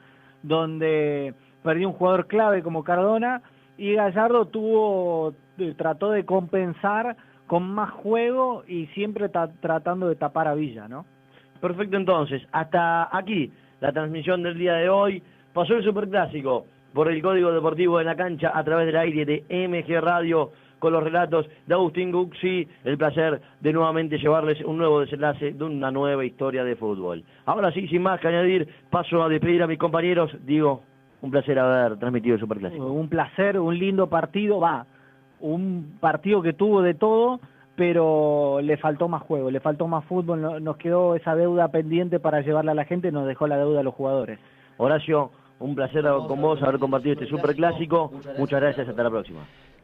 donde 0.44 1.34
perdió 1.64 1.88
un 1.88 1.96
jugador 1.96 2.28
clave 2.28 2.62
como 2.62 2.84
Cardona 2.84 3.42
y 3.78 3.94
Gallardo 3.96 4.46
tuvo, 4.46 5.34
eh, 5.58 5.74
trató 5.76 6.12
de 6.12 6.24
compensar 6.26 7.18
con 7.50 7.64
más 7.74 7.90
juego 7.90 8.64
y 8.68 8.86
siempre 8.94 9.28
ta- 9.28 9.50
tratando 9.60 10.08
de 10.08 10.16
tapar 10.16 10.48
a 10.48 10.54
Villa, 10.54 10.88
¿no? 10.88 11.06
Perfecto, 11.60 11.98
entonces, 11.98 12.44
hasta 12.52 13.10
aquí 13.12 13.52
la 13.82 13.92
transmisión 13.92 14.44
del 14.44 14.56
día 14.58 14.74
de 14.76 14.88
hoy. 14.88 15.24
Pasó 15.52 15.74
el 15.74 15.84
Superclásico 15.84 16.68
por 16.94 17.12
el 17.12 17.22
Código 17.24 17.52
Deportivo 17.52 17.98
de 17.98 18.04
la 18.04 18.16
Cancha 18.16 18.52
a 18.54 18.64
través 18.64 18.86
del 18.86 18.98
aire 18.98 19.26
de 19.26 19.44
MG 19.68 20.00
Radio 20.00 20.52
con 20.78 20.94
los 20.94 21.04
relatos 21.04 21.50
de 21.66 21.74
Agustín 21.74 22.12
Guxi. 22.12 22.68
El 22.84 22.98
placer 23.00 23.42
de 23.60 23.74
nuevamente 23.74 24.20
llevarles 24.20 24.62
un 24.64 24.78
nuevo 24.78 25.00
desenlace 25.02 25.52
de 25.54 25.64
una 25.64 25.90
nueva 25.90 26.24
historia 26.24 26.64
de 26.64 26.76
fútbol. 26.76 27.24
Ahora 27.48 27.72
sí, 27.72 27.88
sin 27.88 28.04
más 28.04 28.20
que 28.22 28.28
añadir, 28.28 28.68
paso 28.92 29.24
a 29.24 29.28
despedir 29.28 29.64
a 29.64 29.68
mis 29.68 29.80
compañeros. 29.80 30.32
Digo, 30.46 30.84
un 31.22 31.32
placer 31.32 31.58
haber 31.58 31.98
transmitido 31.98 32.36
el 32.36 32.42
Superclásico. 32.42 32.86
Un 32.86 33.10
placer, 33.10 33.60
un 33.60 33.78
lindo 33.78 34.08
partido, 34.08 34.60
va, 34.60 34.86
un 35.42 35.98
partido 36.00 36.42
que 36.42 36.54
tuvo 36.54 36.82
de 36.82 36.94
todo, 36.94 37.40
pero 37.76 38.60
le 38.62 38.78
faltó 38.78 39.08
más 39.08 39.22
juego, 39.24 39.50
le 39.52 39.60
faltó 39.62 39.88
más 39.88 40.04
fútbol, 40.06 40.42
no- 40.42 40.60
nos 40.60 40.78
quedó 40.78 41.16
esa 41.16 41.36
deuda 41.36 41.70
pendiente 41.70 42.20
para 42.20 42.42
llevarla 42.42 42.74
a 42.74 42.76
la 42.76 42.86
gente, 42.86 43.12
nos 43.12 43.26
dejó 43.26 43.48
la 43.48 43.58
deuda 43.58 43.80
a 43.80 43.84
los 43.84 43.94
jugadores. 43.96 44.38
Horacio, 44.78 45.32
un 45.60 45.76
placer 45.76 46.04
con 46.28 46.42
vos 46.42 46.62
haber 46.62 46.80
compartido 46.80 47.14
este 47.14 47.28
Superclásico. 47.28 48.12
Muchas 48.38 48.60
gracias, 48.62 48.88
hasta 48.88 49.04
la 49.04 49.10
próxima. 49.10 49.40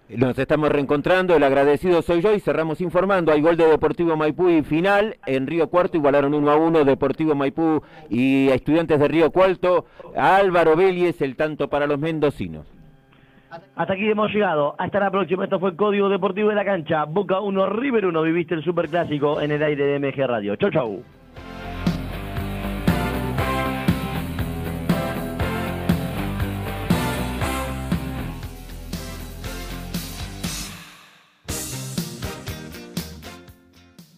Nos 0.08 0.38
estamos 0.38 0.70
reencontrando, 0.70 1.36
el 1.36 1.44
agradecido 1.44 2.02
soy 2.04 2.22
yo 2.22 2.32
y 2.34 2.40
cerramos 2.40 2.80
informando. 2.80 3.32
Hay 3.32 3.42
gol 3.42 3.58
de 3.58 3.66
Deportivo 3.66 4.16
Maipú 4.16 4.50
y 4.50 4.62
final. 4.62 5.16
En 5.26 5.48
Río 5.48 5.68
Cuarto 5.70 5.98
igualaron 5.98 6.34
1 6.36 6.52
a 6.52 6.56
1 6.58 6.84
Deportivo 6.86 7.34
Maipú 7.34 7.82
y 8.10 8.50
Estudiantes 8.50 9.00
de 9.00 9.08
Río 9.08 9.32
Cuarto. 9.32 9.86
Álvaro 10.16 10.76
Vélez, 10.76 11.20
el 11.24 11.36
tanto 11.36 11.70
para 11.70 11.88
los 11.88 11.98
mendocinos. 11.98 12.68
Hasta 13.76 13.94
aquí 13.94 14.10
hemos 14.10 14.32
llegado. 14.32 14.76
Hasta 14.78 15.00
la 15.00 15.12
próxima. 15.12 15.44
Esto 15.44 15.60
fue 15.60 15.72
el 15.72 15.76
Código 15.76 16.10
Deportivo 16.10 16.50
de 16.50 16.56
la 16.56 16.66
Cancha. 16.66 17.06
Boca 17.06 17.40
1, 17.40 17.66
River 17.68 18.06
1. 18.06 18.22
Viviste 18.22 18.56
el 18.56 18.64
Superclásico 18.64 19.42
en 19.42 19.52
el 19.52 19.64
aire 19.64 19.86
de 19.86 20.00
MG 20.00 20.28
Radio. 20.28 20.56
Chau, 20.56 20.72
chau. 20.72 21.04